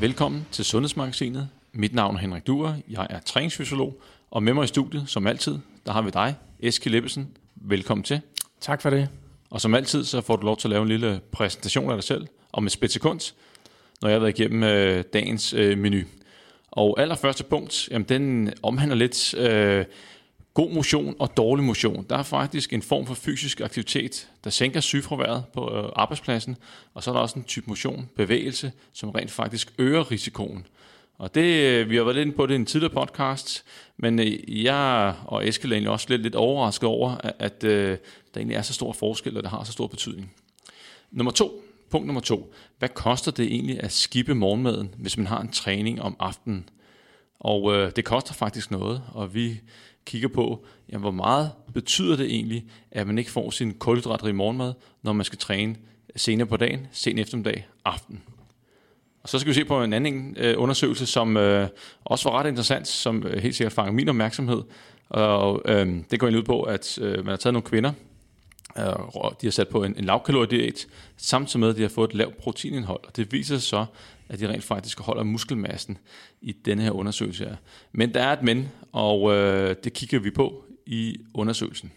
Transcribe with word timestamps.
Velkommen 0.00 0.46
til 0.52 0.64
Sundhedsmagasinet. 0.64 1.48
Mit 1.72 1.94
navn 1.94 2.16
er 2.16 2.20
Henrik 2.20 2.46
Duer. 2.46 2.74
Jeg 2.90 3.06
er 3.10 3.20
træningsfysiolog, 3.20 4.00
og 4.30 4.42
med 4.42 4.54
mig 4.54 4.64
i 4.64 4.66
studiet, 4.66 5.04
som 5.06 5.26
altid, 5.26 5.58
der 5.86 5.92
har 5.92 6.02
vi 6.02 6.10
dig, 6.10 6.34
Eskild 6.60 6.92
Lippesen. 6.92 7.28
Velkommen 7.56 8.04
til. 8.04 8.20
Tak 8.60 8.82
for 8.82 8.90
det. 8.90 9.08
Og 9.50 9.60
som 9.60 9.74
altid, 9.74 10.04
så 10.04 10.20
får 10.20 10.36
du 10.36 10.46
lov 10.46 10.56
til 10.56 10.68
at 10.68 10.70
lave 10.70 10.82
en 10.82 10.88
lille 10.88 11.20
præsentation 11.32 11.90
af 11.90 11.96
dig 11.96 12.04
selv, 12.04 12.26
om 12.52 12.66
et 12.66 12.72
spidsekund, 12.72 13.32
når 14.02 14.08
jeg 14.08 14.14
har 14.14 14.20
været 14.20 14.38
igennem 14.38 14.62
øh, 14.62 15.04
dagens 15.12 15.52
øh, 15.52 15.78
menu. 15.78 16.00
Og 16.70 17.00
allerførste 17.00 17.44
punkt, 17.44 17.88
jamen, 17.90 18.08
den 18.08 18.52
omhandler 18.62 18.96
lidt 18.96 19.34
øh, 19.34 19.84
god 20.54 20.72
motion 20.72 21.16
og 21.18 21.36
dårlig 21.36 21.64
motion. 21.64 22.06
Der 22.10 22.18
er 22.18 22.22
faktisk 22.22 22.72
en 22.72 22.82
form 22.82 23.06
for 23.06 23.14
fysisk 23.14 23.60
aktivitet, 23.60 24.28
der 24.44 24.50
sænker 24.50 24.80
sygefraværet 24.80 25.44
på 25.54 25.74
øh, 25.74 25.92
arbejdspladsen, 25.96 26.56
og 26.94 27.02
så 27.02 27.10
er 27.10 27.14
der 27.14 27.20
også 27.20 27.38
en 27.38 27.44
type 27.44 27.66
motion, 27.66 28.08
bevægelse, 28.16 28.72
som 28.92 29.10
rent 29.10 29.30
faktisk 29.30 29.74
øger 29.78 30.10
risikoen. 30.10 30.66
Og 31.18 31.34
det, 31.34 31.42
øh, 31.42 31.90
vi 31.90 31.96
har 31.96 32.04
været 32.04 32.16
lidt 32.16 32.26
inde 32.26 32.36
på 32.36 32.46
det 32.46 32.54
i 32.54 32.56
en 32.56 32.66
tidligere 32.66 32.94
podcast, 32.94 33.64
men 33.96 34.18
øh, 34.18 34.64
jeg 34.64 35.14
og 35.24 35.48
Eskild 35.48 35.72
er 35.72 35.76
egentlig 35.76 35.90
også 35.90 36.06
lidt, 36.08 36.22
lidt 36.22 36.34
overrasket 36.34 36.88
over, 36.88 37.10
at, 37.10 37.34
at 37.38 37.64
øh, 37.64 37.98
der 38.34 38.40
egentlig 38.40 38.56
er 38.56 38.62
så 38.62 38.72
stor 38.72 38.92
forskel, 38.92 39.36
og 39.36 39.42
det 39.42 39.50
har 39.50 39.64
så 39.64 39.72
stor 39.72 39.86
betydning. 39.86 40.32
Nummer 41.10 41.32
to, 41.32 41.62
punkt 41.90 42.06
nummer 42.06 42.20
to. 42.20 42.54
Hvad 42.78 42.88
koster 42.88 43.30
det 43.30 43.46
egentlig 43.46 43.82
at 43.82 43.92
skippe 43.92 44.34
morgenmaden, 44.34 44.94
hvis 44.98 45.16
man 45.16 45.26
har 45.26 45.40
en 45.40 45.52
træning 45.52 46.02
om 46.02 46.16
aftenen? 46.18 46.68
Og 47.40 47.74
øh, 47.74 47.92
det 47.96 48.04
koster 48.04 48.34
faktisk 48.34 48.70
noget, 48.70 49.02
og 49.12 49.34
vi 49.34 49.60
kigger 50.08 50.28
på, 50.28 50.64
jamen, 50.92 51.00
hvor 51.00 51.10
meget 51.10 51.50
betyder 51.74 52.16
det 52.16 52.26
egentlig, 52.26 52.64
at 52.90 53.06
man 53.06 53.18
ikke 53.18 53.30
får 53.30 53.50
sin 53.50 53.74
kulhydratrige 53.74 54.32
morgenmad, 54.32 54.72
når 55.02 55.12
man 55.12 55.24
skal 55.24 55.38
træne 55.38 55.76
senere 56.16 56.46
på 56.46 56.56
dagen, 56.56 56.86
sen 56.92 57.18
eftermiddag, 57.18 57.68
aften. 57.84 58.22
Og 59.22 59.28
så 59.28 59.38
skal 59.38 59.48
vi 59.48 59.54
se 59.54 59.64
på 59.64 59.82
en 59.82 59.92
anden 59.92 60.36
øh, 60.38 60.54
undersøgelse, 60.58 61.06
som 61.06 61.36
øh, 61.36 61.68
også 62.04 62.28
var 62.28 62.38
ret 62.38 62.48
interessant, 62.48 62.88
som 62.88 63.22
øh, 63.26 63.42
helt 63.42 63.54
sikkert 63.54 63.72
fanger 63.72 63.92
min 63.92 64.08
opmærksomhed. 64.08 64.62
Og 65.08 65.62
øh, 65.64 65.96
det 66.10 66.20
går 66.20 66.26
ind 66.26 66.36
ud 66.36 66.42
på, 66.42 66.62
at 66.62 66.98
øh, 66.98 67.16
man 67.16 67.26
har 67.26 67.36
taget 67.36 67.52
nogle 67.52 67.68
kvinder, 67.68 67.92
de 69.40 69.46
har 69.46 69.50
sat 69.50 69.68
på 69.68 69.84
en, 69.84 69.94
en 69.96 70.04
lavkaloriediet, 70.04 70.88
samtidig 71.16 71.60
med, 71.60 71.68
at 71.68 71.76
de 71.76 71.82
har 71.82 71.88
fået 71.88 72.08
et 72.08 72.14
lavt 72.14 72.36
proteinindhold. 72.36 73.00
Og 73.06 73.16
det 73.16 73.32
viser 73.32 73.56
sig 73.56 73.68
så, 73.68 73.86
at 74.28 74.40
de 74.40 74.48
rent 74.48 74.64
faktisk 74.64 75.00
holder 75.00 75.22
muskelmassen 75.22 75.98
i 76.40 76.52
denne 76.52 76.82
her 76.82 76.90
undersøgelse 76.90 77.44
her. 77.44 77.56
Men 77.92 78.14
der 78.14 78.22
er 78.22 78.32
et 78.32 78.42
men, 78.42 78.68
og 78.92 79.34
øh, 79.34 79.76
det 79.84 79.92
kigger 79.92 80.18
vi 80.18 80.30
på 80.30 80.64
i 80.86 81.16
undersøgelsen. 81.34 81.92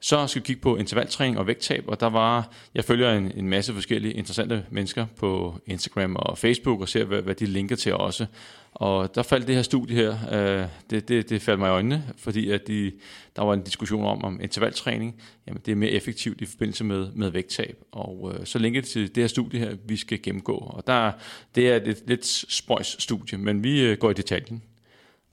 Så 0.00 0.26
skal 0.26 0.42
vi 0.42 0.46
kigge 0.46 0.62
på 0.62 0.76
intervaltræning 0.76 1.38
og 1.38 1.46
vægttab, 1.46 1.84
og 1.86 2.00
der 2.00 2.06
var, 2.06 2.52
jeg 2.74 2.84
følger 2.84 3.12
en, 3.12 3.32
en 3.34 3.48
masse 3.48 3.74
forskellige 3.74 4.14
interessante 4.14 4.64
mennesker 4.70 5.06
på 5.16 5.60
Instagram 5.66 6.16
og 6.16 6.38
Facebook 6.38 6.80
og 6.80 6.88
ser, 6.88 7.04
hvad, 7.04 7.22
hvad 7.22 7.34
de 7.34 7.46
linker 7.46 7.76
til 7.76 7.94
også. 7.94 8.26
Og 8.72 9.14
der 9.14 9.22
faldt 9.22 9.46
det 9.46 9.54
her 9.54 9.62
studie 9.62 9.96
her, 9.96 10.16
øh, 10.32 10.68
det, 10.90 11.08
det, 11.08 11.30
det 11.30 11.42
faldt 11.42 11.60
mig 11.60 11.68
i 11.68 11.70
øjnene, 11.70 12.04
fordi 12.16 12.50
at 12.50 12.66
de, 12.66 12.92
der 13.36 13.42
var 13.42 13.54
en 13.54 13.62
diskussion 13.62 14.04
om, 14.04 14.24
om 14.24 14.40
intervaltræning, 14.40 15.22
jamen 15.46 15.62
det 15.66 15.72
er 15.72 15.76
mere 15.76 15.90
effektivt 15.90 16.40
i 16.40 16.46
forbindelse 16.46 16.84
med, 16.84 17.08
med 17.14 17.30
vægttab. 17.30 17.76
Og 17.92 18.34
øh, 18.34 18.46
så 18.46 18.58
linker 18.58 18.80
det 18.80 18.90
til 18.90 19.14
det 19.14 19.22
her 19.22 19.28
studie 19.28 19.60
her, 19.60 19.76
vi 19.84 19.96
skal 19.96 20.22
gennemgå. 20.22 20.56
Og 20.56 20.86
der, 20.86 21.12
det 21.54 21.68
er 21.68 21.76
et 21.76 22.02
lidt 22.06 22.26
spøjs 22.26 22.96
studie, 22.98 23.38
men 23.38 23.64
vi 23.64 23.82
øh, 23.82 23.98
går 23.98 24.10
i 24.10 24.14
detaljen. 24.14 24.62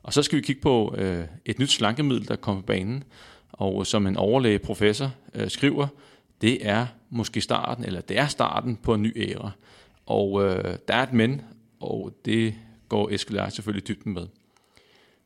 Og 0.03 0.13
så 0.13 0.23
skal 0.23 0.37
vi 0.37 0.41
kigge 0.41 0.61
på 0.61 0.95
øh, 0.97 1.23
et 1.45 1.59
nyt 1.59 1.71
slankemiddel, 1.71 2.27
der 2.27 2.35
kommer 2.35 2.61
på 2.61 2.65
banen, 2.65 3.03
og 3.57 3.87
som 3.87 4.07
en 4.07 4.17
overlæge 4.17 4.59
professor 4.59 5.11
øh, 5.35 5.49
skriver, 5.49 5.87
det 6.41 6.67
er 6.67 6.85
måske 7.09 7.41
starten, 7.41 7.85
eller 7.85 8.01
det 8.01 8.17
er 8.17 8.27
starten 8.27 8.75
på 8.75 8.93
en 8.93 9.01
ny 9.01 9.29
æra. 9.29 9.51
Og 10.05 10.43
øh, 10.43 10.77
der 10.87 10.93
er 10.93 11.03
et 11.03 11.13
men, 11.13 11.41
og 11.79 12.13
det 12.25 12.53
går 12.89 13.09
Eskild 13.09 13.51
selvfølgelig 13.51 13.87
dybden 13.87 14.13
med. 14.13 14.27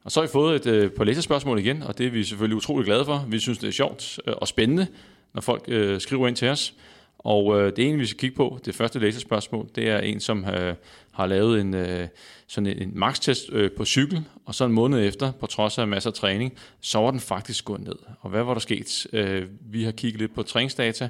Og 0.04 0.12
så 0.12 0.20
har 0.20 0.28
vi 0.28 0.32
fået 0.32 0.56
et 0.56 0.74
øh, 0.74 0.92
par 0.92 1.04
læserspørgsmål 1.04 1.60
igen, 1.60 1.84
og 1.84 1.98
det 1.98 2.06
er 2.06 2.12
vi 2.12 2.24
selvfølgelig 2.24 2.58
utrolig 2.58 2.86
glade 2.86 3.06
for. 3.06 3.26
Vi 3.28 3.40
synes, 3.40 3.58
det 3.58 3.68
er 3.68 3.72
sjovt 3.72 4.20
øh, 4.28 4.34
og 4.38 4.48
spændende, 4.48 4.88
når 5.34 5.42
folk 5.42 5.64
øh, 5.68 6.02
skriver 6.02 6.28
ind 6.28 6.36
til 6.36 6.48
os. 6.48 6.74
Og 7.20 7.62
øh, 7.62 7.76
det 7.76 7.88
ene, 7.88 7.98
vi 7.98 8.06
skal 8.06 8.20
kigge 8.20 8.36
på, 8.36 8.60
det 8.66 8.76
første 8.76 9.00
læserspørgsmål, 9.00 9.70
det 9.76 9.90
er 9.90 10.00
en, 10.00 10.20
som 10.20 10.46
øh, 10.46 10.76
har 11.12 11.26
lavet 11.26 11.62
en, 11.62 11.74
øh, 11.74 12.08
sådan 12.48 12.68
en, 12.68 12.82
en 12.82 12.92
max-test 12.96 13.50
øh, 13.52 13.72
på 13.72 13.86
cykel, 13.86 14.24
og 14.46 14.56
så 14.56 14.66
en 14.66 14.72
måned 14.72 15.08
efter, 15.08 15.32
på 15.32 15.46
trods 15.46 15.78
af 15.78 15.88
masser 15.88 16.10
af 16.10 16.14
træning, 16.14 16.54
så 16.82 17.00
var 17.00 17.12
den 17.12 17.20
faktisk 17.20 17.66
gået 17.66 17.82
ned. 17.82 17.96
Og 18.20 18.30
hvad 18.30 18.44
var 18.44 18.54
der 18.54 18.62
sket? 18.62 19.08
Øh, 19.14 19.48
vi 19.62 19.84
har 19.84 19.92
kigget 19.92 20.22
lidt 20.22 20.36
på 20.36 20.44
træningsdata, 20.44 21.10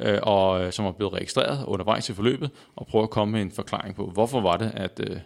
øh, 0.00 0.18
og, 0.22 0.64
øh, 0.64 0.72
som 0.72 0.84
er 0.84 0.92
blevet 0.92 1.12
registreret 1.12 1.64
undervejs 1.64 2.08
i 2.08 2.12
forløbet, 2.12 2.50
og 2.76 2.86
prøve 2.86 3.02
at 3.02 3.10
komme 3.10 3.32
med 3.32 3.42
en 3.42 3.52
forklaring 3.52 3.94
på, 3.94 4.06
hvorfor 4.06 4.40
var 4.40 4.56
det, 4.56 4.72
at 4.74 5.00
øh, 5.10 5.16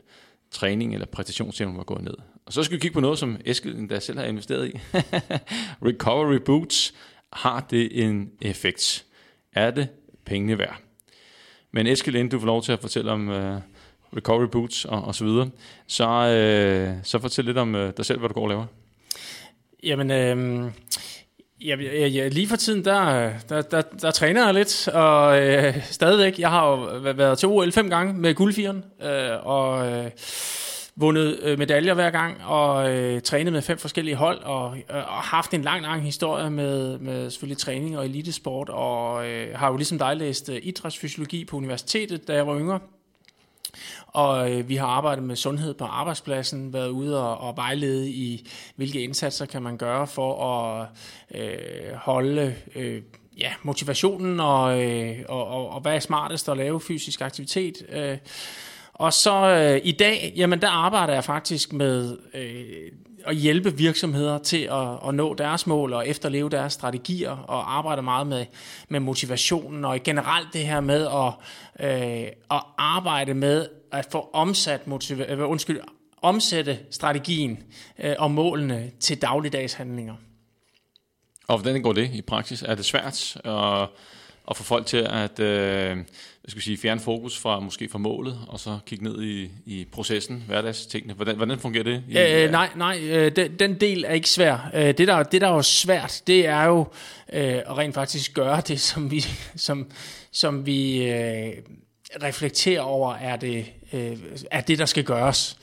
træning 0.51 0.95
eller 0.95 1.07
præstationsevnen 1.07 1.77
var 1.77 1.85
gået 1.85 2.03
ned. 2.03 2.15
Og 2.47 2.53
så 2.53 2.63
skal 2.63 2.75
vi 2.75 2.81
kigge 2.81 2.95
på 2.95 3.01
noget, 3.01 3.19
som 3.19 3.37
Eskild 3.45 3.89
der 3.89 3.99
selv 3.99 4.19
har 4.19 4.27
investeret 4.27 4.69
i. 4.69 4.79
Recovery 5.89 6.39
Boots. 6.45 6.95
Har 7.33 7.67
det 7.71 8.05
en 8.05 8.31
effekt? 8.41 9.05
Er 9.53 9.71
det 9.71 9.89
pengene 10.25 10.59
værd? 10.59 10.77
Men 11.73 11.87
Eskild, 11.87 12.17
inden 12.17 12.31
du 12.31 12.39
får 12.39 12.47
lov 12.47 12.63
til 12.63 12.73
at 12.73 12.81
fortælle 12.81 13.11
om 13.11 13.29
uh, 13.29 13.57
Recovery 14.17 14.49
Boots 14.53 14.85
og, 14.85 15.05
og 15.05 15.15
så 15.15 15.25
videre, 15.25 15.51
så, 15.87 16.05
uh, 16.05 17.05
så 17.05 17.19
fortæl 17.19 17.45
lidt 17.45 17.59
om 17.59 17.75
uh, 17.75 17.91
dig 17.97 18.05
selv, 18.05 18.19
hvad 18.19 18.29
du 18.29 18.35
går 18.35 18.43
og 18.43 18.49
laver. 18.49 18.67
Jamen, 19.83 20.11
øh, 20.11 20.71
Ja, 21.65 21.77
ja, 21.77 22.07
ja, 22.07 22.29
lige 22.29 22.49
for 22.49 22.57
tiden, 22.57 22.85
der, 22.85 23.31
der, 23.49 23.63
der, 23.63 23.83
der 24.03 24.11
træner 24.11 24.45
jeg 24.45 24.55
lidt, 24.55 24.89
og 24.89 25.41
øh, 25.41 25.75
stadigvæk, 25.91 26.39
jeg 26.39 26.51
har 26.51 26.71
jo 26.71 26.77
været 27.13 27.39
til 27.39 27.49
OL 27.49 27.73
fem 27.73 27.91
gange 27.91 28.15
med 28.15 28.35
guldfieren, 28.35 28.85
øh, 29.03 29.47
og 29.47 29.93
øh, 29.93 30.11
vundet 30.97 31.39
øh, 31.43 31.59
medaljer 31.59 31.95
hver 31.95 32.11
gang, 32.11 32.45
og 32.45 32.91
øh, 32.91 33.23
trænet 33.23 33.53
med 33.53 33.63
fem 33.63 33.79
forskellige 33.79 34.17
hold, 34.17 34.43
og, 34.43 34.77
øh, 34.77 34.97
og 34.97 35.23
haft 35.23 35.55
en 35.55 35.63
lang, 35.63 35.83
lang 35.83 36.03
historie 36.03 36.51
med, 36.51 36.99
med 36.99 37.31
selvfølgelig 37.31 37.59
træning 37.59 37.99
og 37.99 38.05
elitesport, 38.05 38.69
og 38.69 39.29
øh, 39.29 39.59
har 39.59 39.71
jo 39.71 39.77
ligesom 39.77 39.99
dig 39.99 40.17
læst 40.17 40.49
øh, 40.49 40.59
idrætsfysiologi 40.63 41.45
på 41.45 41.57
universitetet, 41.57 42.29
da 42.29 42.35
jeg 42.35 42.47
var 42.47 42.59
yngre, 42.59 42.81
og 44.07 44.53
øh, 44.53 44.69
vi 44.69 44.77
har 44.77 44.87
arbejdet 44.87 45.25
med 45.25 45.37
sundhed 45.37 45.75
på 45.75 45.85
arbejdspladsen, 45.85 46.73
været 46.73 46.89
ude 46.89 47.23
og, 47.23 47.39
og 47.39 47.57
vejlede 47.57 48.11
i, 48.11 48.49
hvilke 48.77 49.01
indsatser 49.01 49.47
kan 49.47 49.63
man 49.63 49.77
gøre 49.77 50.07
for 50.07 50.45
at 50.45 50.89
øh, 51.35 51.95
holde 51.95 52.55
øh, 52.75 53.03
ja, 53.39 53.53
motivationen 53.63 54.41
og, 54.41 54.83
øh, 54.83 55.19
og, 55.29 55.47
og, 55.47 55.71
og 55.71 55.81
hvad 55.81 55.95
er 55.95 56.01
smartest 56.01 56.49
at 56.49 56.57
lave 56.57 56.81
fysisk 56.81 57.21
aktivitet. 57.21 57.87
Øh. 57.89 58.19
Og 58.95 59.13
så 59.13 59.35
øh, 59.35 59.81
i 59.85 59.93
dag, 59.93 60.33
jamen 60.37 60.63
der 60.63 60.69
arbejder 60.69 61.15
jeg 61.15 61.25
faktisk 61.25 61.73
med 61.73 62.19
øh, 62.35 62.93
at 63.27 63.37
hjælpe 63.37 63.77
virksomheder 63.77 64.39
til 64.39 64.69
at, 64.73 65.09
at 65.09 65.15
nå 65.15 65.35
deres 65.35 65.67
mål 65.67 65.93
og 65.93 66.09
efterleve 66.09 66.51
deres 66.51 66.73
strategier 66.73 67.31
og 67.31 67.77
arbejde 67.79 68.03
meget 68.03 68.27
med, 68.27 68.47
med 68.89 69.01
motivationen 69.01 69.85
og 69.85 70.01
generelt 70.05 70.49
det 70.53 70.67
her 70.67 70.81
med 70.81 71.07
at, 71.07 71.33
øh, 71.87 72.27
at 72.51 72.63
arbejde 72.79 73.35
med 73.35 73.69
at 73.93 74.07
få 74.13 74.31
omsat 74.33 74.81
motiva- 74.87 75.33
øh, 75.33 75.51
undskyld, 75.51 75.81
omsætte 76.23 76.79
strategien 76.91 77.63
øh, 77.99 78.15
og 78.19 78.31
målene 78.31 78.91
til 79.01 79.23
dagligdags 79.23 79.73
handlinger. 79.73 80.15
Og 81.49 81.59
hvordan 81.59 81.83
går 81.83 81.93
det 81.93 82.11
i 82.15 82.23
praksis? 82.23 82.63
Er 82.63 82.75
det 82.75 82.85
svært 82.85 83.37
Og 83.45 83.89
at 84.51 84.57
få 84.57 84.63
folk 84.63 84.87
til 84.87 84.97
at 85.11 85.41
øh, 85.41 85.97
jeg 86.45 86.51
skal 86.51 86.63
sige, 86.63 86.77
fjerne 86.77 87.01
fokus 87.01 87.39
fra 87.39 87.61
måske 87.61 87.89
fra 87.89 87.99
målet, 87.99 88.39
og 88.49 88.61
så 88.61 88.79
kigge 88.87 89.05
ned 89.05 89.23
i, 89.23 89.51
i 89.67 89.87
processen, 89.93 90.45
hverdagstingene? 90.47 91.15
Hvordan, 91.15 91.37
hvordan 91.37 91.59
fungerer 91.59 91.85
det? 91.85 92.03
I, 92.09 92.19
øh, 92.19 92.45
øh, 92.45 92.51
nej, 92.51 92.69
nej 92.77 92.99
øh, 93.03 93.37
den, 93.37 93.59
den 93.59 93.81
del 93.81 94.05
er 94.05 94.13
ikke 94.13 94.29
svær. 94.29 94.71
Øh, 94.75 94.99
det, 94.99 95.09
der, 95.09 95.23
det, 95.23 95.41
der 95.41 95.49
er 95.49 95.55
jo 95.55 95.63
svært, 95.63 96.23
det 96.27 96.47
er 96.47 96.65
jo 96.65 96.81
øh, 97.33 97.55
at 97.55 97.79
rent 97.79 97.95
faktisk 97.95 98.35
gøre 98.35 98.61
det, 98.61 98.81
som 98.81 99.11
vi, 99.11 99.25
som, 99.57 99.91
som 100.33 100.67
vi 100.67 101.05
øh, 101.11 101.53
reflekterer 102.23 102.81
over, 102.81 103.15
er 103.15 103.37
det, 103.37 103.67
øh, 103.93 104.17
er 104.51 104.61
det, 104.61 104.79
der 104.79 104.87
skal 104.87 105.05
gøres. 105.05 105.57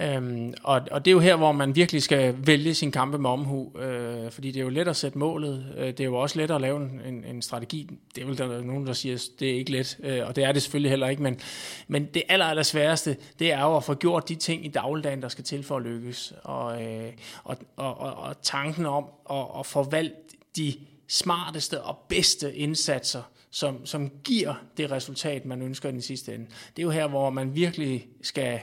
Øhm, 0.00 0.54
og, 0.62 0.80
og 0.90 1.04
det 1.04 1.10
er 1.10 1.12
jo 1.12 1.20
her, 1.20 1.36
hvor 1.36 1.52
man 1.52 1.76
virkelig 1.76 2.02
skal 2.02 2.34
vælge 2.38 2.74
sin 2.74 2.92
kampe 2.92 3.18
med 3.18 3.30
omhu, 3.30 3.78
øh, 3.78 4.30
fordi 4.30 4.50
det 4.50 4.60
er 4.60 4.64
jo 4.64 4.68
let 4.68 4.88
at 4.88 4.96
sætte 4.96 5.18
målet, 5.18 5.66
øh, 5.76 5.86
det 5.86 6.00
er 6.00 6.04
jo 6.04 6.16
også 6.16 6.38
let 6.38 6.50
at 6.50 6.60
lave 6.60 6.76
en, 6.76 7.00
en, 7.06 7.24
en 7.24 7.42
strategi, 7.42 7.90
det 8.14 8.22
er 8.22 8.26
vel 8.26 8.38
der 8.38 8.62
nogen, 8.62 8.86
der 8.86 8.92
siger, 8.92 9.28
det 9.40 9.50
er 9.50 9.54
ikke 9.54 9.72
let, 9.72 9.98
øh, 10.02 10.26
og 10.26 10.36
det 10.36 10.44
er 10.44 10.52
det 10.52 10.62
selvfølgelig 10.62 10.90
heller 10.90 11.08
ikke, 11.08 11.22
men, 11.22 11.40
men 11.88 12.04
det 12.04 12.22
aller, 12.28 12.46
aller 12.46 12.62
sværeste, 12.62 13.16
det 13.38 13.52
er 13.52 13.62
jo 13.62 13.76
at 13.76 13.84
få 13.84 13.94
gjort 13.94 14.28
de 14.28 14.34
ting 14.34 14.64
i 14.64 14.68
dagligdagen, 14.68 15.22
der 15.22 15.28
skal 15.28 15.44
til 15.44 15.62
for 15.62 15.76
at 15.76 15.82
lykkes, 15.82 16.34
og, 16.42 16.82
øh, 16.82 17.12
og, 17.44 17.56
og, 17.76 18.00
og, 18.00 18.14
og 18.14 18.42
tanken 18.42 18.86
om 18.86 19.04
at, 19.30 19.46
at 19.58 19.66
forvalte 19.66 20.16
de 20.56 20.74
smarteste 21.08 21.82
og 21.82 21.98
bedste 22.08 22.56
indsatser, 22.56 23.22
som, 23.54 23.86
som 23.86 24.10
giver 24.24 24.54
det 24.76 24.90
resultat, 24.90 25.44
man 25.44 25.62
ønsker 25.62 25.88
i 25.88 25.92
den 25.92 26.02
sidste 26.02 26.34
ende. 26.34 26.46
Det 26.46 26.82
er 26.82 26.82
jo 26.82 26.90
her, 26.90 27.08
hvor 27.08 27.30
man 27.30 27.54
virkelig 27.54 28.06
skal 28.22 28.60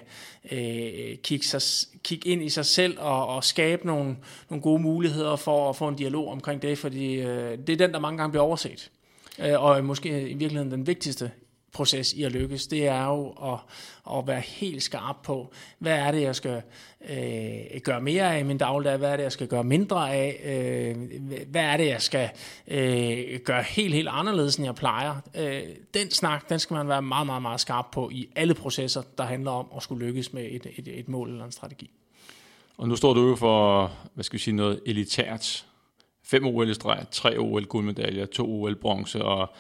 øh, 0.52 1.18
kigge, 1.24 1.46
sig, 1.46 1.62
kigge 2.04 2.30
ind 2.30 2.44
i 2.44 2.50
sig 2.50 2.66
selv 2.66 3.00
og, 3.00 3.28
og 3.28 3.44
skabe 3.44 3.88
nogle, 3.88 4.18
nogle 4.50 4.62
gode 4.62 4.82
muligheder 4.82 5.36
for 5.36 5.70
at 5.70 5.76
få 5.76 5.88
en 5.88 5.96
dialog 5.96 6.32
omkring 6.32 6.62
det, 6.62 6.78
fordi 6.78 7.14
øh, 7.14 7.58
det 7.58 7.70
er 7.70 7.78
den, 7.78 7.94
der 7.94 8.00
mange 8.00 8.18
gange 8.18 8.32
bliver 8.32 8.44
overset. 8.44 8.92
Øh, 9.40 9.64
og 9.64 9.86
måske 9.86 10.30
i 10.30 10.34
virkeligheden 10.34 10.72
den 10.72 10.88
vigtigste 10.88 11.32
proces 11.74 12.14
i 12.14 12.24
at 12.24 12.32
lykkes, 12.32 12.68
det 12.68 12.88
er 12.88 13.06
jo 13.06 13.30
at, 13.30 13.60
at 14.18 14.28
være 14.28 14.40
helt 14.40 14.84
skarp 14.84 15.16
på, 15.24 15.54
hvad 15.80 15.94
er 15.94 16.12
det, 16.12 16.22
jeg 16.22 16.36
skal 16.36 16.62
øh, 17.10 17.82
gøre 17.84 18.02
mere 18.02 18.36
af 18.36 18.40
i 18.40 18.44
min 18.44 18.58
dagligdag, 18.58 18.98
hvad 18.98 19.12
er 19.12 19.16
det, 19.16 19.24
jeg 19.24 19.32
skal 19.32 19.48
gøre 19.48 19.64
mindre 19.64 20.14
af, 20.14 20.42
øh, 20.46 20.98
hvad 21.48 21.64
er 21.64 21.78
det, 21.78 21.88
jeg 21.88 22.02
skal 22.02 22.30
øh, 22.68 23.40
gøre 23.40 23.64
helt, 23.64 23.94
helt 23.94 24.08
anderledes, 24.12 24.56
end 24.56 24.66
jeg 24.66 24.76
plejer. 24.76 25.16
Øh, 25.36 25.64
den 25.94 26.12
snak, 26.12 26.50
den 26.50 26.60
skal 26.60 26.74
man 26.74 26.88
være 26.88 27.02
meget, 27.02 27.26
meget, 27.26 27.42
meget 27.42 27.60
skarp 27.60 27.86
på 27.92 28.10
i 28.10 28.30
alle 28.36 28.54
processer, 28.54 29.02
der 29.18 29.24
handler 29.24 29.52
om 29.52 29.68
at 29.76 29.84
skulle 29.84 30.06
lykkes 30.06 30.34
med 30.34 30.48
et, 30.52 30.68
et, 30.78 31.00
et 31.00 31.10
mål 31.10 31.30
eller 31.30 31.46
en 31.46 31.52
strategi. 31.52 31.90
Og 32.78 32.88
nu 32.88 32.96
står 32.96 33.14
du 33.14 33.30
jo 33.30 33.36
for, 33.36 33.92
hvad 34.14 34.24
skal 34.24 34.38
vi 34.38 34.44
sige, 34.44 34.56
noget 34.56 34.82
elitært. 34.86 35.66
Fem 36.24 36.46
OL-streg, 36.46 37.06
tre 37.12 37.38
OL 37.38 37.66
guldmedaljer, 37.66 38.26
to 38.26 38.62
OL 38.62 38.76
bronze 38.76 39.26
og 39.26 39.54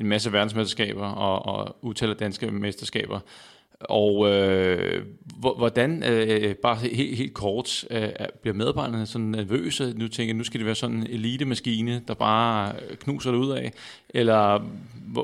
en 0.00 0.06
masse 0.06 0.32
verdensmesterskaber 0.32 1.06
og, 1.06 1.56
og 1.56 1.76
utallige 1.82 2.18
danske 2.18 2.50
mesterskaber. 2.50 3.20
Og 3.80 4.30
øh, 4.30 5.02
hvordan, 5.56 6.02
øh, 6.02 6.54
bare 6.54 6.76
helt, 6.76 7.16
helt 7.16 7.34
kort, 7.34 7.84
øh, 7.90 8.08
bliver 8.42 8.54
medarbejderne 8.54 9.06
sådan 9.06 9.26
nervøse? 9.26 9.94
Nu 9.96 10.08
tænker 10.08 10.34
jeg, 10.34 10.38
nu 10.38 10.44
skal 10.44 10.60
det 10.60 10.66
være 10.66 10.74
sådan 10.74 10.96
en 10.96 11.06
elite-maskine, 11.06 12.02
der 12.08 12.14
bare 12.14 12.72
øh, 12.90 12.96
knuser 12.96 13.30
det 13.30 13.38
ud 13.38 13.50
af. 13.50 13.72
Eller 14.10 14.64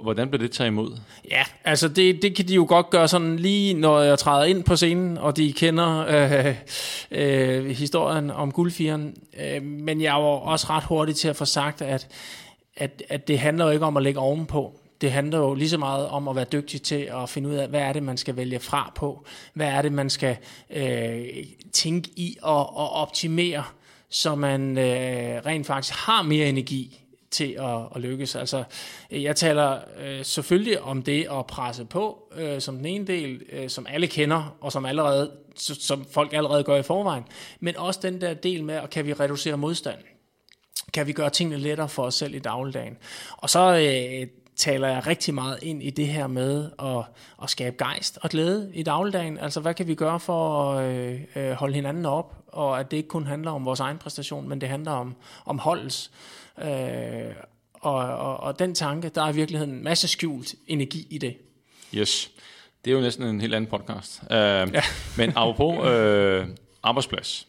hvordan 0.03 0.29
bliver 0.29 0.43
det 0.43 0.51
taget 0.51 0.69
imod? 0.69 0.99
Ja, 1.31 1.43
altså 1.65 1.89
det, 1.89 2.23
det 2.23 2.37
kan 2.37 2.49
de 2.49 2.55
jo 2.55 2.67
godt 2.69 2.91
gøre 2.91 3.09
sådan 3.09 3.37
lige, 3.37 3.75
når 3.75 4.01
jeg 4.01 4.19
træder 4.19 4.45
ind 4.45 4.65
på 4.65 4.77
scenen, 4.77 5.19
og 5.19 5.37
de 5.37 5.53
kender 5.53 6.07
øh, 6.09 6.55
øh, 7.11 7.67
historien 7.67 8.31
om 8.31 8.53
guldfieren. 8.53 9.15
Øh, 9.41 9.63
men 9.63 10.01
jeg 10.01 10.15
var 10.15 10.21
også 10.21 10.67
ret 10.71 10.85
hurtig 10.85 11.17
til 11.17 11.29
at 11.29 11.37
få 11.37 11.45
sagt, 11.45 11.83
at, 11.83 12.09
at, 12.77 13.03
at 13.09 13.29
det 13.29 13.39
handler 13.39 13.65
jo 13.65 13.71
ikke 13.71 13.87
om 13.87 13.97
at 13.97 14.03
lægge 14.03 14.21
ovenpå 14.21 14.83
det 15.03 15.13
handler 15.13 15.39
jo 15.39 15.55
lige 15.55 15.69
så 15.69 15.79
meget 15.79 16.09
om 16.09 16.29
at 16.29 16.37
være 16.37 16.45
dygtig 16.45 16.83
til 16.83 17.11
at 17.23 17.29
finde 17.29 17.49
ud 17.49 17.55
af, 17.55 17.69
hvad 17.69 17.81
er 17.81 17.93
det, 17.93 18.03
man 18.03 18.17
skal 18.17 18.37
vælge 18.37 18.61
fra 18.61 18.93
på? 18.95 19.25
Hvad 19.55 19.67
er 19.67 19.83
det, 19.83 19.93
man 19.93 20.11
skal 20.11 20.37
øh, 20.71 21.25
tænke 21.73 22.11
i 22.17 22.37
og, 22.43 22.77
og 22.77 22.91
optimere, 22.91 23.65
så 24.09 24.35
man 24.35 24.79
øh, 24.79 25.47
rent 25.47 25.67
faktisk 25.67 25.95
har 25.99 26.23
mere 26.23 26.49
energi 26.49 26.99
til 27.31 27.57
at, 27.59 27.79
at 27.95 28.01
lykkes. 28.01 28.37
Altså, 28.37 28.65
jeg 29.11 29.37
taler 29.37 29.79
øh, 30.01 30.25
selvfølgelig 30.25 30.81
om 30.81 31.03
det 31.03 31.27
at 31.31 31.47
presse 31.47 31.85
på, 31.85 32.33
øh, 32.37 32.61
som 32.61 32.77
den 32.77 32.87
ene 32.87 33.07
del, 33.07 33.43
øh, 33.53 33.69
som 33.69 33.87
alle 33.91 34.07
kender, 34.07 34.57
og 34.61 34.73
som 34.73 34.87
allerede 34.87 35.31
som 35.57 36.05
folk 36.11 36.33
allerede 36.33 36.65
gør 36.65 36.77
i 36.77 36.83
forvejen, 36.83 37.25
men 37.61 37.77
også 37.77 38.01
den 38.03 38.21
der 38.21 38.35
del 38.35 38.65
med, 38.65 38.75
at 38.75 38.91
kan 38.91 39.07
vi 39.07 39.13
reducere 39.13 39.57
modstanden? 39.57 40.07
Kan 40.93 41.07
vi 41.07 41.13
gøre 41.13 41.31
tingene 41.31 41.59
lettere 41.59 41.89
for 41.89 42.03
os 42.03 42.15
selv 42.15 42.35
i 42.35 42.39
dagligdagen? 42.39 42.97
Og 43.37 43.51
så 43.51 43.61
øh, 43.61 44.27
taler 44.57 44.89
jeg 44.89 45.07
rigtig 45.07 45.35
meget 45.35 45.59
ind 45.63 45.83
i 45.83 45.91
det 45.91 46.07
her 46.07 46.27
med 46.27 46.71
at, 46.79 47.05
at 47.43 47.51
skabe 47.51 47.77
gejst 47.79 48.19
og 48.23 48.31
glæde 48.31 48.71
i 48.75 48.83
dagligdagen. 48.83 49.39
Altså, 49.39 49.61
hvad 49.61 49.75
kan 49.75 49.87
vi 49.87 49.95
gøre 49.95 50.21
for 50.21 50.73
at 50.73 50.85
øh, 50.85 51.21
øh, 51.37 51.53
holde 51.53 51.75
hinanden 51.75 52.07
op, 52.07 52.35
og 52.49 52.81
at 52.81 52.91
det 52.91 52.97
ikke 52.97 53.09
kun 53.09 53.27
handler 53.27 53.51
om 53.51 53.65
vores 53.65 53.81
egen 53.81 53.99
præstation, 53.99 54.49
men 54.49 54.61
det 54.61 54.69
handler 54.69 54.93
om, 54.93 55.15
om 55.45 55.59
holdets. 55.59 56.11
Øh, 56.63 57.35
og, 57.75 57.95
og, 57.95 58.41
og 58.41 58.59
den 58.59 58.75
tanke, 58.75 59.09
der 59.09 59.23
er 59.23 59.33
i 59.33 59.35
virkeligheden 59.35 59.75
en 59.75 59.85
masse 59.85 60.09
skjult 60.09 60.55
energi 60.67 61.07
i 61.11 61.19
det. 61.19 61.37
Yes. 61.95 62.31
Det 62.85 62.91
er 62.91 62.95
jo 62.95 63.01
næsten 63.01 63.27
en 63.27 63.41
helt 63.41 63.55
anden 63.55 63.71
podcast. 63.71 64.23
Uh, 64.23 64.29
ja. 64.31 64.83
men 65.17 65.33
apropos 65.37 65.79
uh, 65.79 66.49
arbejdsplads, 66.83 67.49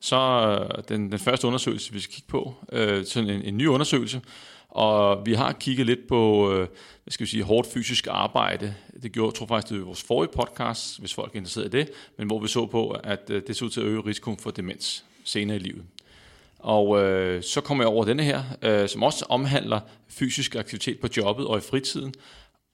så 0.00 0.16
øh, 0.16 0.82
den, 0.88 1.10
den 1.10 1.18
første 1.18 1.46
undersøgelse, 1.46 1.92
vi 1.92 2.00
skal 2.00 2.14
kigge 2.14 2.28
på, 2.28 2.54
øh, 2.72 3.04
sådan 3.04 3.30
en, 3.30 3.42
en 3.42 3.56
ny 3.56 3.66
undersøgelse, 3.66 4.20
og 4.68 5.26
vi 5.26 5.34
har 5.34 5.52
kigget 5.52 5.86
lidt 5.86 6.08
på, 6.08 6.52
øh, 6.52 6.58
hvad 7.04 7.10
skal 7.10 7.26
vi 7.26 7.30
sige, 7.30 7.42
hårdt 7.42 7.68
fysisk 7.72 8.06
arbejde. 8.10 8.74
Det 9.02 9.12
gjorde, 9.12 9.28
jeg 9.28 9.34
tror 9.34 9.46
faktisk, 9.46 9.70
det 9.70 9.78
var 9.78 9.84
vores 9.84 10.02
forrige 10.02 10.30
podcast, 10.36 11.00
hvis 11.00 11.14
folk 11.14 11.32
er 11.32 11.36
interesseret 11.36 11.66
i 11.66 11.78
det, 11.78 11.90
men 12.18 12.26
hvor 12.26 12.40
vi 12.40 12.48
så 12.48 12.66
på, 12.66 12.90
at 12.90 13.30
øh, 13.30 13.42
det 13.46 13.56
så 13.56 13.64
ud 13.64 13.70
til 13.70 13.80
at 13.80 13.86
øge 13.86 14.00
risikoen 14.00 14.38
for 14.38 14.50
demens 14.50 15.04
senere 15.24 15.56
i 15.56 15.60
livet. 15.60 15.82
Og 16.58 17.02
øh, 17.02 17.42
så 17.42 17.60
kommer 17.60 17.84
jeg 17.84 17.88
over 17.88 18.04
denne 18.04 18.22
her, 18.22 18.42
øh, 18.62 18.88
som 18.88 19.02
også 19.02 19.26
omhandler 19.28 19.80
fysisk 20.08 20.54
aktivitet 20.54 21.00
på 21.00 21.08
jobbet 21.16 21.46
og 21.46 21.58
i 21.58 21.60
fritiden, 21.60 22.14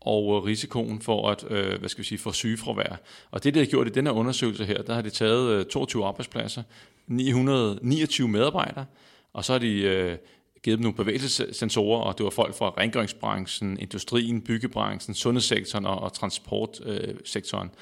og 0.07 0.37
øh, 0.37 0.45
risikoen 0.45 1.01
for 1.01 1.31
at 1.31 1.45
øh, 1.51 1.79
hvad 1.79 1.89
skal 1.89 2.03
vi 2.03 2.07
sige, 2.07 2.19
for 2.19 2.33
sygefravær. 2.33 3.01
Og 3.31 3.45
det, 3.45 3.55
det 3.55 3.63
har 3.63 3.71
gjort 3.71 3.87
i 3.87 3.91
den 3.91 4.07
her 4.07 4.13
undersøgelse 4.13 4.65
her, 4.65 4.83
der 4.83 4.95
har 4.95 5.03
de 5.03 5.11
taget 5.11 5.51
øh, 5.51 5.67
22 5.67 6.07
arbejdspladser, 6.07 6.63
929 7.07 8.29
medarbejdere, 8.29 8.85
og 9.33 9.45
så 9.45 9.53
har 9.53 9.59
de 9.59 9.83
øh, 9.83 10.17
givet 10.63 10.79
dem 10.79 10.83
nogle 10.83 10.97
bevægelsessensorer, 10.97 12.01
og 12.01 12.19
det 12.19 12.25
var 12.25 12.31
folk 12.31 12.55
fra 12.55 12.75
rengøringsbranchen, 12.79 13.79
industrien, 13.81 14.43
byggebranchen, 14.43 15.15
sundhedssektoren 15.15 15.87
og, 15.87 16.01
og 16.01 16.13
transportsektoren. 16.13 17.69
Øh, 17.69 17.75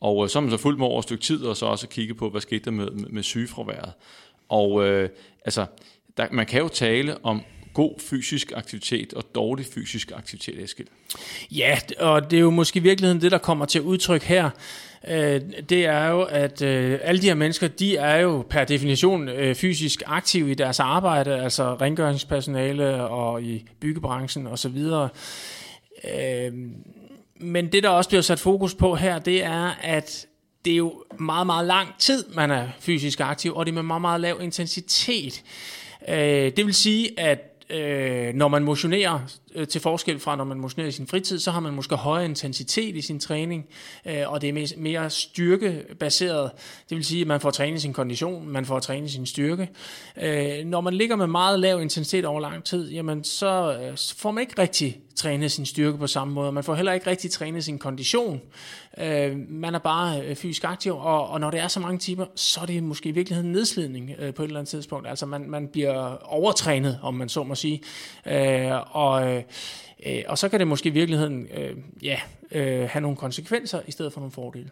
og 0.00 0.24
øh, 0.24 0.28
så 0.28 0.38
har 0.38 0.40
man 0.40 0.50
så 0.50 0.56
fulgt 0.56 0.78
med 0.78 0.86
over 0.86 0.98
et 0.98 1.04
stykke 1.04 1.22
tid, 1.22 1.44
og 1.44 1.56
så 1.56 1.66
også 1.66 1.88
kigget 1.88 2.16
på, 2.16 2.30
hvad 2.30 2.40
skete 2.40 2.64
der 2.64 2.70
med, 2.70 2.90
med, 2.90 3.08
med 3.08 3.22
sygefraværet. 3.22 3.92
Og 4.48 4.86
øh, 4.86 5.08
altså, 5.44 5.66
der, 6.16 6.26
man 6.32 6.46
kan 6.46 6.60
jo 6.60 6.68
tale 6.68 7.24
om 7.24 7.42
god 7.74 7.94
fysisk 7.98 8.52
aktivitet 8.56 9.14
og 9.14 9.24
dårlig 9.34 9.66
fysisk 9.74 10.12
aktivitet, 10.16 10.62
Eskild. 10.62 10.88
Ja, 11.50 11.78
og 11.98 12.30
det 12.30 12.36
er 12.36 12.40
jo 12.40 12.50
måske 12.50 12.76
i 12.76 12.82
virkeligheden 12.82 13.22
det, 13.22 13.32
der 13.32 13.38
kommer 13.38 13.66
til 13.66 13.80
udtryk 13.80 14.22
her. 14.22 14.50
Øh, 15.08 15.40
det 15.68 15.86
er 15.86 16.08
jo, 16.08 16.22
at 16.22 16.62
øh, 16.62 16.98
alle 17.02 17.22
de 17.22 17.26
her 17.26 17.34
mennesker, 17.34 17.68
de 17.68 17.96
er 17.96 18.16
jo 18.16 18.44
per 18.50 18.64
definition 18.64 19.28
øh, 19.28 19.54
fysisk 19.54 20.02
aktive 20.06 20.50
i 20.50 20.54
deres 20.54 20.80
arbejde, 20.80 21.42
altså 21.42 21.74
rengøringspersonale 21.74 23.04
og 23.04 23.42
i 23.42 23.64
byggebranchen 23.80 24.46
osv. 24.46 24.78
Øh, 26.04 26.52
men 27.40 27.72
det, 27.72 27.82
der 27.82 27.88
også 27.88 28.10
bliver 28.10 28.22
sat 28.22 28.40
fokus 28.40 28.74
på 28.74 28.94
her, 28.94 29.18
det 29.18 29.44
er, 29.44 29.70
at 29.82 30.26
det 30.64 30.72
er 30.72 30.76
jo 30.76 31.04
meget, 31.18 31.46
meget 31.46 31.66
lang 31.66 31.88
tid, 31.98 32.24
man 32.34 32.50
er 32.50 32.68
fysisk 32.80 33.20
aktiv, 33.20 33.54
og 33.54 33.66
det 33.66 33.72
er 33.72 33.74
med 33.74 33.82
meget, 33.82 34.00
meget 34.00 34.20
lav 34.20 34.38
intensitet. 34.42 35.42
Øh, 36.08 36.52
det 36.56 36.66
vil 36.66 36.74
sige, 36.74 37.20
at 37.20 37.49
øh, 37.70 38.34
når 38.34 38.48
man 38.48 38.64
motionerer, 38.64 39.18
øh, 39.54 39.68
til 39.68 39.80
forskel 39.80 40.18
fra 40.18 40.36
når 40.36 40.44
man 40.44 40.60
motionerer 40.60 40.88
i 40.88 40.92
sin 40.92 41.06
fritid, 41.06 41.38
så 41.38 41.50
har 41.50 41.60
man 41.60 41.72
måske 41.72 41.96
højere 41.96 42.24
intensitet 42.24 42.96
i 42.96 43.00
sin 43.00 43.20
træning, 43.20 43.66
øh, 44.06 44.22
og 44.26 44.40
det 44.42 44.48
er 44.48 44.74
mere, 44.76 45.10
styrkebaseret. 45.10 46.50
Det 46.88 46.96
vil 46.96 47.04
sige, 47.04 47.20
at 47.20 47.26
man 47.26 47.40
får 47.40 47.50
trænet 47.50 47.82
sin 47.82 47.92
kondition, 47.92 48.48
man 48.48 48.66
får 48.66 48.78
trænet 48.78 49.10
sin 49.10 49.26
styrke. 49.26 49.68
Øh, 50.22 50.64
når 50.64 50.80
man 50.80 50.94
ligger 50.94 51.16
med 51.16 51.26
meget 51.26 51.60
lav 51.60 51.82
intensitet 51.82 52.24
over 52.24 52.40
lang 52.40 52.64
tid, 52.64 52.90
jamen 52.90 53.24
så, 53.24 53.78
øh, 53.82 53.96
så 53.96 54.16
får 54.16 54.30
man 54.30 54.42
ikke 54.42 54.62
rigtig 54.62 55.00
trænet 55.20 55.52
sin 55.52 55.66
styrke 55.66 55.98
på 55.98 56.06
samme 56.06 56.34
måde. 56.34 56.52
Man 56.52 56.64
får 56.64 56.74
heller 56.74 56.92
ikke 56.92 57.06
rigtig 57.06 57.30
trænet 57.30 57.64
sin 57.64 57.78
kondition. 57.78 58.40
Øh, 58.98 59.36
man 59.48 59.74
er 59.74 59.78
bare 59.78 60.20
øh, 60.20 60.36
fysisk 60.36 60.64
aktiv, 60.64 60.96
og, 60.96 61.28
og 61.28 61.40
når 61.40 61.50
det 61.50 61.60
er 61.60 61.68
så 61.68 61.80
mange 61.80 61.98
timer, 61.98 62.26
så 62.34 62.60
er 62.60 62.66
det 62.66 62.82
måske 62.82 63.08
i 63.08 63.12
virkeligheden 63.12 63.52
nedslidning 63.52 64.10
øh, 64.18 64.34
på 64.34 64.42
et 64.42 64.46
eller 64.46 64.60
andet 64.60 64.70
tidspunkt. 64.70 65.08
Altså 65.08 65.26
man, 65.26 65.50
man 65.50 65.68
bliver 65.68 66.16
overtrænet, 66.24 66.98
om 67.02 67.14
man 67.14 67.28
så 67.28 67.42
må 67.42 67.54
sige. 67.54 67.82
Øh, 68.26 68.96
og, 68.96 69.28
øh, 69.28 69.39
øh, 70.06 70.22
og 70.28 70.38
så 70.38 70.48
kan 70.48 70.60
det 70.60 70.68
måske 70.68 70.88
i 70.88 70.92
virkeligheden 70.92 71.48
øh, 71.56 71.76
ja, 72.02 72.20
øh, 72.52 72.88
have 72.88 73.00
nogle 73.00 73.16
konsekvenser 73.16 73.80
i 73.86 73.90
stedet 73.90 74.12
for 74.12 74.20
nogle 74.20 74.32
fordele. 74.32 74.70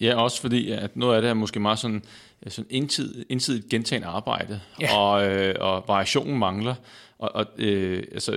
Ja, 0.00 0.14
også 0.22 0.40
fordi 0.40 0.70
at 0.70 0.96
noget 0.96 1.16
af 1.16 1.22
det 1.22 1.28
er 1.28 1.34
måske 1.34 1.60
meget 1.60 1.78
sådan, 1.78 2.02
sådan 2.48 2.66
indtid, 2.70 3.24
indtidigt 3.28 3.68
gentagende 3.68 4.08
arbejde, 4.08 4.60
ja. 4.80 4.96
og, 4.98 5.28
øh, 5.28 5.54
og 5.60 5.84
variationen 5.88 6.38
mangler. 6.38 6.74
Og, 7.18 7.30
og 7.34 7.46
øh, 7.58 8.02
altså, 8.12 8.32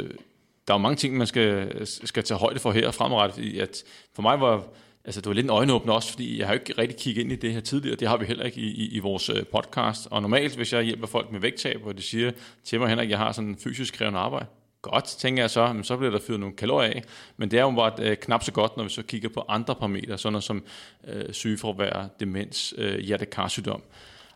der 0.68 0.74
er 0.74 0.78
jo 0.78 0.78
mange 0.78 0.96
ting, 0.96 1.18
man 1.18 1.28
skal, 1.28 1.88
skal 1.88 2.24
tage 2.24 2.38
højde 2.38 2.60
for 2.60 2.72
her 2.72 2.92
fremadrettet, 2.92 3.34
fordi 3.34 3.60
at 3.60 3.84
for 4.14 4.22
mig 4.22 4.42
var 4.42 4.64
altså 5.08 5.22
det 5.22 5.28
var 5.28 5.34
lidt 5.34 5.44
en 5.44 5.50
øjenåbner 5.50 5.94
også, 5.94 6.12
fordi 6.12 6.40
jeg 6.40 6.48
har 6.48 6.54
jo 6.54 6.60
ikke 6.60 6.82
rigtig 6.82 6.98
kigget 6.98 7.22
ind 7.22 7.32
i 7.32 7.36
det 7.36 7.54
her 7.54 7.60
tidligere, 7.60 7.96
det 7.96 8.08
har 8.08 8.18
vi 8.18 8.26
heller 8.26 8.46
ikke 8.46 8.62
i, 8.62 8.68
i, 8.68 8.96
i 8.96 9.00
vores 9.00 9.30
øh, 9.30 9.46
podcast, 9.46 10.08
og 10.12 10.22
normalt, 10.22 10.56
hvis 10.56 10.74
jeg 10.74 10.84
hjælper 10.84 11.08
folk 11.08 11.32
med 11.32 11.40
vægttab, 11.40 11.82
og 11.86 11.98
de 11.98 12.02
siger 12.02 12.32
til 12.64 12.80
mig, 12.80 12.90
Henrik, 12.90 13.10
jeg 13.10 13.18
har 13.18 13.32
sådan 13.32 13.50
en 13.50 13.58
fysisk 13.58 13.94
krævende 13.94 14.20
arbejde, 14.20 14.46
godt, 14.88 15.06
tænker 15.06 15.44
jeg 15.44 15.50
så, 15.50 15.74
men 15.74 15.84
så 15.84 15.98
bliver 15.98 16.12
der 16.12 16.20
fyret 16.28 16.40
nogle 16.40 16.56
kalorier 16.56 16.90
af, 16.90 17.04
men 17.38 17.52
det 17.52 17.60
er 17.60 17.64
jo 17.64 17.72
bare 17.72 17.94
øh, 18.00 18.18
knap 18.18 18.44
så 18.44 18.52
godt, 18.52 18.78
når 18.78 18.84
vi 18.84 18.90
så 18.90 19.04
kigger 19.04 19.30
på 19.30 19.44
andre 19.48 19.76
parametre, 19.76 20.18
sådan 20.18 20.34
noget 20.34 20.44
som 20.44 20.64
øh, 21.08 21.34
sygefravær, 21.34 22.08
demens, 22.20 22.74
øh, 22.78 23.00
hjertekarsygdom. 23.00 23.82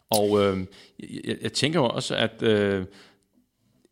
Og 0.09 0.41
øh, 0.41 0.59
jeg, 0.99 1.37
jeg 1.41 1.53
tænker 1.53 1.79
også, 1.79 2.15
at 2.15 2.41
øh, 2.41 2.85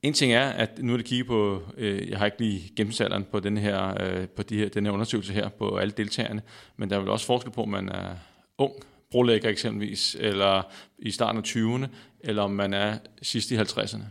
en 0.01 0.13
ting 0.13 0.33
er, 0.33 0.49
at 0.49 0.79
nu 0.79 0.93
er 0.93 0.97
det 0.97 1.05
kigget 1.05 1.27
på, 1.27 1.61
øh, 1.77 2.09
jeg 2.09 2.17
har 2.17 2.25
ikke 2.25 2.39
lige 2.39 2.71
gennemsalderen 2.75 3.23
på, 3.31 3.39
den 3.39 3.57
her, 3.57 4.03
øh, 4.03 4.27
på 4.27 4.43
de 4.43 4.57
her, 4.57 4.69
den 4.69 4.85
her 4.85 4.93
undersøgelse 4.93 5.33
her, 5.33 5.49
på 5.49 5.77
alle 5.77 5.93
deltagerne, 5.97 6.41
men 6.77 6.89
der 6.89 6.95
er 6.95 6.99
vel 6.99 7.09
også 7.09 7.25
forskel 7.25 7.51
på, 7.51 7.61
om 7.61 7.69
man 7.69 7.89
er 7.89 8.15
ung, 8.57 8.73
brolægger 9.11 9.49
eksempelvis, 9.49 10.17
eller 10.19 10.61
i 10.99 11.11
starten 11.11 11.37
af 11.37 11.43
20'erne, 11.43 11.87
eller 12.19 12.43
om 12.43 12.51
man 12.51 12.73
er 12.73 12.97
sidst 13.21 13.51
i 13.51 13.57
50'erne, 13.57 14.03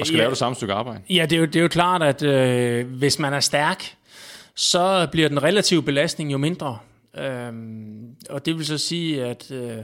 og 0.00 0.06
skal 0.06 0.14
ja, 0.14 0.16
lave 0.16 0.30
det 0.30 0.38
samme 0.38 0.56
stykke 0.56 0.74
arbejde. 0.74 1.00
Ja, 1.10 1.26
det 1.30 1.36
er 1.36 1.40
jo, 1.40 1.46
det 1.46 1.56
er 1.56 1.62
jo 1.62 1.68
klart, 1.68 2.02
at 2.02 2.22
øh, 2.22 2.86
hvis 2.86 3.18
man 3.18 3.32
er 3.32 3.40
stærk, 3.40 3.96
så 4.54 5.08
bliver 5.12 5.28
den 5.28 5.42
relative 5.42 5.82
belastning 5.82 6.32
jo 6.32 6.38
mindre. 6.38 6.78
Øhm, 7.18 8.16
og 8.30 8.46
det 8.46 8.56
vil 8.56 8.66
så 8.66 8.78
sige, 8.78 9.24
at 9.24 9.50
øh, 9.50 9.78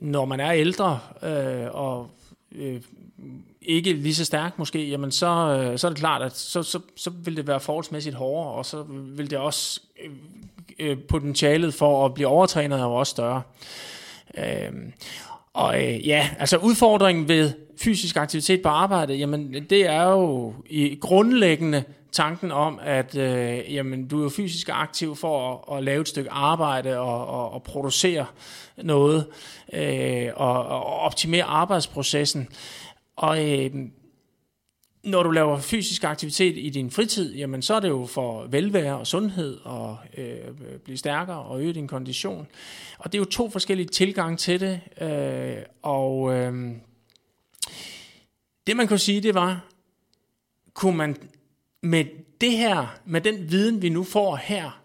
når 0.00 0.24
man 0.24 0.40
er 0.40 0.52
ældre, 0.52 1.00
øh, 1.22 1.66
og 1.70 2.10
øh, 2.52 2.80
ikke 3.62 3.92
lige 3.92 4.14
så 4.14 4.24
stærk 4.24 4.58
måske, 4.58 4.88
jamen 4.88 5.12
så, 5.12 5.26
øh, 5.26 5.78
så 5.78 5.86
er 5.86 5.88
det 5.88 5.98
klart, 5.98 6.22
at 6.22 6.36
så, 6.36 6.62
så, 6.62 6.80
så 6.96 7.10
vil 7.10 7.36
det 7.36 7.46
være 7.46 7.60
forholdsmæssigt 7.60 8.16
hårdere, 8.16 8.52
og 8.52 8.66
så 8.66 8.82
vil 8.88 9.30
det 9.30 9.38
også 9.38 9.80
øh, 10.04 10.10
øh 10.78 10.96
potentialet 11.08 11.74
for 11.74 12.06
at 12.06 12.14
blive 12.14 12.28
overtrænet 12.28 12.78
er 12.78 12.84
jo 12.84 12.94
også 12.94 13.10
større. 13.10 13.42
Øh, 14.38 14.72
og 15.52 15.82
øh, 15.82 16.08
ja, 16.08 16.28
altså 16.38 16.56
udfordringen 16.56 17.28
ved 17.28 17.52
fysisk 17.82 18.16
aktivitet 18.16 18.62
på 18.62 18.68
arbejde, 18.68 19.14
jamen 19.14 19.64
det 19.70 19.86
er 19.86 20.02
jo 20.02 20.54
i 20.70 20.98
grundlæggende 21.00 21.84
tanken 22.12 22.52
om, 22.52 22.80
at 22.82 23.16
øh, 23.16 23.74
jamen, 23.74 24.08
du 24.08 24.18
er 24.18 24.22
jo 24.22 24.28
fysisk 24.28 24.68
aktiv 24.72 25.16
for 25.16 25.64
at, 25.70 25.76
at 25.76 25.84
lave 25.84 26.00
et 26.00 26.08
stykke 26.08 26.30
arbejde 26.30 26.98
og, 26.98 27.26
og, 27.26 27.52
og 27.52 27.62
producere 27.62 28.26
noget 28.76 29.26
øh, 29.72 30.28
og, 30.36 30.66
og 30.66 30.84
optimere 30.84 31.44
arbejdsprocessen. 31.44 32.48
Og 33.16 33.52
øh, 33.52 33.70
når 35.04 35.22
du 35.22 35.30
laver 35.30 35.58
fysisk 35.58 36.04
aktivitet 36.04 36.56
i 36.58 36.70
din 36.70 36.90
fritid, 36.90 37.34
jamen 37.34 37.62
så 37.62 37.74
er 37.74 37.80
det 37.80 37.88
jo 37.88 38.06
for 38.06 38.46
velvære 38.46 38.98
og 38.98 39.06
sundhed 39.06 39.60
og 39.64 39.98
øh, 40.16 40.38
blive 40.84 40.98
stærkere 40.98 41.42
og 41.42 41.62
øge 41.62 41.72
din 41.72 41.88
kondition. 41.88 42.46
Og 42.98 43.12
det 43.12 43.18
er 43.18 43.20
jo 43.20 43.24
to 43.24 43.50
forskellige 43.50 43.88
tilgange 43.88 44.36
til 44.36 44.60
det. 44.60 44.80
Øh, 45.00 45.56
og 45.82 46.34
øh, 46.34 46.72
det 48.66 48.76
man 48.76 48.88
kunne 48.88 48.98
sige, 48.98 49.20
det 49.20 49.34
var, 49.34 49.64
kunne 50.74 50.96
man 50.96 51.16
med 51.82 52.04
det 52.40 52.52
her, 52.52 52.96
med 53.04 53.20
den 53.20 53.50
viden, 53.50 53.82
vi 53.82 53.88
nu 53.88 54.04
får 54.04 54.36
her, 54.36 54.80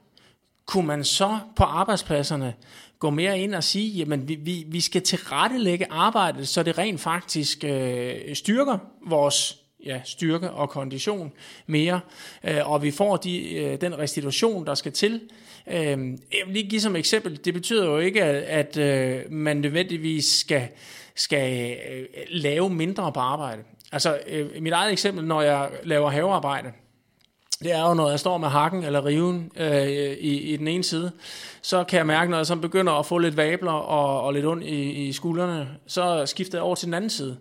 kunne 0.66 0.88
man 0.88 1.04
så 1.04 1.40
på 1.56 1.64
arbejdspladserne 1.64 2.54
gå 3.00 3.10
mere 3.10 3.40
ind 3.40 3.56
og 3.56 3.64
sige, 3.64 3.90
jamen 3.90 4.28
vi, 4.28 4.36
vi, 4.36 4.66
vi 4.68 4.82
skal 4.82 5.02
tilrettelægge 5.02 5.86
arbejdet, 5.90 6.48
så 6.48 6.64
det 6.64 6.78
rent 6.78 7.02
faktisk 7.02 7.64
øh, 7.64 8.36
styrker 8.36 8.78
vores 9.08 9.60
ja, 9.86 10.02
styrke 10.06 10.52
og 10.52 10.70
kondition 10.70 11.32
mere, 11.68 12.00
øh, 12.44 12.72
og 12.72 12.84
vi 12.84 12.92
får 12.92 13.18
de, 13.18 13.54
øh, 13.54 13.82
den 13.82 13.98
restitution, 13.98 14.66
der 14.66 14.76
skal 14.76 14.92
til. 14.92 15.22
Øh, 15.68 15.78
jeg 15.78 16.42
vil 16.46 16.54
lige 16.54 16.70
give 16.70 16.82
som 16.82 16.96
eksempel, 16.96 17.46
det 17.46 17.54
betyder 17.54 17.86
jo 17.86 17.98
ikke, 17.98 18.24
at, 18.24 18.76
at 18.76 18.78
øh, 18.78 19.32
man 19.32 19.58
nødvendigvis 19.58 20.26
skal, 20.26 20.68
skal 21.16 21.78
øh, 21.92 22.06
lave 22.30 22.70
mindre 22.70 23.12
på 23.12 23.20
arbejde. 23.20 23.62
Altså, 23.92 24.20
øh, 24.28 24.50
mit 24.62 24.74
eget 24.74 24.92
eksempel, 24.92 25.26
når 25.26 25.42
jeg 25.42 25.70
laver 25.84 26.10
havearbejde, 26.10 26.72
det 27.64 27.72
er 27.72 27.88
jo, 27.88 27.94
når 27.94 28.10
jeg 28.10 28.20
står 28.20 28.38
med 28.38 28.48
hakken 28.48 28.84
eller 28.84 29.06
riven 29.06 29.52
øh, 29.58 29.88
i, 29.88 30.54
i 30.54 30.58
den 30.58 30.68
ene 30.68 30.84
side, 30.84 31.12
så 31.62 31.84
kan 31.84 31.98
jeg 31.98 32.06
mærke, 32.06 32.32
når 32.32 32.38
jeg 32.38 32.46
så 32.46 32.56
begynder 32.56 32.94
at 32.94 33.06
få 33.06 33.18
lidt 33.18 33.38
vabler 33.38 33.72
og, 33.72 34.22
og 34.22 34.34
lidt 34.34 34.46
ondt 34.46 34.64
i, 34.64 35.08
i 35.08 35.14
skuldrene, 35.14 35.70
så 35.88 36.26
skifter 36.26 36.58
jeg 36.58 36.64
over 36.64 36.76
til 36.76 36.86
den 36.86 36.94
anden 36.94 37.10
side. 37.10 37.38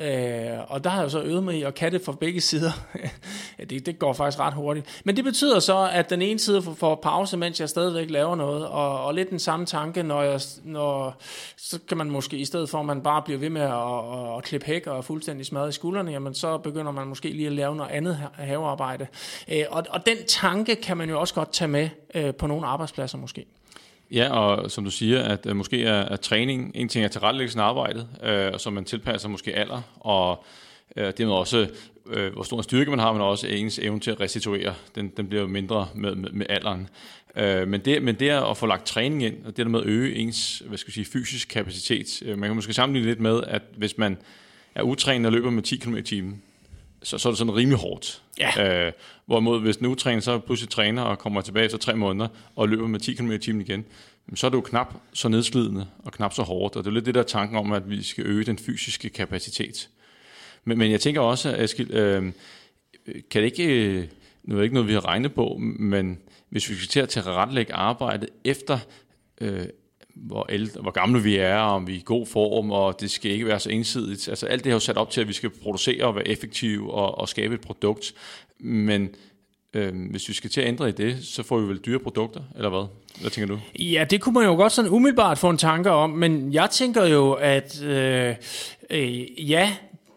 Øh, 0.00 0.58
og 0.68 0.84
der 0.84 0.90
har 0.90 1.02
jeg 1.02 1.10
så 1.10 1.22
øvet 1.22 1.44
mig 1.44 1.54
i 1.58 1.62
at 1.62 1.74
katte 1.74 2.00
fra 2.04 2.12
begge 2.12 2.40
sider. 2.40 2.70
det, 3.70 3.86
det 3.86 3.98
går 3.98 4.12
faktisk 4.12 4.40
ret 4.40 4.54
hurtigt. 4.54 5.00
Men 5.04 5.16
det 5.16 5.24
betyder 5.24 5.60
så, 5.60 5.90
at 5.92 6.10
den 6.10 6.22
ene 6.22 6.38
side 6.38 6.62
får 6.62 6.94
pause, 6.94 7.36
mens 7.36 7.60
jeg 7.60 7.68
stadigvæk 7.68 8.10
laver 8.10 8.34
noget. 8.34 8.66
Og, 8.68 9.04
og 9.04 9.14
lidt 9.14 9.30
den 9.30 9.38
samme 9.38 9.66
tanke, 9.66 10.02
når 10.02 10.22
jeg, 10.22 10.40
når, 10.64 11.16
så 11.56 11.78
kan 11.88 11.96
man 11.96 12.10
måske 12.10 12.36
i 12.36 12.44
stedet 12.44 12.70
for, 12.70 12.78
at 12.78 12.86
man 12.86 13.02
bare 13.02 13.22
bliver 13.22 13.38
ved 13.38 13.50
med 13.50 13.62
at, 13.62 13.72
at, 13.72 14.36
at 14.36 14.44
klippe 14.44 14.66
hæk 14.66 14.86
og 14.86 15.04
fuldstændig 15.04 15.46
smadre 15.46 15.68
i 15.68 15.72
skuldrene, 15.72 16.10
jamen 16.10 16.34
så 16.34 16.58
begynder 16.58 16.92
man 16.92 17.06
måske 17.06 17.28
lige 17.28 17.46
at 17.46 17.52
lave 17.52 17.76
noget 17.76 17.90
andet 17.90 18.18
havearbejde. 18.34 19.06
Øh, 19.48 19.64
og, 19.70 19.84
og 19.90 20.06
den 20.06 20.16
tanke 20.28 20.74
kan 20.74 20.96
man 20.96 21.10
jo 21.10 21.20
også 21.20 21.34
godt 21.34 21.52
tage 21.52 21.68
med 21.68 21.88
øh, 22.14 22.34
på 22.34 22.46
nogle 22.46 22.66
arbejdspladser 22.66 23.18
måske. 23.18 23.46
Ja, 24.10 24.28
og 24.28 24.70
som 24.70 24.84
du 24.84 24.90
siger, 24.90 25.22
at 25.22 25.46
øh, 25.46 25.56
måske 25.56 25.84
er, 25.84 26.00
er 26.00 26.16
træning 26.16 26.72
en 26.74 26.88
ting 26.88 27.04
er 27.04 27.08
tilrettelæggelsen 27.08 27.60
af 27.60 27.64
arbejdet, 27.64 28.08
øh, 28.22 28.58
som 28.58 28.72
man 28.72 28.84
tilpasser 28.84 29.28
måske 29.28 29.54
alder, 29.54 29.82
og 30.00 30.44
øh, 30.96 31.06
det 31.06 31.20
er 31.20 31.28
også, 31.28 31.68
øh, 32.06 32.32
hvor 32.32 32.42
stor 32.42 32.56
en 32.56 32.62
styrke 32.62 32.90
man 32.90 32.98
har, 32.98 33.12
men 33.12 33.22
også 33.22 33.46
ens 33.46 33.78
evne 33.78 34.00
til 34.00 34.10
at 34.10 34.20
restituere, 34.20 34.74
den, 34.94 35.08
den 35.16 35.28
bliver 35.28 35.46
mindre 35.46 35.88
med, 35.94 36.14
med, 36.14 36.30
med 36.30 36.46
alderen. 36.48 36.88
Øh, 37.36 37.68
men, 37.68 37.80
det, 37.80 38.02
men 38.02 38.14
det 38.14 38.30
er 38.30 38.40
at 38.40 38.56
få 38.56 38.66
lagt 38.66 38.86
træning 38.86 39.22
ind, 39.22 39.36
og 39.44 39.56
det 39.56 39.66
der 39.66 39.70
med 39.70 39.80
at 39.80 39.86
øge 39.86 40.14
ens 40.14 40.62
hvad 40.66 40.78
skal 40.78 40.88
jeg 40.90 40.94
sige, 40.94 41.12
fysisk 41.12 41.48
kapacitet. 41.48 42.22
øh, 42.22 42.38
man 42.38 42.48
kan 42.48 42.54
måske 42.54 42.72
sammenligne 42.72 43.08
lidt 43.08 43.20
med, 43.20 43.42
at 43.46 43.62
hvis 43.76 43.98
man 43.98 44.18
er 44.74 44.82
utrænet 44.82 45.26
og 45.26 45.32
løber 45.32 45.50
med 45.50 45.62
10 45.62 45.76
km 45.76 45.96
i 45.96 46.02
timen, 46.02 46.42
så, 47.02 47.18
så 47.18 47.28
er 47.28 47.30
det 47.30 47.38
sådan 47.38 47.56
rimelig 47.56 47.78
hårdt. 47.78 48.22
Ja. 48.38 48.86
Øh, 48.86 48.92
hvorimod 49.26 49.60
hvis 49.60 49.76
den 49.76 49.86
utræner, 49.86 50.20
så 50.20 50.38
pludselig 50.38 50.70
træner 50.70 51.02
og 51.02 51.18
kommer 51.18 51.40
tilbage 51.40 51.64
efter 51.64 51.78
tre 51.78 51.96
måneder 51.96 52.28
og 52.56 52.68
løber 52.68 52.86
med 52.86 53.00
10 53.00 53.14
km 53.14 53.30
i 53.30 53.38
timen 53.38 53.60
igen, 53.60 53.84
så 54.34 54.46
er 54.46 54.48
det 54.48 54.56
jo 54.56 54.60
knap 54.60 54.94
så 55.12 55.28
nedslidende 55.28 55.86
og 55.98 56.12
knap 56.12 56.32
så 56.32 56.42
hårdt. 56.42 56.76
Og 56.76 56.84
det 56.84 56.90
er 56.90 56.94
lidt 56.94 57.06
det 57.06 57.14
der 57.14 57.22
tanken 57.22 57.56
om, 57.56 57.72
at 57.72 57.90
vi 57.90 58.02
skal 58.02 58.26
øge 58.26 58.44
den 58.44 58.58
fysiske 58.58 59.08
kapacitet. 59.08 59.88
Men, 60.64 60.78
men 60.78 60.90
jeg 60.90 61.00
tænker 61.00 61.20
også, 61.20 61.56
Eskild, 61.58 61.94
øh, 61.94 62.32
kan 63.30 63.42
det 63.42 63.58
ikke, 63.58 64.08
nu 64.44 64.54
er 64.54 64.58
det 64.58 64.64
ikke 64.64 64.74
noget, 64.74 64.88
vi 64.88 64.92
har 64.92 65.04
regnet 65.04 65.34
på, 65.34 65.56
men 65.60 66.18
hvis 66.48 66.70
vi 66.70 66.74
skal 66.74 66.88
til 66.88 67.00
at 67.00 67.08
tilrettelægge 67.08 67.74
arbejdet 67.74 68.28
efter 68.44 68.78
øh, 69.40 69.66
hvor, 70.20 70.46
ældre, 70.48 70.80
hvor 70.80 70.90
gamle 70.90 71.22
vi 71.22 71.36
er, 71.36 71.56
om 71.56 71.86
vi 71.86 71.92
er 71.92 71.96
i 71.96 72.02
god 72.04 72.26
form, 72.26 72.70
og 72.70 73.00
det 73.00 73.10
skal 73.10 73.30
ikke 73.30 73.46
være 73.46 73.60
så 73.60 73.70
ensidigt. 73.70 74.28
Altså 74.28 74.46
alt 74.46 74.64
det 74.64 74.70
er 74.70 74.74
jo 74.74 74.80
sat 74.80 74.96
op 74.96 75.10
til, 75.10 75.20
at 75.20 75.28
vi 75.28 75.32
skal 75.32 75.50
producere 75.50 76.04
og 76.04 76.14
være 76.14 76.28
effektive 76.28 76.94
og, 76.94 77.18
og 77.18 77.28
skabe 77.28 77.54
et 77.54 77.60
produkt. 77.60 78.14
Men 78.60 79.08
øh, 79.74 80.10
hvis 80.10 80.28
vi 80.28 80.34
skal 80.34 80.50
til 80.50 80.60
at 80.60 80.66
ændre 80.66 80.88
i 80.88 80.92
det, 80.92 81.24
så 81.24 81.42
får 81.42 81.58
vi 81.58 81.68
vel 81.68 81.78
dyre 81.78 81.98
produkter, 81.98 82.40
eller 82.56 82.68
hvad? 82.68 82.86
Hvad 83.20 83.30
tænker 83.30 83.54
du? 83.54 83.60
Ja, 83.78 84.04
det 84.10 84.20
kunne 84.20 84.32
man 84.32 84.44
jo 84.44 84.54
godt 84.54 84.72
sådan 84.72 84.90
umiddelbart 84.90 85.38
få 85.38 85.50
en 85.50 85.58
tanke 85.58 85.90
om, 85.90 86.10
men 86.10 86.52
jeg 86.52 86.70
tænker 86.70 87.06
jo, 87.06 87.32
at 87.32 87.82
øh, 87.82 88.34
øh, 88.90 89.50
ja, 89.50 89.72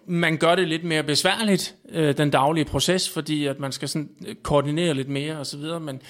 man 0.05 0.37
gør 0.37 0.55
det 0.55 0.67
lidt 0.67 0.83
mere 0.83 1.03
besværligt, 1.03 1.75
øh, 1.89 2.17
den 2.17 2.29
daglige 2.29 2.65
proces, 2.65 3.09
fordi 3.09 3.45
at 3.45 3.59
man 3.59 3.71
skal 3.71 3.89
sådan 3.89 4.09
øh, 4.27 4.35
koordinere 4.35 4.93
lidt 4.93 5.09
mere 5.09 5.39
og 5.39 5.45
så 5.45 5.57
videre, 5.57 5.79
men, 5.79 6.01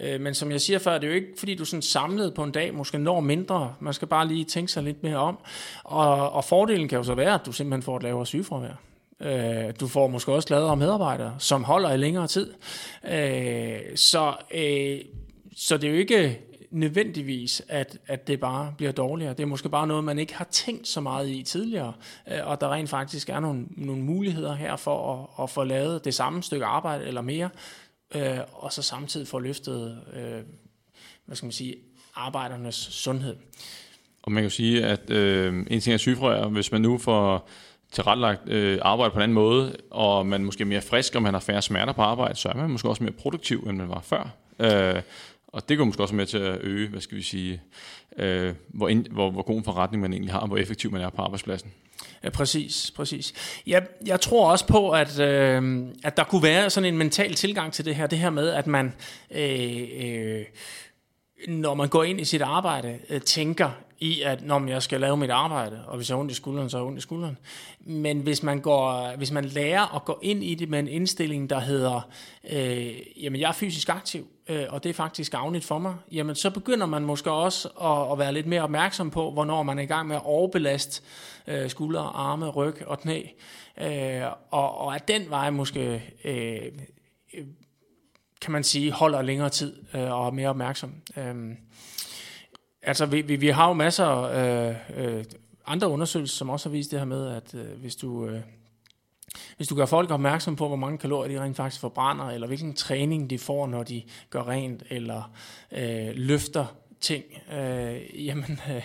øh, 0.00 0.20
men 0.20 0.34
som 0.34 0.50
jeg 0.50 0.60
siger 0.60 0.78
før, 0.78 0.98
det 0.98 1.04
er 1.04 1.08
jo 1.08 1.14
ikke 1.14 1.28
fordi 1.38 1.54
du 1.54 1.64
sådan 1.64 1.82
samlet 1.82 2.34
på 2.34 2.42
en 2.42 2.50
dag 2.50 2.74
måske 2.74 2.98
når 2.98 3.20
mindre, 3.20 3.74
man 3.80 3.94
skal 3.94 4.08
bare 4.08 4.28
lige 4.28 4.44
tænke 4.44 4.72
sig 4.72 4.82
lidt 4.82 5.02
mere 5.02 5.16
om, 5.16 5.38
og, 5.84 6.32
og 6.32 6.44
fordelen 6.44 6.88
kan 6.88 6.98
jo 6.98 7.04
så 7.04 7.14
være, 7.14 7.34
at 7.34 7.46
du 7.46 7.52
simpelthen 7.52 7.82
får 7.82 7.96
et 7.96 8.02
lavere 8.02 8.26
sygefravær. 8.26 8.80
Øh, 9.20 9.72
du 9.80 9.86
får 9.86 10.06
måske 10.06 10.32
også 10.32 10.48
gladere 10.48 10.76
medarbejdere, 10.76 11.34
som 11.38 11.64
holder 11.64 11.92
i 11.92 11.96
længere 11.96 12.26
tid. 12.26 12.52
Øh, 13.12 13.96
så, 13.96 14.32
øh, 14.54 14.98
så 15.56 15.76
det 15.76 15.84
er 15.84 15.92
jo 15.92 15.98
ikke 15.98 16.47
nødvendigvis, 16.70 17.62
at, 17.68 17.98
at 18.06 18.26
det 18.26 18.40
bare 18.40 18.74
bliver 18.76 18.92
dårligere. 18.92 19.34
Det 19.34 19.42
er 19.42 19.46
måske 19.46 19.68
bare 19.68 19.86
noget, 19.86 20.04
man 20.04 20.18
ikke 20.18 20.34
har 20.34 20.48
tænkt 20.50 20.88
så 20.88 21.00
meget 21.00 21.28
i 21.28 21.42
tidligere, 21.42 21.92
øh, 22.32 22.38
og 22.46 22.60
der 22.60 22.72
rent 22.72 22.90
faktisk 22.90 23.28
er 23.28 23.40
nogle, 23.40 23.66
nogle 23.70 24.02
muligheder 24.02 24.54
her 24.54 24.76
for 24.76 25.14
at, 25.38 25.44
at 25.44 25.50
få 25.50 25.64
lavet 25.64 26.04
det 26.04 26.14
samme 26.14 26.42
stykke 26.42 26.66
arbejde 26.66 27.04
eller 27.04 27.20
mere, 27.20 27.50
øh, 28.14 28.38
og 28.52 28.72
så 28.72 28.82
samtidig 28.82 29.28
få 29.28 29.38
løftet, 29.38 29.98
øh, 30.12 30.40
hvad 31.26 31.36
skal 31.36 31.46
man 31.46 31.52
sige, 31.52 31.74
arbejdernes 32.14 32.74
sundhed. 32.74 33.36
Og 34.22 34.32
man 34.32 34.42
kan 34.42 34.44
jo 34.44 34.50
sige, 34.50 34.86
at 34.86 35.10
øh, 35.10 35.66
en 35.70 35.80
ting 35.80 35.94
er 35.94 35.98
sygefravær, 35.98 36.48
hvis 36.48 36.72
man 36.72 36.82
nu 36.82 36.98
får 36.98 37.48
tilrettelagt 37.92 38.48
øh, 38.48 38.78
arbejde 38.82 39.10
på 39.10 39.18
en 39.18 39.22
anden 39.22 39.34
måde, 39.34 39.76
og 39.90 40.26
man 40.26 40.44
måske 40.44 40.62
er 40.62 40.66
mere 40.66 40.80
frisk, 40.80 41.14
og 41.14 41.22
man 41.22 41.34
har 41.34 41.40
færre 41.40 41.62
smerter 41.62 41.92
på 41.92 42.02
arbejde, 42.02 42.34
så 42.34 42.48
er 42.48 42.54
man 42.54 42.70
måske 42.70 42.88
også 42.88 43.02
mere 43.02 43.12
produktiv, 43.12 43.58
end 43.68 43.76
man 43.76 43.88
var 43.88 44.00
før. 44.00 44.30
Øh, 44.58 45.02
og 45.52 45.68
det 45.68 45.78
går 45.78 45.84
måske 45.84 46.02
også 46.02 46.14
med 46.14 46.26
til 46.26 46.38
at 46.38 46.58
øge, 46.60 46.88
hvad 46.88 47.00
skal 47.00 47.16
vi 47.16 47.22
sige, 47.22 47.62
øh, 48.18 48.54
hvor, 48.68 48.88
ind, 48.88 49.06
hvor, 49.06 49.30
hvor 49.30 49.42
god 49.42 49.56
en 49.56 49.64
forretning 49.64 50.00
man 50.00 50.12
egentlig 50.12 50.32
har, 50.32 50.40
og 50.40 50.48
hvor 50.48 50.56
effektiv 50.56 50.92
man 50.92 51.00
er 51.00 51.10
på 51.10 51.22
arbejdspladsen. 51.22 51.72
Ja, 52.24 52.30
præcis, 52.30 52.92
præcis. 52.96 53.32
Jeg, 53.66 53.86
jeg 54.06 54.20
tror 54.20 54.50
også 54.50 54.66
på, 54.66 54.90
at, 54.90 55.20
øh, 55.20 55.86
at 56.04 56.16
der 56.16 56.24
kunne 56.24 56.42
være 56.42 56.70
sådan 56.70 56.88
en 56.88 56.98
mental 56.98 57.34
tilgang 57.34 57.72
til 57.72 57.84
det 57.84 57.96
her, 57.96 58.06
det 58.06 58.18
her 58.18 58.30
med, 58.30 58.48
at 58.48 58.66
man, 58.66 58.94
øh, 59.30 59.88
øh, 60.00 60.44
når 61.48 61.74
man 61.74 61.88
går 61.88 62.04
ind 62.04 62.20
i 62.20 62.24
sit 62.24 62.42
arbejde, 62.42 62.98
øh, 63.08 63.20
tænker, 63.20 63.70
i, 63.98 64.22
at 64.22 64.44
når 64.46 64.66
jeg 64.66 64.82
skal 64.82 65.00
lave 65.00 65.16
mit 65.16 65.30
arbejde, 65.30 65.84
og 65.86 65.96
hvis 65.96 66.08
jeg 66.08 66.14
har 66.14 66.20
ondt 66.20 66.32
i 66.32 66.34
skulderen, 66.34 66.70
så 66.70 66.76
har 66.76 66.84
jeg 66.84 66.86
ondt 66.86 66.98
i 66.98 67.02
skulderen. 67.02 67.38
Men 67.80 68.20
hvis 68.20 68.42
man, 68.42 68.60
går, 68.60 69.16
hvis 69.16 69.30
man 69.30 69.44
lærer 69.44 69.96
at 69.96 70.04
gå 70.04 70.18
ind 70.22 70.44
i 70.44 70.54
det 70.54 70.68
med 70.68 70.78
en 70.78 70.88
indstilling, 70.88 71.50
der 71.50 71.60
hedder, 71.60 72.00
øh, 72.52 73.22
jamen 73.22 73.40
jeg 73.40 73.48
er 73.48 73.52
fysisk 73.52 73.88
aktiv, 73.88 74.26
øh, 74.48 74.64
og 74.68 74.84
det 74.84 74.90
er 74.90 74.94
faktisk 74.94 75.32
gavnligt 75.32 75.64
for 75.64 75.78
mig, 75.78 75.94
jamen 76.12 76.34
så 76.34 76.50
begynder 76.50 76.86
man 76.86 77.02
måske 77.02 77.30
også 77.30 77.68
at, 77.68 78.12
at 78.12 78.18
være 78.18 78.32
lidt 78.32 78.46
mere 78.46 78.62
opmærksom 78.62 79.10
på, 79.10 79.30
hvornår 79.30 79.62
man 79.62 79.78
er 79.78 79.82
i 79.82 79.86
gang 79.86 80.08
med 80.08 80.16
at 80.16 80.22
overbelaste 80.24 81.02
øh, 81.46 81.70
skuldre, 81.70 82.00
arme, 82.00 82.48
ryg 82.48 82.86
og 82.86 83.00
knæ. 83.00 83.22
Øh, 83.80 84.22
og, 84.50 84.78
og 84.78 84.94
at 84.94 85.08
den 85.08 85.30
vej 85.30 85.50
måske... 85.50 86.02
Øh, 86.24 86.62
øh, 87.34 87.44
kan 88.40 88.52
man 88.52 88.64
sige, 88.64 88.92
holder 88.92 89.22
længere 89.22 89.48
tid 89.48 89.76
øh, 89.94 90.12
og 90.12 90.26
er 90.26 90.30
mere 90.30 90.48
opmærksom. 90.48 90.94
Øh, 91.16 91.34
Altså, 92.82 93.06
vi, 93.06 93.20
vi, 93.20 93.36
vi 93.36 93.48
har 93.48 93.68
jo 93.68 93.72
masser 93.72 94.04
af 94.04 94.76
øh, 94.96 95.16
øh, 95.16 95.24
andre 95.66 95.88
undersøgelser, 95.88 96.36
som 96.36 96.50
også 96.50 96.68
har 96.68 96.72
vist 96.72 96.90
det 96.90 96.98
her 96.98 97.06
med, 97.06 97.28
at 97.28 97.54
øh, 97.54 97.80
hvis 97.80 97.96
du... 97.96 98.26
Øh, 98.26 98.40
hvis 99.56 99.68
du 99.68 99.74
gør 99.74 99.86
folk 99.86 100.10
opmærksom 100.10 100.56
på, 100.56 100.66
hvor 100.66 100.76
mange 100.76 100.98
kalorier 100.98 101.38
de 101.38 101.44
rent 101.44 101.56
faktisk 101.56 101.80
forbrænder, 101.80 102.24
eller 102.30 102.46
hvilken 102.46 102.74
træning 102.74 103.30
de 103.30 103.38
får, 103.38 103.66
når 103.66 103.82
de 103.82 104.02
gør 104.30 104.48
rent, 104.48 104.82
eller 104.90 105.32
øh, 105.72 106.08
løfter 106.14 106.66
ting, 107.00 107.24
øh, 107.52 108.26
jamen, 108.26 108.60
øh, 108.70 108.82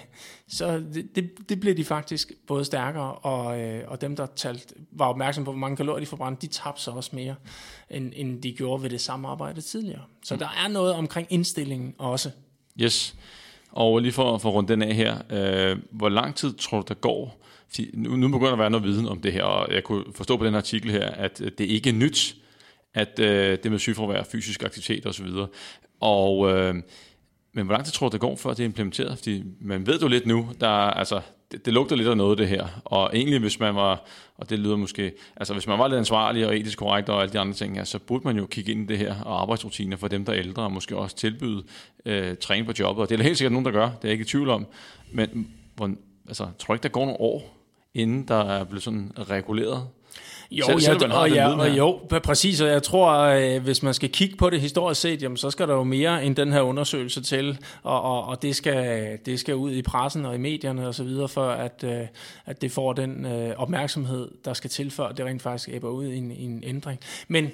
så 0.47 0.83
det, 0.93 1.15
det, 1.15 1.31
det 1.49 1.59
bliver 1.59 1.75
de 1.75 1.83
faktisk 1.83 2.31
både 2.47 2.65
stærkere, 2.65 3.13
og, 3.13 3.59
øh, 3.59 3.83
og 3.87 4.01
dem, 4.01 4.15
der 4.15 4.25
talt, 4.25 4.73
var 4.91 5.05
opmærksom 5.05 5.43
på, 5.43 5.51
hvor 5.51 5.59
mange 5.59 5.77
kalorier 5.77 5.99
de 5.99 6.05
forbrændte, 6.05 6.47
de 6.47 6.53
tabte 6.53 6.81
sig 6.81 6.93
også 6.93 7.09
mere, 7.13 7.35
end, 7.89 8.13
end 8.15 8.41
de 8.41 8.53
gjorde 8.53 8.83
ved 8.83 8.89
det 8.89 9.01
samme 9.01 9.27
arbejde 9.27 9.61
tidligere. 9.61 10.03
Så 10.23 10.35
mm. 10.35 10.39
der 10.39 10.49
er 10.65 10.67
noget 10.67 10.93
omkring 10.93 11.27
indstillingen 11.29 11.95
også. 11.97 12.31
Yes. 12.81 13.15
Og 13.73 13.99
lige 13.99 14.11
for, 14.11 14.37
for 14.37 14.49
at 14.49 14.55
runde 14.55 14.73
den 14.73 14.81
af 14.81 14.95
her, 14.95 15.17
øh, 15.29 15.77
hvor 15.91 16.09
lang 16.09 16.35
tid 16.35 16.53
tror 16.53 16.81
du, 16.81 16.85
der 16.87 16.93
går? 16.93 17.43
Nu, 17.93 18.15
nu 18.15 18.27
begynder 18.27 18.47
der 18.47 18.53
at 18.53 18.59
være 18.59 18.69
noget 18.69 18.85
viden 18.85 19.07
om 19.07 19.21
det 19.21 19.33
her, 19.33 19.43
og 19.43 19.73
jeg 19.73 19.83
kunne 19.83 20.03
forstå 20.15 20.37
på 20.37 20.45
den 20.45 20.55
artikel 20.55 20.91
her, 20.91 21.09
at 21.09 21.39
det 21.57 21.65
ikke 21.65 21.89
er 21.89 21.93
nyt, 21.93 22.35
at 22.93 23.19
øh, 23.19 23.57
det 23.63 23.71
med 23.71 23.79
sygefravær, 23.79 24.23
fysisk 24.23 24.63
aktivitet 24.63 25.05
osv. 25.05 25.27
Og, 25.99 26.51
øh, 26.51 26.75
men 27.53 27.65
hvor 27.65 27.73
lang 27.73 27.85
tid 27.85 27.93
tror 27.93 28.09
du, 28.09 28.11
det 28.11 28.21
går, 28.21 28.35
før 28.35 28.49
det 28.49 28.59
er 28.59 28.65
implementeret? 28.65 29.17
Fordi 29.17 29.43
man 29.61 29.87
ved 29.87 29.99
jo 29.99 30.07
lidt 30.07 30.25
nu, 30.25 30.49
der, 30.61 30.69
altså, 30.69 31.21
det, 31.53 31.65
det 31.65 31.73
lugter 31.73 31.95
lidt 31.95 32.07
af 32.07 32.17
noget, 32.17 32.37
det 32.37 32.47
her. 32.47 32.67
Og 32.85 33.09
egentlig, 33.13 33.39
hvis 33.39 33.59
man 33.59 33.75
var, 33.75 34.03
og 34.37 34.49
det 34.49 34.59
lyder 34.59 34.75
måske, 34.75 35.13
altså 35.35 35.53
hvis 35.53 35.67
man 35.67 35.79
var 35.79 35.87
lidt 35.87 35.97
ansvarlig 35.97 36.47
og 36.47 36.57
etisk 36.57 36.77
korrekt 36.77 37.09
og 37.09 37.21
alle 37.21 37.33
de 37.33 37.39
andre 37.39 37.53
ting, 37.53 37.75
ja, 37.75 37.85
så 37.85 37.99
burde 37.99 38.23
man 38.27 38.37
jo 38.37 38.45
kigge 38.45 38.71
ind 38.71 38.83
i 38.83 38.85
det 38.85 38.97
her 38.97 39.21
og 39.23 39.41
arbejdsrutiner 39.41 39.97
for 39.97 40.07
dem, 40.07 40.25
der 40.25 40.33
er 40.33 40.39
ældre, 40.39 40.63
og 40.63 40.71
måske 40.71 40.97
også 40.97 41.15
tilbyde 41.15 41.63
øh, 42.05 42.37
træning 42.37 42.67
på 42.67 42.73
jobbet. 42.79 43.01
Og 43.01 43.09
det 43.09 43.15
er 43.15 43.17
der 43.17 43.23
helt 43.23 43.37
sikkert 43.37 43.51
nogen, 43.51 43.65
der 43.65 43.71
gør, 43.71 43.85
det 43.85 43.91
er 43.91 43.97
jeg 44.03 44.11
ikke 44.11 44.21
i 44.21 44.25
tvivl 44.25 44.49
om. 44.49 44.65
Men 45.11 45.47
hvor, 45.75 45.91
altså, 46.27 46.47
tror 46.59 46.73
ikke, 46.73 46.83
der 46.83 46.89
går 46.89 47.05
nogle 47.05 47.19
år, 47.19 47.57
inden 47.93 48.27
der 48.27 48.43
er 48.43 48.63
blevet 48.63 48.83
sådan 48.83 49.11
reguleret 49.17 49.87
jo, 50.59 50.65
selv, 50.65 50.77
ja, 50.77 50.99
selv, 50.99 51.13
og, 51.13 51.31
ja, 51.31 51.59
og 51.59 51.77
jo, 51.77 51.99
præcis, 52.23 52.61
og 52.61 52.67
jeg 52.67 52.83
tror, 52.83 53.11
at 53.11 53.55
øh, 53.55 53.63
hvis 53.63 53.83
man 53.83 53.93
skal 53.93 54.09
kigge 54.09 54.35
på 54.35 54.49
det 54.49 54.61
historisk 54.61 55.01
set, 55.01 55.21
jamen, 55.21 55.37
så 55.37 55.51
skal 55.51 55.67
der 55.67 55.73
jo 55.73 55.83
mere 55.83 56.25
end 56.25 56.35
den 56.35 56.51
her 56.51 56.61
undersøgelse 56.61 57.21
til, 57.21 57.57
og, 57.83 58.01
og, 58.01 58.25
og 58.25 58.41
det, 58.41 58.55
skal, 58.55 59.19
det 59.25 59.39
skal 59.39 59.55
ud 59.55 59.71
i 59.71 59.81
pressen 59.81 60.25
og 60.25 60.35
i 60.35 60.37
medierne 60.37 60.87
og 60.87 60.95
så 60.95 61.03
videre, 61.03 61.27
for 61.27 61.49
at, 61.49 61.83
øh, 61.83 62.07
at 62.45 62.61
det 62.61 62.71
får 62.71 62.93
den 62.93 63.25
øh, 63.25 63.55
opmærksomhed, 63.57 64.31
der 64.45 64.53
skal 64.53 64.69
til, 64.69 64.91
før 64.91 65.11
det 65.11 65.25
rent 65.25 65.41
faktisk 65.41 65.69
æber 65.69 65.89
ud 65.89 66.05
i 66.05 66.17
en, 66.17 66.31
i 66.31 66.43
en 66.43 66.63
ændring. 66.65 66.99
Men 67.27 67.51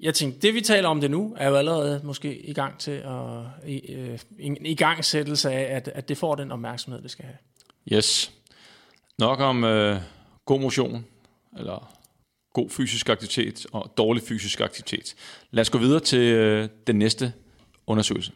jeg 0.00 0.14
tænkte, 0.14 0.40
det 0.40 0.54
vi 0.54 0.60
taler 0.60 0.88
om 0.88 1.00
det 1.00 1.10
nu, 1.10 1.34
er 1.38 1.48
jo 1.48 1.54
allerede 1.54 2.00
måske 2.04 2.38
i 2.38 2.52
gang 2.52 2.78
til 2.78 2.90
at, 2.90 3.68
i, 3.68 3.96
en 4.38 4.66
i 4.66 4.74
gangsættelse 4.74 5.50
af, 5.50 5.76
at, 5.76 5.88
at 5.94 6.08
det 6.08 6.18
får 6.18 6.34
den 6.34 6.52
opmærksomhed, 6.52 7.02
det 7.02 7.10
skal 7.10 7.24
have. 7.24 7.36
Yes. 7.92 8.32
Nok 9.18 9.40
om 9.40 9.64
øh, 9.64 10.00
god 10.44 10.60
motion, 10.60 11.04
eller 11.58 11.99
god 12.52 12.70
fysisk 12.70 13.08
aktivitet 13.08 13.66
og 13.72 13.92
dårlig 13.96 14.22
fysisk 14.22 14.60
aktivitet. 14.60 15.14
Lad 15.50 15.60
os 15.60 15.70
gå 15.70 15.78
videre 15.78 16.00
til 16.00 16.18
øh, 16.18 16.68
den 16.86 16.96
næste 16.96 17.32
undersøgelse. 17.86 18.32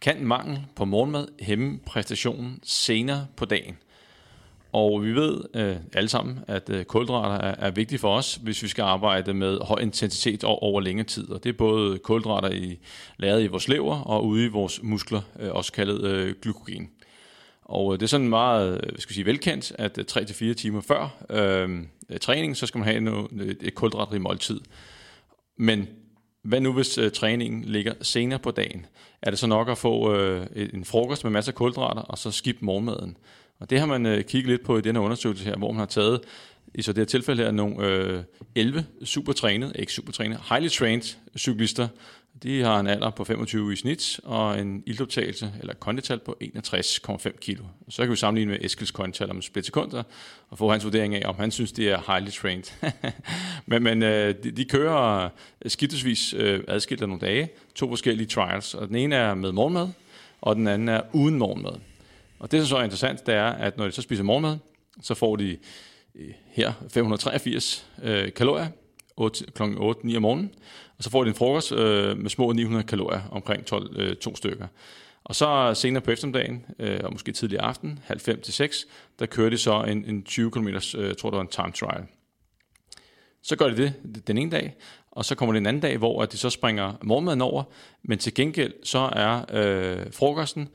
Kan 0.00 0.24
mangel 0.24 0.60
på 0.76 0.84
morgenmad 0.84 1.28
hæmme 1.40 1.78
præstationen 1.86 2.60
senere 2.62 3.26
på 3.36 3.44
dagen? 3.44 3.76
Og 4.72 5.04
vi 5.04 5.12
ved 5.12 5.40
øh, 5.54 5.76
alle 5.92 6.08
sammen, 6.08 6.38
at 6.46 6.70
øh, 6.70 6.84
kulhydrater 6.84 7.46
er, 7.46 7.54
er 7.58 7.70
vigtige 7.70 7.98
for 7.98 8.16
os, 8.16 8.34
hvis 8.34 8.62
vi 8.62 8.68
skal 8.68 8.82
arbejde 8.82 9.34
med 9.34 9.58
høj 9.58 9.78
intensitet 9.78 10.44
over, 10.44 10.62
over 10.62 10.80
længere 10.80 11.06
tid. 11.06 11.30
Og 11.30 11.44
det 11.44 11.48
er 11.50 11.56
både 11.58 11.98
kulhydrater 11.98 12.50
i, 12.50 12.78
lavet 13.16 13.42
i 13.42 13.46
vores 13.46 13.68
lever 13.68 14.00
og 14.00 14.26
ude 14.26 14.44
i 14.44 14.48
vores 14.48 14.80
muskler, 14.82 15.20
øh, 15.40 15.50
også 15.52 15.72
kaldet 15.72 16.04
øh, 16.04 16.34
glykogen. 16.42 16.90
Og 17.62 17.92
øh, 17.92 18.00
det 18.00 18.06
er 18.06 18.08
sådan 18.08 18.28
meget 18.28 18.80
øh, 18.86 18.98
skal 18.98 19.14
sige, 19.14 19.26
velkendt, 19.26 19.72
at 19.78 19.98
øh, 19.98 20.04
3-4 20.10 20.54
timer 20.54 20.80
før 20.80 21.24
øh, 21.30 21.82
Øh, 22.12 22.18
træning, 22.18 22.56
så 22.56 22.66
skal 22.66 22.78
man 22.78 22.88
have 22.88 23.00
noget, 23.00 23.56
et 23.60 23.74
kulhydratrig 23.74 24.20
måltid. 24.20 24.60
Men 25.56 25.88
hvad 26.42 26.60
nu 26.60 26.72
hvis 26.72 26.98
øh, 26.98 27.10
træningen 27.10 27.64
ligger 27.64 27.94
senere 28.02 28.38
på 28.38 28.50
dagen? 28.50 28.86
Er 29.22 29.30
det 29.30 29.38
så 29.38 29.46
nok 29.46 29.68
at 29.68 29.78
få 29.78 30.14
øh, 30.14 30.46
en 30.54 30.84
frokost 30.84 31.24
med 31.24 31.32
masser 31.32 31.52
af 31.52 31.56
kulhydrater, 31.56 32.02
og 32.02 32.18
så 32.18 32.30
skip 32.30 32.56
morgenmaden? 32.60 33.16
Og 33.60 33.70
det 33.70 33.78
har 33.78 33.86
man 33.86 34.06
øh, 34.06 34.24
kigget 34.24 34.50
lidt 34.50 34.64
på 34.64 34.78
i 34.78 34.80
denne 34.80 35.00
undersøgelse 35.00 35.44
her, 35.44 35.56
hvor 35.56 35.72
man 35.72 35.78
har 35.78 35.86
taget 35.86 36.20
i 36.74 36.82
så 36.82 36.92
det 36.92 36.98
her 37.00 37.04
tilfælde 37.04 37.42
her 37.42 37.50
nogle 37.50 37.86
øh, 37.86 38.22
11 38.54 38.86
supertrænede, 39.04 39.72
ikke 39.78 39.92
supertrænede, 39.92 40.40
highly 40.48 40.68
trained 40.68 41.16
cyklister, 41.38 41.88
de 42.42 42.62
har 42.62 42.80
en 42.80 42.86
alder 42.86 43.10
på 43.10 43.24
25 43.24 43.72
i 43.72 43.76
snit, 43.76 44.20
og 44.24 44.58
en 44.60 44.82
ildoptagelse, 44.86 45.52
eller 45.60 45.74
kondital 45.74 46.18
på 46.18 46.36
61,5 46.42 47.38
kilo. 47.38 47.64
Så 47.88 48.02
kan 48.02 48.10
vi 48.10 48.16
sammenligne 48.16 48.52
med 48.52 48.64
Eskils 48.64 48.90
kondital 48.90 49.30
om 49.30 49.42
split 49.42 49.64
sekunder, 49.64 50.02
og 50.50 50.58
få 50.58 50.70
hans 50.70 50.84
vurdering 50.84 51.14
af, 51.14 51.28
om 51.28 51.34
han 51.38 51.50
synes, 51.50 51.72
det 51.72 51.90
er 51.90 52.12
highly 52.12 52.30
trained. 52.30 52.64
men 53.66 53.82
men 53.82 54.02
øh, 54.02 54.34
de, 54.42 54.50
de 54.50 54.64
kører 54.64 55.28
skiftesvis 55.66 56.34
øh, 56.34 56.64
adskilt 56.68 57.02
af 57.02 57.08
nogle 57.08 57.20
dage, 57.20 57.48
to 57.74 57.88
forskellige 57.88 58.26
trials, 58.26 58.74
og 58.74 58.88
den 58.88 58.96
ene 58.96 59.16
er 59.16 59.34
med 59.34 59.52
morgenmad, 59.52 59.88
og 60.40 60.56
den 60.56 60.66
anden 60.66 60.88
er 60.88 61.00
uden 61.12 61.38
morgenmad. 61.38 61.74
Og 62.38 62.52
det, 62.52 62.60
som 62.60 62.66
så 62.66 62.76
er 62.76 62.82
interessant, 62.82 63.26
det 63.26 63.34
er, 63.34 63.46
at 63.46 63.76
når 63.76 63.84
de 63.84 63.92
så 63.92 64.02
spiser 64.02 64.24
morgenmad, 64.24 64.56
så 65.02 65.14
får 65.14 65.36
de 65.36 65.56
øh, 66.14 66.28
her 66.46 66.72
583 66.88 67.86
øh, 68.02 68.32
kalorier, 68.32 68.66
8, 69.16 69.44
kl. 69.54 69.62
8-9 69.62 70.16
om 70.16 70.22
morgenen, 70.22 70.50
og 71.02 71.04
så 71.04 71.10
får 71.10 71.24
de 71.24 71.28
en 71.28 71.34
frokost 71.34 71.72
øh, 71.72 72.18
med 72.18 72.30
små 72.30 72.52
900 72.52 72.84
kalorier, 72.84 73.20
omkring 73.30 73.66
12, 73.66 74.00
øh, 74.00 74.16
to 74.16 74.36
stykker. 74.36 74.66
Og 75.24 75.34
så 75.34 75.48
øh, 75.48 75.76
senere 75.76 76.02
på 76.02 76.10
eftermiddagen, 76.10 76.64
øh, 76.78 77.00
og 77.04 77.12
måske 77.12 77.32
tidlig 77.32 77.58
aften, 77.58 77.98
halv 78.04 78.20
fem 78.20 78.40
til 78.40 78.52
6, 78.52 78.86
der 79.18 79.26
kører 79.26 79.50
de 79.50 79.58
så 79.58 79.82
en, 79.82 80.04
en 80.04 80.22
20 80.22 80.50
km, 80.50 80.68
øh, 80.68 81.14
tror 81.14 81.30
det 81.30 81.36
var 81.36 81.40
en 81.40 81.48
time 81.48 81.72
trial. 81.72 82.04
Så 83.42 83.56
gør 83.56 83.68
de 83.68 83.76
det 83.76 84.26
den 84.26 84.38
ene 84.38 84.50
dag, 84.50 84.74
og 85.10 85.24
så 85.24 85.34
kommer 85.34 85.52
det 85.52 85.60
en 85.60 85.66
anden 85.66 85.82
dag, 85.82 85.98
hvor 85.98 86.24
de 86.24 86.36
så 86.36 86.50
springer 86.50 86.92
morgenmaden 87.02 87.40
over, 87.40 87.62
men 88.02 88.18
til 88.18 88.34
gengæld 88.34 88.72
så 88.82 89.10
er 89.12 89.44
øh, 89.52 90.12
frokosten, 90.12 90.68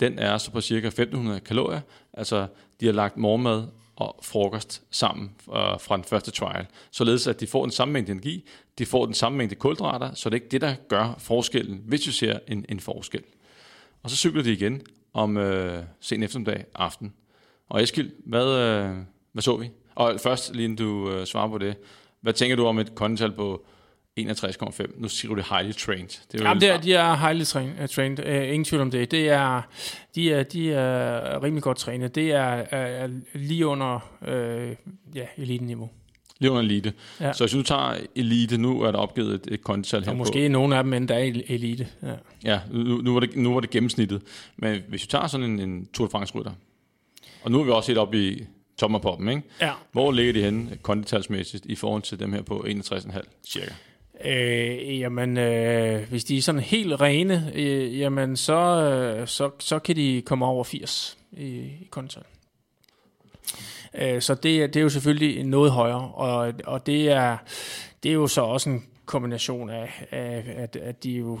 den 0.00 0.18
er 0.18 0.38
så 0.38 0.50
på 0.50 0.60
cirka 0.60 0.86
1500 0.86 1.40
kalorier, 1.40 1.80
altså 2.12 2.46
de 2.80 2.86
har 2.86 2.92
lagt 2.92 3.16
morgenmad 3.16 3.66
og 3.96 4.18
frokost 4.22 4.82
sammen 4.90 5.30
øh, 5.48 5.80
fra 5.80 5.96
den 5.96 6.04
første 6.04 6.30
trial, 6.30 6.66
således 6.90 7.26
at 7.26 7.40
de 7.40 7.46
får 7.46 7.62
den 7.62 7.72
samme 7.72 7.92
mængde 7.92 8.12
energi, 8.12 8.44
de 8.78 8.86
får 8.86 9.04
den 9.04 9.14
samme 9.14 9.38
mængde 9.38 9.54
kulhydrater, 9.54 10.14
så 10.14 10.30
det 10.30 10.34
er 10.34 10.40
ikke 10.40 10.50
det, 10.50 10.60
der 10.60 10.74
gør 10.88 11.14
forskellen, 11.18 11.82
hvis 11.86 12.06
vi 12.06 12.12
ser 12.12 12.38
en, 12.48 12.64
en 12.68 12.80
forskel. 12.80 13.22
Og 14.02 14.10
så 14.10 14.16
cykler 14.16 14.42
de 14.42 14.52
igen 14.52 14.82
om 15.12 15.36
øh, 15.36 15.82
sen 16.00 16.22
eftermiddag 16.22 16.64
aften. 16.74 17.12
Og 17.68 17.82
Eskild, 17.82 18.10
hvad, 18.26 18.46
øh, 18.46 18.96
hvad 19.32 19.42
så 19.42 19.56
vi? 19.56 19.70
Og 19.94 20.20
først, 20.22 20.54
lige 20.54 20.64
inden 20.64 20.78
du 20.78 21.10
øh, 21.10 21.26
svarer 21.26 21.48
på 21.48 21.58
det, 21.58 21.76
hvad 22.20 22.32
tænker 22.32 22.56
du 22.56 22.66
om 22.66 22.78
et 22.78 22.94
kondital 22.94 23.32
på 23.32 23.66
61,5. 24.20 25.00
Nu 25.00 25.08
siger 25.08 25.34
du 25.34 25.36
det 25.40 25.46
highly 25.50 25.72
trained. 25.72 26.08
Det 26.32 26.40
er 26.40 26.44
Jamen, 26.44 26.60
det 26.60 26.68
er, 26.68 26.80
de 26.80 26.94
er 26.94 27.14
highly 27.16 27.44
trained. 27.44 27.82
Uh, 27.82 27.88
trained. 27.88 28.18
Uh, 28.18 28.48
ingen 28.48 28.64
tvivl 28.64 28.82
om 28.82 28.90
det. 28.90 29.10
det 29.10 29.28
er, 29.28 29.62
de, 30.14 30.32
er, 30.32 30.42
de 30.42 30.72
er 30.72 31.42
rimelig 31.42 31.62
godt 31.62 31.78
trænet. 31.78 32.14
Det 32.14 32.32
er, 32.32 32.64
er, 32.70 33.04
er 33.04 33.08
lige 33.34 33.66
under 33.66 34.10
uh, 34.22 35.16
ja, 35.16 35.26
elite-niveau. 35.36 35.90
Lige 36.38 36.50
under 36.50 36.62
elite. 36.62 36.92
Ja. 37.20 37.32
Så 37.32 37.44
hvis 37.44 37.52
du 37.52 37.62
tager 37.62 37.96
elite, 38.16 38.58
nu 38.58 38.82
er 38.82 38.90
der 38.90 38.98
opgivet 38.98 39.34
et, 39.34 39.54
et 39.54 39.62
kondital 39.62 40.04
her 40.04 40.10
Og 40.10 40.16
måske 40.16 40.48
nogle 40.48 40.76
af 40.76 40.84
dem 40.84 40.92
endda 40.92 41.14
er 41.14 41.40
elite. 41.48 41.88
Ja, 42.02 42.14
ja 42.44 42.60
nu, 42.72 42.82
nu, 43.02 43.12
var 43.12 43.20
det, 43.20 43.36
nu 43.36 43.54
var 43.54 43.60
det 43.60 43.70
gennemsnittet. 43.70 44.22
Men 44.56 44.82
hvis 44.88 45.02
du 45.02 45.06
tager 45.06 45.26
sådan 45.26 45.46
en, 45.46 45.60
en 45.60 45.86
Tour 45.94 46.06
de 46.06 46.10
France-rytter, 46.10 46.52
og 47.42 47.50
nu 47.50 47.60
er 47.60 47.64
vi 47.64 47.70
også 47.70 47.90
helt 47.90 47.98
oppe 47.98 48.28
i 48.28 48.44
toppen 48.78 48.94
af 48.94 49.02
poppen, 49.02 49.28
ikke? 49.28 49.42
Ja. 49.60 49.72
Hvor 49.92 50.12
ligger 50.12 50.32
de 50.32 50.42
henne 50.42 50.78
konditalsmæssigt 50.82 51.66
i 51.66 51.74
forhold 51.74 52.02
til 52.02 52.20
dem 52.20 52.32
her 52.32 52.42
på 52.42 52.64
61,5 52.68 53.20
cirka? 53.48 53.72
Øh, 54.24 55.00
jamen, 55.00 55.36
øh, 55.36 56.08
hvis 56.08 56.24
de 56.24 56.38
er 56.38 56.42
sådan 56.42 56.60
helt 56.60 57.00
rene, 57.00 57.52
øh, 57.54 57.98
jamen, 57.98 58.36
så, 58.36 58.54
øh, 58.54 59.28
så, 59.28 59.50
så 59.58 59.78
kan 59.78 59.96
de 59.96 60.22
komme 60.26 60.46
over 60.46 60.64
80 60.64 61.18
i, 61.32 61.46
i 61.46 61.88
kondital. 61.90 62.22
Øh, 63.98 64.22
så 64.22 64.34
det, 64.34 64.74
det 64.74 64.76
er 64.76 64.82
jo 64.82 64.88
selvfølgelig 64.88 65.44
noget 65.44 65.72
højere, 65.72 66.10
og, 66.14 66.52
og 66.64 66.86
det, 66.86 67.10
er, 67.10 67.36
det 68.02 68.08
er 68.08 68.14
jo 68.14 68.26
så 68.26 68.40
også 68.40 68.70
en 68.70 68.86
kombination 69.04 69.70
af, 69.70 70.06
af 70.10 70.44
at, 70.56 70.76
at 70.76 71.04
de 71.04 71.10
jo 71.10 71.40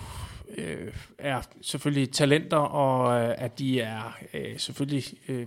øh, 0.56 0.92
er 1.18 1.42
selvfølgelig 1.62 2.12
talenter, 2.12 2.56
og 2.56 3.22
øh, 3.22 3.34
at 3.38 3.58
de 3.58 3.80
er 3.80 4.18
øh, 4.34 4.58
selvfølgelig 4.58 5.04
øh, 5.28 5.46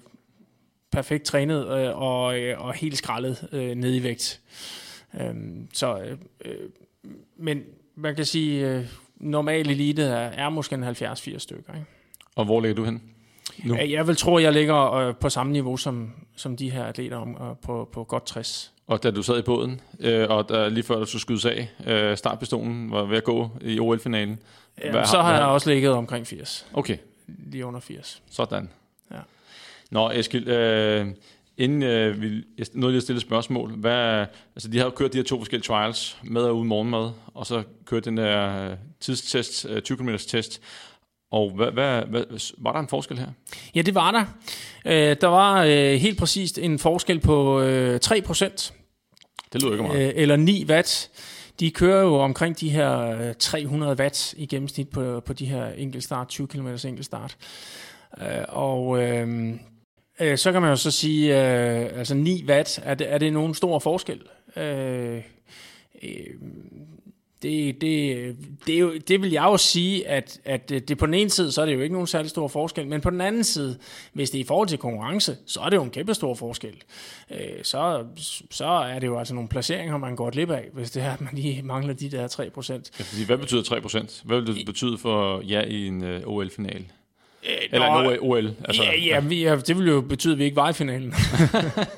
perfekt 0.91 1.23
trænet 1.23 1.79
øh, 1.79 1.97
og, 1.97 2.39
øh, 2.39 2.65
og 2.65 2.73
helt 2.73 2.97
skrællet 2.97 3.49
øh, 3.51 3.75
ned 3.75 3.95
i 3.95 4.03
vægt. 4.03 4.41
Øhm, 5.21 5.61
øh, 5.61 5.67
så 5.73 6.17
øh, 6.45 6.57
men 7.37 7.63
man 7.95 8.15
kan 8.15 8.25
sige, 8.25 8.69
øh, 8.69 8.85
normal 9.15 9.69
elite 9.69 10.03
er, 10.03 10.15
er 10.15 10.49
måske 10.49 10.75
en 10.75 10.83
70-80 10.83 11.37
stykker. 11.37 11.73
Ikke? 11.73 11.85
Og 12.35 12.45
hvor 12.45 12.61
ligger 12.61 12.75
du 12.75 12.83
hen? 12.83 13.01
Nu? 13.63 13.75
Jeg 13.75 14.07
vil 14.07 14.15
tro, 14.15 14.37
at 14.37 14.43
jeg 14.43 14.53
ligger 14.53 14.93
øh, 14.93 15.15
på 15.15 15.29
samme 15.29 15.51
niveau 15.51 15.77
som, 15.77 16.11
som 16.35 16.57
de 16.57 16.69
her 16.69 16.83
atleter 16.83 17.17
om, 17.17 17.29
øh, 17.29 17.55
på, 17.61 17.89
på 17.93 18.03
godt 18.03 18.25
60. 18.25 18.73
Og 18.87 19.03
da 19.03 19.11
du 19.11 19.23
sad 19.23 19.39
i 19.39 19.41
båden, 19.41 19.81
øh, 19.99 20.29
og 20.29 20.49
da, 20.49 20.67
lige 20.67 20.83
før 20.83 20.95
du 20.95 21.05
skulle 21.05 21.21
skydes 21.21 21.45
af, 21.45 21.69
øh, 21.87 22.17
startpistolen 22.17 22.91
var 22.91 23.03
ved 23.03 23.17
at 23.17 23.23
gå 23.23 23.49
i 23.61 23.79
OL-finalen. 23.79 24.39
Jamen, 24.83 25.05
så 25.05 25.21
har 25.21 25.35
jeg 25.37 25.45
også 25.45 25.69
ligget 25.69 25.91
omkring 25.91 26.27
80. 26.27 26.65
Okay. 26.73 26.97
Lige 27.27 27.65
under 27.65 27.79
80. 27.79 28.21
Sådan. 28.31 28.69
Ja. 29.11 29.17
Nå, 29.91 30.11
Eskild, 30.11 30.47
øh, 30.47 31.07
inden 31.57 31.83
øh, 31.83 32.21
vi 32.21 32.43
nåede 32.73 32.91
lige 32.91 32.97
at 32.97 33.03
stille 33.03 33.21
spørgsmål, 33.21 33.71
hvad, 33.71 34.25
altså 34.55 34.69
de 34.69 34.77
har 34.77 34.85
jo 34.85 34.91
kørt 34.91 35.13
de 35.13 35.17
her 35.17 35.23
to 35.23 35.37
forskellige 35.37 35.67
trials, 35.67 36.17
med 36.23 36.41
og 36.41 36.57
uden 36.57 36.67
morgenmad, 36.67 37.11
og 37.33 37.45
så 37.45 37.63
kørt 37.85 38.05
den 38.05 38.17
der 38.17 38.69
øh, 38.71 38.77
tidstest, 38.99 39.65
øh, 39.69 39.81
20 39.81 39.97
km 39.97 40.09
test, 40.27 40.61
Og 41.31 41.51
hvad, 41.55 41.71
hvad, 41.71 42.01
hvad, 42.01 42.53
var 42.57 42.71
der 42.71 42.79
en 42.79 42.87
forskel 42.87 43.19
her? 43.19 43.27
Ja, 43.75 43.81
det 43.81 43.95
var 43.95 44.11
der. 44.11 44.25
Øh, 44.85 45.15
der 45.21 45.27
var 45.27 45.63
øh, 45.63 45.93
helt 45.93 46.19
præcist 46.19 46.57
en 46.57 46.79
forskel 46.79 47.19
på 47.19 47.61
øh, 47.61 47.99
3 47.99 48.21
procent. 48.21 48.73
Det 49.53 49.63
lyder 49.63 49.73
ikke 49.73 49.83
meget. 49.83 50.07
Øh, 50.07 50.13
eller 50.15 50.35
9 50.35 50.65
watt. 50.69 51.09
De 51.59 51.71
kører 51.71 52.01
jo 52.01 52.15
omkring 52.15 52.59
de 52.59 52.69
her 52.69 53.33
300 53.33 53.95
watt 53.99 54.33
i 54.37 54.45
gennemsnit 54.45 54.89
på, 54.89 55.19
på 55.19 55.33
de 55.33 55.45
her 55.45 55.67
enkeltstart, 55.67 56.27
20 56.27 56.47
km 56.47 56.67
enkeltstart. 56.67 57.37
Øh, 58.21 58.25
og 58.47 59.03
øh, 59.03 59.53
øh, 60.19 60.37
så 60.37 60.51
kan 60.51 60.61
man 60.61 60.69
jo 60.69 60.75
så 60.75 60.91
sige, 60.91 61.35
øh, 61.35 61.97
altså 61.97 62.15
9 62.15 62.45
watt, 62.47 62.79
er 62.83 62.93
det, 62.93 63.13
er 63.13 63.17
det 63.17 63.33
nogen 63.33 63.53
stor 63.53 63.79
forskel? 63.79 64.21
Øh, 64.55 65.21
øh, 66.03 66.25
det, 67.41 67.81
det, 67.81 68.35
det, 68.67 68.75
er 68.75 68.79
jo, 68.79 68.93
det 69.07 69.21
vil 69.21 69.31
jeg 69.31 69.43
jo 69.43 69.57
sige, 69.57 70.07
at, 70.07 70.39
at 70.45 70.69
det 70.69 70.97
på 70.97 71.05
den 71.05 71.13
ene 71.13 71.29
side, 71.29 71.51
så 71.51 71.61
er 71.61 71.65
det 71.65 71.73
jo 71.73 71.79
ikke 71.79 71.93
nogen 71.93 72.07
særlig 72.07 72.29
stor 72.29 72.47
forskel, 72.47 72.87
men 72.87 73.01
på 73.01 73.09
den 73.09 73.21
anden 73.21 73.43
side, 73.43 73.77
hvis 74.13 74.29
det 74.29 74.37
er 74.37 74.43
i 74.43 74.47
forhold 74.47 74.67
til 74.67 74.77
konkurrence, 74.77 75.37
så 75.45 75.59
er 75.59 75.69
det 75.69 75.77
jo 75.77 75.83
en 75.83 75.89
kæmpe 75.89 76.13
stor 76.13 76.33
forskel. 76.33 76.83
Øh, 77.31 77.37
så, 77.63 78.05
så 78.51 78.65
er 78.65 78.99
det 78.99 79.07
jo 79.07 79.19
altså 79.19 79.33
nogle 79.33 79.49
placeringer, 79.49 79.97
man 79.97 80.15
går 80.15 80.29
glip 80.29 80.49
af, 80.49 80.69
hvis 80.73 80.91
det 80.91 81.03
er, 81.03 81.11
at 81.11 81.21
man 81.21 81.33
lige 81.33 81.61
mangler 81.61 81.93
de 81.93 82.11
der 82.11 82.27
3%. 82.27 82.41
Ja, 82.99 83.03
fordi 83.03 83.25
hvad 83.25 83.37
betyder 83.37 83.61
3%? 83.61 84.21
Hvad 84.25 84.41
vil 84.41 84.55
det 84.55 84.65
betyde 84.65 84.97
for 84.97 85.41
jer 85.49 85.61
i 85.61 85.87
en 85.87 86.03
øh, 86.03 86.21
OL-final? 86.25 86.85
Øh, 87.49 87.55
Eller 87.71 88.09
en 88.09 88.17
OL. 88.21 88.55
Altså, 88.65 88.83
ja, 88.83 88.99
ja, 88.99 89.19
vi, 89.19 89.43
ja, 89.43 89.55
det 89.55 89.77
vil 89.77 89.87
jo 89.87 90.01
betyde, 90.01 90.33
at 90.33 90.39
vi 90.39 90.43
ikke 90.43 90.55
var 90.55 90.69
i 90.69 90.73
finalen. 90.73 91.13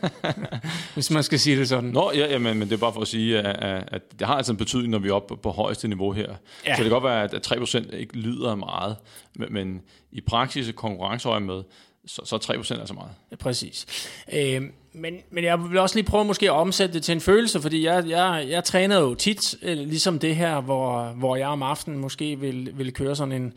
Hvis 0.94 1.12
man 1.12 1.24
skal 1.24 1.40
sige 1.40 1.60
det 1.60 1.70
sådan. 1.70 1.90
Nå, 1.90 2.12
ja, 2.16 2.32
ja 2.32 2.38
men, 2.38 2.60
men 2.60 2.70
det 2.70 2.76
er 2.76 2.80
bare 2.80 2.94
for 2.94 3.02
at 3.02 3.08
sige, 3.08 3.40
at, 3.40 3.84
at 3.88 4.02
det 4.20 4.28
har 4.28 4.36
altså 4.36 4.52
en 4.52 4.58
betydning, 4.58 4.92
når 4.92 5.00
vi 5.00 5.10
er 5.10 5.14
oppe 5.14 5.38
på 5.38 5.52
højeste 5.52 5.88
niveau 5.88 6.12
her. 6.12 6.28
Ja. 6.66 6.76
Så 6.76 6.84
det 6.84 6.84
kan 6.84 6.90
godt 6.90 7.04
være, 7.04 7.24
at 7.24 7.48
3% 7.48 7.96
ikke 7.96 8.18
lyder 8.18 8.56
meget, 8.56 8.96
men, 9.36 9.54
men 9.54 9.82
i 10.12 10.22
praksis 10.22 10.70
og 10.70 10.76
konkurrenceøje 10.76 11.40
med, 11.40 11.64
så, 12.06 12.22
så 12.26 12.36
er 12.36 12.40
3% 12.40 12.80
altså 12.80 12.94
meget. 12.94 13.12
Ja, 13.32 13.36
præcis. 13.36 13.86
Øh, 14.34 14.62
men, 14.94 15.16
men 15.32 15.44
jeg 15.44 15.64
vil 15.70 15.78
også 15.78 15.96
lige 15.96 16.06
prøve 16.06 16.26
måske 16.26 16.46
at 16.46 16.52
omsætte 16.56 16.94
det 16.94 17.04
til 17.04 17.12
en 17.12 17.22
følelse, 17.22 17.62
fordi 17.62 17.86
jeg, 17.86 18.04
jeg, 18.08 18.46
jeg 18.50 18.64
træner 18.64 19.00
jo 19.00 19.16
tit, 19.16 19.56
øh, 19.62 19.78
ligesom 19.78 20.20
det 20.20 20.36
her, 20.36 20.62
hvor, 20.62 21.06
hvor 21.06 21.36
jeg 21.36 21.48
om 21.48 21.64
aftenen 21.64 22.00
måske 22.00 22.40
vil, 22.40 22.72
vil 22.74 22.94
køre 22.94 23.16
sådan 23.16 23.32
en, 23.32 23.54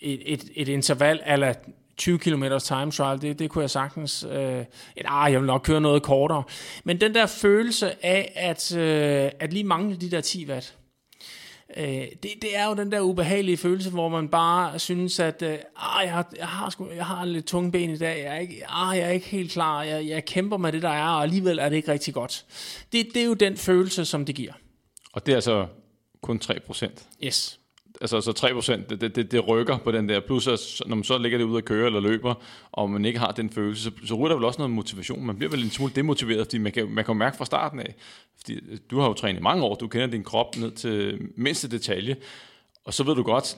et, 0.00 0.32
et, 0.32 0.44
et 0.54 0.68
interval 0.68 1.20
eller 1.26 1.54
20 2.00 2.18
km 2.18 2.44
time 2.62 2.90
trial, 2.90 3.22
det, 3.22 3.38
det 3.38 3.50
kunne 3.50 3.62
jeg 3.62 3.70
sagtens, 3.70 4.26
øh, 4.30 4.60
et, 4.96 5.04
ah, 5.04 5.32
jeg 5.32 5.40
vil 5.40 5.46
nok 5.46 5.62
køre 5.62 5.80
noget 5.80 6.02
kortere. 6.02 6.42
Men 6.84 7.00
den 7.00 7.14
der 7.14 7.26
følelse 7.26 8.04
af, 8.06 8.32
at, 8.36 8.76
øh, 8.76 9.30
at 9.40 9.52
lige 9.52 9.64
mangle 9.64 9.96
de 9.96 10.10
der 10.10 10.20
10 10.20 10.46
watt, 10.50 10.76
øh, 11.76 11.84
det, 12.22 12.30
det 12.42 12.56
er 12.56 12.66
jo 12.66 12.74
den 12.74 12.92
der 12.92 13.00
ubehagelige 13.00 13.56
følelse, 13.56 13.90
hvor 13.90 14.08
man 14.08 14.28
bare 14.28 14.78
synes, 14.78 15.20
at 15.20 15.42
øh, 15.42 15.58
ah, 15.76 16.04
jeg, 16.04 16.12
har, 16.12 16.32
jeg, 16.38 16.46
har 16.46 16.70
sgu, 16.70 16.88
jeg 16.90 17.06
har 17.06 17.24
lidt 17.24 17.46
tunge 17.46 17.72
ben 17.72 17.90
i 17.90 17.98
dag, 17.98 18.24
jeg 18.24 18.36
er 18.36 18.38
ikke, 18.38 18.64
ah, 18.68 18.98
jeg 18.98 19.06
er 19.06 19.10
ikke 19.10 19.26
helt 19.26 19.52
klar, 19.52 19.82
jeg, 19.82 20.06
jeg 20.06 20.24
kæmper 20.24 20.56
med 20.56 20.72
det, 20.72 20.82
der 20.82 20.88
er, 20.88 21.08
og 21.08 21.22
alligevel 21.22 21.58
er 21.58 21.68
det 21.68 21.76
ikke 21.76 21.92
rigtig 21.92 22.14
godt. 22.14 22.44
Det, 22.92 23.06
det 23.14 23.22
er 23.22 23.26
jo 23.26 23.34
den 23.34 23.56
følelse, 23.56 24.04
som 24.04 24.24
det 24.24 24.34
giver. 24.34 24.52
Og 25.12 25.26
det 25.26 25.32
er 25.32 25.36
altså 25.36 25.66
kun 26.22 26.38
3 26.38 26.60
procent? 26.60 27.06
Yes 27.24 27.59
altså 28.00 28.20
så 28.20 28.30
3%, 28.30 28.96
det, 28.96 29.16
det, 29.16 29.32
det, 29.32 29.48
rykker 29.48 29.78
på 29.78 29.92
den 29.92 30.08
der. 30.08 30.20
Plus, 30.20 30.46
at 30.46 30.60
når 30.86 30.96
man 30.96 31.04
så 31.04 31.18
ligger 31.18 31.38
det 31.38 31.44
ud 31.44 31.58
at 31.58 31.64
køre 31.64 31.86
eller 31.86 32.00
løber, 32.00 32.34
og 32.72 32.90
man 32.90 33.04
ikke 33.04 33.18
har 33.18 33.32
den 33.32 33.50
følelse, 33.50 33.82
så, 33.82 33.90
så 34.04 34.14
ryger 34.14 34.28
der 34.28 34.34
vel 34.34 34.44
også 34.44 34.58
noget 34.58 34.70
motivation. 34.70 35.26
Man 35.26 35.36
bliver 35.36 35.50
vel 35.50 35.64
en 35.64 35.70
smule 35.70 35.92
demotiveret, 35.96 36.46
fordi 36.46 36.58
man 36.58 36.72
kan, 36.72 36.90
man 36.90 37.04
kan 37.04 37.16
mærke 37.16 37.36
fra 37.36 37.44
starten 37.44 37.80
af, 37.80 37.94
fordi 38.40 38.60
du 38.90 39.00
har 39.00 39.08
jo 39.08 39.14
trænet 39.14 39.40
i 39.40 39.42
mange 39.42 39.64
år, 39.64 39.74
du 39.74 39.88
kender 39.88 40.06
din 40.06 40.24
krop 40.24 40.56
ned 40.56 40.70
til 40.70 41.18
mindste 41.36 41.68
detalje, 41.68 42.16
og 42.84 42.94
så 42.94 43.04
ved 43.04 43.14
du 43.14 43.22
godt, 43.22 43.56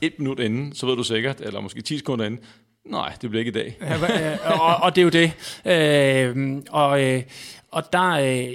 et 0.00 0.18
minut 0.18 0.40
inden, 0.40 0.74
så 0.74 0.86
ved 0.86 0.96
du 0.96 1.02
sikkert, 1.02 1.40
eller 1.40 1.60
måske 1.60 1.82
10 1.82 1.98
sekunder 1.98 2.24
inden, 2.24 2.40
nej, 2.84 3.12
det 3.22 3.30
bliver 3.30 3.40
ikke 3.40 3.60
i 3.60 3.62
dag. 3.62 3.76
ja, 3.80 4.60
og, 4.60 4.76
og 4.76 4.96
det 4.96 5.00
er 5.00 5.04
jo 5.04 5.10
det. 5.10 5.32
Øh, 5.64 6.62
og, 6.70 7.04
øh, 7.04 7.22
og 7.70 7.92
der, 7.92 8.10
øh, 8.10 8.54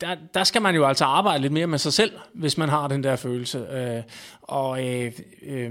der, 0.00 0.16
der 0.34 0.44
skal 0.44 0.62
man 0.62 0.74
jo 0.74 0.86
altså 0.86 1.04
arbejde 1.04 1.42
lidt 1.42 1.52
mere 1.52 1.66
med 1.66 1.78
sig 1.78 1.92
selv, 1.92 2.12
hvis 2.34 2.58
man 2.58 2.68
har 2.68 2.88
den 2.88 3.02
der 3.02 3.16
følelse. 3.16 3.58
Øh, 3.58 4.02
og 4.42 4.86
øh, 4.86 5.12
øh, 5.42 5.70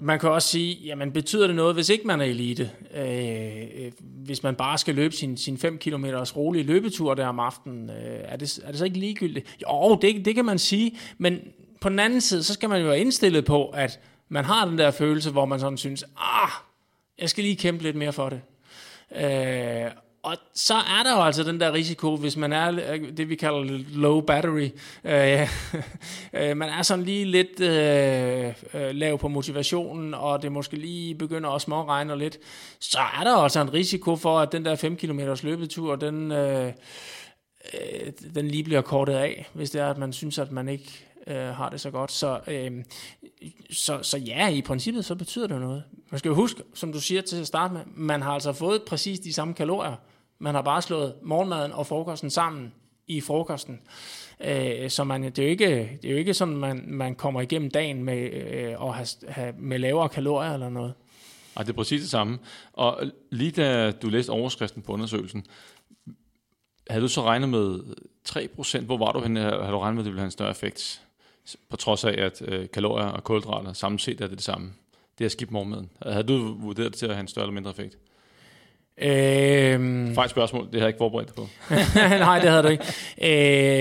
man 0.00 0.18
kan 0.18 0.30
også 0.30 0.48
sige, 0.48 0.74
jamen 0.84 1.12
betyder 1.12 1.46
det 1.46 1.56
noget, 1.56 1.74
hvis 1.74 1.88
ikke 1.88 2.06
man 2.06 2.20
er 2.20 2.24
elite? 2.24 2.70
Øh, 2.94 3.84
øh 3.84 3.92
hvis 4.00 4.42
man 4.42 4.54
bare 4.54 4.78
skal 4.78 4.94
løbe 4.94 5.14
sin, 5.14 5.36
sin 5.36 5.58
5 5.58 5.78
km 5.78 6.04
rolige 6.36 6.64
løbetur 6.64 7.14
der 7.14 7.26
om 7.26 7.40
aftenen, 7.40 7.90
øh, 7.90 8.20
er, 8.24 8.36
det, 8.36 8.58
er 8.64 8.70
det 8.70 8.78
så 8.78 8.84
ikke 8.84 8.98
ligegyldigt? 8.98 9.56
Jo, 9.62 9.98
det, 10.02 10.24
det 10.24 10.34
kan 10.34 10.44
man 10.44 10.58
sige, 10.58 10.98
men 11.18 11.40
på 11.80 11.88
den 11.88 11.98
anden 11.98 12.20
side, 12.20 12.42
så 12.42 12.54
skal 12.54 12.68
man 12.68 12.80
jo 12.80 12.86
være 12.86 13.00
indstillet 13.00 13.44
på, 13.44 13.68
at 13.68 14.00
man 14.28 14.44
har 14.44 14.64
den 14.64 14.78
der 14.78 14.90
følelse, 14.90 15.30
hvor 15.30 15.44
man 15.44 15.60
sådan 15.60 15.78
synes, 15.78 16.04
ah, 16.16 16.50
jeg 17.18 17.30
skal 17.30 17.44
lige 17.44 17.56
kæmpe 17.56 17.82
lidt 17.82 17.96
mere 17.96 18.12
for 18.12 18.28
det. 18.28 18.40
Øh, 19.16 19.90
og 20.26 20.36
så 20.54 20.74
er 20.74 21.02
der 21.04 21.16
jo 21.16 21.22
altså 21.22 21.42
den 21.42 21.60
der 21.60 21.72
risiko, 21.72 22.16
hvis 22.16 22.36
man 22.36 22.52
er 22.52 22.92
øh, 22.92 23.16
det, 23.16 23.28
vi 23.28 23.34
kalder 23.34 23.82
low 23.94 24.20
battery. 24.20 24.70
Øh, 25.04 25.48
øh 26.50 26.56
man 26.56 26.68
er 26.68 26.82
sådan 26.82 27.04
lige 27.04 27.24
lidt 27.24 27.60
øh, 27.60 28.52
øh, 28.74 28.94
lav 28.94 29.18
på 29.18 29.28
motivationen, 29.28 30.14
og 30.14 30.42
det 30.42 30.52
måske 30.52 30.76
lige 30.76 31.14
begynder 31.14 31.50
at 31.50 31.62
småregne 31.62 32.18
lidt. 32.18 32.38
Så 32.80 32.98
er 32.98 33.24
der 33.24 33.36
altså 33.36 33.60
en 33.60 33.72
risiko 33.72 34.16
for, 34.16 34.38
at 34.38 34.52
den 34.52 34.64
der 34.64 34.76
5 34.76 34.96
km 34.96 35.20
løbetur, 35.42 35.96
den, 35.96 36.32
øh, 36.32 36.72
den 38.34 38.48
lige 38.48 38.64
bliver 38.64 38.80
kortet 38.80 39.14
af, 39.14 39.48
hvis 39.52 39.70
det 39.70 39.80
er, 39.80 39.90
at 39.90 39.98
man 39.98 40.12
synes, 40.12 40.38
at 40.38 40.52
man 40.52 40.68
ikke 40.68 41.06
øh, 41.26 41.36
har 41.36 41.68
det 41.68 41.80
så 41.80 41.90
godt. 41.90 42.12
Så, 42.12 42.40
øh, 42.46 42.84
så, 43.70 43.98
så 44.02 44.18
ja, 44.18 44.48
i 44.48 44.62
princippet 44.62 45.04
så 45.04 45.14
betyder 45.14 45.46
det 45.46 45.60
noget. 45.60 45.82
Man 46.10 46.18
skal 46.18 46.28
jo 46.28 46.34
huske, 46.34 46.62
som 46.74 46.92
du 46.92 47.00
siger 47.00 47.22
til 47.22 47.36
at 47.36 47.46
starte 47.46 47.74
med, 47.74 47.80
man 47.86 48.22
har 48.22 48.32
altså 48.32 48.52
fået 48.52 48.82
præcis 48.82 49.20
de 49.20 49.32
samme 49.32 49.54
kalorier, 49.54 49.96
man 50.38 50.54
har 50.54 50.62
bare 50.62 50.82
slået 50.82 51.14
morgenmaden 51.22 51.72
og 51.72 51.86
frokosten 51.86 52.30
sammen 52.30 52.72
i 53.06 53.20
frokosten. 53.20 53.80
Øh, 54.44 54.90
så 54.90 55.04
man, 55.04 55.22
det, 55.22 55.38
er 55.38 55.42
jo 55.42 55.48
ikke, 55.48 55.98
det 56.02 56.08
er 56.08 56.12
jo 56.12 56.18
ikke 56.18 56.34
sådan, 56.34 56.56
man, 56.56 56.84
man 56.86 57.14
kommer 57.14 57.40
igennem 57.40 57.70
dagen 57.70 58.04
med 58.04 58.32
øh, 58.32 58.88
at 58.88 58.94
have, 58.94 59.06
have, 59.28 59.52
med 59.58 59.78
lavere 59.78 60.08
kalorier 60.08 60.52
eller 60.52 60.68
noget. 60.68 60.94
Nej, 61.56 61.62
det 61.62 61.72
er 61.72 61.76
præcis 61.76 62.00
det 62.00 62.10
samme. 62.10 62.38
Og 62.72 63.02
lige 63.30 63.50
da 63.50 63.90
du 63.90 64.08
læste 64.08 64.30
overskriften 64.30 64.82
på 64.82 64.92
undersøgelsen, 64.92 65.46
havde 66.90 67.02
du 67.02 67.08
så 67.08 67.22
regnet 67.22 67.48
med 67.48 67.80
3%? 68.28 68.80
Hvor 68.84 68.96
var 68.96 69.12
du 69.12 69.20
henne? 69.20 69.40
Havde 69.40 69.72
du 69.72 69.78
regnet 69.78 69.94
med, 69.94 70.02
at 70.02 70.04
det 70.04 70.12
ville 70.12 70.20
have 70.20 70.26
en 70.26 70.30
større 70.30 70.50
effekt? 70.50 71.02
På 71.68 71.76
trods 71.76 72.04
af, 72.04 72.12
at 72.12 72.42
øh, 72.42 72.70
kalorier 72.72 73.06
og 73.06 73.24
kulhydrater 73.24 73.72
samlet 73.72 74.00
set 74.00 74.20
er 74.20 74.26
det 74.26 74.36
det 74.36 74.44
samme. 74.44 74.72
Det 75.18 75.24
er 75.24 75.28
skidt 75.28 75.50
morgenmaden. 75.50 75.90
Havde 76.02 76.22
du 76.24 76.56
vurderet 76.60 76.92
det 76.92 76.98
til 76.98 77.06
at 77.06 77.12
have 77.12 77.20
en 77.20 77.28
større 77.28 77.44
eller 77.44 77.54
mindre 77.54 77.70
effekt? 77.70 77.98
Øhm... 79.02 80.14
Fejl 80.14 80.30
spørgsmål, 80.30 80.64
det 80.64 80.74
har 80.74 80.80
jeg 80.80 80.88
ikke 80.88 80.98
forberedt 80.98 81.34
på. 81.34 81.48
Nej, 81.94 82.38
det 82.40 82.50
havde 82.50 82.62
du 82.62 82.68
ikke. 82.68 82.84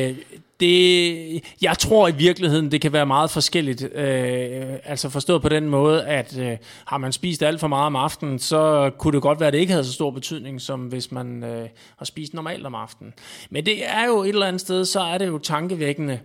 Øh, 0.09 0.15
det, 0.59 1.43
jeg 1.61 1.77
tror 1.77 2.07
i 2.07 2.11
virkeligheden, 2.11 2.71
det 2.71 2.81
kan 2.81 2.93
være 2.93 3.05
meget 3.05 3.31
forskelligt. 3.31 3.83
Øh, 3.83 4.75
altså 4.83 5.09
forstået 5.09 5.41
på 5.41 5.49
den 5.49 5.69
måde, 5.69 6.05
at 6.05 6.37
øh, 6.37 6.57
har 6.85 6.97
man 6.97 7.11
spist 7.11 7.43
alt 7.43 7.59
for 7.59 7.67
meget 7.67 7.85
om 7.85 7.95
aftenen, 7.95 8.39
så 8.39 8.91
kunne 8.97 9.13
det 9.13 9.21
godt 9.21 9.39
være, 9.39 9.47
at 9.47 9.53
det 9.53 9.59
ikke 9.59 9.71
havde 9.71 9.85
så 9.85 9.93
stor 9.93 10.11
betydning, 10.11 10.61
som 10.61 10.79
hvis 10.79 11.11
man 11.11 11.43
øh, 11.43 11.69
har 11.97 12.05
spist 12.05 12.33
normalt 12.33 12.65
om 12.65 12.75
aftenen. 12.75 13.13
Men 13.49 13.65
det 13.65 13.89
er 13.89 14.05
jo 14.05 14.23
et 14.23 14.29
eller 14.29 14.47
andet 14.47 14.61
sted, 14.61 14.85
så 14.85 14.99
er 14.99 15.17
det 15.17 15.27
jo 15.27 15.37
tankevækkende, 15.37 16.19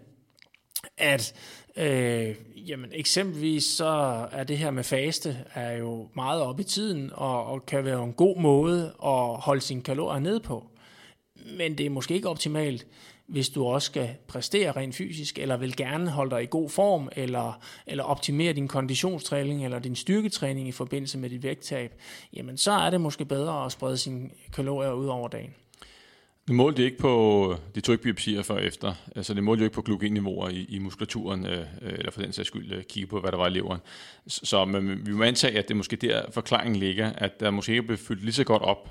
at 0.99 1.35
øh, 1.77 2.35
Jamen 2.67 2.91
eksempelvis 2.93 3.65
så 3.65 3.87
er 4.33 4.45
det 4.45 4.59
her 4.59 4.71
med 4.71 4.85
faste 4.85 5.45
er 5.55 5.73
jo 5.73 6.09
meget 6.15 6.43
op 6.43 6.61
i 6.61 6.65
tiden 6.65 7.11
og, 7.13 7.47
og 7.47 7.67
kan 7.67 7.85
være 7.85 8.05
en 8.05 8.13
god 8.13 8.41
måde 8.41 8.85
at 9.05 9.41
holde 9.41 9.61
sine 9.61 9.83
kalorier 9.83 10.21
ned 10.21 10.41
på. 10.41 10.67
Men 11.59 11.79
det 11.79 11.87
er 11.87 11.91
måske 11.91 12.15
ikke 12.15 12.29
optimalt, 12.29 12.87
hvis 13.27 13.49
du 13.49 13.67
også 13.67 13.87
skal 13.87 14.11
præstere 14.29 14.73
rent 14.73 14.95
fysisk, 14.95 15.39
eller 15.39 15.57
vil 15.57 15.77
gerne 15.77 16.11
holde 16.11 16.31
dig 16.31 16.43
i 16.43 16.47
god 16.51 16.71
form, 16.71 17.09
eller, 17.17 17.61
eller 17.87 18.05
optimere 18.05 18.53
din 18.53 18.69
konditionstræning 18.69 19.65
eller 19.65 19.79
din 19.79 19.97
styrketræning 19.97 20.69
i 20.69 20.73
forbindelse 20.73 21.19
med 21.19 21.31
dit 21.31 21.43
vægttab, 21.43 21.95
jamen 22.33 22.57
så 22.57 22.73
er 22.73 22.91
det 22.91 23.01
måske 23.01 23.25
bedre 23.25 23.65
at 23.65 23.73
sprede 23.73 23.97
sine 23.97 24.31
kalorier 24.53 24.93
ud 24.93 25.07
over 25.07 25.29
dagen. 25.29 25.55
Nu 26.51 26.57
målte 26.57 26.83
de 26.83 26.87
ikke 26.87 26.99
på, 26.99 27.57
de 27.75 27.81
tog 27.81 27.93
ikke 27.93 28.03
biopsier 28.03 28.43
før 28.43 28.59
efter, 28.59 28.95
altså 29.17 29.35
det 29.35 29.45
målte 29.45 29.61
jo 29.61 29.65
ikke 29.65 29.75
på 29.75 29.83
glukogenniveauer 29.83 30.49
i, 30.49 30.67
i 30.69 30.79
muskulaturen, 30.79 31.47
øh, 31.47 31.67
eller 31.83 32.11
for 32.11 32.23
den 32.23 32.33
sags 32.33 32.47
skyld 32.47 32.73
øh, 32.73 32.83
kigge 32.83 33.07
på, 33.07 33.21
hvad 33.21 33.33
der 33.33 33.39
var 33.39 33.47
i 33.47 33.51
leveren. 33.51 33.81
Så, 34.27 34.41
så 34.45 34.65
men, 34.65 35.07
vi 35.07 35.13
må 35.13 35.23
antage, 35.25 35.59
at 35.59 35.69
det 35.69 35.77
måske 35.77 35.97
der 35.97 36.23
forklaringen 36.31 36.77
ligger, 36.81 37.13
at 37.13 37.41
der 37.41 37.51
måske 37.51 37.73
ikke 37.73 37.83
blev 37.83 37.99
fyldt 37.99 38.25
lige 38.25 38.33
så 38.33 38.45
godt 38.45 38.63
op, 38.63 38.89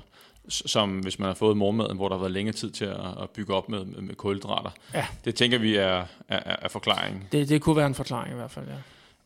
som 0.50 1.00
hvis 1.00 1.20
man 1.20 1.28
har 1.28 1.34
fået 1.34 1.58
morgenmaden, 1.58 1.98
hvor 1.98 2.10
der 2.10 2.16
har 2.16 2.20
været 2.20 2.32
længere 2.32 2.56
tid 2.56 2.72
til 2.72 2.86
at, 2.86 3.00
at 3.22 3.30
bygge 3.30 3.54
op 3.54 3.70
med, 3.70 3.86
med, 3.86 4.16
kulhydrater. 4.16 4.72
Ja. 4.94 5.06
Det 5.26 5.36
tænker 5.36 5.58
vi 5.58 5.76
er, 5.76 6.06
er, 6.28 6.56
er 6.62 6.68
forklaringen. 6.68 7.24
Det, 7.32 7.50
det 7.50 7.62
kunne 7.62 7.76
være 7.76 7.88
en 7.88 7.96
forklaring 7.96 8.34
i 8.34 8.36
hvert 8.36 8.52
fald, 8.52 8.66
ja. 8.68 8.76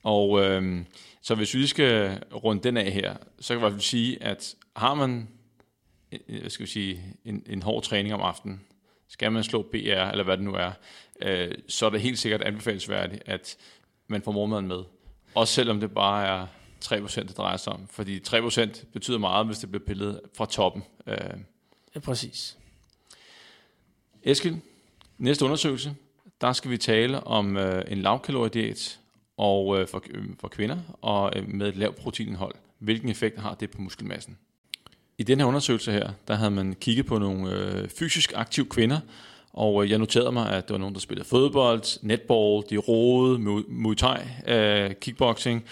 Og 0.04 0.44
øh, 0.44 0.82
så 1.22 1.36
hvis 1.36 1.54
vi 1.54 1.68
skal 1.68 2.20
runde 2.44 2.64
den 2.64 2.78
af 2.78 2.92
her, 2.92 3.16
så 3.40 3.48
kan 3.48 3.56
jeg 3.56 3.60
i 3.60 3.60
hvert 3.60 3.72
fald 3.72 3.82
sige, 3.82 4.24
at 4.24 4.56
har 4.76 4.94
man 4.94 5.28
hvad 6.28 6.50
skal 6.50 6.66
vi 6.66 6.72
sige, 6.72 7.04
en, 7.26 7.44
en 7.46 7.62
hård 7.62 7.84
træning 7.84 8.14
om 8.14 8.22
aftenen, 8.22 8.62
skal 9.08 9.32
man 9.32 9.44
slå 9.44 9.62
BR, 9.62 9.76
eller 9.76 10.24
hvad 10.24 10.38
det 10.38 10.46
nu 10.46 10.54
er, 10.54 10.72
øh, 11.22 11.52
så 11.68 11.86
er 11.86 11.90
det 11.90 12.02
helt 12.02 12.20
sikkert 12.20 12.42
anbefalesværdigt, 12.42 13.24
at 13.26 13.58
man 14.08 14.22
får 14.22 14.32
morgenmaden 14.32 14.68
med. 14.68 14.84
Også 15.36 15.54
selvom 15.54 15.80
det 15.80 15.92
bare 15.92 16.28
er 16.28 16.48
3% 16.86 17.22
det 17.22 17.38
drejer 17.38 17.58
sig 17.58 17.74
om. 17.74 17.88
Fordi 17.88 18.20
3% 18.20 18.86
betyder 18.94 19.18
meget, 19.18 19.46
hvis 19.46 19.58
det 19.58 19.72
bliver 19.72 19.86
pillet 19.86 20.22
fra 20.38 20.46
toppen. 20.46 20.84
Øh. 21.08 21.18
Ja, 21.96 22.00
præcis. 22.00 22.58
Eskild, 24.24 24.56
næste 25.18 25.46
undersøgelse, 25.46 25.96
der 26.42 26.54
skal 26.54 26.72
vi 26.72 26.78
tale 26.78 27.24
om 27.24 27.58
øh, 27.58 27.84
en 27.88 28.02
lavkaloriediet 28.02 29.00
og 29.38 29.80
øh, 29.80 29.88
for, 29.88 30.04
øh, 30.10 30.26
for 30.40 30.48
kvinder 30.48 30.80
og 31.02 31.32
øh, 31.36 31.48
med 31.48 31.68
et 31.68 31.76
lavt 31.76 31.96
proteinindhold. 31.96 32.56
Hvilken 32.80 33.10
effekt 33.10 33.40
har 33.40 33.56
det 33.56 33.72
på 33.72 33.82
muskelmassen? 33.82 34.38
I 35.18 35.24
den 35.24 35.40
her 35.40 35.46
undersøgelse 35.46 35.92
her, 35.92 36.10
der 36.28 36.36
havde 36.36 36.52
man 36.52 36.76
kigget 36.82 37.06
på 37.06 37.18
nogle 37.18 37.52
øh, 37.52 37.90
fysisk 37.90 38.34
aktive 38.36 38.66
kvinder, 38.66 39.00
og 39.54 39.84
øh, 39.84 39.92
jeg 39.92 39.98
noterede 39.98 40.32
mig, 40.32 40.52
at 40.52 40.68
der 40.68 40.74
var 40.74 40.80
nogen, 40.80 40.94
der 40.94 41.00
spillede 41.00 41.28
fodbold, 41.28 42.00
netball, 42.02 42.64
de 42.70 42.78
roede, 42.78 43.40
muay 43.68 43.96
thai, 43.96 44.20
øh, 44.48 44.92
kickboxing, 45.02 45.64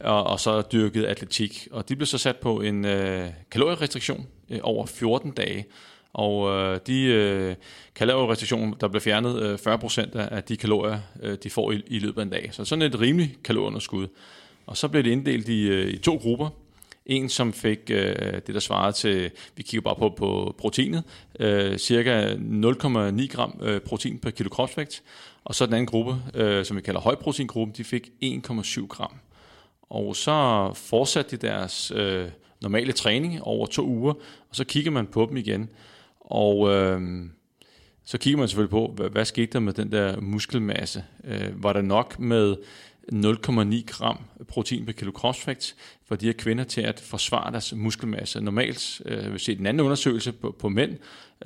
og, 0.00 0.24
og 0.24 0.40
så 0.40 0.62
dyrkede 0.72 1.08
atletik. 1.08 1.68
Og 1.70 1.88
de 1.88 1.96
blev 1.96 2.06
så 2.06 2.18
sat 2.18 2.36
på 2.36 2.60
en 2.60 2.84
øh, 2.84 3.28
kalorierestriktion 3.50 4.26
øh, 4.50 4.58
over 4.62 4.86
14 4.86 5.30
dage. 5.30 5.66
Og 6.12 6.50
øh, 6.50 6.80
de 6.86 7.02
øh, 7.02 7.54
kalorierestriktioner, 7.94 8.76
der 8.76 8.88
blev 8.88 9.00
fjernet 9.00 9.42
øh, 9.42 9.58
40% 9.74 10.18
af 10.18 10.42
de 10.42 10.56
kalorier, 10.56 10.98
øh, 11.22 11.38
de 11.42 11.50
får 11.50 11.72
i, 11.72 11.82
i 11.86 11.98
løbet 11.98 12.18
af 12.18 12.24
en 12.24 12.30
dag. 12.30 12.48
Så 12.52 12.64
sådan 12.64 12.82
et 12.82 13.00
rimeligt 13.00 13.42
kalorieunderskud. 13.42 14.06
Og 14.66 14.76
så 14.76 14.88
blev 14.88 15.04
det 15.04 15.10
inddelt 15.10 15.48
i, 15.48 15.68
øh, 15.68 15.88
i 15.88 15.98
to 15.98 16.16
grupper. 16.16 16.48
En, 17.08 17.28
som 17.28 17.52
fik 17.52 17.78
øh, 17.90 18.14
det, 18.46 18.54
der 18.54 18.60
svarede 18.60 18.92
til, 18.92 19.30
vi 19.56 19.62
kigger 19.62 19.80
bare 19.80 19.96
på, 19.96 20.14
på 20.16 20.54
proteinet, 20.58 21.04
øh, 21.40 21.78
cirka 21.78 22.34
0,9 22.34 23.26
gram 23.26 23.60
øh, 23.62 23.80
protein 23.80 24.18
per 24.18 24.30
kilo 24.30 24.48
kropsvægt. 24.48 25.02
Og 25.44 25.54
så 25.54 25.66
den 25.66 25.74
anden 25.74 25.86
gruppe, 25.86 26.16
øh, 26.34 26.64
som 26.64 26.76
vi 26.76 26.82
kalder 26.82 27.00
højproteingruppen, 27.00 27.74
de 27.76 27.84
fik 27.84 28.10
1,7 28.22 28.86
gram. 28.86 29.12
Og 29.82 30.16
så 30.16 30.70
fortsatte 30.74 31.36
de 31.36 31.46
deres 31.46 31.92
øh, 31.94 32.28
normale 32.62 32.92
træning 32.92 33.42
over 33.42 33.66
to 33.66 33.86
uger, 33.86 34.12
og 34.50 34.56
så 34.56 34.64
kigger 34.64 34.90
man 34.90 35.06
på 35.06 35.26
dem 35.28 35.36
igen. 35.36 35.68
Og 36.20 36.70
øh, 36.70 37.00
så 38.04 38.18
kigger 38.18 38.38
man 38.38 38.48
selvfølgelig 38.48 38.70
på, 38.70 38.92
hvad, 38.96 39.10
hvad 39.10 39.24
skete 39.24 39.52
der 39.52 39.60
med 39.60 39.72
den 39.72 39.92
der 39.92 40.20
muskelmasse? 40.20 41.04
Øh, 41.24 41.62
var 41.62 41.72
der 41.72 41.82
nok 41.82 42.18
med 42.18 42.56
0,9 43.12 43.84
gram 43.86 44.18
protein 44.48 44.86
per 44.86 44.92
kilo 44.92 45.10
kropsvægt 45.10 45.76
for 46.08 46.16
de 46.16 46.26
her 46.26 46.32
kvinder 46.32 46.64
til 46.64 46.80
at 46.80 47.00
forsvare 47.00 47.52
deres 47.52 47.74
muskelmasse. 47.76 48.40
Normalt, 48.40 49.02
øh, 49.04 49.32
vi 49.32 49.38
set 49.38 49.58
den 49.58 49.66
anden 49.66 49.80
undersøgelse 49.80 50.32
på, 50.32 50.56
på 50.58 50.68
mænd, 50.68 50.96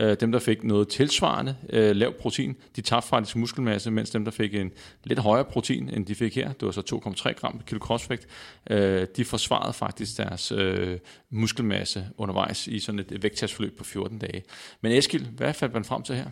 øh, 0.00 0.16
dem 0.20 0.32
der 0.32 0.38
fik 0.38 0.64
noget 0.64 0.88
tilsvarende 0.88 1.56
øh, 1.70 1.96
lav 1.96 2.12
protein, 2.12 2.56
de 2.76 2.80
tabte 2.80 3.08
faktisk 3.08 3.36
muskelmasse, 3.36 3.90
mens 3.90 4.10
dem 4.10 4.24
der 4.24 4.30
fik 4.30 4.54
en 4.54 4.70
lidt 5.04 5.18
højere 5.18 5.44
protein, 5.44 5.88
end 5.88 6.06
de 6.06 6.14
fik 6.14 6.36
her, 6.36 6.52
det 6.52 6.66
var 6.66 6.72
så 6.72 7.00
2,3 7.26 7.32
gram 7.32 7.58
per 7.58 7.64
kilo 7.64 7.78
kropsvægt, 7.78 8.26
øh, 8.70 9.06
de 9.16 9.24
forsvarede 9.24 9.72
faktisk 9.72 10.16
deres 10.18 10.52
øh, 10.52 10.98
muskelmasse 11.30 12.06
undervejs 12.16 12.66
i 12.66 12.78
sådan 12.78 12.98
et 12.98 13.22
vægttabsforløb 13.22 13.78
på 13.78 13.84
14 13.84 14.18
dage. 14.18 14.42
Men 14.80 14.92
Eskil, 14.92 15.28
hvad 15.36 15.54
fandt 15.54 15.74
man 15.74 15.84
frem 15.84 16.02
til 16.02 16.14
her? 16.14 16.26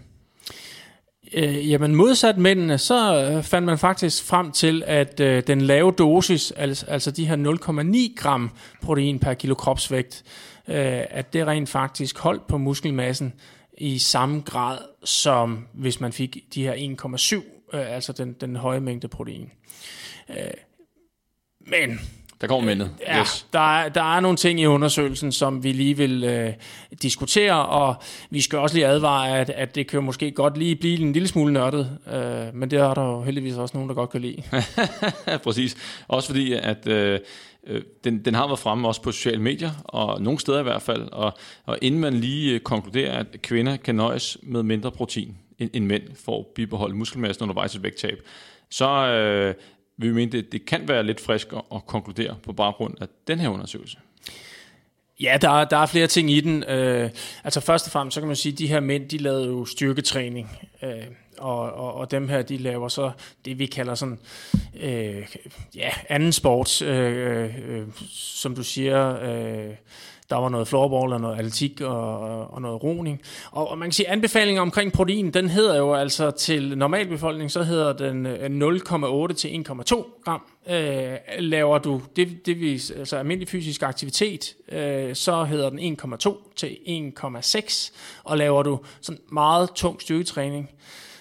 Øh, 1.32 1.70
jamen 1.70 1.94
modsat 1.94 2.38
mændene, 2.38 2.78
så 2.78 3.24
øh, 3.24 3.42
fandt 3.42 3.66
man 3.66 3.78
faktisk 3.78 4.24
frem 4.24 4.52
til, 4.52 4.82
at 4.86 5.20
øh, 5.20 5.42
den 5.46 5.60
lave 5.60 5.92
dosis, 5.92 6.50
altså, 6.50 6.86
altså 6.86 7.10
de 7.10 7.26
her 7.26 7.36
0,9 7.36 8.22
gram 8.22 8.50
protein 8.82 9.18
per 9.18 9.34
kilo 9.34 9.54
kropsvægt, 9.54 10.24
øh, 10.68 11.02
at 11.10 11.32
det 11.32 11.46
rent 11.46 11.68
faktisk 11.68 12.18
holdt 12.18 12.46
på 12.46 12.58
muskelmassen 12.58 13.32
i 13.78 13.98
samme 13.98 14.40
grad, 14.40 14.78
som 15.04 15.66
hvis 15.72 16.00
man 16.00 16.12
fik 16.12 16.38
de 16.54 16.62
her 16.62 16.74
1,7, 16.74 17.76
øh, 17.78 17.94
altså 17.94 18.12
den, 18.12 18.32
den 18.32 18.56
høje 18.56 18.80
mængde 18.80 19.08
protein. 19.08 19.50
Øh, 20.30 20.36
men 21.66 22.00
der 22.40 22.46
kommer 22.46 22.66
mindet. 22.66 22.90
Ja, 23.06 23.20
yes. 23.20 23.46
der, 23.52 23.78
er, 23.78 23.88
der 23.88 24.16
er 24.16 24.20
nogle 24.20 24.36
ting 24.36 24.60
i 24.60 24.66
undersøgelsen, 24.66 25.32
som 25.32 25.64
vi 25.64 25.72
lige 25.72 25.96
vil 25.96 26.24
øh, 26.24 26.52
diskutere, 27.02 27.66
og 27.66 27.94
vi 28.30 28.40
skal 28.40 28.58
også 28.58 28.76
lige 28.76 28.86
advare, 28.86 29.38
at, 29.38 29.50
at 29.50 29.74
det 29.74 29.86
kan 29.86 30.02
måske 30.02 30.30
godt 30.30 30.58
lige 30.58 30.76
blive 30.76 31.00
en 31.00 31.12
lille 31.12 31.28
smule 31.28 31.52
nørdet, 31.52 31.98
øh, 32.12 32.54
men 32.54 32.70
det 32.70 32.78
er 32.78 32.94
der 32.94 33.02
jo 33.02 33.22
heldigvis 33.22 33.54
også 33.54 33.76
nogen, 33.76 33.88
der 33.88 33.94
godt 33.94 34.10
kan 34.10 34.20
lide. 34.20 34.42
Præcis. 35.44 35.76
Også 36.08 36.28
fordi, 36.28 36.52
at 36.52 36.88
øh, 36.88 37.20
øh, 37.66 37.82
den, 38.04 38.24
den 38.24 38.34
har 38.34 38.46
været 38.46 38.58
fremme 38.58 38.88
også 38.88 39.02
på 39.02 39.12
sociale 39.12 39.42
medier, 39.42 39.70
og 39.84 40.22
nogle 40.22 40.38
steder 40.38 40.60
i 40.60 40.62
hvert 40.62 40.82
fald, 40.82 41.08
og, 41.12 41.32
og 41.66 41.78
inden 41.82 42.00
man 42.00 42.14
lige 42.14 42.54
øh, 42.54 42.60
konkluderer, 42.60 43.18
at 43.18 43.26
kvinder 43.42 43.76
kan 43.76 43.94
nøjes 43.94 44.38
med 44.42 44.62
mindre 44.62 44.90
protein 44.90 45.36
end, 45.58 45.70
end 45.72 45.84
mænd 45.84 46.02
for 46.24 46.38
at 46.38 46.46
bibeholde 46.46 46.96
muskelmassen 46.96 47.42
undervejs 47.42 47.74
i 47.74 47.82
vægttab, 47.82 48.22
så 48.70 48.88
øh, 48.88 49.54
vi 50.00 50.12
mente, 50.12 50.36
det, 50.36 50.52
det 50.52 50.64
kan 50.64 50.88
være 50.88 51.02
lidt 51.02 51.20
frisk 51.20 51.52
at, 51.52 51.62
at 51.74 51.86
konkludere 51.86 52.36
på 52.42 52.52
baggrund 52.52 52.94
af 53.00 53.06
den 53.26 53.38
her 53.38 53.48
undersøgelse. 53.48 53.98
Ja, 55.20 55.38
der 55.40 55.50
er, 55.50 55.64
der 55.64 55.76
er 55.76 55.86
flere 55.86 56.06
ting 56.06 56.30
i 56.30 56.40
den. 56.40 56.64
Øh, 56.64 57.10
altså 57.44 57.60
først 57.60 57.86
og 57.86 57.92
fremmest, 57.92 58.14
så 58.14 58.20
kan 58.20 58.26
man 58.26 58.36
sige, 58.36 58.52
at 58.52 58.58
de 58.58 58.66
her 58.66 58.80
mænd, 58.80 59.08
de 59.08 59.18
lavede 59.18 59.46
jo 59.46 59.64
styrketræning. 59.64 60.58
Øh, 60.82 61.04
og, 61.38 61.72
og, 61.72 61.94
og 61.94 62.10
dem 62.10 62.28
her, 62.28 62.42
de 62.42 62.56
laver 62.56 62.88
så 62.88 63.10
det, 63.44 63.58
vi 63.58 63.66
kalder 63.66 63.94
sådan, 63.94 64.18
øh, 64.80 65.26
ja, 65.74 65.90
anden 66.08 66.32
sport, 66.32 66.82
øh, 66.82 67.16
øh, 67.16 67.54
øh 67.68 67.86
som 68.10 68.54
du 68.54 68.62
siger, 68.62 69.22
øh, 69.22 69.74
der 70.30 70.36
var 70.36 70.48
noget 70.48 70.68
floorball 70.68 71.12
og 71.12 71.20
noget 71.20 71.38
atletik 71.38 71.80
og, 71.80 72.20
og 72.52 72.62
noget 72.62 72.82
roning. 72.82 73.20
Og, 73.50 73.70
og 73.70 73.78
man 73.78 73.86
kan 73.86 73.92
sige, 73.92 74.08
anbefalinger 74.08 74.62
omkring 74.62 74.92
protein, 74.92 75.30
den 75.30 75.48
hedder 75.48 75.76
jo 75.76 75.94
altså 75.94 76.30
til 76.30 76.78
normalbefolkningen, 76.78 77.50
så 77.50 77.62
hedder 77.62 77.92
den 77.92 78.26
øh, 78.26 79.28
0,8 79.28 79.32
til 79.32 79.64
1,2 79.68 80.22
gram. 80.24 80.42
Øh, 80.70 81.16
laver 81.38 81.78
du 81.78 82.02
det, 82.16 82.46
det 82.46 82.60
vis, 82.60 82.90
altså 82.90 83.16
almindelig 83.16 83.48
fysisk 83.48 83.82
aktivitet, 83.82 84.54
øh, 84.72 85.14
så 85.14 85.44
hedder 85.44 85.70
den 85.70 85.98
1,2 86.02 86.54
til 86.56 86.76
1,6. 86.86 87.92
Og 88.24 88.38
laver 88.38 88.62
du 88.62 88.78
sådan 89.00 89.20
meget 89.32 89.70
tung 89.74 90.02
styrketræning, 90.02 90.70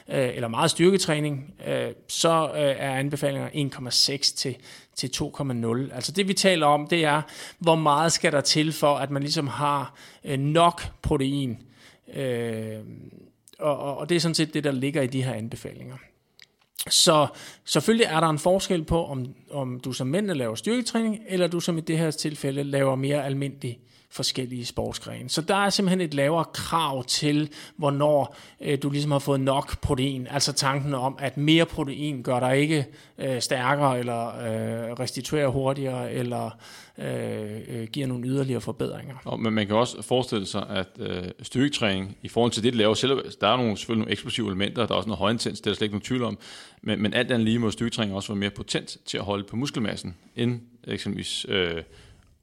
øh, 0.09 0.35
eller 0.35 0.47
meget 0.47 0.71
styrketræning, 0.71 1.53
øh, 1.67 1.91
så 2.07 2.51
øh, 2.55 2.61
er 2.61 2.95
anbefalinger 2.95 3.49
1,6 3.49 4.35
til, 4.35 4.55
til 4.99 5.11
2,0. 5.15 5.95
Altså 5.95 6.11
det 6.11 6.27
vi 6.27 6.33
taler 6.33 6.65
om, 6.65 6.87
det 6.87 7.05
er, 7.05 7.21
hvor 7.59 7.75
meget 7.75 8.11
skal 8.11 8.31
der 8.31 8.41
til 8.41 8.73
for, 8.73 8.95
at 8.95 9.11
man 9.11 9.21
ligesom 9.21 9.47
har 9.47 9.93
øh, 10.23 10.39
nok 10.39 10.81
protein. 11.01 11.57
Øh, 12.13 12.79
og, 13.59 13.97
og 13.97 14.09
det 14.09 14.15
er 14.15 14.19
sådan 14.19 14.35
set 14.35 14.53
det, 14.53 14.63
der 14.63 14.71
ligger 14.71 15.01
i 15.01 15.07
de 15.07 15.23
her 15.23 15.33
anbefalinger. 15.33 15.95
Så 16.89 17.27
selvfølgelig 17.65 18.05
er 18.05 18.19
der 18.19 18.29
en 18.29 18.39
forskel 18.39 18.83
på, 18.83 19.05
om, 19.05 19.25
om 19.51 19.79
du 19.79 19.91
som 19.91 20.07
mænd 20.07 20.31
laver 20.31 20.55
styrketræning, 20.55 21.19
eller 21.27 21.47
du 21.47 21.59
som 21.59 21.77
i 21.77 21.81
det 21.81 21.97
her 21.97 22.11
tilfælde 22.11 22.63
laver 22.63 22.95
mere 22.95 23.25
almindelig 23.25 23.79
forskellige 24.11 24.65
sportsgrene. 24.65 25.29
Så 25.29 25.41
der 25.41 25.55
er 25.55 25.69
simpelthen 25.69 26.01
et 26.01 26.13
lavere 26.13 26.45
krav 26.53 27.03
til, 27.03 27.49
hvornår 27.75 28.35
øh, 28.61 28.77
du 28.83 28.89
ligesom 28.89 29.11
har 29.11 29.19
fået 29.19 29.39
nok 29.39 29.81
protein. 29.81 30.27
Altså 30.31 30.53
tanken 30.53 30.93
om, 30.93 31.15
at 31.19 31.37
mere 31.37 31.65
protein 31.65 32.23
gør 32.23 32.39
dig 32.39 32.57
ikke 32.57 32.85
øh, 33.17 33.41
stærkere, 33.41 33.99
eller 33.99 34.27
øh, 34.27 34.93
restituerer 34.99 35.47
hurtigere, 35.47 36.13
eller 36.13 36.49
øh, 36.97 37.59
øh, 37.67 37.87
giver 37.87 38.07
nogle 38.07 38.27
yderligere 38.27 38.61
forbedringer. 38.61 39.15
Og, 39.25 39.39
men 39.39 39.53
man 39.53 39.67
kan 39.67 39.75
også 39.75 40.01
forestille 40.01 40.45
sig, 40.45 40.69
at 40.69 40.87
øh, 40.99 41.23
styrketræning, 41.41 42.17
i 42.21 42.27
forhold 42.27 42.51
til 42.51 42.63
det, 42.63 42.73
det 42.73 42.77
laver 42.77 42.93
selv, 42.93 43.31
der 43.41 43.47
er 43.47 43.57
nogle, 43.57 43.77
selvfølgelig 43.77 43.99
nogle 43.99 44.11
eksplosive 44.11 44.47
elementer, 44.47 44.85
der 44.85 44.93
er 44.93 44.97
også 44.97 45.09
noget 45.09 45.19
højintens, 45.19 45.59
det 45.61 45.67
er 45.67 45.71
der 45.71 45.75
slet 45.75 45.85
ikke 45.85 45.93
nogen 45.93 46.05
tvivl 46.05 46.23
om, 46.23 46.37
men, 46.81 47.01
men 47.01 47.13
alt 47.13 47.31
andet 47.31 47.45
lige 47.45 47.59
må 47.59 47.71
styrketræning 47.71 48.15
også 48.15 48.29
være 48.29 48.39
mere 48.39 48.49
potent 48.49 48.97
til 49.05 49.17
at 49.17 49.23
holde 49.23 49.43
på 49.43 49.55
muskelmassen, 49.55 50.15
end 50.35 50.59
eksempelvis 50.83 51.45
øh, 51.49 51.83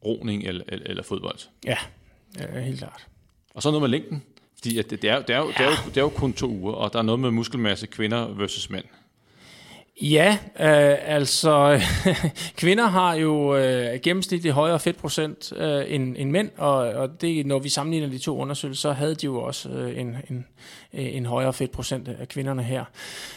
roning 0.06 0.44
eller, 0.44 0.64
eller, 0.68 0.86
eller 0.86 1.02
fodbold. 1.02 1.38
Ja, 1.64 1.76
ja, 2.38 2.60
helt 2.60 2.78
klart. 2.78 3.06
Og 3.54 3.62
så 3.62 3.70
noget 3.70 3.82
med 3.82 3.88
længden. 3.88 4.22
Fordi 4.56 4.78
at 4.78 4.90
det, 4.90 5.02
det, 5.02 5.10
er, 5.10 5.22
det, 5.22 5.34
er 5.34 5.38
jo, 5.38 5.46
ja. 5.46 5.52
det, 5.52 5.60
er 5.60 5.70
jo, 5.70 5.76
det 5.88 5.96
er 5.96 6.00
jo 6.00 6.08
kun 6.08 6.32
to 6.32 6.50
uger, 6.50 6.72
og 6.72 6.92
der 6.92 6.98
er 6.98 7.02
noget 7.02 7.20
med 7.20 7.30
muskelmasse 7.30 7.86
kvinder 7.86 8.34
versus 8.34 8.70
mænd. 8.70 8.84
Ja, 10.00 10.38
øh, 10.60 11.14
altså 11.14 11.80
kvinder 12.56 12.86
har 12.86 13.14
jo 13.14 13.56
øh, 13.56 14.00
gennemsnitligt 14.02 14.54
højere 14.54 14.80
fedtprocent 14.80 15.52
øh, 15.56 15.84
end, 15.88 16.16
end 16.18 16.30
mænd, 16.30 16.50
og, 16.56 16.76
og 16.76 17.20
det, 17.20 17.46
når 17.46 17.58
vi 17.58 17.68
sammenligner 17.68 18.08
de 18.08 18.18
to 18.18 18.38
undersøgelser, 18.38 18.80
så 18.80 18.92
havde 18.92 19.14
de 19.14 19.24
jo 19.24 19.42
også 19.42 19.68
øh, 19.68 20.00
en, 20.00 20.16
en, 20.30 20.46
en 20.92 21.26
højere 21.26 21.52
fedtprocent 21.52 22.08
af 22.08 22.28
kvinderne 22.28 22.62
her. 22.62 22.84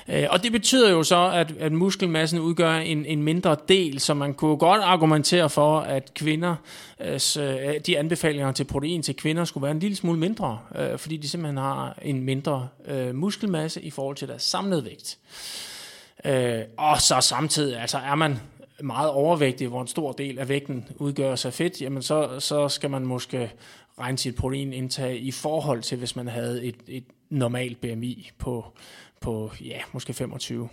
Øh, 0.08 0.26
og 0.30 0.44
det 0.44 0.52
betyder 0.52 0.92
jo 0.92 1.04
så, 1.04 1.32
at, 1.34 1.54
at 1.60 1.72
muskelmassen 1.72 2.40
udgør 2.40 2.74
en, 2.74 3.06
en 3.06 3.24
mindre 3.24 3.58
del, 3.68 4.00
så 4.00 4.14
man 4.14 4.34
kunne 4.34 4.58
godt 4.58 4.82
argumentere 4.82 5.50
for, 5.50 5.80
at 5.80 6.14
kvinder, 6.14 6.56
øh, 7.00 7.20
de 7.86 8.00
anbefalinger 8.00 8.52
til 8.52 8.64
protein 8.64 9.02
til 9.02 9.16
kvinder 9.16 9.46
skulle 9.46 9.62
være 9.64 9.72
en 9.72 9.80
lille 9.80 9.96
smule 9.96 10.20
mindre, 10.20 10.60
øh, 10.76 10.98
fordi 10.98 11.18
de 11.18 11.30
simpelthen 11.30 11.58
har 11.58 12.00
en 12.02 12.24
mindre 12.24 12.68
øh, 12.88 13.16
muskelmasse 13.16 13.82
i 13.82 13.90
forhold 13.90 14.16
til 14.16 14.28
deres 14.28 14.44
samlede 14.44 14.86
vægt. 14.86 15.18
Øh, 16.26 16.62
og 16.78 17.02
så 17.02 17.22
samtidig, 17.22 17.80
altså 17.80 17.98
er 17.98 18.16
man 18.16 18.40
meget 18.84 19.10
overvægtig, 19.10 19.68
hvor 19.68 19.82
en 19.82 19.88
stor 19.88 20.12
del 20.12 20.40
af 20.40 20.50
vægten 20.50 20.88
udgøres 20.96 21.46
af 21.46 21.54
fedt, 21.54 21.82
jamen 21.82 22.02
så, 22.02 22.40
så 22.40 22.70
skal 22.70 22.90
man 22.90 23.06
måske 23.06 23.52
regne 24.00 24.18
sit 24.18 24.36
proteinindtag 24.36 25.22
i 25.22 25.32
forhold 25.32 25.82
til, 25.82 25.98
hvis 25.98 26.16
man 26.16 26.28
havde 26.28 26.66
et, 26.66 26.76
et 26.88 27.04
normalt 27.30 27.82
BMI 27.82 28.32
på, 28.38 28.66
på 29.22 29.52
ja, 29.62 29.80
måske 29.92 30.14
25. 30.14 30.70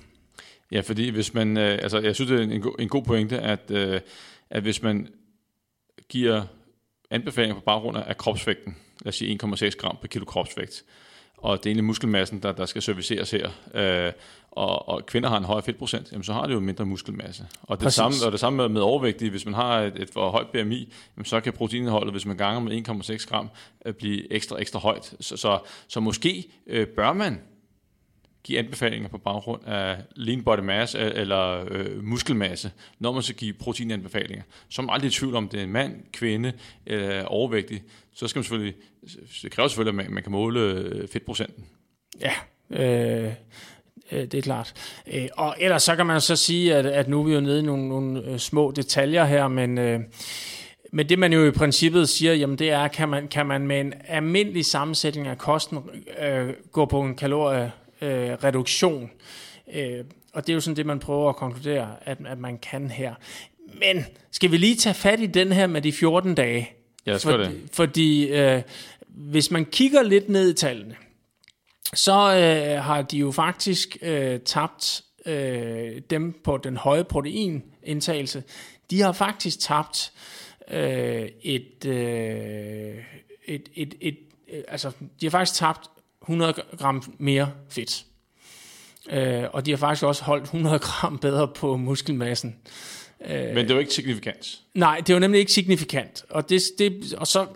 Ja, 0.72 0.80
fordi 0.80 1.08
hvis 1.08 1.34
man, 1.34 1.56
øh, 1.56 1.78
altså 1.82 1.98
jeg 1.98 2.14
synes, 2.14 2.30
det 2.30 2.40
er 2.40 2.44
en, 2.44 2.60
go- 2.60 2.74
en 2.78 2.88
god 2.88 3.02
pointe, 3.02 3.38
at, 3.40 3.70
øh, 3.70 4.00
at 4.50 4.62
hvis 4.62 4.82
man 4.82 5.08
giver 6.08 6.42
anbefalinger 7.10 7.54
på 7.54 7.60
baggrund 7.60 7.96
af 7.96 8.16
kropsvægten, 8.16 8.76
lad 9.00 9.08
os 9.08 9.16
sige 9.16 9.38
1,6 9.44 9.70
gram 9.70 9.96
per 10.00 10.08
kilo 10.08 10.24
kropsvægt, 10.24 10.84
og 11.36 11.58
det 11.58 11.66
er 11.66 11.70
egentlig 11.70 11.84
muskelmassen, 11.84 12.42
der, 12.42 12.52
der 12.52 12.66
skal 12.66 12.82
serviceres 12.82 13.30
her, 13.30 13.50
øh, 13.74 14.12
og, 14.56 14.88
og 14.88 15.06
kvinder 15.06 15.28
har 15.28 15.36
en 15.36 15.44
højere 15.44 15.62
fedtprocent, 15.62 16.12
jamen 16.12 16.24
så 16.24 16.32
har 16.32 16.46
det 16.46 16.54
jo 16.54 16.60
mindre 16.60 16.86
muskelmasse. 16.86 17.46
Og 17.62 17.80
det, 17.80 17.92
samme, 17.92 18.16
og 18.26 18.32
det 18.32 18.40
samme 18.40 18.56
med, 18.56 18.68
med 18.68 18.80
overvægtige, 18.80 19.30
hvis 19.30 19.44
man 19.44 19.54
har 19.54 19.80
et, 19.80 20.02
et 20.02 20.10
for 20.10 20.30
højt 20.30 20.46
BMI, 20.46 20.92
jamen 21.16 21.24
så 21.24 21.40
kan 21.40 21.52
proteinindholdet, 21.52 22.12
hvis 22.12 22.26
man 22.26 22.36
ganger 22.36 22.60
med 22.60 22.88
1,6 23.20 23.28
gram, 23.28 23.50
øh, 23.86 23.94
blive 23.94 24.32
ekstra, 24.32 24.60
ekstra 24.60 24.78
højt. 24.78 25.14
Så, 25.20 25.36
så, 25.36 25.58
så 25.88 26.00
måske 26.00 26.44
øh, 26.66 26.86
bør 26.86 27.12
man 27.12 27.40
give 28.44 28.58
anbefalinger 28.58 29.08
på 29.08 29.18
baggrund 29.18 29.64
af 29.66 29.96
lean 30.16 30.42
body 30.42 30.58
mass 30.58 30.94
eller 30.94 31.64
øh, 31.70 32.04
muskelmasse, 32.04 32.72
når 32.98 33.12
man 33.12 33.22
skal 33.22 33.36
give 33.36 33.52
proteinanbefalinger. 33.52 34.42
Så 34.68 34.82
er 34.82 34.86
man 34.86 34.94
aldrig 34.94 35.08
i 35.08 35.10
tvivl 35.10 35.34
om, 35.34 35.48
det 35.48 35.60
er 35.60 35.64
en 35.64 35.72
mand, 35.72 36.02
kvinde 36.12 36.52
eller 36.86 37.24
overvægtig. 37.24 37.82
Så 38.14 38.28
skal 38.28 38.38
man 38.38 38.44
selvfølgelig, 38.44 38.74
det 39.42 39.52
kræver 39.52 39.68
selvfølgelig, 39.68 40.00
at 40.00 40.06
man, 40.06 40.14
man 40.14 40.22
kan 40.22 40.32
måle 40.32 40.60
øh, 40.60 41.08
fedtprocenten. 41.08 41.64
Ja, 42.20 42.32
øh, 42.70 43.24
øh, 43.24 43.32
det 44.10 44.34
er 44.34 44.42
klart. 44.42 44.74
Øh, 45.12 45.28
og 45.36 45.56
ellers 45.60 45.82
så 45.82 45.96
kan 45.96 46.06
man 46.06 46.20
så 46.20 46.36
sige, 46.36 46.74
at, 46.74 46.86
at 46.86 47.08
nu 47.08 47.20
er 47.20 47.24
vi 47.24 47.34
jo 47.34 47.40
nede 47.40 47.58
i 47.58 47.62
nogle, 47.62 47.88
nogle 47.88 48.22
øh, 48.24 48.38
små 48.38 48.70
detaljer 48.70 49.24
her, 49.24 49.48
men... 49.48 49.78
Øh, 49.78 50.00
men 50.92 51.08
det 51.08 51.18
man 51.18 51.32
jo 51.32 51.46
i 51.46 51.50
princippet 51.50 52.08
siger, 52.08 52.34
jamen 52.34 52.58
det 52.58 52.70
er, 52.70 52.88
kan 52.88 53.08
man, 53.08 53.28
kan 53.28 53.46
man 53.46 53.66
med 53.66 53.80
en 53.80 53.94
almindelig 54.08 54.66
sammensætning 54.66 55.26
af 55.26 55.38
kosten 55.38 55.78
øh, 56.22 56.48
gå 56.72 56.84
på 56.84 57.00
en 57.00 57.14
kalorie 57.14 57.72
øh, 58.02 58.30
reduktion. 58.44 59.10
Øh, 59.74 60.04
og 60.32 60.46
det 60.46 60.52
er 60.52 60.54
jo 60.54 60.60
sådan 60.60 60.76
det, 60.76 60.86
man 60.86 60.98
prøver 60.98 61.28
at 61.28 61.36
konkludere, 61.36 61.88
at, 62.04 62.18
at 62.26 62.38
man 62.38 62.58
kan 62.58 62.90
her. 62.90 63.14
Men 63.74 64.06
skal 64.30 64.50
vi 64.50 64.56
lige 64.56 64.76
tage 64.76 64.94
fat 64.94 65.20
i 65.20 65.26
den 65.26 65.52
her 65.52 65.66
med 65.66 65.82
de 65.82 65.92
14 65.92 66.34
dage? 66.34 66.70
Ja, 67.06 67.18
skal 67.18 67.30
For, 67.30 67.36
det. 67.38 67.60
Fordi 67.72 68.28
øh, 68.28 68.62
hvis 69.08 69.50
man 69.50 69.64
kigger 69.64 70.02
lidt 70.02 70.28
ned 70.28 70.50
i 70.50 70.54
tallene, 70.54 70.94
så 71.94 72.12
øh, 72.12 72.84
har 72.84 73.02
de 73.02 73.18
jo 73.18 73.32
faktisk 73.32 73.96
øh, 74.02 74.40
tabt 74.40 75.02
øh, 75.26 76.00
dem 76.10 76.40
på 76.44 76.56
den 76.56 76.76
høje 76.76 77.04
proteinindtagelse. 77.04 78.42
De 78.90 79.00
har 79.00 79.12
faktisk 79.12 79.60
tabt 79.60 80.12
øh, 80.70 81.28
et, 81.42 81.84
øh, 81.84 82.94
et, 83.44 83.68
et, 83.74 83.94
et, 84.00 84.18
øh, 84.52 84.62
altså 84.68 84.90
de 85.20 85.26
har 85.26 85.30
faktisk 85.30 85.58
tabt 85.58 85.90
100 86.22 86.54
gram 86.78 87.14
mere 87.18 87.50
fedt. 87.68 88.04
Øh, 89.10 89.44
og 89.52 89.66
de 89.66 89.70
har 89.70 89.78
faktisk 89.78 90.04
også 90.04 90.24
holdt 90.24 90.44
100 90.44 90.78
gram 90.78 91.18
bedre 91.18 91.48
på 91.48 91.76
muskelmassen. 91.76 92.56
Øh, 93.26 93.54
Men 93.54 93.68
det 93.68 93.74
var 93.74 93.80
ikke 93.80 93.94
signifikant. 93.94 94.60
Nej, 94.74 95.02
det 95.06 95.14
var 95.14 95.18
nemlig 95.18 95.38
ikke 95.38 95.52
signifikant. 95.52 96.24
Og, 96.30 96.48
det, 96.48 96.62
det, 96.78 97.14
og 97.14 97.26
så 97.26 97.46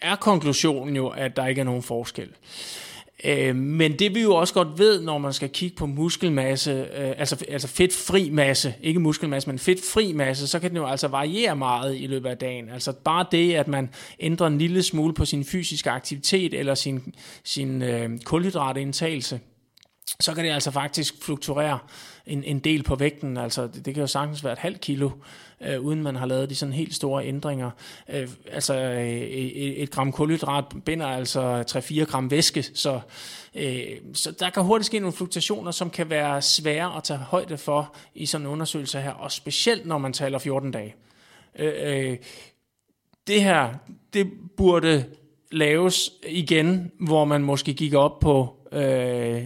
er 0.00 0.16
konklusionen 0.16 0.96
jo, 0.96 1.08
at 1.08 1.36
der 1.36 1.46
ikke 1.46 1.60
er 1.60 1.64
nogen 1.64 1.82
forskel. 1.82 2.28
Øh, 2.28 2.85
Øh, 3.26 3.56
men 3.56 3.98
det 3.98 4.14
vi 4.14 4.22
jo 4.22 4.34
også 4.34 4.54
godt 4.54 4.78
ved, 4.78 5.02
når 5.02 5.18
man 5.18 5.32
skal 5.32 5.48
kigge 5.48 5.76
på 5.76 5.86
muskelmasse, 5.86 6.70
øh, 6.70 7.14
altså, 7.16 7.44
altså 7.48 7.68
fedtfri 7.68 8.30
masse, 8.30 8.74
ikke 8.82 9.00
muskelmasse, 9.00 9.48
men 9.48 9.58
fedtfri 9.58 10.12
masse, 10.12 10.46
så 10.46 10.58
kan 10.58 10.70
den 10.70 10.76
jo 10.76 10.86
altså 10.86 11.08
variere 11.08 11.56
meget 11.56 11.96
i 11.96 12.06
løbet 12.06 12.30
af 12.30 12.38
dagen. 12.38 12.68
Altså 12.68 12.92
bare 12.92 13.26
det, 13.32 13.54
at 13.54 13.68
man 13.68 13.90
ændrer 14.20 14.46
en 14.46 14.58
lille 14.58 14.82
smule 14.82 15.14
på 15.14 15.24
sin 15.24 15.44
fysiske 15.44 15.90
aktivitet 15.90 16.54
eller 16.54 16.74
sin, 16.74 17.14
sin 17.44 17.82
øh, 17.82 18.18
kulhydratindtagelse, 18.24 19.40
så 20.20 20.34
kan 20.34 20.44
det 20.44 20.50
altså 20.50 20.70
faktisk 20.70 21.14
fluktuere 21.24 21.78
en, 22.26 22.44
en 22.44 22.58
del 22.58 22.82
på 22.82 22.94
vægten. 22.94 23.36
Altså, 23.36 23.66
det, 23.66 23.86
det 23.86 23.94
kan 23.94 24.00
jo 24.00 24.06
sagtens 24.06 24.44
være 24.44 24.52
et 24.52 24.58
halvt 24.58 24.80
kilo, 24.80 25.10
øh, 25.60 25.80
uden 25.80 26.02
man 26.02 26.16
har 26.16 26.26
lavet 26.26 26.50
de 26.50 26.54
sådan 26.54 26.72
helt 26.72 26.94
store 26.94 27.26
ændringer. 27.26 27.70
Øh, 28.08 28.28
altså, 28.52 28.74
øh, 28.74 29.06
et, 29.06 29.82
et 29.82 29.90
gram 29.90 30.12
kulhydrat 30.12 30.64
binder 30.84 31.06
altså 31.06 31.64
3-4 31.70 32.04
gram 32.04 32.30
væske, 32.30 32.62
så, 32.62 33.00
øh, 33.54 33.86
så 34.14 34.30
der 34.30 34.50
kan 34.50 34.62
hurtigt 34.62 34.86
ske 34.86 34.98
nogle 34.98 35.16
fluktuationer, 35.16 35.70
som 35.70 35.90
kan 35.90 36.10
være 36.10 36.42
svære 36.42 36.96
at 36.96 37.04
tage 37.04 37.18
højde 37.18 37.58
for 37.58 37.94
i 38.14 38.26
sådan 38.26 38.46
en 38.46 38.52
undersøgelse 38.52 39.00
her, 39.00 39.12
og 39.12 39.32
specielt 39.32 39.86
når 39.86 39.98
man 39.98 40.12
taler 40.12 40.38
14 40.38 40.70
dage. 40.70 40.94
Øh, 41.58 41.72
øh, 42.10 42.16
det 43.26 43.42
her, 43.42 43.74
det 44.12 44.30
burde 44.56 45.04
laves 45.52 46.10
igen, 46.28 46.92
hvor 47.00 47.24
man 47.24 47.42
måske 47.42 47.74
gik 47.74 47.94
op 47.94 48.18
på 48.20 48.56
øh, 48.72 49.42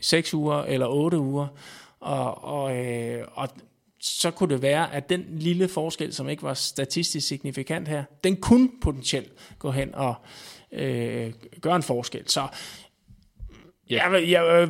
6 0.00 0.34
uger 0.34 0.62
eller 0.62 0.86
8 0.86 1.18
uger, 1.18 1.46
og, 2.00 2.44
og, 2.44 2.76
øh, 2.76 3.24
og 3.32 3.48
så 4.02 4.30
kunne 4.30 4.54
det 4.54 4.62
være, 4.62 4.94
at 4.94 5.10
den 5.10 5.24
lille 5.30 5.68
forskel, 5.68 6.14
som 6.14 6.28
ikke 6.28 6.42
var 6.42 6.54
statistisk 6.54 7.28
signifikant 7.28 7.88
her, 7.88 8.04
den 8.24 8.36
kunne 8.36 8.68
potentielt 8.82 9.32
gå 9.58 9.70
hen 9.70 9.94
og 9.94 10.14
øh, 10.72 11.32
gøre 11.60 11.76
en 11.76 11.82
forskel. 11.82 12.28
Så 12.28 12.46
ja, 13.90 14.16
ja, 14.16 14.62
øh, 14.62 14.68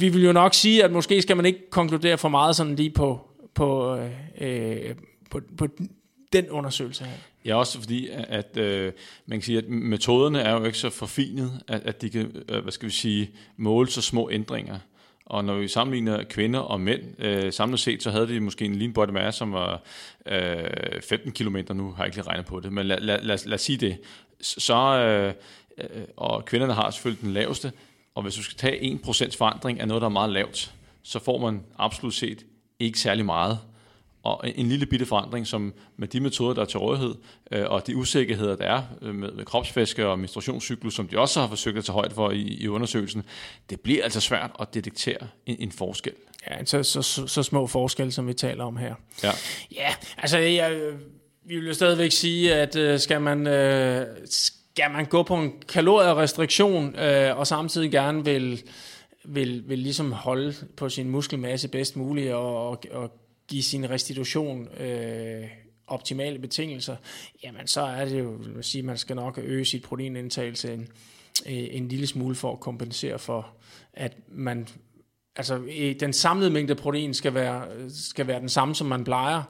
vi 0.00 0.08
vil 0.08 0.24
jo 0.24 0.32
nok 0.32 0.54
sige, 0.54 0.84
at 0.84 0.92
måske 0.92 1.22
skal 1.22 1.36
man 1.36 1.46
ikke 1.46 1.70
konkludere 1.70 2.18
for 2.18 2.28
meget 2.28 2.56
sådan 2.56 2.76
lige 2.76 2.90
på, 2.90 3.20
på, 3.54 3.96
øh, 4.40 4.94
på, 5.30 5.40
på 5.58 5.68
den 6.32 6.50
undersøgelse 6.50 7.04
her. 7.04 7.16
Ja, 7.44 7.54
også 7.54 7.80
fordi, 7.80 8.08
at 8.12 8.56
øh, 8.56 8.92
man 9.26 9.38
kan 9.38 9.44
sige, 9.44 9.58
at 9.58 9.68
metoderne 9.68 10.40
er 10.40 10.52
jo 10.52 10.64
ikke 10.64 10.78
så 10.78 10.90
forfinet, 10.90 11.62
at, 11.68 11.82
at 11.82 12.02
de 12.02 12.10
kan, 12.10 12.44
øh, 12.48 12.62
hvad 12.62 12.72
skal 12.72 12.88
vi 12.88 12.92
sige, 12.92 13.30
måle 13.56 13.90
så 13.90 14.02
små 14.02 14.30
ændringer. 14.30 14.78
Og 15.26 15.44
når 15.44 15.54
vi 15.54 15.68
sammenligner 15.68 16.22
kvinder 16.24 16.60
og 16.60 16.80
mænd, 16.80 17.02
øh, 17.18 17.52
samlet 17.52 17.80
set, 17.80 18.02
så 18.02 18.10
havde 18.10 18.28
de 18.28 18.40
måske 18.40 18.64
en 18.64 18.74
lean 18.74 18.92
body 18.92 19.10
mass, 19.10 19.38
som 19.38 19.52
var 19.52 19.82
øh, 20.26 21.02
15 21.08 21.32
km, 21.32 21.56
nu 21.74 21.92
har 21.92 22.02
jeg 22.02 22.06
ikke 22.06 22.16
lige 22.16 22.26
regnet 22.26 22.46
på 22.46 22.60
det, 22.60 22.72
men 22.72 22.86
lad, 22.86 23.00
lad, 23.00 23.22
lad, 23.22 23.38
lad 23.46 23.54
os 23.54 23.60
sige 23.60 23.78
det. 23.78 23.98
Så, 24.40 24.76
øh, 24.76 25.34
øh, 25.78 26.02
og 26.16 26.44
kvinderne 26.44 26.72
har 26.72 26.90
selvfølgelig 26.90 27.22
den 27.22 27.32
laveste, 27.32 27.72
og 28.14 28.22
hvis 28.22 28.34
du 28.34 28.42
skal 28.42 28.56
tage 28.56 29.00
1% 29.04 29.38
forandring 29.38 29.80
af 29.80 29.88
noget, 29.88 30.00
der 30.00 30.08
er 30.08 30.12
meget 30.12 30.30
lavt, 30.30 30.74
så 31.02 31.18
får 31.18 31.38
man 31.38 31.62
absolut 31.78 32.14
set 32.14 32.46
ikke 32.78 32.98
særlig 32.98 33.24
meget 33.24 33.58
og 34.26 34.50
en 34.54 34.68
lille 34.68 34.86
bitte 34.86 35.06
forandring, 35.06 35.46
som 35.46 35.74
med 35.96 36.08
de 36.08 36.20
metoder, 36.20 36.54
der 36.54 36.62
er 36.62 36.66
til 36.66 36.78
rådighed, 36.78 37.14
øh, 37.52 37.64
og 37.66 37.86
de 37.86 37.96
usikkerheder, 37.96 38.56
der 38.56 38.64
er 38.64 38.82
øh, 39.02 39.14
med, 39.14 39.32
med 39.32 39.44
kropsfæske 39.44 40.06
og 40.06 40.18
menstruationscyklus, 40.18 40.94
som 40.94 41.08
de 41.08 41.18
også 41.18 41.40
har 41.40 41.48
forsøgt 41.48 41.78
at 41.78 41.84
tage 41.84 41.94
højde 41.94 42.14
for 42.14 42.30
i, 42.30 42.40
i 42.40 42.68
undersøgelsen, 42.68 43.22
det 43.70 43.80
bliver 43.80 44.04
altså 44.04 44.20
svært 44.20 44.50
at 44.60 44.74
detektere 44.74 45.28
en, 45.46 45.56
en 45.58 45.72
forskel. 45.72 46.12
Ja, 46.50 46.64
så, 46.64 46.82
så, 46.82 47.02
så, 47.02 47.26
så 47.26 47.42
små 47.42 47.66
forskelle, 47.66 48.12
som 48.12 48.26
vi 48.26 48.34
taler 48.34 48.64
om 48.64 48.76
her. 48.76 48.94
Ja, 49.22 49.30
ja 49.72 49.94
altså 50.18 50.38
jeg, 50.38 50.92
vi 51.46 51.56
vil 51.56 51.66
jo 51.66 51.74
stadigvæk 51.74 52.12
sige, 52.12 52.54
at 52.54 52.76
øh, 52.76 52.98
skal 52.98 53.20
man... 53.20 53.46
Øh, 53.46 54.06
skal 54.76 54.90
man 54.90 55.04
gå 55.04 55.22
på 55.22 55.34
en 55.34 55.52
kalorierestriktion, 55.68 56.98
øh, 56.98 57.38
og 57.38 57.46
samtidig 57.46 57.90
gerne 57.90 58.24
vil, 58.24 58.62
vil, 59.24 59.62
vil 59.66 59.78
ligesom 59.78 60.12
holde 60.12 60.54
på 60.76 60.88
sin 60.88 61.08
muskelmasse 61.08 61.68
bedst 61.68 61.96
muligt, 61.96 62.32
og, 62.32 62.68
og, 62.68 62.82
og 62.90 63.10
give 63.48 63.62
sin 63.62 63.90
restitution 63.90 64.68
øh, 64.68 65.44
optimale 65.86 66.38
betingelser, 66.38 66.96
jamen 67.44 67.66
så 67.66 67.80
er 67.80 68.04
det 68.04 68.18
jo, 68.18 68.36
vil 68.40 68.64
sige, 68.64 68.82
man 68.82 68.98
skal 68.98 69.16
nok 69.16 69.38
øge 69.42 69.64
sit 69.64 69.82
proteinindtagelse 69.82 70.74
en, 70.74 70.88
øh, 71.46 71.68
en 71.70 71.88
lille 71.88 72.06
smule 72.06 72.34
for 72.34 72.52
at 72.52 72.60
kompensere 72.60 73.18
for, 73.18 73.48
at 73.92 74.16
man 74.28 74.68
altså 75.36 75.60
den 76.00 76.12
samlede 76.12 76.50
mængde 76.50 76.74
protein 76.74 77.14
skal 77.14 77.34
være, 77.34 77.64
skal 77.90 78.26
være 78.26 78.40
den 78.40 78.48
samme, 78.48 78.74
som 78.74 78.86
man 78.86 79.04
plejer, 79.04 79.42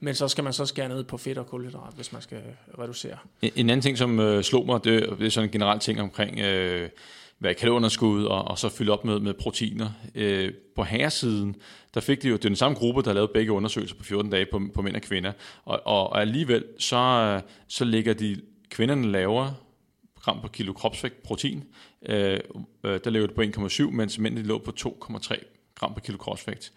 men 0.00 0.14
så 0.14 0.28
skal 0.28 0.44
man 0.44 0.52
så 0.52 0.66
skære 0.66 0.88
ned 0.88 1.04
på 1.04 1.16
fedt 1.16 1.38
og 1.38 1.46
kulhydrat, 1.46 1.94
hvis 1.94 2.12
man 2.12 2.22
skal 2.22 2.42
reducere. 2.78 3.16
En, 3.42 3.50
en 3.56 3.70
anden 3.70 3.82
ting, 3.82 3.98
som 3.98 4.20
øh, 4.20 4.42
slog 4.42 4.66
mig, 4.66 4.84
det, 4.84 5.18
det 5.18 5.26
er 5.26 5.30
sådan 5.30 5.48
en 5.48 5.52
generel 5.52 5.80
ting 5.80 6.00
omkring 6.00 6.38
øh, 6.40 6.88
være 7.40 7.54
kalorunderskud 7.54 8.24
og, 8.24 8.44
og 8.44 8.58
så 8.58 8.68
fylde 8.68 8.92
op 8.92 9.04
med, 9.04 9.20
med 9.20 9.34
proteiner. 9.34 9.90
Øh, 10.14 10.52
på 10.76 10.82
herresiden, 10.82 11.56
der 11.94 12.00
fik 12.00 12.22
de 12.22 12.28
jo, 12.28 12.36
det 12.36 12.44
er 12.44 12.48
den 12.48 12.56
samme 12.56 12.78
gruppe, 12.78 13.02
der 13.02 13.12
lavede 13.12 13.30
begge 13.34 13.52
undersøgelser 13.52 13.96
på 13.96 14.04
14 14.04 14.30
dage 14.30 14.46
på, 14.52 14.60
på 14.74 14.82
mænd 14.82 14.96
og 14.96 15.02
kvinder, 15.02 15.32
og, 15.64 15.80
og, 15.84 16.10
og 16.10 16.20
alligevel 16.20 16.64
så, 16.78 17.40
så 17.68 17.84
ligger 17.84 18.14
de 18.14 18.40
kvinderne 18.70 19.12
lavere 19.12 19.54
gram 20.20 20.40
per 20.40 20.48
kilo 20.48 20.72
kropsvægt 20.72 21.22
protein. 21.22 21.64
Øh, 22.06 22.40
øh, 22.84 23.00
der 23.04 23.10
ligger 23.10 23.26
det 23.26 23.36
på 23.36 23.60
1,7, 23.60 23.90
mens 23.90 24.18
mændene 24.18 24.46
lå 24.46 24.58
på 24.58 24.72
2,3 24.80 25.34
gram 25.74 25.94
per 25.94 26.00
kilo 26.00 26.18
kropsvægt. 26.18 26.72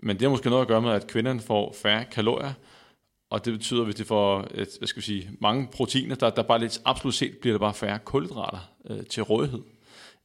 Men 0.00 0.16
det 0.16 0.22
har 0.22 0.30
måske 0.30 0.50
noget 0.50 0.62
at 0.62 0.68
gøre 0.68 0.82
med, 0.82 0.90
at 0.90 1.06
kvinderne 1.06 1.40
får 1.40 1.76
færre 1.82 2.04
kalorier, 2.04 2.52
og 3.30 3.44
det 3.44 3.52
betyder, 3.52 3.84
hvis 3.84 3.94
de 3.94 4.04
får 4.04 4.40
et, 4.54 4.68
hvad 4.78 4.88
skal 4.88 5.00
vi 5.00 5.04
sige, 5.04 5.30
mange 5.40 5.68
proteiner, 5.72 6.14
der, 6.14 6.30
der 6.30 6.42
bare 6.42 6.58
lidt 6.58 6.80
absolut 6.84 7.14
set 7.14 7.38
bliver 7.38 7.54
der 7.54 7.58
bare 7.58 7.74
færre 7.74 7.98
kulhydrater 7.98 8.70
øh, 8.90 9.06
til 9.06 9.22
rådighed 9.22 9.62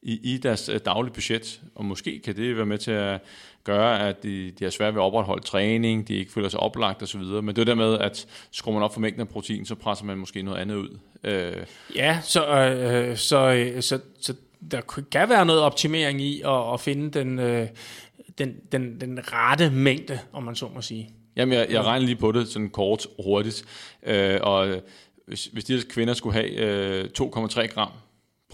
i, 0.04 0.34
i 0.34 0.38
deres 0.38 0.68
øh, 0.68 0.80
daglige 0.84 1.14
budget, 1.14 1.60
og 1.74 1.84
måske 1.84 2.20
kan 2.24 2.36
det 2.36 2.56
være 2.56 2.66
med 2.66 2.78
til 2.78 2.90
at 2.90 3.20
gøre, 3.64 4.08
at 4.08 4.22
de, 4.22 4.50
de 4.50 4.64
har 4.64 4.70
svært 4.70 4.94
ved 4.94 5.02
at 5.02 5.04
opretholde 5.04 5.44
træning, 5.44 6.08
de 6.08 6.14
ikke 6.14 6.32
føler 6.32 6.48
sig 6.48 6.60
oplagt 6.60 7.02
osv., 7.02 7.20
men 7.20 7.48
det 7.48 7.58
er 7.58 7.64
der 7.64 7.74
med, 7.74 7.98
at 7.98 8.26
skruer 8.50 8.74
man 8.74 8.82
op 8.82 8.92
for 8.92 9.00
mængden 9.00 9.20
af 9.20 9.28
protein, 9.28 9.66
så 9.66 9.74
presser 9.74 10.04
man 10.04 10.18
måske 10.18 10.42
noget 10.42 10.58
andet 10.58 10.74
ud. 10.74 10.98
Øh. 11.24 11.52
Ja, 11.94 12.18
så, 12.22 12.46
øh, 12.46 13.16
så, 13.16 13.70
så, 13.80 13.80
så, 13.80 13.98
så 14.20 14.34
der 14.70 14.80
kan 15.12 15.28
være 15.28 15.46
noget 15.46 15.62
optimering 15.62 16.20
i 16.20 16.40
at, 16.40 16.72
at 16.72 16.80
finde 16.80 17.18
den, 17.18 17.38
øh, 17.38 17.68
den, 18.38 18.56
den, 18.72 19.00
den 19.00 19.18
rette 19.32 19.70
mængde, 19.70 20.18
om 20.32 20.42
man 20.42 20.54
så 20.54 20.68
må 20.74 20.82
sige. 20.82 21.10
Jamen, 21.36 21.58
jeg, 21.58 21.66
jeg 21.70 21.84
regner 21.84 22.06
lige 22.06 22.16
på 22.16 22.32
det 22.32 22.48
sådan 22.48 22.70
kort 22.70 23.06
hurtigt. 23.24 23.64
Øh, 24.06 24.38
og 24.42 24.82
hvis, 25.26 25.46
hvis 25.46 25.64
de 25.64 25.82
kvinder 25.90 26.14
skulle 26.14 26.34
have 26.34 26.50
øh, 26.50 27.04
2,3 27.20 27.66
gram 27.66 27.90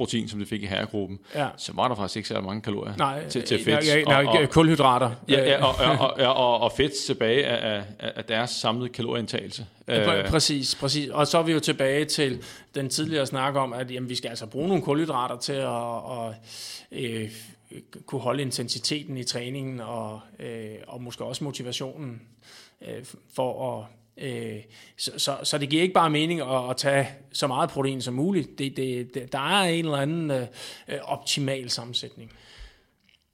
protein, 0.00 0.28
som 0.28 0.40
de 0.40 0.46
fik 0.46 0.62
i 0.62 0.66
herregruppen, 0.66 1.18
ja. 1.34 1.48
så 1.56 1.72
var 1.74 1.88
der 1.88 1.94
faktisk 1.94 2.16
ikke 2.16 2.28
så 2.28 2.40
mange 2.40 2.60
kalorier 2.60 2.96
nej, 2.96 3.28
til, 3.28 3.42
til 3.42 3.64
fedt. 3.64 4.06
Nej, 4.06 4.22
nej, 4.22 4.24
og, 4.24 4.42
og, 4.42 4.50
kulhydrater. 4.50 5.10
Ja, 5.28 5.44
ja 5.44 5.64
og, 5.64 5.74
og, 5.98 6.14
og, 6.18 6.34
og, 6.34 6.60
og 6.60 6.72
fedt 6.76 6.92
tilbage 6.92 7.46
af, 7.46 7.84
af, 7.98 8.12
af 8.16 8.24
deres 8.24 8.50
samlede 8.50 8.88
kalorieindtagelse. 8.88 9.66
Ja, 9.88 10.30
præcis, 10.30 10.74
præcis. 10.74 11.08
Og 11.08 11.26
så 11.26 11.38
er 11.38 11.42
vi 11.42 11.52
jo 11.52 11.60
tilbage 11.60 12.04
til 12.04 12.42
den 12.74 12.88
tidligere 12.88 13.26
snak 13.26 13.54
om, 13.54 13.72
at 13.72 13.90
jamen, 13.90 14.08
vi 14.08 14.14
skal 14.14 14.28
altså 14.28 14.46
bruge 14.46 14.68
nogle 14.68 14.82
kulhydrater 14.82 15.38
til 15.38 15.52
at, 15.52 15.66
og, 15.66 16.34
øh, 16.92 17.30
kunne 18.06 18.20
holde 18.20 18.42
intensiteten 18.42 19.16
i 19.16 19.24
træningen 19.24 19.80
og, 19.80 20.20
øh, 20.38 20.74
og 20.86 21.02
måske 21.02 21.24
også 21.24 21.44
motivationen 21.44 22.22
øh, 22.82 23.04
for 23.34 23.78
at 23.78 23.84
Øh, 23.84 23.99
Øh, 24.20 24.56
så, 24.96 25.10
så, 25.16 25.36
så 25.42 25.58
det 25.58 25.68
giver 25.68 25.82
ikke 25.82 25.94
bare 25.94 26.10
mening 26.10 26.40
at, 26.40 26.70
at 26.70 26.76
tage 26.76 27.08
så 27.32 27.46
meget 27.46 27.70
protein 27.70 28.02
som 28.02 28.14
muligt. 28.14 28.58
Det, 28.58 28.76
det, 28.76 29.14
det, 29.14 29.32
der 29.32 29.38
er 29.38 29.62
en 29.62 29.84
eller 29.84 29.96
anden 29.96 30.30
øh, 30.30 30.46
optimal 31.02 31.70
sammensætning. 31.70 32.32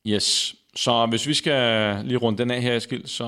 Yes, 0.07 0.57
så 0.75 1.07
hvis 1.07 1.27
vi 1.27 1.35
skal 1.35 1.97
lige 2.05 2.19
runde 2.19 2.39
den 2.39 2.51
af 2.51 2.63
her, 2.63 2.77
Eskild, 2.77 3.07
så 3.07 3.25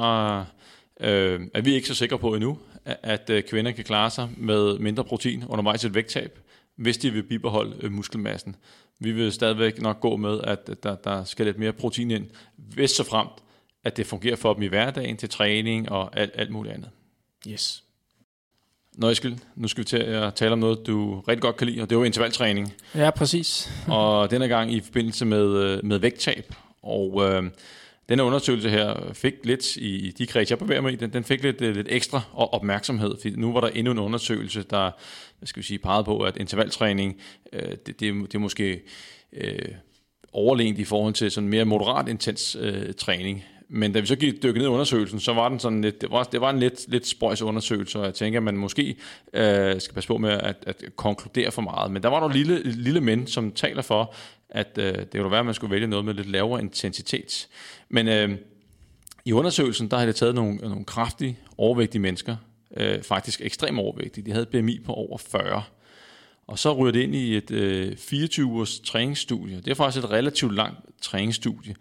øh, 1.00 1.40
er 1.54 1.60
vi 1.60 1.74
ikke 1.74 1.88
så 1.88 1.94
sikre 1.94 2.18
på 2.18 2.34
endnu, 2.34 2.58
at, 2.84 3.30
at 3.30 3.46
kvinder 3.46 3.72
kan 3.72 3.84
klare 3.84 4.10
sig 4.10 4.28
med 4.36 4.78
mindre 4.78 5.04
protein 5.04 5.44
undervejs 5.48 5.84
et 5.84 5.94
vægttab, 5.94 6.38
hvis 6.76 6.98
de 6.98 7.10
vil 7.10 7.22
bibeholde 7.22 7.76
øh, 7.80 7.92
muskelmassen. 7.92 8.56
Vi 9.00 9.12
vil 9.12 9.32
stadigvæk 9.32 9.82
nok 9.82 10.00
gå 10.00 10.16
med, 10.16 10.40
at 10.40 10.70
der, 10.82 10.94
der 10.94 11.24
skal 11.24 11.46
lidt 11.46 11.58
mere 11.58 11.72
protein 11.72 12.10
ind, 12.10 12.26
hvis 12.56 12.90
så 12.90 13.04
fremt, 13.04 13.42
at 13.84 13.96
det 13.96 14.06
fungerer 14.06 14.36
for 14.36 14.54
dem 14.54 14.62
i 14.62 14.66
hverdagen 14.66 15.16
til 15.16 15.28
træning 15.28 15.88
og 15.92 16.18
alt, 16.18 16.32
alt 16.34 16.50
muligt 16.50 16.74
andet. 16.74 16.90
Yes. 17.46 17.82
Nå 18.94 19.10
Eskild, 19.10 19.36
nu 19.56 19.68
skal 19.68 19.80
vi 19.80 19.84
til 19.84 19.96
at 19.96 20.34
tale 20.34 20.52
om 20.52 20.58
noget, 20.58 20.86
du 20.86 21.20
rigtig 21.20 21.42
godt 21.42 21.56
kan 21.56 21.66
lide, 21.66 21.82
og 21.82 21.90
det 21.90 21.96
er 21.96 22.00
jo 22.00 22.04
intervaltræning. 22.04 22.74
Ja, 22.94 23.10
præcis. 23.10 23.70
og 23.88 24.30
denne 24.30 24.48
gang 24.48 24.72
i 24.72 24.80
forbindelse 24.80 25.24
med, 25.24 25.56
øh, 25.56 25.84
med 25.84 25.98
vægttab. 25.98 26.54
Og 26.82 27.22
øh, 27.24 27.42
denne 28.08 28.22
undersøgelse 28.22 28.70
her 28.70 29.12
fik 29.12 29.34
lidt 29.44 29.76
i 29.76 30.14
de 30.18 30.26
kreds, 30.26 30.50
jeg 30.50 30.58
bevæger 30.58 30.80
mig 30.80 30.92
i, 30.92 30.96
den, 30.96 31.12
den 31.12 31.24
fik 31.24 31.42
lidt, 31.42 31.60
øh, 31.60 31.76
lidt 31.76 31.86
ekstra 31.90 32.22
opmærksomhed, 32.34 33.16
fordi 33.20 33.36
nu 33.36 33.52
var 33.52 33.60
der 33.60 33.68
endnu 33.68 33.92
en 33.92 33.98
undersøgelse, 33.98 34.62
der 34.62 34.90
hvad 35.38 35.46
skal 35.46 35.60
vi 35.62 35.66
sige, 35.66 35.78
pegede 35.78 36.04
på, 36.04 36.18
at 36.18 36.36
intervaltræning, 36.36 37.20
øh, 37.52 37.70
det, 37.70 37.86
det, 37.86 38.00
det 38.00 38.34
er 38.34 38.38
måske 38.38 38.82
øh, 39.32 39.68
overlegent 40.32 40.78
i 40.78 40.84
forhold 40.84 41.14
til 41.14 41.30
sådan 41.30 41.48
mere 41.48 41.64
moderat 41.64 42.08
intens 42.08 42.56
øh, 42.60 42.94
træning. 42.94 43.44
Men 43.68 43.92
da 43.92 44.00
vi 44.00 44.06
så 44.06 44.16
gik 44.16 44.42
dykke 44.42 44.58
ned 44.58 44.66
i 44.66 44.70
undersøgelsen, 44.70 45.20
så 45.20 45.32
var 45.32 45.48
den 45.48 45.58
sådan 45.58 45.82
lidt, 45.82 46.00
det 46.00 46.10
var, 46.10 46.22
det 46.22 46.40
var 46.40 46.50
en 46.50 46.58
lidt, 46.58 46.88
lidt 46.88 47.06
spøjs 47.06 47.42
undersøgelse, 47.42 47.98
og 47.98 48.04
jeg 48.04 48.14
tænker, 48.14 48.38
at 48.38 48.42
man 48.42 48.56
måske 48.56 48.96
øh, 49.34 49.80
skal 49.80 49.94
passe 49.94 50.08
på 50.08 50.18
med 50.18 50.30
at, 50.30 50.56
at 50.66 50.84
konkludere 50.96 51.50
for 51.50 51.62
meget. 51.62 51.90
Men 51.90 52.02
der 52.02 52.08
var 52.08 52.20
nogle 52.20 52.34
lille, 52.34 52.62
lille 52.62 53.00
mænd, 53.00 53.26
som 53.26 53.52
taler 53.52 53.82
for, 53.82 54.14
at 54.50 54.78
øh, 54.78 54.94
det 54.94 55.08
ville 55.12 55.30
være, 55.30 55.40
at 55.40 55.46
man 55.46 55.54
skulle 55.54 55.70
vælge 55.70 55.86
noget 55.86 56.04
med 56.04 56.14
lidt 56.14 56.30
lavere 56.30 56.60
intensitet. 56.60 57.48
Men 57.88 58.08
øh, 58.08 58.30
i 59.24 59.32
undersøgelsen, 59.32 59.88
der 59.88 59.96
havde 59.96 60.08
det 60.08 60.16
taget 60.16 60.34
nogle, 60.34 60.56
nogle 60.56 60.84
kraftige, 60.84 61.38
overvægtige 61.58 62.00
mennesker, 62.00 62.36
øh, 62.76 63.02
faktisk 63.02 63.40
ekstremt 63.40 63.78
overvægtige. 63.78 64.24
De 64.24 64.30
havde 64.30 64.42
et 64.42 64.48
BMI 64.48 64.78
på 64.78 64.92
over 64.92 65.18
40. 65.18 65.62
Og 66.46 66.58
så 66.58 66.72
ryger 66.72 66.92
det 66.92 67.00
ind 67.00 67.14
i 67.14 67.36
et 67.36 67.50
øh, 67.50 67.92
24-ugers 67.92 68.80
træningsstudie. 68.80 69.56
Det 69.56 69.68
er 69.68 69.74
faktisk 69.74 70.04
et 70.04 70.10
relativt 70.10 70.54
langt 70.54 70.78
træningsstudie. 71.02 71.74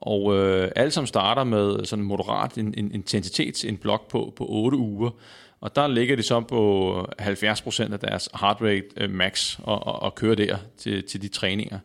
Og 0.00 0.36
øh, 0.36 0.70
alle 0.76 0.90
som 0.90 1.06
starter 1.06 1.44
med 1.44 1.84
sådan 1.84 2.04
moderat 2.04 2.58
en, 2.58 2.74
en 2.76 2.92
intensitet, 2.94 3.64
en 3.64 3.76
blok 3.76 4.10
på, 4.10 4.32
på 4.36 4.46
8 4.48 4.78
uger. 4.78 5.10
Og 5.60 5.76
der 5.76 5.88
ligger 5.88 6.16
de 6.16 6.22
så 6.22 6.40
på 6.40 6.92
70% 7.20 7.92
af 7.92 7.98
deres 7.98 8.28
heart 8.40 8.56
rate 8.60 8.84
øh, 8.96 9.10
max 9.10 9.58
og, 9.62 9.86
og, 9.86 10.02
og 10.02 10.14
kører 10.14 10.34
der 10.34 10.56
til, 10.78 11.02
til 11.02 11.22
de 11.22 11.28
træninger. 11.28 11.78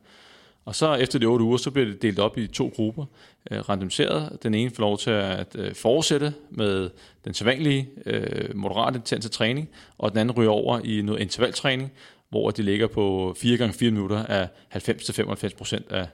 Og 0.66 0.76
så 0.76 0.94
efter 0.94 1.20
de 1.20 1.26
8 1.26 1.46
uger, 1.46 1.58
så 1.58 1.72
bliver 1.72 1.88
det 1.88 2.02
delt 2.02 2.20
op 2.20 2.38
i 2.38 2.48
to 2.48 2.72
grupper, 2.76 3.06
øh, 3.52 3.70
randomiseret. 3.70 4.38
Den 4.44 4.54
ene 4.54 4.72
får 4.72 4.82
lov 4.82 4.98
til 4.98 5.12
at 5.12 5.56
øh, 5.56 5.76
fortsætte 5.76 6.34
med 6.50 6.90
den 7.26 7.34
sædvanlige 7.34 7.90
øh, 8.06 8.56
moderat 8.56 8.96
intense 8.96 9.30
træning, 9.30 9.70
og 9.98 10.12
den 10.12 10.20
anden 10.20 10.36
ryger 10.38 10.52
over 10.52 10.80
i 10.84 11.02
noget 11.02 11.22
intervaltræning, 11.22 11.92
hvor 12.30 12.52
de 12.52 12.62
ligger 12.62 12.88
på 12.88 13.36
4 13.38 13.58
gange 13.58 13.74
4 13.74 13.92
minutter 13.92 14.26
af 14.26 14.48
90-95% 14.76 15.94
af, 15.94 16.08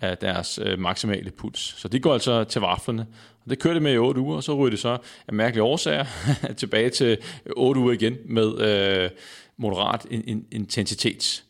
af 0.00 0.18
deres 0.18 0.58
øh, 0.62 0.78
maksimale 0.78 1.30
puls. 1.30 1.60
Så 1.60 1.88
de 1.88 2.00
går 2.00 2.12
altså 2.12 2.44
til 2.44 2.60
vaflerne. 2.60 3.06
Og 3.44 3.50
det 3.50 3.58
kører 3.58 3.74
det 3.74 3.82
med 3.82 3.92
i 3.92 3.98
8 3.98 4.20
uger, 4.20 4.36
og 4.36 4.44
så 4.44 4.54
ryger 4.54 4.70
det 4.70 4.78
så 4.78 4.98
af 5.28 5.34
mærkelige 5.34 5.62
årsager 5.62 6.04
tilbage 6.56 6.90
til 6.90 7.18
8 7.56 7.80
uger 7.80 7.92
igen 7.92 8.16
med 8.24 8.58
øh, 8.58 9.10
moderat 9.56 10.06
in, 10.10 10.22
in, 10.26 10.46
intensitet. 10.52 11.44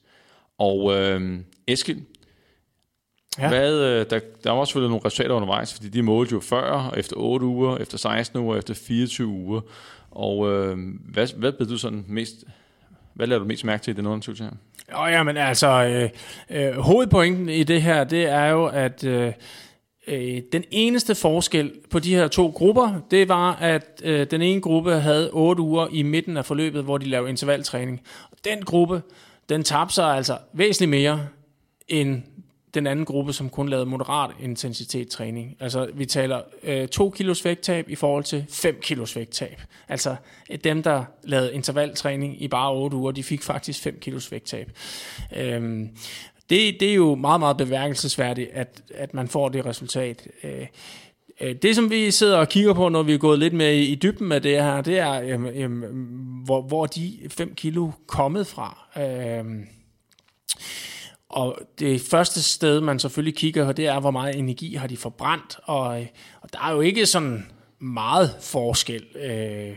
Og 0.59 0.97
øh, 0.97 1.41
Eskild, 1.67 2.01
ja. 3.39 3.49
hvad, 3.49 3.75
øh, 3.75 4.07
der, 4.11 4.21
der 4.45 4.51
var 4.51 4.65
selvfølgelig 4.65 4.91
nogle 4.91 5.05
resultater 5.05 5.35
undervejs, 5.35 5.75
fordi 5.75 5.89
de 5.89 6.03
målte 6.03 6.33
jo 6.33 6.41
før, 6.41 6.95
efter 6.97 7.17
8 7.17 7.47
uger, 7.47 7.77
efter 7.77 7.99
16 7.99 8.39
uger, 8.41 8.57
efter 8.57 8.75
24 8.75 9.27
uger. 9.27 9.61
Og 10.11 10.53
øh, 10.53 10.79
hvad, 11.13 11.37
hvad 11.37 11.53
blev 11.53 11.69
du 11.69 11.79
sådan 11.79 12.05
mest, 12.09 12.45
hvad 13.19 13.27
lader 13.27 13.39
du 13.39 13.45
mest 13.45 13.65
mærke 13.65 13.83
til 13.83 13.91
i 13.91 13.95
den 13.95 14.07
undersøgelse 14.07 14.45
her? 14.45 14.51
Oh, 14.95 15.13
ja, 15.13 15.23
men 15.23 15.37
altså, 15.37 15.69
øh, 15.85 16.11
øh, 16.51 16.79
hovedpointen 16.79 17.49
i 17.49 17.63
det 17.63 17.83
her, 17.83 18.05
det 18.05 18.25
er 18.29 18.47
jo, 18.47 18.67
at 18.67 19.05
øh, 19.05 19.33
øh, 20.07 20.43
den 20.53 20.65
eneste 20.71 21.15
forskel 21.15 21.73
på 21.91 21.99
de 21.99 22.15
her 22.15 22.29
to 22.29 22.49
grupper, 22.49 23.01
det 23.11 23.29
var, 23.29 23.53
at 23.55 24.03
øh, 24.05 24.27
den 24.31 24.43
ene 24.43 24.61
gruppe 24.61 24.95
havde 24.95 25.31
8 25.33 25.63
uger 25.63 25.89
i 25.93 26.03
midten 26.03 26.37
af 26.37 26.45
forløbet, 26.45 26.85
hvor 26.85 26.99
de 26.99 27.07
lavede 27.07 27.31
intervaltræning. 27.31 28.01
Og 28.31 28.39
den 28.45 28.63
gruppe, 28.63 29.03
den 29.49 29.63
tabte 29.63 29.95
sig 29.95 30.17
altså 30.17 30.39
væsentligt 30.53 30.91
mere 30.91 31.27
end 31.89 32.23
den 32.79 32.87
anden 32.87 33.05
gruppe, 33.05 33.33
som 33.33 33.51
kun 33.51 33.69
lavede 33.69 33.87
moderat 33.87 34.31
intensitet 34.41 35.09
træning. 35.09 35.57
Altså, 35.61 35.89
vi 35.95 36.07
taler 36.07 36.41
øh, 36.63 36.89
2 36.89 37.11
kilos 37.11 37.45
vægttab 37.45 37.89
i 37.89 37.95
forhold 37.95 38.25
til 38.25 38.45
5 38.51 38.79
kilos 38.83 39.17
vægttab. 39.17 39.63
Altså, 39.89 40.17
dem, 40.65 40.83
der 40.83 41.05
lavede 41.25 41.55
intervaltræning 41.55 42.43
i 42.43 42.49
bare 42.49 42.73
8 42.73 42.97
uger, 42.97 43.13
de 43.13 43.23
fik 43.23 43.43
faktisk 43.43 43.83
5 43.83 43.99
kilos 44.01 44.33
vægttab. 44.33 44.71
Øhm, 45.37 45.89
det, 46.51 46.81
det 46.81 46.91
er 46.91 46.95
jo 46.95 47.15
meget, 47.15 47.41
meget 47.41 47.57
beværkelsesværdigt, 47.57 48.51
at, 48.53 48.83
at 48.95 49.15
man 49.15 49.29
får 49.29 49.49
det 49.49 49.67
resultat. 49.67 50.29
Øh, 50.43 50.67
øh, 51.41 51.55
det, 51.55 51.77
som 51.77 51.91
vi 51.91 52.11
sidder 52.11 52.37
og 52.37 52.49
kigger 52.49 52.73
på, 52.73 52.89
når 52.89 53.03
vi 53.03 53.15
er 53.15 53.19
gået 53.19 53.39
lidt 53.39 53.55
mere 53.55 53.77
i, 53.77 53.95
dybden 53.95 54.29
med 54.29 54.41
det 54.41 54.63
her, 54.65 54.81
det 54.81 54.99
er, 54.99 55.23
øhm, 55.23 55.47
øhm, 55.47 55.81
hvor, 56.45 56.63
hvor 56.63 56.87
de 56.87 57.19
5 57.29 57.55
kilo 57.55 57.91
kommet 58.07 58.47
fra. 58.47 58.79
Øhm, 58.97 59.67
og 61.29 61.59
det 61.79 62.01
første 62.01 62.43
sted, 62.43 62.81
man 62.81 62.99
selvfølgelig 62.99 63.37
kigger 63.37 63.65
på, 63.65 63.73
det 63.73 63.87
er, 63.87 64.01
hvor 64.01 64.11
meget 64.11 64.37
energi 64.37 64.75
har 64.75 64.87
de 64.87 64.97
forbrændt. 64.97 65.59
Og, 65.63 66.01
øh, 66.01 66.07
og 66.41 66.53
der 66.53 66.59
er 66.59 66.73
jo 66.73 66.81
ikke 66.81 67.07
sådan 67.07 67.47
meget 67.79 68.37
forskel. 68.41 69.05
Øh, 69.17 69.77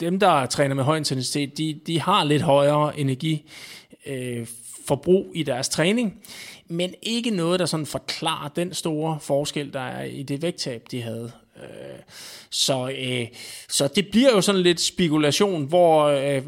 dem, 0.00 0.20
der 0.20 0.46
træner 0.46 0.74
med 0.74 0.84
høj 0.84 0.96
intensitet, 0.96 1.58
de, 1.58 1.80
de 1.86 2.00
har 2.00 2.24
lidt 2.24 2.42
højere 2.42 3.00
energiforbrug 3.00 5.26
øh, 5.34 5.40
i 5.40 5.42
deres 5.42 5.68
træning, 5.68 6.20
men 6.68 6.94
ikke 7.02 7.30
noget, 7.30 7.60
der 7.60 7.66
sådan 7.66 7.86
forklarer 7.86 8.48
den 8.48 8.74
store 8.74 9.18
forskel, 9.20 9.72
der 9.72 9.80
er 9.80 10.04
i 10.04 10.22
det 10.22 10.42
vægttab, 10.42 10.82
de 10.90 11.02
havde. 11.02 11.32
Øh, 11.56 11.98
så, 12.50 12.92
øh, 12.98 13.26
så 13.68 13.88
det 13.88 14.08
bliver 14.10 14.30
jo 14.30 14.40
sådan 14.40 14.60
lidt 14.60 14.80
spekulation, 14.80 15.64
hvor, 15.64 16.04
øh, 16.04 16.42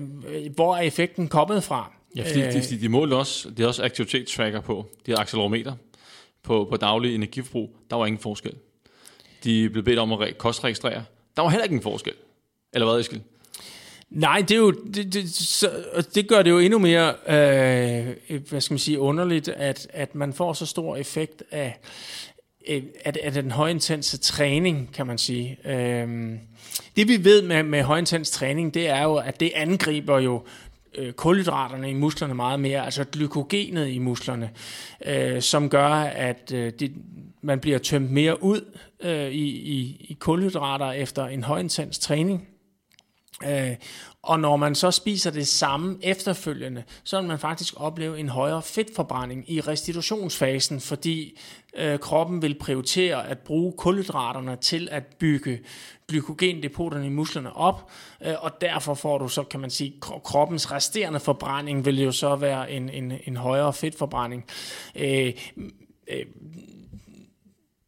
hvor 0.55 0.77
er 0.77 0.81
effekten 0.81 1.29
kommet 1.29 1.65
fra. 1.65 1.94
Ja, 2.17 2.23
fordi 2.29 2.41
øh, 2.41 2.53
de, 2.53 2.81
de, 2.81 2.89
målte 2.89 3.15
også, 3.15 3.49
de 3.49 3.55
havde 3.57 3.69
også 3.69 3.85
aktivitetstracker 3.85 4.61
på, 4.61 4.87
de 5.07 5.11
havde 5.11 5.21
accelerometer 5.21 5.75
på, 6.43 6.67
på 6.71 6.77
daglig 6.77 7.15
energiforbrug. 7.15 7.77
Der 7.91 7.97
var 7.97 8.07
ingen 8.07 8.21
forskel. 8.21 8.55
De 9.45 9.71
blev 9.71 9.85
bedt 9.85 9.99
om 9.99 10.13
at 10.13 10.39
kostregistrere. 10.39 11.05
Der 11.37 11.43
var 11.43 11.49
heller 11.49 11.65
ikke 11.65 11.77
en 11.77 11.83
forskel. 11.83 12.13
Eller 12.73 12.91
hvad, 12.91 13.01
Eskild? 13.01 13.21
Nej, 14.11 14.41
det, 14.41 14.51
er 14.51 14.59
jo, 14.59 14.71
det, 14.71 15.13
det, 15.13 15.35
så, 15.35 15.71
det 16.15 16.29
gør 16.29 16.43
det 16.43 16.51
jo 16.51 16.59
endnu 16.59 16.79
mere 16.79 17.15
øh, 17.29 18.41
hvad 18.49 18.61
skal 18.61 18.75
man 18.75 18.79
sige, 18.79 19.01
underligt, 19.01 19.49
at, 19.49 19.87
at 19.93 20.15
man 20.15 20.33
får 20.33 20.53
så 20.53 20.67
stor 20.67 20.97
effekt 20.97 21.43
af, 21.51 21.79
af, 22.69 22.83
af 23.23 23.33
den 23.33 23.51
højintense 23.51 24.19
træning, 24.19 24.91
kan 24.95 25.07
man 25.07 25.19
sige. 25.19 25.59
Øh, 25.65 26.09
det 26.97 27.09
vi 27.09 27.25
ved 27.25 27.43
med, 27.43 27.63
med 27.63 27.83
højintens 27.83 28.31
træning, 28.31 28.75
det 28.75 28.89
er 28.89 29.03
jo, 29.03 29.15
at 29.15 29.41
det 29.41 29.53
angriber 29.55 30.19
jo 30.19 30.43
øh, 30.99 31.13
kulhydraterne 31.13 31.91
i 31.91 31.95
musklerne 31.95 32.35
meget 32.35 32.61
mere, 32.61 32.85
altså 32.85 33.05
glykogenet 33.05 33.89
i 33.89 33.99
musklerne, 33.99 34.51
øh, 35.07 35.43
som 35.43 35.69
gør, 35.69 35.89
at 35.95 36.53
øh, 36.55 36.73
det, 36.81 36.93
man 37.43 37.61
bliver 37.61 37.79
tømt 37.79 38.11
mere 38.11 38.43
ud 38.43 38.79
øh, 39.01 39.31
i, 39.31 39.49
i, 39.49 40.07
i 40.09 40.17
kulhydrater 40.21 40.93
efter 40.93 41.27
en 41.27 41.43
højintens 41.43 41.99
træning. 41.99 42.49
Øh, 43.47 43.75
og 44.25 44.41
når 44.41 44.57
man 44.57 44.75
så 44.75 44.91
spiser 44.91 45.31
det 45.31 45.49
samme 45.49 45.99
efterfølgende, 46.03 46.85
så 47.05 47.21
vil 47.21 47.29
man 47.29 47.39
faktisk 47.39 47.75
opleve 47.77 48.19
en 48.19 48.29
højere 48.29 48.63
fedtforbrænding 48.63 49.51
i 49.51 49.61
restitutionsfasen, 49.61 50.81
fordi 50.81 51.39
øh, 51.77 51.99
kroppen 51.99 52.43
vil 52.43 52.59
prioritere 52.59 53.29
at 53.29 53.39
bruge 53.39 53.73
kulhydraterne 53.73 54.57
til 54.57 54.89
at 54.91 55.05
bygge 55.19 55.61
glykogendepoterne 56.09 57.07
i 57.07 57.11
musklerne 57.11 57.57
op, 57.57 57.91
øh, 58.27 58.35
og 58.41 58.61
derfor 58.61 58.95
får 58.95 59.19
du 59.19 59.29
så, 59.29 59.43
kan 59.43 59.61
man 59.61 59.71
sige, 59.71 59.95
kroppens 60.01 60.73
resterende 60.73 61.21
forbrænding 61.21 61.85
vil 61.85 62.03
jo 62.03 62.13
så 62.13 62.37
være 62.37 62.71
en, 62.71 62.89
en, 62.89 63.13
en 63.25 63.37
højere 63.37 63.73
fedtforbrænding. 63.73 64.45
Øh, 64.97 65.33
øh, 66.09 66.25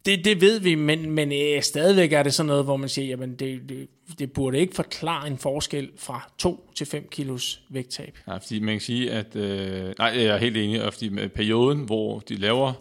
det, 0.06 0.24
det 0.24 0.40
ved 0.40 0.60
vi, 0.60 0.74
men, 0.74 1.10
men 1.10 1.32
øh, 1.32 1.62
stadigvæk 1.62 2.12
er 2.12 2.22
det 2.22 2.34
sådan 2.34 2.46
noget, 2.46 2.64
hvor 2.64 2.76
man 2.76 2.88
siger, 2.88 3.08
jamen 3.08 3.34
det, 3.34 3.68
det, 3.68 3.88
det 4.18 4.32
burde 4.32 4.58
ikke 4.58 4.74
forklare 4.74 5.26
en 5.26 5.38
forskel 5.38 5.90
fra 5.96 6.30
2 6.38 6.70
til 6.74 6.86
5 6.86 7.08
kilos 7.10 7.60
vægttab. 7.68 8.18
Nej, 8.26 8.38
fordi 8.40 8.60
man 8.60 8.74
kan 8.74 8.80
sige, 8.80 9.10
at... 9.10 9.36
Øh, 9.36 9.94
nej, 9.98 10.12
jeg 10.14 10.24
er 10.24 10.36
helt 10.36 10.56
enig, 10.56 10.92
fordi 10.92 11.08
med 11.08 11.28
perioden, 11.28 11.78
hvor 11.78 12.18
de 12.18 12.34
laver 12.34 12.72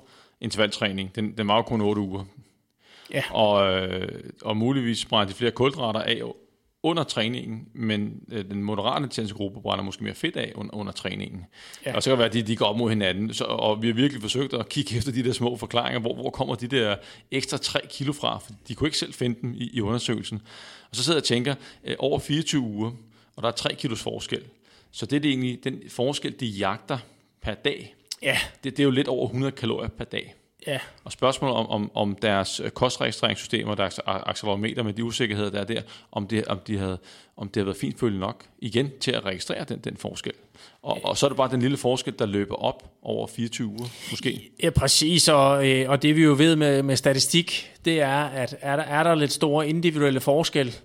intervaltræning, 0.41 1.15
den, 1.15 1.37
den 1.37 1.47
var 1.47 1.55
jo 1.55 1.61
kun 1.61 1.81
8 1.81 2.01
uger. 2.01 2.23
Ja. 3.13 3.23
Og, 3.31 3.73
øh, 3.73 4.09
og 4.41 4.57
muligvis 4.57 5.05
brænder 5.05 5.31
de 5.31 5.37
flere 5.37 5.51
kulhydrater 5.51 5.99
af 5.99 6.21
under 6.85 7.03
træningen, 7.03 7.67
men 7.73 8.23
øh, 8.31 8.45
den 8.49 8.63
moderate 8.63 9.03
intense 9.03 9.35
gruppe 9.35 9.61
brænder 9.61 9.83
måske 9.83 10.03
mere 10.03 10.15
fedt 10.15 10.35
af 10.35 10.51
under, 10.55 10.75
under 10.75 10.91
træningen. 10.91 11.45
Ja. 11.85 11.95
Og 11.95 12.03
så 12.03 12.09
kan 12.09 12.11
det 12.11 12.17
være, 12.19 12.27
at 12.27 12.33
de, 12.33 12.41
de 12.41 12.55
går 12.55 12.65
op 12.65 12.77
mod 12.77 12.89
hinanden, 12.89 13.33
så, 13.33 13.43
og 13.43 13.81
vi 13.81 13.87
har 13.87 13.93
virkelig 13.93 14.21
forsøgt 14.21 14.53
at 14.53 14.69
kigge 14.69 14.97
efter 14.97 15.11
de 15.11 15.23
der 15.23 15.33
små 15.33 15.57
forklaringer, 15.57 15.99
hvor, 15.99 16.15
hvor 16.15 16.29
kommer 16.29 16.55
de 16.55 16.67
der 16.67 16.95
ekstra 17.31 17.57
3 17.57 17.79
kilo 17.89 18.13
fra, 18.13 18.37
for 18.37 18.51
de 18.67 18.75
kunne 18.75 18.87
ikke 18.87 18.97
selv 18.97 19.13
finde 19.13 19.41
dem 19.41 19.53
i, 19.53 19.69
i 19.73 19.81
undersøgelsen. 19.81 20.41
Og 20.89 20.95
så 20.95 21.03
sidder 21.03 21.17
jeg 21.17 21.21
og 21.21 21.27
tænker, 21.27 21.55
øh, 21.83 21.95
over 21.99 22.19
24 22.19 22.61
uger, 22.61 22.91
og 23.35 23.43
der 23.43 23.47
er 23.47 23.53
3 23.53 23.75
kilos 23.75 24.01
forskel, 24.01 24.43
så 24.91 25.05
det 25.05 25.15
er 25.15 25.19
det 25.19 25.29
egentlig 25.29 25.63
den 25.63 25.81
forskel, 25.89 26.39
de 26.39 26.45
jagter 26.45 26.97
per 27.41 27.53
dag. 27.53 27.95
Ja. 28.21 28.37
Det, 28.63 28.77
det 28.77 28.79
er 28.79 28.83
jo 28.83 28.91
lidt 28.91 29.07
over 29.07 29.25
100 29.25 29.51
kalorier 29.51 29.89
per 29.89 30.05
dag. 30.05 30.35
Ja. 30.67 30.79
Og 31.03 31.11
spørgsmålet 31.11 31.55
om, 31.55 31.69
om, 31.69 31.91
om 31.93 32.15
deres 32.21 32.59
øh, 32.59 32.69
kostregistreringssystemer, 32.69 33.75
deres 33.75 33.99
accelerometer 34.05 34.83
med 34.83 34.93
de 34.93 35.03
usikkerheder, 35.03 35.49
der 35.49 35.59
er 35.59 35.63
der, 35.63 35.81
om 36.11 36.27
det, 36.27 36.45
om 36.45 36.59
de 36.67 36.77
havde, 36.77 36.97
om 37.37 37.47
det 37.47 37.55
havde 37.55 37.65
været 37.65 37.77
fint 37.77 37.99
følge 37.99 38.19
nok 38.19 38.45
igen 38.59 38.89
til 38.99 39.11
at 39.11 39.25
registrere 39.25 39.63
den, 39.63 39.79
den 39.79 39.97
forskel. 39.97 40.33
Og, 40.81 40.99
og 41.03 41.17
så 41.17 41.25
er 41.25 41.29
det 41.29 41.37
bare 41.37 41.51
den 41.51 41.61
lille 41.61 41.77
forskel, 41.77 42.13
der 42.19 42.25
løber 42.25 42.55
op 42.55 42.91
over 43.01 43.27
24 43.27 43.67
uger, 43.67 43.87
måske. 44.11 44.51
Ja, 44.63 44.69
præcis, 44.69 45.27
og, 45.27 45.69
øh, 45.69 45.89
og 45.89 46.01
det 46.01 46.15
vi 46.15 46.23
jo 46.23 46.35
ved 46.37 46.55
med, 46.55 46.83
med 46.83 46.95
statistik, 46.95 47.71
det 47.85 48.01
er, 48.01 48.23
at 48.23 48.55
er 48.61 48.75
der, 48.75 48.83
er 48.83 49.03
der 49.03 49.15
lidt 49.15 49.31
store 49.31 49.69
individuelle 49.69 50.19
forskel, 50.19 50.75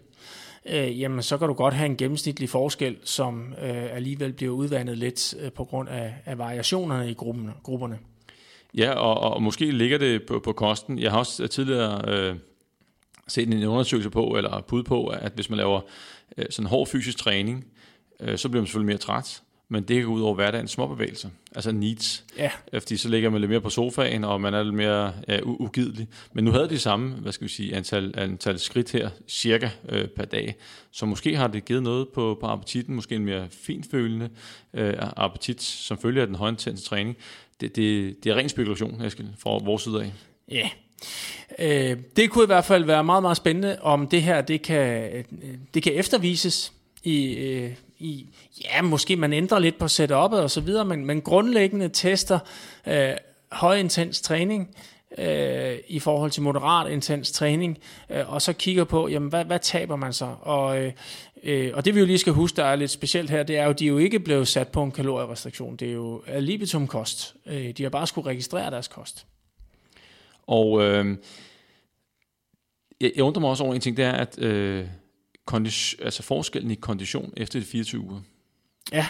øh, 0.66 1.00
jamen 1.00 1.22
så 1.22 1.38
kan 1.38 1.48
du 1.48 1.54
godt 1.54 1.74
have 1.74 1.86
en 1.86 1.96
gennemsnitlig 1.96 2.48
forskel, 2.48 2.96
som 3.04 3.54
øh, 3.62 3.96
alligevel 3.96 4.32
bliver 4.32 4.52
udvandet 4.52 4.98
lidt 4.98 5.34
øh, 5.40 5.52
på 5.52 5.64
grund 5.64 5.88
af, 5.88 6.14
af 6.24 6.38
variationerne 6.38 7.10
i 7.10 7.14
gruppen, 7.14 7.50
grupperne. 7.62 7.98
Ja, 8.76 8.92
og, 8.92 9.34
og 9.34 9.42
måske 9.42 9.70
ligger 9.70 9.98
det 9.98 10.26
på, 10.26 10.38
på 10.38 10.52
kosten. 10.52 10.98
Jeg 10.98 11.10
har 11.10 11.18
også 11.18 11.42
øh, 11.42 11.48
tidligere 11.48 12.02
øh, 12.08 12.36
set 13.28 13.48
en 13.48 13.64
undersøgelse 13.64 14.10
på, 14.10 14.26
eller 14.36 14.60
bud 14.60 14.82
på, 14.82 15.06
at 15.06 15.32
hvis 15.34 15.50
man 15.50 15.56
laver 15.56 15.80
øh, 16.36 16.46
sådan 16.50 16.68
hård 16.68 16.86
fysisk 16.86 17.18
træning, 17.18 17.66
øh, 18.20 18.38
så 18.38 18.48
bliver 18.48 18.60
man 18.60 18.66
selvfølgelig 18.66 18.86
mere 18.86 18.98
træt, 18.98 19.42
men 19.72 19.82
det 19.82 19.96
kan 19.96 20.04
gå 20.04 20.12
ud 20.12 20.22
over 20.22 20.34
hverdagens 20.34 20.70
småbevægelser, 20.70 21.28
altså 21.54 21.72
needs. 21.72 22.24
Ja. 22.38 22.50
Fordi 22.72 22.96
så 22.96 23.08
ligger 23.08 23.30
man 23.30 23.40
lidt 23.40 23.50
mere 23.50 23.60
på 23.60 23.70
sofaen, 23.70 24.24
og 24.24 24.40
man 24.40 24.54
er 24.54 24.62
lidt 24.62 24.74
mere 24.74 25.12
ja, 25.28 25.40
ugidelig. 25.42 26.08
Men 26.32 26.44
nu 26.44 26.50
havde 26.50 26.68
de 26.68 26.78
samme, 26.78 27.14
hvad 27.14 27.32
skal 27.32 27.44
vi 27.44 27.52
sige, 27.52 27.76
antal, 27.76 28.14
antal 28.16 28.58
skridt 28.58 28.92
her, 28.92 29.10
cirka 29.28 29.68
øh, 29.88 30.08
per 30.08 30.24
dag. 30.24 30.54
Så 30.90 31.06
måske 31.06 31.36
har 31.36 31.46
det 31.46 31.64
givet 31.64 31.82
noget 31.82 32.08
på, 32.08 32.38
på 32.40 32.46
appetitten, 32.46 32.94
måske 32.94 33.14
en 33.14 33.24
mere 33.24 33.46
finfølende 33.50 34.28
øh, 34.74 34.94
appetit, 34.98 35.62
som 35.62 35.98
følger 35.98 36.22
af 36.22 36.26
den 36.26 36.36
højintense 36.36 36.84
træning 36.84 37.16
det, 37.60 37.76
det, 37.76 38.16
det 38.24 38.32
er 38.32 38.36
ren 38.36 38.48
spekulation, 38.48 39.02
Eskild, 39.04 39.28
fra 39.38 39.50
vores 39.50 39.82
side 39.82 40.02
af. 40.02 40.12
Ja. 40.48 40.70
Øh, 41.58 41.96
det 42.16 42.30
kunne 42.30 42.44
i 42.44 42.46
hvert 42.46 42.64
fald 42.64 42.84
være 42.84 43.04
meget, 43.04 43.22
meget 43.22 43.36
spændende, 43.36 43.78
om 43.82 44.06
det 44.06 44.22
her 44.22 44.40
det 44.40 44.62
kan, 44.62 45.10
det 45.74 45.82
kan 45.82 45.92
eftervises 45.94 46.72
i, 47.04 47.34
øh, 47.34 47.72
i, 48.00 48.28
ja, 48.64 48.82
måske 48.82 49.16
man 49.16 49.32
ændrer 49.32 49.58
lidt 49.58 49.78
på 49.78 49.84
setup'et 49.84 50.42
og 50.42 50.50
så 50.50 50.60
videre, 50.60 50.84
men, 50.84 51.04
men 51.04 51.22
grundlæggende 51.22 51.88
tester 51.88 52.38
øh, 52.86 53.12
højintens 53.52 54.20
træning 54.20 54.76
øh, 55.18 55.78
i 55.88 55.98
forhold 55.98 56.30
til 56.30 56.42
moderat 56.42 56.92
intens 56.92 57.32
træning, 57.32 57.78
øh, 58.10 58.32
og 58.32 58.42
så 58.42 58.52
kigger 58.52 58.84
på, 58.84 59.08
jamen, 59.08 59.28
hvad, 59.28 59.44
hvad 59.44 59.58
taber 59.58 59.96
man 59.96 60.12
så? 60.12 60.34
Og, 60.40 60.82
øh, 60.82 60.92
øh, 61.42 61.70
og 61.74 61.84
det 61.84 61.94
vi 61.94 62.00
jo 62.00 62.06
lige 62.06 62.18
skal 62.18 62.32
huske, 62.32 62.56
der 62.56 62.64
er 62.64 62.76
lidt 62.76 62.90
specielt 62.90 63.30
her, 63.30 63.42
det 63.42 63.56
er 63.56 63.64
jo, 63.64 63.72
de 63.72 63.84
er 63.84 63.88
jo 63.88 63.98
ikke 63.98 64.20
blevet 64.20 64.48
sat 64.48 64.68
på 64.68 64.82
en 64.82 64.92
kalorierestriktion. 64.92 65.76
Det 65.76 65.88
er 65.88 65.92
jo 65.92 66.22
libitum-kost. 66.38 67.34
Øh, 67.46 67.70
de 67.70 67.82
har 67.82 67.90
bare 67.90 68.06
skulle 68.06 68.30
registrere 68.30 68.70
deres 68.70 68.88
kost. 68.88 69.26
Og 70.46 70.82
øh, 70.82 71.16
jeg, 73.00 73.12
jeg 73.16 73.24
undrer 73.24 73.40
mig 73.40 73.50
også 73.50 73.64
over 73.64 73.74
en 73.74 73.80
ting, 73.80 73.96
det 73.96 74.04
er, 74.04 74.12
at 74.12 74.38
øh, 74.38 74.86
kondition, 75.44 76.04
altså 76.04 76.22
forskellen 76.22 76.70
i 76.70 76.74
kondition 76.74 77.32
efter 77.36 77.60
de 77.60 77.66
24 77.66 78.00
uger. 78.00 78.20
Ja. 78.92 79.06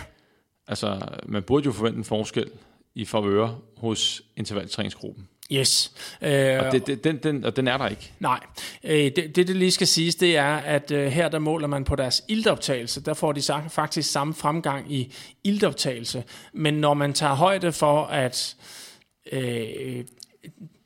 Altså, 0.66 1.08
man 1.26 1.42
burde 1.42 1.64
jo 1.64 1.72
forvente 1.72 1.98
en 1.98 2.04
forskel 2.04 2.50
i 2.94 3.04
favør 3.04 3.48
hos 3.76 4.22
intervaltræningsgruppen. 4.36 5.28
Yes. 5.52 5.92
Øh, 6.22 6.58
og, 6.58 6.72
det, 6.72 6.86
det, 6.86 7.04
den, 7.04 7.16
den, 7.16 7.44
og 7.44 7.56
den 7.56 7.68
er 7.68 7.78
der 7.78 7.88
ikke? 7.88 8.12
Nej. 8.20 8.40
Øh, 8.84 8.96
det, 8.96 9.16
det, 9.16 9.36
det 9.36 9.56
lige 9.56 9.70
skal 9.70 9.86
siges, 9.86 10.14
det 10.14 10.36
er, 10.36 10.56
at 10.56 10.90
øh, 10.90 11.06
her 11.06 11.28
der 11.28 11.38
måler 11.38 11.66
man 11.66 11.84
på 11.84 11.96
deres 11.96 12.22
iltoptagelse. 12.28 13.04
Der 13.04 13.14
får 13.14 13.32
de 13.32 13.42
faktisk 13.68 14.10
samme 14.10 14.34
fremgang 14.34 14.92
i 14.92 15.12
iltoptagelse. 15.44 16.24
Men 16.52 16.74
når 16.74 16.94
man 16.94 17.12
tager 17.12 17.34
højde 17.34 17.72
for, 17.72 18.04
at 18.04 18.56
øh, 19.32 20.04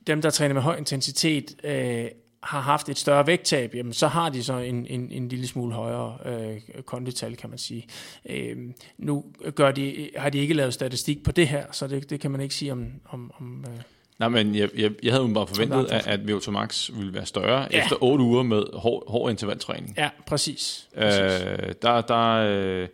dem, 0.06 0.22
der 0.22 0.30
træner 0.30 0.54
med 0.54 0.62
høj 0.62 0.76
intensitet, 0.76 1.56
øh, 1.64 2.06
har 2.44 2.60
haft 2.60 2.88
et 2.88 2.98
større 2.98 3.26
vægttab, 3.26 3.74
jamen, 3.74 3.92
så 3.92 4.08
har 4.08 4.28
de 4.28 4.44
så 4.44 4.58
en, 4.58 4.86
en, 4.86 5.12
en 5.12 5.28
lille 5.28 5.46
smule 5.46 5.74
højere 5.74 6.18
øh, 6.24 6.82
kondital, 6.86 7.36
kan 7.36 7.50
man 7.50 7.58
sige. 7.58 7.86
Øh, 8.30 8.56
nu 8.98 9.24
gør 9.54 9.70
de, 9.70 10.10
har 10.16 10.30
de 10.30 10.38
ikke 10.38 10.54
lavet 10.54 10.74
statistik 10.74 11.22
på 11.22 11.32
det 11.32 11.48
her, 11.48 11.64
så 11.72 11.86
det, 11.86 12.10
det 12.10 12.20
kan 12.20 12.30
man 12.30 12.40
ikke 12.40 12.54
sige 12.54 12.72
om... 12.72 12.86
om, 13.08 13.30
om 13.38 13.64
øh, 13.68 13.80
Nej, 14.18 14.28
men 14.28 14.54
jeg, 14.54 14.68
jeg, 14.76 14.90
jeg 15.02 15.12
havde 15.12 15.26
jo 15.26 15.34
bare 15.34 15.46
forventet, 15.46 15.86
at, 15.90 16.06
at 16.06 16.20
VO2 16.20 16.50
Max 16.50 16.90
ville 16.94 17.14
være 17.14 17.26
større 17.26 17.68
ja. 17.70 17.82
efter 17.82 18.02
8 18.02 18.24
uger 18.24 18.42
med 18.42 18.62
hård, 18.72 19.10
hård 19.10 19.30
intervaltræning. 19.30 19.94
Ja, 19.96 20.10
præcis. 20.26 20.88
præcis. 20.98 21.46
Øh, 21.46 21.74
der, 21.82 22.00
der, 22.00 22.28
øh, 22.30 22.88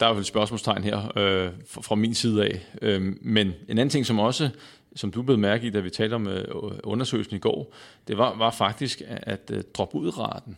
der 0.00 0.06
er 0.06 0.14
jo 0.14 0.20
et 0.20 0.26
spørgsmålstegn 0.26 0.84
her 0.84 1.12
øh, 1.16 1.50
fra, 1.70 1.80
fra 1.80 1.94
min 1.94 2.14
side 2.14 2.44
af. 2.44 2.66
Øh, 2.82 3.02
men 3.20 3.46
en 3.46 3.54
anden 3.68 3.88
ting, 3.88 4.06
som 4.06 4.18
også 4.18 4.50
som 4.96 5.10
du 5.10 5.22
blev 5.22 5.38
mærke 5.38 5.66
i, 5.66 5.70
da 5.70 5.80
vi 5.80 5.90
talte 5.90 6.14
om 6.14 6.28
øh, 6.28 6.44
undersøgelsen 6.84 7.36
i 7.36 7.38
går, 7.38 7.72
det 8.08 8.18
var, 8.18 8.36
var 8.36 8.50
faktisk, 8.50 9.02
at, 9.06 9.18
at 9.22 9.50
øh, 9.50 9.56
uh, 9.56 9.62
droppe 9.74 9.96
ud 9.96 10.18
raten 10.18 10.56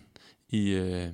i, 0.48 0.70
øh, 0.70 1.06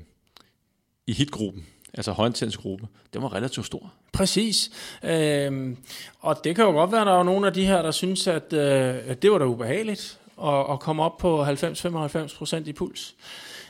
i 1.07 1.13
hitgruppen 1.13 1.67
altså 1.95 2.13
højintensgruppe, 2.13 2.87
den 3.15 3.23
var 3.23 3.35
relativt 3.35 3.67
stor. 3.67 3.93
Præcis. 4.13 4.71
Øhm, 5.03 5.77
og 6.21 6.45
det 6.45 6.57
kan 6.57 6.65
jo 6.65 6.71
godt 6.71 6.93
være, 6.93 7.01
at 7.01 7.07
der 7.07 7.19
er 7.19 7.23
nogle 7.23 7.47
af 7.47 7.53
de 7.53 7.67
her, 7.67 7.83
der 7.83 7.91
synes, 7.91 8.27
at, 8.27 8.53
øh, 8.53 8.95
at 9.07 9.23
det 9.23 9.31
var 9.31 9.39
da 9.39 9.45
ubehageligt 9.45 10.19
at, 10.43 10.71
at 10.71 10.81
komme 10.81 11.03
op 11.03 11.19
på 11.19 11.45
90-95% 11.45 12.57
i 12.69 12.73
puls. 12.73 13.15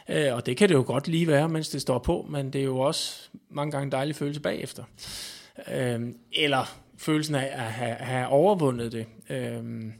Øh, 0.08 0.34
og 0.34 0.46
det 0.46 0.56
kan 0.56 0.68
det 0.68 0.74
jo 0.74 0.84
godt 0.86 1.08
lige 1.08 1.26
være, 1.26 1.48
mens 1.48 1.68
det 1.68 1.80
står 1.80 1.98
på, 1.98 2.26
men 2.28 2.52
det 2.52 2.60
er 2.60 2.64
jo 2.64 2.78
også 2.78 3.28
mange 3.50 3.70
gange 3.70 3.84
en 3.84 3.92
dejlig 3.92 4.16
følelse 4.16 4.40
bagefter. 4.40 4.84
Øh, 5.72 6.00
eller 6.32 6.76
følelsen 6.98 7.34
af 7.34 7.50
at 7.52 7.72
have, 7.72 7.94
have 7.94 8.26
overvundet 8.26 8.92
det. 8.92 9.06
Øhm, 9.30 9.92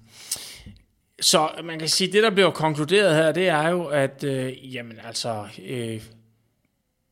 så 1.21 1.49
man 1.65 1.79
kan 1.79 1.89
sige, 1.89 2.09
at 2.09 2.15
det, 2.15 2.23
der 2.23 2.31
bliver 2.31 2.51
konkluderet 2.51 3.17
her, 3.17 3.33
det 3.33 3.49
er 3.49 3.69
jo, 3.69 3.85
at 3.85 4.25
øh, 4.25 4.75
jamen 4.75 4.99
altså, 5.05 5.45
øh, 5.67 6.03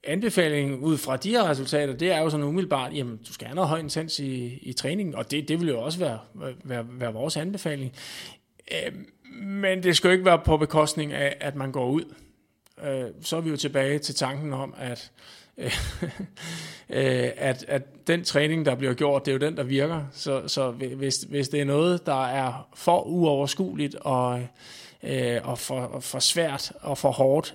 anbefalingen 0.05 0.79
ud 0.79 0.99
fra 0.99 1.17
de 1.17 1.31
her 1.31 1.51
resultater, 1.51 1.93
det 1.93 2.13
er 2.13 2.21
jo 2.21 2.31
sådan 2.31 2.47
umiddelbart, 2.47 2.95
jamen 2.95 3.17
du 3.29 3.33
skal 3.33 3.47
have 3.47 3.55
noget 3.55 3.69
høj 3.69 3.79
intens 3.79 4.19
i, 4.19 4.59
i 4.63 4.73
træningen, 4.73 5.15
og 5.15 5.31
det, 5.31 5.49
det 5.49 5.61
vil 5.61 5.69
jo 5.69 5.81
også 5.81 5.99
være, 5.99 6.19
være, 6.65 6.87
være 6.89 7.13
vores 7.13 7.37
anbefaling. 7.37 7.93
Øh, 8.73 8.93
men 9.43 9.83
det 9.83 9.97
skal 9.97 10.09
jo 10.09 10.13
ikke 10.13 10.25
være 10.25 10.43
på 10.45 10.57
bekostning 10.57 11.13
af, 11.13 11.37
at 11.41 11.57
man 11.57 11.73
går 11.73 11.89
ud. 11.89 12.15
Øh, 12.85 13.11
så 13.21 13.37
er 13.37 13.41
vi 13.41 13.51
jo 13.51 13.57
tilbage 13.57 13.99
til 13.99 14.15
tanken 14.15 14.53
om, 14.53 14.75
at, 14.79 14.91
øh, 14.91 15.42
Øh, 15.59 15.79
øh, 16.91 17.31
at, 17.37 17.65
at 17.69 17.83
den 18.07 18.25
træning, 18.25 18.67
der 18.67 18.75
bliver 18.75 18.95
gjort, 18.95 19.27
det 19.27 19.31
er 19.31 19.33
jo 19.33 19.47
den, 19.47 19.57
der 19.57 19.63
virker. 19.63 20.05
Så, 20.13 20.49
så 20.49 20.71
hvis, 20.71 21.17
hvis 21.17 21.49
det 21.49 21.61
er 21.61 21.65
noget, 21.65 22.07
der 22.07 22.27
er 22.27 22.69
for 22.75 23.03
uoverskueligt 23.03 23.95
og, 23.95 24.41
øh, 25.03 25.39
og 25.45 25.59
for, 25.59 25.99
for 26.01 26.19
svært 26.19 26.73
og 26.81 26.99
for 26.99 27.11
hårdt, 27.11 27.55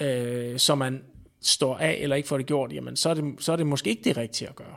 øh, 0.00 0.58
så 0.58 0.74
man 0.74 1.02
står 1.42 1.76
af 1.76 1.98
eller 2.00 2.16
ikke 2.16 2.28
får 2.28 2.36
det 2.36 2.46
gjort, 2.46 2.72
jamen 2.72 2.96
så 2.96 3.10
er 3.10 3.14
det, 3.14 3.24
så 3.38 3.52
er 3.52 3.56
det 3.56 3.66
måske 3.66 3.90
ikke 3.90 4.04
det 4.04 4.16
rigtige 4.16 4.48
at 4.48 4.56
gøre. 4.56 4.76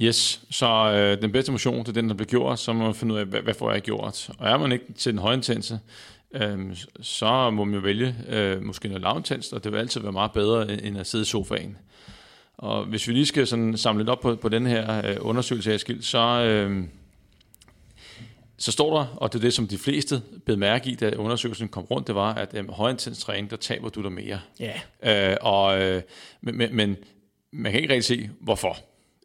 Yes, 0.00 0.42
så 0.50 0.66
øh, 0.66 1.22
den 1.22 1.32
bedste 1.32 1.52
motion, 1.52 1.78
det 1.78 1.88
er 1.88 1.92
den, 1.92 2.08
der 2.08 2.14
bliver 2.14 2.28
gjort, 2.28 2.58
så 2.58 2.72
må 2.72 2.84
man 2.84 2.94
finde 2.94 3.14
ud 3.14 3.18
af, 3.18 3.26
hvad, 3.26 3.40
hvad 3.40 3.54
får 3.54 3.72
jeg 3.72 3.82
gjort. 3.82 4.30
Og 4.38 4.48
er 4.48 4.58
man 4.58 4.72
ikke 4.72 4.92
til 4.92 5.12
den 5.12 5.20
højintense, 5.20 5.80
øhm, 6.34 6.74
så 7.00 7.50
må 7.50 7.64
man 7.64 7.74
jo 7.74 7.80
vælge 7.80 8.16
øh, 8.28 8.62
måske 8.62 8.88
noget 8.88 9.02
lavintens, 9.02 9.52
og 9.52 9.64
det 9.64 9.72
vil 9.72 9.78
altid 9.78 10.00
være 10.00 10.12
meget 10.12 10.32
bedre 10.32 10.82
end 10.84 10.98
at 10.98 11.06
sidde 11.06 11.22
i 11.22 11.26
sofaen. 11.26 11.76
Og 12.56 12.84
hvis 12.84 13.08
vi 13.08 13.12
lige 13.12 13.26
skal 13.26 13.46
sådan 13.46 13.76
samle 13.76 14.02
lidt 14.02 14.10
op 14.10 14.20
på, 14.20 14.36
på 14.36 14.48
den 14.48 14.66
her 14.66 15.06
øh, 15.06 15.16
undersøgelse 15.20 15.72
af 15.72 15.80
skilt, 15.80 16.04
så, 16.04 16.18
øh, 16.18 16.84
så 18.58 18.72
står 18.72 18.98
der, 18.98 19.06
og 19.16 19.32
det 19.32 19.38
er 19.38 19.42
det, 19.42 19.52
som 19.52 19.68
de 19.68 19.78
fleste 19.78 20.22
blev 20.44 20.58
mærke 20.58 20.90
i, 20.90 20.94
da 20.94 21.14
undersøgelsen 21.16 21.68
kom 21.68 21.84
rundt, 21.84 22.06
det 22.06 22.14
var, 22.14 22.34
at 22.34 22.54
øh, 22.54 22.70
højintens 22.70 23.18
træning, 23.18 23.50
der 23.50 23.56
taber 23.56 23.88
du 23.88 24.02
dig 24.02 24.12
mere. 24.12 24.40
Ja. 24.60 25.30
Øh, 25.32 25.36
og, 25.40 25.82
øh, 25.82 26.02
men, 26.40 26.58
men, 26.58 26.76
men 26.76 26.96
man 27.52 27.72
kan 27.72 27.80
ikke 27.80 27.94
rigtig 27.94 28.04
se, 28.04 28.30
hvorfor. 28.40 28.76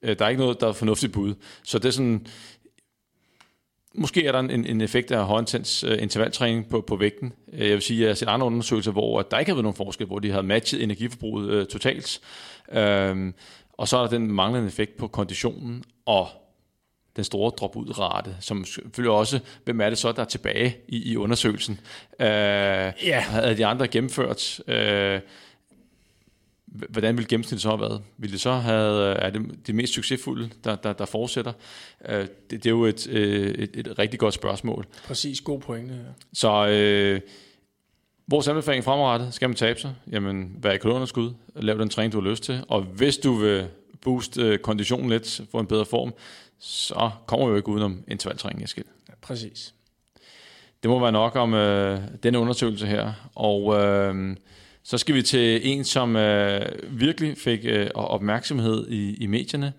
Øh, 0.03 0.19
der 0.19 0.25
er 0.25 0.29
ikke 0.29 0.41
noget, 0.41 0.61
der 0.61 0.67
er 0.67 0.73
fornuftigt 0.73 1.13
bud. 1.13 1.33
Så 1.63 1.79
det 1.79 1.85
er 1.85 1.91
sådan, 1.91 2.27
Måske 3.99 4.25
er 4.25 4.31
der 4.31 4.39
en, 4.39 4.65
en 4.65 4.81
effekt 4.81 5.11
af 5.11 5.25
højintens 5.25 5.83
uh, 5.83 5.91
intervaltræning 5.91 6.69
på, 6.69 6.81
på 6.81 6.95
vægten. 6.95 7.33
Uh, 7.47 7.59
jeg 7.59 7.69
vil 7.69 7.81
sige, 7.81 7.97
at 7.97 8.01
jeg 8.01 8.09
har 8.09 8.15
set 8.15 8.27
andre 8.27 8.45
undersøgelser, 8.47 8.91
hvor 8.91 9.21
der 9.21 9.39
ikke 9.39 9.49
har 9.49 9.55
været 9.55 9.63
nogen 9.63 9.75
forskel, 9.75 10.07
hvor 10.07 10.19
de 10.19 10.31
har 10.31 10.41
matchet 10.41 10.83
energiforbruget 10.83 11.61
uh, 11.61 11.67
totalt. 11.67 12.19
Uh, 12.67 13.33
og 13.73 13.87
så 13.87 13.97
er 13.97 14.01
der 14.01 14.07
den 14.07 14.31
manglende 14.31 14.67
effekt 14.67 14.97
på 14.97 15.07
konditionen 15.07 15.83
og 16.05 16.27
den 17.15 17.23
store 17.23 17.51
drop-ud-rate, 17.51 18.35
som 18.39 18.65
selvfølgelig 18.65 19.11
også, 19.11 19.39
hvem 19.65 19.81
er 19.81 19.89
det 19.89 19.97
så, 19.97 20.11
der 20.11 20.21
er 20.21 20.25
tilbage 20.25 20.77
i, 20.87 21.11
i 21.11 21.17
undersøgelsen? 21.17 21.79
Uh, 22.19 22.25
ja. 22.25 23.19
Havde 23.19 23.57
de 23.57 23.65
andre 23.65 23.87
gennemført... 23.87 24.59
Uh, 24.67 25.21
hvordan 26.71 27.17
vil 27.17 27.27
gennemsnittet 27.27 27.61
så 27.61 27.69
have 27.69 27.81
været? 27.81 28.01
Vil 28.17 28.31
det 28.31 28.41
så 28.41 28.51
have, 28.51 29.13
er 29.13 29.29
det 29.29 29.67
de 29.67 29.73
mest 29.73 29.93
succesfulde, 29.93 30.49
der, 30.63 30.75
der, 30.75 30.93
der 30.93 31.05
fortsætter? 31.05 31.51
Det, 32.09 32.31
det 32.49 32.65
er 32.65 32.69
jo 32.69 32.85
et, 32.85 33.07
et, 33.07 33.75
et 33.75 33.99
rigtig 33.99 34.19
godt 34.19 34.33
spørgsmål. 34.33 34.85
Præcis, 35.05 35.41
god 35.41 35.59
pointe. 35.59 35.93
Ja. 35.93 35.99
Så 36.33 36.67
øh, 36.67 37.21
vores 38.27 38.47
anbefaling 38.47 38.83
fremadrettet, 38.83 39.33
skal 39.33 39.49
man 39.49 39.55
tabe 39.55 39.79
sig? 39.79 39.95
Jamen, 40.11 40.55
vær 40.61 40.71
i 40.71 40.77
kalorunderskud, 40.77 41.33
lav 41.55 41.77
den 41.77 41.89
træning, 41.89 42.13
du 42.13 42.21
har 42.21 42.29
lyst 42.29 42.43
til, 42.43 42.63
og 42.67 42.81
hvis 42.81 43.17
du 43.17 43.33
vil 43.33 43.67
booste 44.01 44.57
konditionen 44.57 45.09
lidt, 45.09 45.41
få 45.51 45.59
en 45.59 45.67
bedre 45.67 45.85
form, 45.85 46.13
så 46.59 47.09
kommer 47.25 47.45
vi 47.45 47.51
jo 47.51 47.57
ikke 47.57 47.69
udenom 47.69 48.03
intervaltræning, 48.07 48.63
Eskild. 48.63 48.85
Ja, 49.09 49.13
præcis. 49.21 49.73
Det 50.83 50.89
må 50.89 50.99
være 50.99 51.11
nok 51.11 51.35
om 51.35 51.53
øh, 51.53 51.99
denne 52.23 52.39
undersøgelse 52.39 52.87
her, 52.87 53.29
og... 53.35 53.75
Øh, 53.83 54.35
så 54.89 54.97
skal 54.97 55.15
vi 55.15 55.21
til 55.21 55.61
en, 55.63 55.83
som 55.83 56.15
øh, 56.15 56.61
virkelig 56.89 57.37
fik 57.37 57.59
øh, 57.63 57.89
opmærksomhed 57.93 58.87
i, 58.87 59.13
i 59.15 59.27
medierne, 59.27 59.73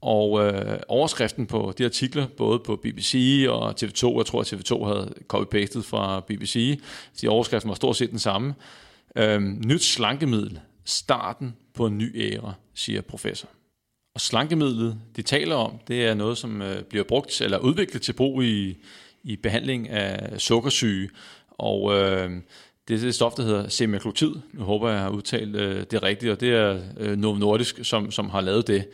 og 0.00 0.44
øh, 0.44 0.78
overskriften 0.88 1.46
på 1.46 1.72
de 1.78 1.84
artikler, 1.84 2.26
både 2.26 2.58
på 2.58 2.76
BBC 2.76 3.44
og 3.48 3.70
TV2, 3.70 4.18
jeg 4.18 4.26
tror, 4.26 4.40
at 4.40 4.52
TV2 4.52 4.84
havde 4.84 5.14
copy-pastet 5.32 5.84
fra 5.84 6.20
BBC, 6.20 6.80
de 7.20 7.28
overskriften 7.28 7.68
var 7.68 7.74
stort 7.74 7.96
set 7.96 8.10
den 8.10 8.18
samme. 8.18 8.54
Øh, 9.16 9.40
nyt 9.42 9.82
slankemiddel, 9.82 10.60
starten 10.84 11.56
på 11.74 11.86
en 11.86 11.98
ny 11.98 12.32
æra, 12.32 12.52
siger 12.74 13.00
professor. 13.00 13.48
Og 14.14 14.20
slankemidlet, 14.20 14.98
de 15.16 15.22
taler 15.22 15.54
om, 15.54 15.72
det 15.88 16.06
er 16.06 16.14
noget, 16.14 16.38
som 16.38 16.62
øh, 16.62 16.82
bliver 16.82 17.04
brugt 17.04 17.40
eller 17.40 17.58
udviklet 17.58 18.02
til 18.02 18.12
brug 18.12 18.42
i, 18.42 18.76
i 19.22 19.36
behandling 19.36 19.88
af 19.88 20.40
sukkersyge. 20.40 21.10
Og 21.58 21.94
øh, 21.94 22.30
det 22.88 23.04
er 23.04 23.08
et 23.08 23.14
stof, 23.14 23.34
der 23.34 23.42
hedder 23.42 23.68
semaglutid. 23.68 24.34
Nu 24.52 24.64
håber 24.64 24.88
jeg, 24.88 24.94
jeg 24.94 25.02
har 25.02 25.10
udtalt 25.10 25.56
øh, 25.56 25.84
det 25.90 26.02
rigtigt, 26.02 26.32
og 26.32 26.40
det 26.40 26.54
er 26.54 26.80
øh, 26.96 27.16
Novo 27.16 27.38
Nordisk, 27.38 27.78
som, 27.82 28.10
som 28.10 28.30
har 28.30 28.40
lavet 28.40 28.66
det. 28.66 28.88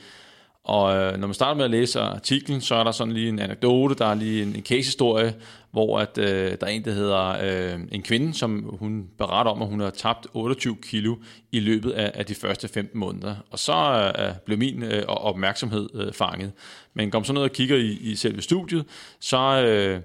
Og 0.64 0.96
øh, 0.96 1.16
når 1.16 1.26
man 1.26 1.34
starter 1.34 1.54
med 1.54 1.64
at 1.64 1.70
læse 1.70 2.00
artiklen, 2.00 2.60
så 2.60 2.74
er 2.74 2.84
der 2.84 2.92
sådan 2.92 3.12
lige 3.12 3.28
en 3.28 3.38
anekdote, 3.38 3.94
der 3.94 4.06
er 4.06 4.14
lige 4.14 4.42
en, 4.42 4.48
en 4.48 4.62
case-historie, 4.62 5.34
hvor 5.70 5.98
at, 5.98 6.18
øh, 6.18 6.50
der 6.60 6.66
er 6.66 6.70
en, 6.70 6.84
der 6.84 6.92
hedder 6.92 7.28
øh, 7.42 7.80
en 7.92 8.02
kvinde, 8.02 8.34
som 8.34 8.76
hun 8.78 9.08
beretter 9.18 9.52
om, 9.52 9.62
at 9.62 9.68
hun 9.68 9.80
har 9.80 9.90
tabt 9.90 10.26
28 10.32 10.76
kilo 10.82 11.16
i 11.52 11.60
løbet 11.60 11.90
af, 11.90 12.10
af 12.14 12.26
de 12.26 12.34
første 12.34 12.68
15 12.68 13.00
måneder. 13.00 13.34
Og 13.50 13.58
så 13.58 14.12
øh, 14.18 14.32
blev 14.44 14.58
min 14.58 14.82
øh, 14.82 15.02
opmærksomhed 15.06 15.88
øh, 15.94 16.12
fanget. 16.12 16.52
Men 16.94 17.10
kom 17.10 17.24
så 17.24 17.32
ned 17.32 17.42
og 17.42 17.50
kigger 17.50 17.76
i, 17.76 17.98
i 18.00 18.14
selve 18.16 18.42
studiet, 18.42 18.84
så... 19.20 19.64
Øh, 19.66 20.00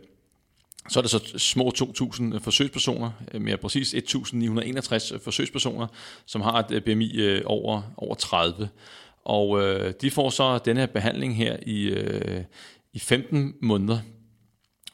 så 0.90 1.00
er 1.00 1.02
det 1.02 1.12
så 1.12 1.34
små 1.38 1.72
2.000 1.78 2.40
forsøgspersoner, 2.40 3.12
øh, 3.34 3.42
mere 3.42 3.58
præcis 3.58 3.94
1.961 3.94 5.18
forsøgspersoner, 5.24 5.88
som 6.26 6.42
har 6.42 6.60
et 6.60 6.72
øh, 6.72 6.82
BMI 6.82 7.16
øh, 7.16 7.42
over, 7.46 7.82
over 7.98 8.16
30. 8.16 8.70
Og 9.26 9.62
øh, 9.62 9.94
de 10.02 10.12
får 10.12 10.30
så 10.30 10.58
denne 10.58 10.80
her 10.80 10.88
behandling 10.88 11.38
her 11.38 11.58
i, 11.66 11.84
øh, 11.84 12.44
i 12.94 13.00
15 13.00 13.54
måneder. 13.62 14.00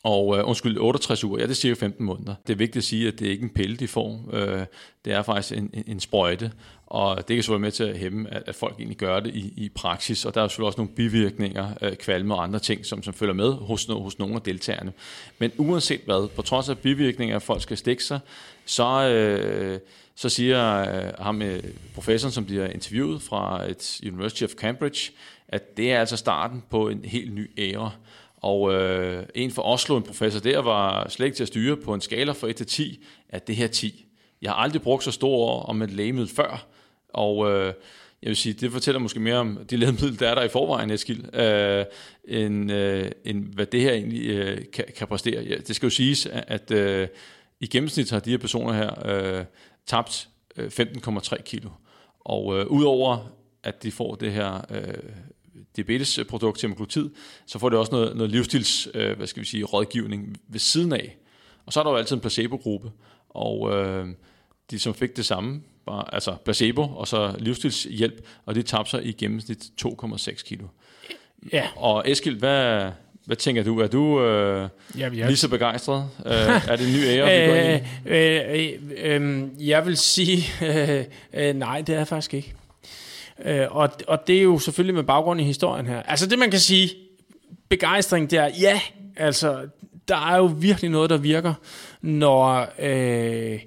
Og 0.06 0.38
øh, 0.38 0.48
undskyld, 0.48 0.78
68 0.78 1.24
uger, 1.24 1.40
ja 1.40 1.44
det 1.44 1.52
er 1.52 1.56
cirka 1.56 1.80
15 1.80 2.06
måneder. 2.06 2.36
Det 2.48 2.54
er 2.54 2.58
vigtigt 2.58 2.78
at 2.78 2.84
sige, 2.84 3.08
at 3.08 3.20
det 3.20 3.28
er 3.28 3.32
ikke 3.32 3.44
en 3.44 3.50
pille, 3.50 3.78
de 3.78 3.88
får. 3.88 4.30
Øh, 4.34 4.66
det 5.06 5.14
er 5.14 5.22
faktisk 5.22 5.58
en, 5.58 5.70
en, 5.74 5.84
en 5.88 6.00
sprøjte, 6.00 6.52
og 6.86 7.28
det 7.28 7.36
kan 7.36 7.44
så 7.44 7.52
være 7.52 7.60
med 7.60 7.72
til 7.72 7.84
at 7.84 7.98
hæmme, 7.98 8.34
at, 8.34 8.44
at 8.46 8.56
folk 8.56 8.76
egentlig 8.78 8.98
gør 8.98 9.20
det 9.20 9.36
i, 9.36 9.54
i 9.58 9.70
praksis. 9.70 10.26
Og 10.26 10.36
der 10.36 10.42
er 10.42 10.48
selvfølgelig 10.48 10.68
også 10.68 10.78
nogle 10.78 10.92
bivirkninger, 10.96 11.70
øh, 11.82 11.96
kvalme 11.96 12.36
og 12.36 12.44
andre 12.44 12.60
ting, 12.60 12.86
som, 12.86 13.04
som 13.04 13.14
følger 13.14 13.34
med 13.34 13.54
hos, 13.54 13.86
hos 13.86 14.20
nogle 14.20 14.36
af 14.36 14.42
deltagerne. 14.42 14.94
Men 15.40 15.52
uanset 15.58 16.02
hvad, 16.06 16.30
på 16.36 16.42
trods 16.42 16.70
af 16.70 16.78
bivirkninger, 16.78 17.36
at 17.36 17.44
folk 17.44 17.62
skal 17.62 17.78
stikke 17.78 18.04
sig, 18.04 18.20
så... 18.66 19.10
Øh, 19.10 19.80
så 20.18 20.30
siger 20.30 20.78
øh, 20.80 21.14
ham, 21.20 21.42
øh, 21.42 21.64
professoren, 21.94 22.32
som 22.32 22.46
de 22.46 22.58
har 22.58 22.68
interviewet 22.68 23.22
fra 23.22 23.70
et 23.70 24.02
University 24.04 24.44
of 24.44 24.50
Cambridge, 24.50 25.12
at 25.48 25.78
det 25.78 25.92
er 25.92 26.00
altså 26.00 26.18
starten 26.18 26.64
på 26.70 26.90
en 26.90 27.06
helt 27.06 27.34
ny 27.34 27.52
æra. 27.58 27.92
Og 28.46 28.74
øh, 28.74 29.26
en 29.36 29.52
fra 29.52 29.72
Oslo, 29.72 29.98
en 29.98 30.04
professor 30.04 30.40
der, 30.40 30.60
var 30.60 31.10
slet 31.10 31.26
ikke 31.26 31.36
til 31.36 31.44
at 31.44 31.48
styre 31.48 31.78
på 31.78 31.94
en 31.94 32.02
skala 32.02 32.32
fra 32.32 32.48
1 32.48 32.56
til 32.56 32.66
10, 32.66 33.04
at 33.30 33.48
det 33.48 33.56
her 33.56 33.68
10. 33.68 34.06
Jeg 34.42 34.52
har 34.52 34.56
aldrig 34.56 34.82
brugt 34.82 35.04
så 35.04 35.12
store 35.12 35.38
ord 35.38 35.70
om 35.70 35.82
et 35.82 35.92
lægemiddel 35.92 36.36
før, 36.36 36.68
og 37.10 37.52
øh, 37.52 37.74
jeg 38.22 38.28
vil 38.30 38.36
sige, 38.36 38.54
det 38.54 38.72
fortæller 38.72 39.00
måske 39.00 39.20
mere 39.20 39.36
om 39.36 39.60
de 39.70 39.78
lægemiddel, 39.78 40.20
der 40.20 40.30
er 40.30 40.36
der 40.36 40.44
i 40.44 40.50
forvejen, 40.50 40.92
Eskild, 40.92 41.36
øh, 41.36 41.86
end, 42.28 42.72
øh, 42.72 43.12
end 43.26 43.54
hvad 43.54 43.66
det 43.66 43.82
her 43.82 43.92
egentlig 43.92 44.30
øh, 44.30 44.62
kan, 44.74 44.86
kan 44.98 45.08
præstere. 45.08 45.44
Ja, 45.44 45.56
det 45.68 45.76
skal 45.76 45.86
jo 45.86 45.92
siges, 45.92 46.26
at 46.26 46.72
øh, 46.72 47.08
i 47.60 47.68
gennemsnit 47.68 48.12
har 48.12 48.20
de 48.20 48.30
her 48.30 48.38
personer 48.38 48.74
her 48.74 49.08
øh, 49.08 49.46
tabt 49.86 50.28
øh, 50.58 50.68
15,3 50.68 51.44
kilo. 51.44 51.70
Og 52.20 52.60
øh, 52.60 52.68
udover 52.68 53.32
at 53.66 53.84
de 53.84 53.92
får 53.92 54.16
det 54.16 54.32
her 54.32 54.66
øh, 54.72 54.94
diabetesprodukt, 55.76 56.60
semaglutid, 56.60 57.10
så 57.46 57.60
får 57.60 57.70
det 57.70 57.80
også 57.80 57.92
noget, 57.92 58.16
noget 58.16 58.32
livsstils, 58.32 58.88
øh, 58.94 59.18
hvad 59.18 59.28
skal 59.28 59.42
vi 59.42 59.48
sige, 59.48 59.64
rådgivning 59.64 60.38
ved 60.48 60.60
siden 60.60 60.94
af. 60.94 61.18
Og 61.66 61.74
så 61.74 61.80
er 61.80 61.84
der 61.84 61.92
jo 61.92 61.98
altid 61.98 62.16
en 62.16 62.22
placebo-gruppe, 62.22 62.92
og 63.30 63.72
øh, 63.72 64.08
de 64.72 64.80
som 64.80 64.94
fik 64.94 65.18
det 65.18 65.26
samme, 65.26 65.62
bare, 65.86 66.14
altså 66.14 66.36
placebo 66.46 66.82
og 66.82 67.08
så 67.08 67.36
livsstilshjælp, 67.40 68.28
og 68.46 68.56
de 68.56 68.62
tabte 68.62 68.92
sig 68.92 69.06
i 69.06 69.12
gennemsnit 69.12 69.64
2,6 69.86 70.44
kilo. 70.44 70.68
Ja. 71.54 71.68
Og 71.76 72.12
Eskild, 72.12 72.40
hvad, 72.40 72.92
hvad 73.26 73.36
tænker 73.36 73.64
du? 73.64 73.80
Er 73.80 73.88
du 73.88 74.22
øh, 74.22 74.70
ja, 74.98 75.04
jeg... 75.04 75.28
lige 75.28 75.38
så 75.38 75.50
begejstret? 75.50 76.10
øh, 76.26 76.32
er 76.32 76.76
det 76.76 76.88
en 76.88 76.94
ny 76.94 77.06
ære, 77.06 77.42
vi 77.42 77.52
går 77.52 77.56
ind 77.56 77.82
i? 77.82 77.88
Øh, 78.06 78.72
øh, 79.04 79.22
øh, 79.22 79.70
jeg 79.70 79.86
vil 79.86 79.98
sige, 79.98 80.44
øh, 80.66 81.04
øh, 81.34 81.56
nej, 81.56 81.82
det 81.82 81.94
er 81.94 81.98
jeg 81.98 82.08
faktisk 82.08 82.34
ikke. 82.34 82.54
Øh, 83.46 83.76
og, 83.76 83.90
og 84.08 84.28
det 84.28 84.38
er 84.38 84.42
jo 84.42 84.60
selvfølgelig 84.60 84.96
med 84.96 85.04
baggrund 85.04 85.42
i 85.42 85.44
historien 85.44 85.86
her. 85.86 86.02
Altså 86.02 86.28
det 86.28 86.40
man 86.40 86.52
kan 86.52 86.60
sige, 86.60 86.90
begejstring 87.70 88.32
der, 88.32 88.50
ja, 88.62 88.82
altså 89.16 89.68
der 90.08 90.18
er 90.18 90.38
jo 90.38 90.46
virkelig 90.46 90.92
noget, 90.92 91.10
der 91.10 91.18
virker, 91.18 91.54
når, 92.02 92.68
øh, 92.80 93.60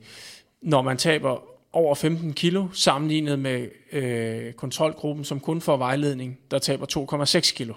når 0.62 0.83
man 0.83 0.97
taber 0.97 1.43
over 1.73 1.95
15 1.95 2.33
kilo, 2.33 2.66
sammenlignet 2.73 3.39
med 3.39 3.69
øh, 3.93 4.53
kontrolgruppen, 4.53 5.25
som 5.25 5.41
kun 5.41 5.61
får 5.61 5.77
vejledning, 5.77 6.39
der 6.51 6.59
taber 6.59 6.87
2,6 7.25 7.55
kilo 7.55 7.75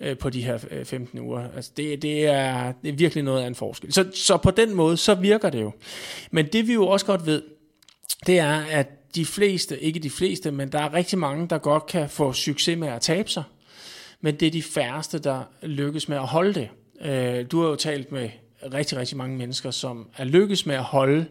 øh, 0.00 0.18
på 0.18 0.30
de 0.30 0.44
her 0.44 0.58
øh, 0.70 0.84
15 0.84 1.18
uger. 1.18 1.48
Altså 1.56 1.70
det, 1.76 2.02
det, 2.02 2.26
er, 2.26 2.72
det 2.82 2.88
er 2.88 2.92
virkelig 2.92 3.24
noget 3.24 3.42
af 3.42 3.46
en 3.46 3.54
forskel. 3.54 3.92
Så, 3.92 4.10
så 4.14 4.36
på 4.36 4.50
den 4.50 4.74
måde, 4.74 4.96
så 4.96 5.14
virker 5.14 5.50
det 5.50 5.60
jo. 5.60 5.72
Men 6.30 6.46
det 6.46 6.68
vi 6.68 6.72
jo 6.72 6.88
også 6.88 7.06
godt 7.06 7.26
ved, 7.26 7.42
det 8.26 8.38
er, 8.38 8.60
at 8.70 8.88
de 9.14 9.26
fleste, 9.26 9.80
ikke 9.80 10.00
de 10.00 10.10
fleste, 10.10 10.50
men 10.50 10.72
der 10.72 10.78
er 10.78 10.94
rigtig 10.94 11.18
mange, 11.18 11.48
der 11.48 11.58
godt 11.58 11.86
kan 11.86 12.08
få 12.08 12.32
succes 12.32 12.78
med 12.78 12.88
at 12.88 13.00
tabe 13.00 13.30
sig. 13.30 13.42
Men 14.20 14.40
det 14.40 14.46
er 14.46 14.50
de 14.50 14.62
færreste, 14.62 15.18
der 15.18 15.42
lykkes 15.62 16.08
med 16.08 16.16
at 16.16 16.26
holde 16.26 16.54
det. 16.54 16.68
Øh, 17.00 17.46
du 17.50 17.62
har 17.62 17.68
jo 17.68 17.76
talt 17.76 18.12
med 18.12 18.30
rigtig, 18.72 18.98
rigtig 18.98 19.16
mange 19.16 19.36
mennesker, 19.36 19.70
som 19.70 20.08
er 20.16 20.24
lykkes 20.24 20.66
med 20.66 20.74
at 20.74 20.82
holde 20.82 21.26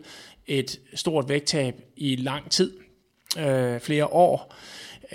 et 0.47 0.79
stort 0.93 1.29
vægttab 1.29 1.75
i 1.97 2.15
lang 2.15 2.51
tid, 2.51 2.73
øh, 3.39 3.79
flere 3.79 4.05
år. 4.05 4.55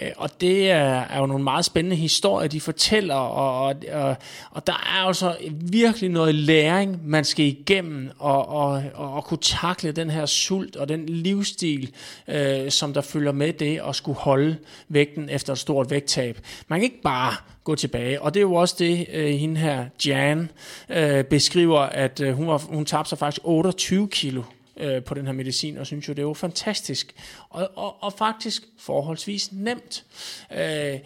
Øh, 0.03 0.11
og 0.17 0.41
det 0.41 0.71
er, 0.71 1.01
er 1.01 1.21
jo 1.21 1.27
nogle 1.27 1.45
meget 1.45 1.65
spændende 1.65 1.97
historier, 1.97 2.49
de 2.49 2.61
fortæller, 2.61 3.15
og, 3.15 3.77
og, 3.93 4.17
og 4.51 4.67
der 4.67 4.73
er 4.73 5.07
altså 5.07 5.37
virkelig 5.53 6.11
noget 6.11 6.35
læring, 6.35 7.01
man 7.09 7.25
skal 7.25 7.45
igennem, 7.45 8.11
og, 8.19 8.49
og, 8.49 8.83
og, 8.95 9.13
og 9.13 9.25
kunne 9.25 9.39
takle 9.43 9.93
den 9.93 10.11
her 10.11 10.27
sult 10.27 10.77
og 10.77 10.89
den 10.89 11.07
livsstil, 11.07 11.91
øh, 12.29 12.71
som 12.71 12.95
der 12.95 13.01
følger 13.01 13.33
med 13.33 13.53
det 13.53 13.81
at 13.89 13.97
skulle 13.97 14.19
holde 14.19 14.57
vægten 14.89 15.29
efter 15.31 15.53
et 15.53 15.59
stort 15.59 15.91
vægttab. 15.91 16.41
Man 16.69 16.79
kan 16.79 16.85
ikke 16.85 17.03
bare 17.03 17.35
gå 17.65 17.75
tilbage. 17.75 18.23
Og 18.23 18.35
det 18.35 18.41
er 18.41 18.43
jo 18.43 18.55
også 18.55 18.77
det, 18.79 19.07
øh, 19.13 19.31
hende 19.31 19.61
her, 19.61 19.85
Jan, 20.07 20.51
øh, 20.89 21.25
beskriver, 21.25 21.81
at 21.81 22.21
øh, 22.21 22.35
hun, 22.35 22.47
var, 22.47 22.59
hun 22.59 22.85
tabte 22.85 23.09
sig 23.09 23.19
faktisk 23.19 23.41
28 23.45 24.09
kilo 24.09 24.43
øh, 24.77 25.05
på 25.05 25.15
den 25.15 25.27
her 25.27 25.33
medicin, 25.33 25.79
og 25.79 25.87
synes 25.87 26.09
jo, 26.09 26.13
det 26.13 26.19
er 26.19 26.27
jo 26.27 26.35
fantastisk. 26.35 27.15
Og, 27.49 27.71
og, 27.75 28.03
og 28.03 28.13
faktisk 28.13 28.63
forholdsvis 28.79 29.53
nemt. 29.53 30.05
Øh, 30.53 30.99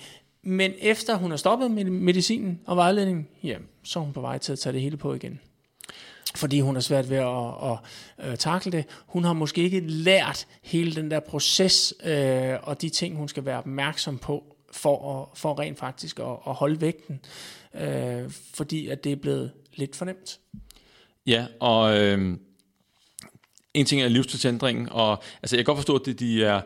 men 0.43 0.73
efter 0.81 1.17
hun 1.17 1.31
har 1.31 1.37
stoppet 1.37 1.71
med 1.71 1.85
medicinen 1.85 2.61
og 2.67 2.77
vejledningen, 2.77 3.29
ja, 3.43 3.57
så 3.83 3.99
er 3.99 4.05
hun 4.05 4.13
på 4.13 4.21
vej 4.21 4.39
til 4.39 4.53
at 4.53 4.59
tage 4.59 4.73
det 4.73 4.81
hele 4.81 4.97
på 4.97 5.15
igen 5.15 5.41
fordi 6.37 6.61
hun 6.61 6.77
har 6.77 6.81
svært 6.81 7.11
ved 7.11 7.17
at, 7.17 7.71
at, 7.71 7.79
at, 8.19 8.33
at 8.33 8.39
takle 8.39 8.73
det. 8.73 8.85
Hun 9.07 9.25
har 9.25 9.33
måske 9.33 9.63
ikke 9.63 9.81
lært 9.81 10.47
hele 10.63 10.95
den 10.95 11.11
der 11.11 11.21
proces 11.21 11.95
øh, 12.05 12.55
og 12.63 12.83
de 12.83 12.89
ting, 12.89 13.17
hun 13.17 13.29
skal 13.29 13.45
være 13.45 13.59
opmærksom 13.59 14.19
på 14.19 14.45
for, 14.73 15.21
at, 15.21 15.39
for 15.39 15.61
rent 15.61 15.79
faktisk 15.79 16.19
at, 16.19 16.37
at 16.47 16.55
holde 16.55 16.81
vægten, 16.81 17.21
øh, 17.75 18.31
fordi 18.55 18.89
at 18.89 19.05
det 19.05 19.13
er 19.13 19.17
blevet 19.17 19.53
lidt 19.75 19.97
for 19.97 20.05
nemt. 20.05 20.41
Ja, 21.27 21.47
og 21.61 21.99
øh, 21.99 22.37
en 23.75 23.87
ting 23.87 24.03
er 24.03 24.09
livsstilsændringen, 24.09 24.89
og 24.91 25.23
altså, 25.43 25.57
jeg 25.57 25.65
kan 25.65 25.75
godt 25.75 25.79
forstå, 25.79 25.97
at 25.97 26.07
de, 26.07 26.13
de 26.13 26.45
er, 26.45 26.61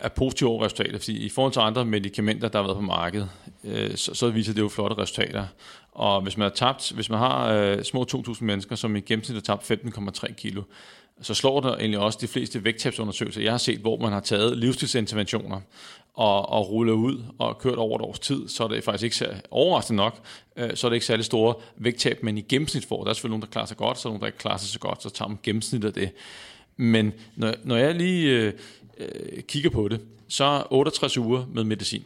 er 0.00 0.08
positive 0.08 0.64
resultatet, 0.64 1.00
fordi 1.00 1.18
i 1.18 1.28
forhold 1.28 1.52
til 1.52 1.60
andre 1.60 1.84
medicamenter, 1.84 2.48
der 2.48 2.58
har 2.58 2.66
været 2.66 2.76
på 2.76 2.82
markedet, 2.82 3.28
øh, 3.64 3.96
så, 3.96 4.14
så 4.14 4.30
viser 4.30 4.54
det 4.54 4.60
jo 4.60 4.68
flotte 4.68 4.98
resultater. 4.98 5.46
Og 5.92 6.22
hvis 6.22 6.36
man 6.36 6.44
har 6.44 6.54
tabt, 6.54 6.92
hvis 6.94 7.10
man 7.10 7.18
har 7.18 7.52
øh, 7.52 7.82
små 7.84 8.06
2.000 8.12 8.44
mennesker, 8.44 8.76
som 8.76 8.96
i 8.96 9.00
gennemsnit 9.00 9.36
har 9.46 9.56
tabt 9.56 9.70
15,3 9.70 10.34
kilo, 10.34 10.62
så 11.20 11.34
slår 11.34 11.60
der 11.60 11.76
egentlig 11.76 11.98
også 11.98 12.18
de 12.20 12.28
fleste 12.28 12.64
vægttabsundersøgelser, 12.64 13.42
jeg 13.42 13.52
har 13.52 13.58
set, 13.58 13.78
hvor 13.78 13.98
man 13.98 14.12
har 14.12 14.20
taget 14.20 14.58
livsstilsinterventioner 14.58 15.60
og, 16.14 16.48
og 16.48 16.70
rullet 16.70 16.92
ud 16.92 17.22
og 17.38 17.58
kørt 17.58 17.78
over 17.78 17.98
et 17.98 18.02
års 18.02 18.18
tid, 18.18 18.48
så 18.48 18.64
er 18.64 18.68
det 18.68 18.84
faktisk 18.84 19.22
ikke 19.22 19.40
overraskende 19.50 19.96
nok, 19.96 20.18
øh, 20.56 20.70
så 20.74 20.86
er 20.86 20.88
det 20.88 20.96
ikke 20.96 21.06
særlig 21.06 21.24
store 21.24 21.54
vægttab, 21.76 22.22
men 22.22 22.38
i 22.38 22.40
gennemsnit 22.40 22.84
får. 22.84 23.02
Der 23.04 23.10
er 23.10 23.14
selvfølgelig 23.14 23.30
nogen, 23.30 23.42
der 23.42 23.48
klarer 23.48 23.66
sig 23.66 23.76
godt, 23.76 23.98
så 23.98 24.08
er 24.08 24.10
nogen, 24.10 24.20
der 24.20 24.26
ikke 24.26 24.38
klarer 24.38 24.56
sig 24.56 24.68
så 24.68 24.78
godt, 24.78 25.02
så 25.02 25.10
tager 25.10 25.28
man 25.28 25.38
gennemsnit 25.42 25.84
af 25.84 25.92
det. 25.92 26.10
Men 26.76 27.12
når, 27.36 27.54
når 27.64 27.76
jeg 27.76 27.94
lige 27.94 28.30
øh, 28.30 28.52
øh 28.98 29.42
kigger 29.42 29.70
på 29.70 29.88
det, 29.88 30.00
så 30.28 30.66
68 30.70 31.16
uger 31.16 31.46
med 31.46 31.64
medicin. 31.64 32.04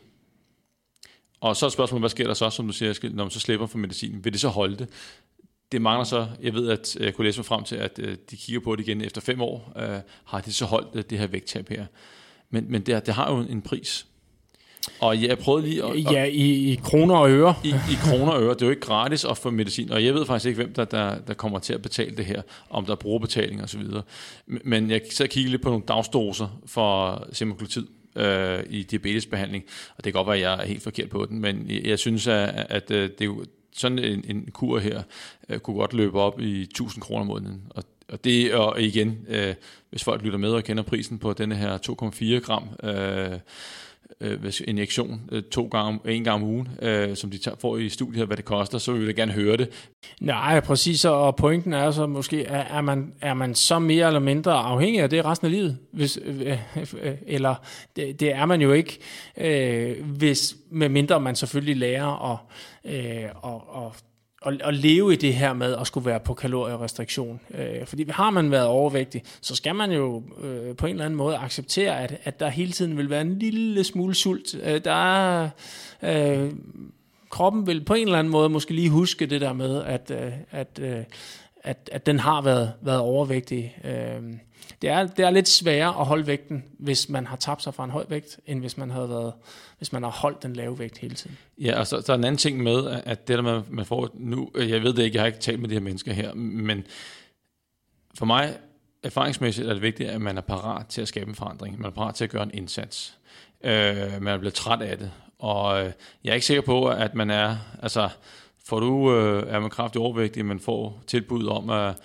Og 1.40 1.56
så 1.56 1.66
er 1.66 1.70
spørgsmålet, 1.70 2.02
hvad 2.02 2.10
sker 2.10 2.26
der 2.26 2.34
så, 2.34 2.50
som 2.50 2.66
du 2.66 2.72
siger, 2.72 3.10
når 3.10 3.24
man 3.24 3.30
så 3.30 3.40
slipper 3.40 3.66
for 3.66 3.78
medicinen? 3.78 4.24
Vil 4.24 4.32
det 4.32 4.40
så 4.40 4.48
holde 4.48 4.76
det? 4.76 4.88
Det 5.72 5.82
mangler 5.82 6.04
så, 6.04 6.28
jeg 6.42 6.54
ved, 6.54 6.68
at 6.70 6.96
øh, 6.96 7.04
jeg 7.04 7.14
kunne 7.14 7.24
læse 7.24 7.38
mig 7.38 7.46
frem 7.46 7.64
til, 7.64 7.76
at 7.76 7.98
øh, 7.98 8.16
de 8.30 8.36
kigger 8.36 8.60
på 8.60 8.76
det 8.76 8.88
igen 8.88 9.00
efter 9.00 9.20
fem 9.20 9.40
år, 9.40 9.72
øh, 9.76 10.00
har 10.24 10.40
de 10.40 10.52
så 10.52 10.64
holdt 10.64 10.88
øh, 10.94 11.04
det 11.10 11.18
her 11.18 11.26
vægttab 11.26 11.68
her. 11.68 11.86
Men, 12.50 12.70
men 12.70 12.82
det, 12.82 13.06
det 13.06 13.14
har 13.14 13.34
jo 13.34 13.38
en 13.38 13.62
pris. 13.62 14.06
Og 15.00 15.22
jeg 15.22 15.38
prøvede 15.38 15.66
lige 15.66 15.84
at... 15.84 16.12
Ja, 16.12 16.24
i, 16.24 16.72
i 16.72 16.80
kroner 16.84 17.14
og 17.14 17.30
øre. 17.30 17.54
I, 17.64 17.68
I 17.68 17.94
kroner 18.00 18.32
og 18.32 18.42
øre. 18.42 18.54
Det 18.54 18.62
er 18.62 18.66
jo 18.66 18.70
ikke 18.70 18.82
gratis 18.82 19.24
at 19.24 19.38
få 19.38 19.50
medicin, 19.50 19.92
og 19.92 20.04
jeg 20.04 20.14
ved 20.14 20.26
faktisk 20.26 20.46
ikke, 20.46 20.56
hvem 20.56 20.72
der, 20.74 20.84
der, 20.84 21.18
der 21.18 21.34
kommer 21.34 21.58
til 21.58 21.74
at 21.74 21.82
betale 21.82 22.16
det 22.16 22.24
her, 22.24 22.42
om 22.70 22.84
der 22.84 22.92
er 22.92 22.96
brugerbetaling 22.96 23.62
og 23.62 23.68
så 23.68 23.78
videre. 23.78 24.02
Men 24.46 24.90
jeg 24.90 25.00
så 25.10 25.26
kigge 25.26 25.50
lidt 25.50 25.62
på 25.62 25.68
nogle 25.68 25.84
dagsdoser 25.88 26.60
for 26.66 27.22
semaglutid 27.32 27.86
øh, 28.16 28.62
i 28.70 28.82
diabetesbehandling, 28.82 29.64
og 29.98 30.04
det 30.04 30.12
kan 30.12 30.18
godt 30.18 30.26
være, 30.26 30.36
at 30.36 30.42
jeg 30.42 30.62
er 30.62 30.66
helt 30.66 30.82
forkert 30.82 31.10
på 31.10 31.26
den, 31.30 31.40
men 31.40 31.66
jeg, 31.84 31.98
synes, 31.98 32.26
at, 32.26 32.66
at 32.68 32.90
øh, 32.90 33.10
det 33.18 33.24
er 33.26 33.44
sådan 33.76 33.98
en, 33.98 34.24
en 34.28 34.48
kur 34.52 34.78
her 34.78 35.02
øh, 35.48 35.58
kunne 35.58 35.76
godt 35.76 35.94
løbe 35.94 36.20
op 36.20 36.40
i 36.40 36.62
1000 36.62 37.02
kroner 37.02 37.20
om 37.20 37.26
måneden. 37.26 37.62
Og, 37.70 37.84
og 38.08 38.24
det 38.24 38.54
og 38.54 38.82
igen, 38.82 39.18
øh, 39.28 39.54
hvis 39.90 40.04
folk 40.04 40.22
lytter 40.22 40.38
med 40.38 40.50
og 40.50 40.64
kender 40.64 40.82
prisen 40.82 41.18
på 41.18 41.32
denne 41.32 41.54
her 41.54 41.78
2,4 41.78 42.46
gram 42.46 42.68
øh, 42.82 43.38
øh, 44.20 44.52
injektion 44.68 45.20
øh, 45.32 45.42
to 45.42 45.66
gange, 45.66 46.00
en 46.04 46.24
gang 46.24 46.34
om 46.34 46.48
ugen, 46.48 46.68
øh, 46.82 47.16
som 47.16 47.30
de 47.30 47.38
tager, 47.38 47.56
får 47.60 47.76
i 47.76 47.88
studiet, 47.88 48.26
hvad 48.26 48.36
det 48.36 48.44
koster, 48.44 48.78
så 48.78 48.92
vil 48.92 49.06
vi 49.06 49.12
gerne 49.12 49.32
høre 49.32 49.56
det. 49.56 49.68
Nej, 50.20 50.60
præcis, 50.60 51.04
og 51.04 51.36
pointen 51.36 51.72
er 51.72 51.90
så 51.90 52.06
måske, 52.06 52.44
er, 52.44 52.78
er, 52.78 52.80
man, 52.80 53.12
er 53.20 53.34
man 53.34 53.54
så 53.54 53.78
mere 53.78 54.06
eller 54.06 54.20
mindre 54.20 54.52
afhængig 54.52 55.02
af 55.02 55.10
det 55.10 55.24
resten 55.24 55.46
af 55.46 55.52
livet? 55.52 55.78
Hvis, 55.92 56.18
øh, 56.24 56.58
øh, 57.02 57.14
eller 57.26 57.54
det, 57.96 58.20
det 58.20 58.32
er 58.32 58.46
man 58.46 58.60
jo 58.60 58.72
ikke, 58.72 58.98
øh, 59.36 60.06
hvis, 60.06 60.56
med 60.70 60.88
mindre 60.88 61.20
man 61.20 61.36
selvfølgelig 61.36 61.76
lærer 61.76 62.32
at, 62.32 62.38
øh, 62.94 63.30
og, 63.42 63.64
og 63.68 63.94
at, 64.46 64.62
at 64.64 64.74
leve 64.74 65.12
i 65.12 65.16
det 65.16 65.34
her 65.34 65.52
med 65.52 65.76
at 65.76 65.86
skulle 65.86 66.06
være 66.06 66.20
på 66.20 66.34
kalorierestriktion. 66.34 67.40
Øh, 67.54 67.86
fordi 67.86 68.10
har 68.10 68.30
man 68.30 68.50
været 68.50 68.66
overvægtig, 68.66 69.22
så 69.40 69.54
skal 69.54 69.74
man 69.74 69.92
jo 69.92 70.22
øh, 70.42 70.76
på 70.76 70.86
en 70.86 70.92
eller 70.92 71.04
anden 71.04 71.16
måde 71.16 71.36
acceptere, 71.36 72.00
at, 72.00 72.18
at 72.24 72.40
der 72.40 72.48
hele 72.48 72.72
tiden 72.72 72.96
vil 72.96 73.10
være 73.10 73.20
en 73.20 73.38
lille 73.38 73.84
smule 73.84 74.14
sult. 74.14 74.54
Øh, 74.62 74.80
der 74.84 74.92
er... 74.92 75.48
Øh, 76.02 76.50
kroppen 77.30 77.66
vil 77.66 77.84
på 77.84 77.94
en 77.94 78.06
eller 78.06 78.18
anden 78.18 78.30
måde 78.30 78.48
måske 78.48 78.74
lige 78.74 78.90
huske 78.90 79.26
det 79.26 79.40
der 79.40 79.52
med, 79.52 79.82
at, 79.82 80.10
øh, 80.10 80.32
at, 80.50 80.78
øh, 80.82 81.04
at, 81.66 81.90
at 81.92 82.06
den 82.06 82.18
har 82.18 82.42
været, 82.42 82.72
været 82.80 83.00
overvægtig. 83.00 83.76
Øh, 83.84 84.22
det, 84.82 84.90
er, 84.90 85.06
det 85.06 85.24
er 85.24 85.30
lidt 85.30 85.48
sværere 85.48 86.00
at 86.00 86.06
holde 86.06 86.26
vægten, 86.26 86.64
hvis 86.78 87.08
man 87.08 87.26
har 87.26 87.36
tabt 87.36 87.62
sig 87.62 87.74
fra 87.74 87.84
en 87.84 87.90
høj 87.90 88.04
vægt, 88.08 88.40
end 88.46 88.60
hvis 88.60 88.76
man, 88.76 88.90
havde 88.90 89.08
været, 89.08 89.32
hvis 89.78 89.92
man 89.92 90.02
har 90.02 90.10
holdt 90.10 90.42
den 90.42 90.52
lave 90.52 90.78
vægt 90.78 90.98
hele 90.98 91.14
tiden. 91.14 91.38
Ja, 91.58 91.78
og 91.78 91.86
så, 91.86 92.00
så 92.00 92.12
er 92.12 92.16
en 92.16 92.24
anden 92.24 92.38
ting 92.38 92.62
med, 92.62 93.00
at 93.04 93.28
det 93.28 93.36
der 93.36 93.42
man, 93.42 93.62
man 93.70 93.84
får 93.84 94.10
nu, 94.14 94.50
jeg 94.54 94.82
ved 94.82 94.92
det 94.92 95.02
ikke, 95.02 95.16
jeg 95.16 95.22
har 95.22 95.26
ikke 95.26 95.38
talt 95.38 95.60
med 95.60 95.68
de 95.68 95.74
her 95.74 95.80
mennesker 95.80 96.12
her, 96.12 96.34
men 96.34 96.84
for 98.14 98.26
mig 98.26 98.56
erfaringsmæssigt 99.02 99.68
er 99.68 99.72
det 99.72 99.82
vigtigt, 99.82 100.10
at 100.10 100.20
man 100.20 100.38
er 100.38 100.42
parat 100.42 100.86
til 100.86 101.02
at 101.02 101.08
skabe 101.08 101.28
en 101.28 101.34
forandring. 101.34 101.80
Man 101.80 101.90
er 101.90 101.94
parat 101.94 102.14
til 102.14 102.24
at 102.24 102.30
gøre 102.30 102.42
en 102.42 102.50
indsats. 102.54 103.18
Øh, 103.64 104.22
man 104.22 104.26
er 104.34 104.38
blevet 104.38 104.54
træt 104.54 104.82
af 104.82 104.98
det. 104.98 105.10
Og 105.38 105.84
øh, 105.84 105.92
jeg 106.24 106.30
er 106.30 106.34
ikke 106.34 106.46
sikker 106.46 106.62
på, 106.62 106.88
at 106.88 107.14
man 107.14 107.30
er, 107.30 107.56
altså, 107.82 108.08
får 108.66 108.80
du, 108.80 109.14
øh, 109.14 109.44
er 109.48 109.60
man 109.60 109.70
kraftig 109.70 110.00
overvægtig, 110.00 110.44
man 110.44 110.60
får 110.60 111.02
tilbud 111.06 111.46
om 111.46 111.70
at, 111.70 111.98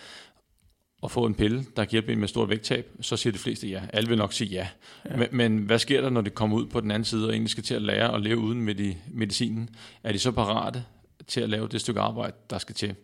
at 1.03 1.11
få 1.11 1.25
en 1.25 1.35
pille, 1.35 1.65
der 1.75 1.85
kan 1.85 1.91
hjælpe 1.91 2.11
en 2.11 2.19
med 2.19 2.27
stort 2.27 2.49
vægttab, 2.49 2.91
så 3.01 3.17
siger 3.17 3.33
de 3.33 3.39
fleste 3.39 3.67
ja. 3.67 3.81
Alle 3.93 4.09
vil 4.09 4.17
nok 4.17 4.33
sige 4.33 4.49
ja. 4.49 4.67
ja. 5.05 5.15
Men, 5.17 5.27
men 5.31 5.57
hvad 5.57 5.79
sker 5.79 6.01
der, 6.01 6.09
når 6.09 6.21
de 6.21 6.29
kommer 6.29 6.57
ud 6.57 6.65
på 6.65 6.79
den 6.79 6.91
anden 6.91 7.05
side 7.05 7.27
og 7.27 7.31
egentlig 7.31 7.49
skal 7.49 7.63
til 7.63 7.73
at 7.73 7.81
lære 7.81 8.15
at 8.15 8.21
leve 8.21 8.37
uden 8.37 8.61
med 8.61 8.95
medicinen? 9.07 9.69
Er 10.03 10.11
de 10.11 10.19
så 10.19 10.31
parate 10.31 10.85
til 11.27 11.41
at 11.41 11.49
lave 11.49 11.67
det 11.67 11.81
stykke 11.81 11.99
arbejde, 11.99 12.35
der 12.49 12.57
skal 12.57 12.75
til? 12.75 12.95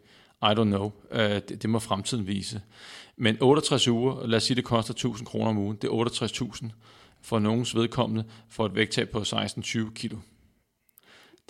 I 0.43 0.45
don't 0.45 0.63
know. 0.63 0.91
Uh, 1.11 1.19
det, 1.19 1.61
det 1.61 1.69
må 1.69 1.79
fremtiden 1.79 2.27
vise. 2.27 2.61
Men 3.15 3.37
68 3.41 3.87
uger, 3.87 4.27
lad 4.27 4.37
os 4.37 4.43
sige, 4.43 4.55
det 4.55 4.63
koster 4.63 4.93
1000 4.93 5.27
kroner 5.27 5.49
om 5.49 5.57
ugen. 5.57 5.77
Det 5.81 5.87
er 5.87 5.91
68.000 5.91 6.69
for 7.21 7.39
nogens 7.39 7.75
vedkommende 7.75 8.23
for 8.49 8.65
et 8.65 8.75
vægttab 8.75 9.09
på 9.09 9.19
16-20 9.19 9.93
kilo. 9.93 10.17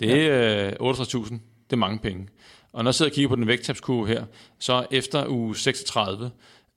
Det 0.00 0.12
er 0.12 0.64
ja. 0.64 0.92
68.000. 0.92 1.38
Det 1.70 1.76
er 1.76 1.76
mange 1.76 1.98
penge. 1.98 2.28
Og 2.72 2.84
når 2.84 2.88
jeg 2.88 2.94
sidder 2.94 3.10
og 3.10 3.14
kigger 3.14 3.28
på 3.28 3.36
den 3.36 3.46
vægttabskurve 3.46 4.08
her, 4.08 4.24
så 4.58 4.86
efter 4.90 5.28
uge 5.28 5.56
36, 5.56 6.30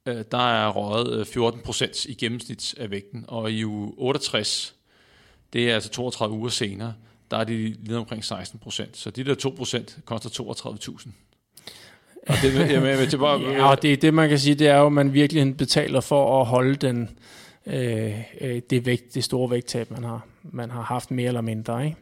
øh, 0.05 0.23
der 0.31 0.53
er 0.53 0.69
røget 0.69 1.19
øh, 1.19 1.25
14 1.25 1.61
procent 1.61 2.05
i 2.05 2.13
gennemsnit 2.13 2.75
af 2.77 2.91
vægten, 2.91 3.25
og 3.27 3.51
i 3.51 3.65
uge 3.65 3.93
68, 3.97 4.75
det 5.53 5.69
er 5.69 5.73
altså 5.73 5.89
32 5.89 6.37
uger 6.37 6.49
senere, 6.49 6.93
der 7.31 7.37
er 7.37 7.43
de 7.43 7.53
lige 7.53 7.97
omkring 7.97 8.25
16 8.25 8.59
procent. 8.59 8.97
Så 8.97 9.09
de 9.09 9.23
der 9.23 9.35
2 9.35 9.49
procent 9.49 9.97
koster 10.05 10.29
32.000. 10.29 11.09
Og 12.27 12.35
det, 12.41 12.69
jamen, 12.69 12.97
det, 12.99 13.19
bare, 13.19 13.41
ja, 13.51 13.69
og 13.69 13.81
det, 13.81 14.01
det 14.01 14.13
man 14.13 14.29
kan 14.29 14.39
sige, 14.39 14.55
det 14.55 14.67
er 14.67 14.77
jo, 14.77 14.85
at 14.85 14.93
man 14.93 15.13
virkelig 15.13 15.57
betaler 15.57 16.01
for 16.01 16.41
at 16.41 16.45
holde 16.45 16.75
den, 16.75 17.09
øh, 17.65 18.19
øh 18.41 18.61
det, 18.69 18.85
vægt, 18.85 19.13
det 19.13 19.23
store 19.23 19.49
vægttab, 19.49 19.91
man 19.91 20.03
har, 20.03 20.25
man 20.43 20.71
har 20.71 20.81
haft 20.81 21.11
mere 21.11 21.27
eller 21.27 21.41
mindre. 21.41 21.85
Ikke? 21.85 21.97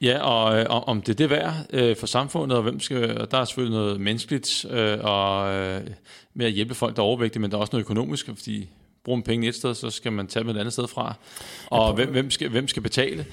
Ja, 0.00 0.22
og, 0.22 0.58
øh, 0.58 0.66
om 0.68 1.02
det 1.02 1.12
er 1.12 1.16
det 1.16 1.30
værd 1.30 1.54
øh, 1.72 1.96
for 1.96 2.06
samfundet, 2.06 2.56
og 2.56 2.62
hvem 2.62 2.80
skal, 2.80 3.20
og 3.20 3.30
der 3.30 3.38
er 3.38 3.44
selvfølgelig 3.44 3.78
noget 3.78 4.00
menneskeligt, 4.00 4.66
øh, 4.70 4.98
og 5.02 5.54
øh, 5.54 5.80
med 6.34 6.46
at 6.46 6.52
hjælpe 6.52 6.74
folk, 6.74 6.96
der 6.96 7.02
er 7.02 7.06
overvægtige, 7.06 7.40
men 7.40 7.50
der 7.50 7.56
er 7.56 7.60
også 7.60 7.72
noget 7.72 7.84
økonomisk, 7.84 8.26
fordi 8.26 8.68
bruger 9.04 9.16
man 9.16 9.22
penge 9.22 9.48
et 9.48 9.54
sted, 9.54 9.74
så 9.74 9.90
skal 9.90 10.12
man 10.12 10.26
tage 10.26 10.42
dem 10.42 10.50
et 10.50 10.58
andet 10.58 10.72
sted 10.72 10.88
fra. 10.88 11.14
Og 11.66 11.94
hvem, 11.94 12.10
hvem, 12.10 12.30
skal, 12.30 12.48
hvem 12.48 12.68
skal 12.68 12.82
betale? 12.82 13.26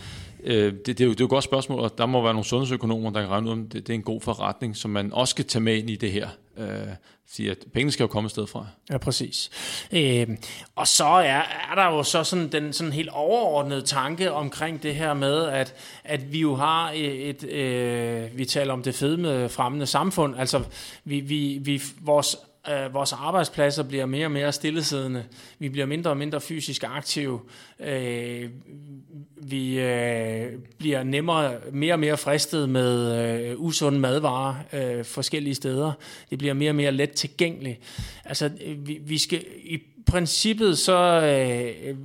Øh, 0.43 0.74
det, 0.74 0.86
det, 0.86 1.01
er 1.01 1.05
jo, 1.05 1.11
det 1.11 1.20
er 1.20 1.24
jo 1.24 1.26
et 1.26 1.30
godt 1.30 1.43
spørgsmål, 1.43 1.80
og 1.80 1.97
der 1.97 2.05
må 2.05 2.24
være 2.24 2.34
nogle 2.34 2.45
sundhedsøkonomer, 2.45 3.09
der 3.09 3.22
kan 3.22 3.30
regne 3.30 3.47
ud, 3.47 3.51
om 3.51 3.70
det, 3.70 3.88
det 3.88 3.93
er 3.93 3.97
en 3.97 4.03
god 4.03 4.22
forretning, 4.22 4.78
som 4.78 4.91
man 4.91 5.13
også 5.13 5.32
skal 5.32 5.45
tage 5.45 5.63
med 5.63 5.78
ind 5.78 5.89
i 5.89 5.95
det 5.95 6.11
her. 6.11 6.28
Øh, 6.58 6.88
fordi 7.30 7.47
at 7.49 7.58
pengene 7.74 7.91
skal 7.91 8.03
jo 8.03 8.08
komme 8.08 8.28
et 8.28 8.32
sted 8.32 8.47
fra. 8.47 8.66
Ja, 8.89 8.97
præcis. 8.97 9.49
Øh, 9.91 10.28
og 10.76 10.88
så 10.88 11.06
er, 11.06 11.41
er 11.72 11.76
der 11.76 11.86
jo 11.86 12.03
så 12.03 12.24
sådan 12.24 12.51
den 12.51 12.74
sådan 12.74 12.93
helt 12.93 13.10
overordnede 13.10 13.82
tanke 13.82 14.32
omkring 14.32 14.84
det 14.84 14.95
her 14.95 15.14
med, 15.14 15.43
at, 15.43 15.76
at 16.03 16.34
vi 16.34 16.39
jo 16.39 16.56
har 16.56 16.91
et, 16.95 17.43
øh, 17.43 18.38
vi 18.38 18.45
taler 18.45 18.74
om 18.74 18.84
det 18.84 18.95
fedme 18.95 19.49
fremmende 19.49 19.86
samfund, 19.86 20.36
altså 20.39 20.64
vi, 21.03 21.20
vi, 21.20 21.60
vi, 21.62 21.82
vores 22.01 22.38
Øh, 22.70 22.93
vores 22.93 23.13
arbejdspladser 23.13 23.84
bliver 23.84 24.05
mere 24.05 24.26
og 24.26 24.32
mere 24.32 24.51
stillesiddende. 24.51 25.24
Vi 25.59 25.70
bliver 25.70 25.86
mindre 25.86 26.09
og 26.09 26.18
mindre 26.18 26.41
fysisk 26.41 26.84
aktive. 26.84 27.39
Øh, 27.80 28.49
vi 29.38 29.80
øh, 29.80 30.51
bliver 30.78 31.03
nemmere, 31.03 31.57
mere 31.72 31.93
og 31.93 31.99
mere 31.99 32.18
fristet 32.18 32.70
med 32.70 33.20
øh, 33.49 33.61
usunde 33.61 33.99
madvarer 33.99 34.55
øh, 34.74 35.05
forskellige 35.05 35.55
steder. 35.55 35.91
Det 36.30 36.38
bliver 36.38 36.53
mere 36.53 36.72
og 36.72 36.76
mere 36.76 36.91
let 36.91 37.11
tilgængeligt. 37.11 37.80
Altså, 38.26 38.49
øh, 38.66 38.88
vi, 38.88 38.99
vi 39.01 39.18
skal 39.18 39.43
i 39.63 39.80
princippet 40.07 40.78
så, 40.78 41.22
øh, 41.22 41.97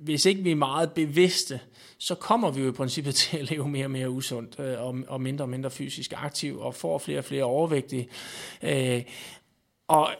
hvis 0.00 0.26
ikke 0.26 0.42
vi 0.42 0.50
er 0.50 0.56
meget 0.56 0.92
bevidste, 0.92 1.60
så 1.98 2.14
kommer 2.14 2.50
vi 2.50 2.62
jo 2.62 2.68
i 2.68 2.72
princippet 2.72 3.14
til 3.20 3.36
at 3.36 3.50
leve 3.50 3.68
mere 3.68 3.86
og 3.86 3.90
mere 3.90 4.10
usundt 4.10 4.56
øh, 4.58 4.82
og, 4.82 4.96
og 5.08 5.20
mindre 5.20 5.44
og 5.44 5.48
mindre 5.48 5.70
fysisk 5.70 6.12
aktiv 6.16 6.60
og 6.60 6.74
får 6.74 6.98
flere 6.98 7.18
og 7.18 7.24
flere 7.24 7.44
overvægtige. 7.44 8.08
Øh, 8.62 9.02
og 9.90 10.10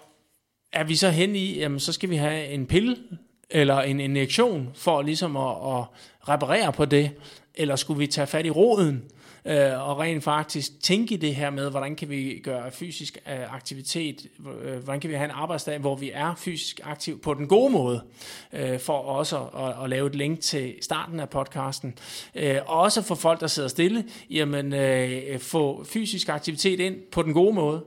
er 0.72 0.84
vi 0.84 0.96
så 0.96 1.10
hen 1.10 1.36
i, 1.36 1.58
jamen 1.58 1.80
så 1.80 1.92
skal 1.92 2.10
vi 2.10 2.16
have 2.16 2.46
en 2.46 2.66
pille 2.66 2.96
eller 3.50 3.80
en 3.80 4.00
injektion 4.00 4.70
for 4.74 5.02
ligesom 5.02 5.36
at, 5.36 5.50
at 5.50 5.84
reparere 6.28 6.72
på 6.72 6.84
det, 6.84 7.10
eller 7.54 7.76
skulle 7.76 7.98
vi 7.98 8.06
tage 8.06 8.26
fat 8.26 8.46
i 8.46 8.50
roden 8.50 9.04
øh, 9.44 9.88
og 9.88 9.98
rent 9.98 10.24
faktisk 10.24 10.82
tænke 10.82 11.16
det 11.16 11.34
her 11.34 11.50
med, 11.50 11.70
hvordan 11.70 11.96
kan 11.96 12.10
vi 12.10 12.40
gøre 12.44 12.70
fysisk 12.70 13.18
øh, 13.28 13.54
aktivitet, 13.54 14.26
øh, 14.62 14.84
hvordan 14.84 15.00
kan 15.00 15.10
vi 15.10 15.14
have 15.14 15.24
en 15.24 15.34
arbejdsdag, 15.34 15.78
hvor 15.78 15.96
vi 15.96 16.10
er 16.14 16.34
fysisk 16.34 16.80
aktiv 16.84 17.20
på 17.20 17.34
den 17.34 17.48
gode 17.48 17.72
måde, 17.72 18.02
øh, 18.52 18.80
for 18.80 18.98
også 18.98 19.38
at, 19.38 19.84
at 19.84 19.90
lave 19.90 20.06
et 20.06 20.14
link 20.14 20.40
til 20.40 20.74
starten 20.80 21.20
af 21.20 21.28
podcasten. 21.30 21.98
Øh, 22.34 22.58
også 22.66 23.02
for 23.02 23.14
folk, 23.14 23.40
der 23.40 23.46
sidder 23.46 23.68
stille, 23.68 24.04
jamen 24.30 24.72
øh, 24.72 25.38
få 25.38 25.84
fysisk 25.84 26.28
aktivitet 26.28 26.80
ind 26.80 26.96
på 27.12 27.22
den 27.22 27.32
gode 27.32 27.54
måde. 27.54 27.84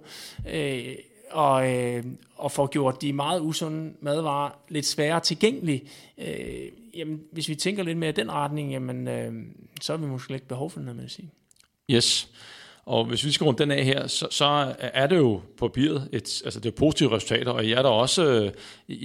Øh, 0.49 0.95
og, 1.33 1.71
øh, 1.71 2.03
og 2.35 2.51
får 2.51 2.67
gjort 2.67 3.01
de 3.01 3.13
meget 3.13 3.41
usunde 3.41 3.93
madvarer 4.01 4.51
lidt 4.69 4.85
sværere 4.85 5.19
tilgængelige. 5.19 5.83
Øh, 6.17 6.71
jamen, 6.93 7.21
hvis 7.31 7.49
vi 7.49 7.55
tænker 7.55 7.83
lidt 7.83 7.97
mere 7.97 8.09
i 8.09 8.13
den 8.13 8.31
retning, 8.31 8.71
jamen, 8.71 9.07
øh, 9.07 9.33
så 9.81 9.93
har 9.93 9.97
vi 9.97 10.07
måske 10.07 10.33
ikke 10.33 10.47
behov 10.47 10.69
for 10.69 10.79
noget 10.79 10.95
medicin. 10.95 11.31
Yes. 11.89 12.29
Og 12.85 13.05
hvis 13.05 13.25
vi 13.25 13.31
skal 13.31 13.45
runde 13.45 13.63
den 13.63 13.71
af 13.71 13.83
her, 13.83 14.07
så, 14.07 14.27
så 14.31 14.75
er 14.79 15.07
det 15.07 15.17
jo 15.17 15.41
på 15.57 15.67
papiret 15.67 16.09
et, 16.11 16.41
altså 16.45 16.59
det 16.59 16.69
er 16.71 16.75
positive 16.75 17.15
resultater, 17.15 17.51
og 17.51 17.69
jeg 17.69 17.77
er 17.77 17.81
da 17.81 17.89
også, 17.89 18.23
øh, 18.23 18.51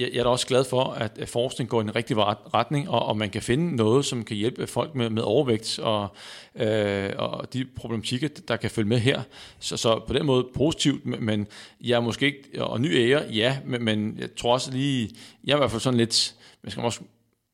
jeg 0.01 0.09
er 0.14 0.22
da 0.22 0.29
også 0.29 0.47
glad 0.47 0.64
for, 0.64 0.85
at 0.85 1.29
forskning 1.29 1.70
går 1.70 1.81
i 1.81 1.85
en 1.85 1.97
rigtig 1.97 2.16
retning, 2.55 2.91
og, 2.91 3.07
og 3.07 3.16
man 3.16 3.31
kan 3.31 3.43
finde 3.43 3.76
noget, 3.76 4.05
som 4.05 4.24
kan 4.24 4.37
hjælpe 4.37 4.66
folk 4.66 4.95
med, 4.95 5.11
med 5.11 5.22
overvægt 5.22 5.79
og, 5.79 6.09
øh, 6.55 7.11
og 7.18 7.53
de 7.53 7.64
problematikker, 7.76 8.29
der 8.49 8.57
kan 8.57 8.70
følge 8.70 8.89
med 8.89 8.99
her. 8.99 9.22
Så, 9.59 9.76
så 9.76 10.01
på 10.07 10.12
den 10.12 10.26
måde 10.26 10.47
positivt, 10.55 11.07
men 11.07 11.47
jeg 11.81 11.97
er 11.97 12.01
måske 12.01 12.26
ikke, 12.26 12.64
og 12.64 12.81
ny 12.81 12.97
ære, 12.97 13.22
ja, 13.33 13.59
men, 13.64 13.85
men 13.85 14.16
jeg 14.18 14.29
tror 14.37 14.53
også 14.53 14.70
lige, 14.70 15.11
jeg 15.45 15.53
er 15.53 15.57
i 15.57 15.61
hvert 15.61 15.70
fald 15.70 15.81
sådan 15.81 15.99
lidt, 15.99 16.35
man 16.62 16.70
skal 16.70 16.83
også 16.83 17.01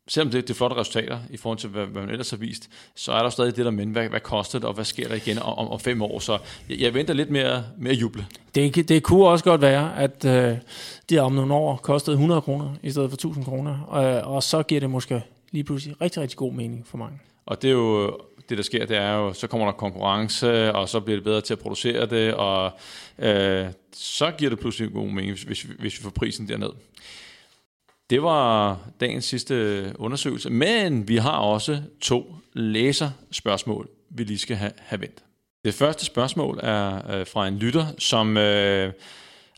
selvom 0.08 0.30
det, 0.30 0.48
det 0.48 0.54
er 0.54 0.54
flotte 0.54 0.76
resultater 0.76 1.18
i 1.30 1.36
forhold 1.36 1.58
til, 1.58 1.68
hvad, 1.68 1.86
hvad 1.86 2.02
man 2.02 2.10
ellers 2.10 2.30
har 2.30 2.36
vist, 2.36 2.70
så 2.94 3.12
er 3.12 3.22
der 3.22 3.30
stadig 3.30 3.56
det 3.56 3.64
der 3.64 3.70
men, 3.70 3.90
hvad, 3.90 4.08
hvad 4.08 4.20
koster 4.20 4.58
det, 4.58 4.68
og 4.68 4.74
hvad 4.74 4.84
sker 4.84 5.08
der 5.08 5.14
igen 5.14 5.38
om, 5.38 5.68
om 5.68 5.80
fem 5.80 6.02
år? 6.02 6.18
Så 6.18 6.38
jeg, 6.68 6.80
jeg 6.80 6.94
venter 6.94 7.14
lidt 7.14 7.30
mere, 7.30 7.64
mere 7.78 7.94
juble. 7.94 8.26
Det, 8.54 8.88
det 8.88 9.02
kunne 9.02 9.26
også 9.26 9.44
godt 9.44 9.60
være, 9.60 9.98
at 9.98 10.24
øh, 10.24 10.56
det 11.08 11.20
om 11.20 11.32
nogle 11.32 11.54
år 11.54 11.76
kostede 11.76 12.14
100 12.14 12.40
kroner 12.40 12.74
i 12.82 12.90
stedet 12.90 13.10
for 13.10 13.16
1000 13.16 13.44
kroner, 13.44 13.80
og, 13.80 14.34
og 14.34 14.42
så 14.42 14.62
giver 14.62 14.80
det 14.80 14.90
måske 14.90 15.22
lige 15.50 15.64
pludselig 15.64 16.00
rigtig, 16.00 16.22
rigtig 16.22 16.38
god 16.38 16.52
mening 16.52 16.86
for 16.86 16.98
mange. 16.98 17.18
Og 17.46 17.62
det 17.62 17.68
er 17.68 17.74
jo 17.74 18.18
det, 18.48 18.58
der 18.58 18.64
sker, 18.64 18.86
det 18.86 18.96
er 18.96 19.12
jo, 19.12 19.32
så 19.32 19.46
kommer 19.46 19.66
der 19.66 19.72
konkurrence, 19.72 20.72
og 20.72 20.88
så 20.88 21.00
bliver 21.00 21.16
det 21.16 21.24
bedre 21.24 21.40
til 21.40 21.54
at 21.54 21.58
producere 21.58 22.06
det, 22.06 22.34
og 22.34 22.72
øh, 23.18 23.66
så 23.92 24.30
giver 24.38 24.50
det 24.50 24.58
pludselig 24.58 24.92
god 24.92 25.06
mening, 25.06 25.38
hvis, 25.46 25.62
hvis 25.62 25.98
vi 25.98 26.02
får 26.02 26.10
prisen 26.10 26.48
derned. 26.48 26.70
Det 28.14 28.22
var 28.22 28.78
dagens 29.00 29.24
sidste 29.24 29.84
undersøgelse, 29.98 30.50
men 30.50 31.08
vi 31.08 31.16
har 31.16 31.36
også 31.36 31.82
to 32.00 32.34
læserspørgsmål, 32.52 33.88
vi 34.10 34.24
lige 34.24 34.38
skal 34.38 34.56
have, 34.56 34.72
have 34.78 35.00
vendt. 35.00 35.24
Det 35.64 35.74
første 35.74 36.04
spørgsmål 36.04 36.60
er 36.62 37.10
øh, 37.10 37.26
fra 37.26 37.48
en 37.48 37.58
lytter, 37.58 37.86
som 37.98 38.36
øh, 38.36 38.92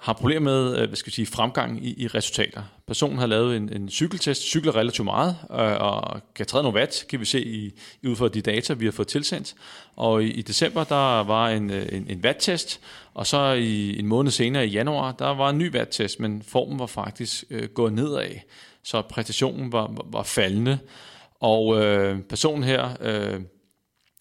har 0.00 0.12
problemer 0.12 0.40
med 0.40 0.78
øh, 0.78 0.86
hvad 0.86 0.96
skal 0.96 1.10
jeg 1.10 1.14
sige, 1.14 1.26
fremgang 1.26 1.86
i, 1.86 2.02
i 2.02 2.06
resultater. 2.06 2.62
Personen 2.86 3.18
har 3.18 3.26
lavet 3.26 3.56
en, 3.56 3.72
en 3.72 3.88
cykeltest, 3.88 4.42
cykler 4.42 4.76
relativt 4.76 5.04
meget, 5.04 5.36
øh, 5.50 5.80
og 5.80 6.20
kan 6.34 6.46
træde 6.46 6.62
nogle 6.62 6.78
watt, 6.78 7.04
kan 7.08 7.20
vi 7.20 7.24
se 7.24 7.44
i, 7.44 7.74
i 8.02 8.08
ud 8.08 8.16
fra 8.16 8.28
de 8.28 8.40
data, 8.40 8.72
vi 8.72 8.84
har 8.84 8.92
fået 8.92 9.08
tilsendt. 9.08 9.54
Og 9.96 10.24
i, 10.24 10.30
i 10.30 10.42
december, 10.42 10.84
der 10.84 11.24
var 11.24 11.48
en, 11.48 11.70
øh, 11.70 11.86
en, 11.92 12.06
en 12.08 12.20
watt-test, 12.24 12.80
og 13.14 13.26
så 13.26 13.52
i 13.52 13.98
en 13.98 14.06
måned 14.06 14.30
senere 14.30 14.66
i 14.66 14.70
januar, 14.70 15.12
der 15.12 15.34
var 15.34 15.50
en 15.50 15.58
ny 15.58 15.74
watt-test, 15.76 16.20
men 16.20 16.42
formen 16.42 16.78
var 16.78 16.86
faktisk 16.86 17.44
øh, 17.50 17.68
gået 17.68 17.92
nedad, 17.92 18.30
så 18.84 19.02
præstationen 19.02 19.72
var, 19.72 19.86
var, 19.86 20.06
var 20.10 20.22
faldende. 20.22 20.78
Og 21.40 21.84
øh, 21.84 22.20
personen 22.22 22.64
her... 22.64 22.96
Øh, 23.00 23.40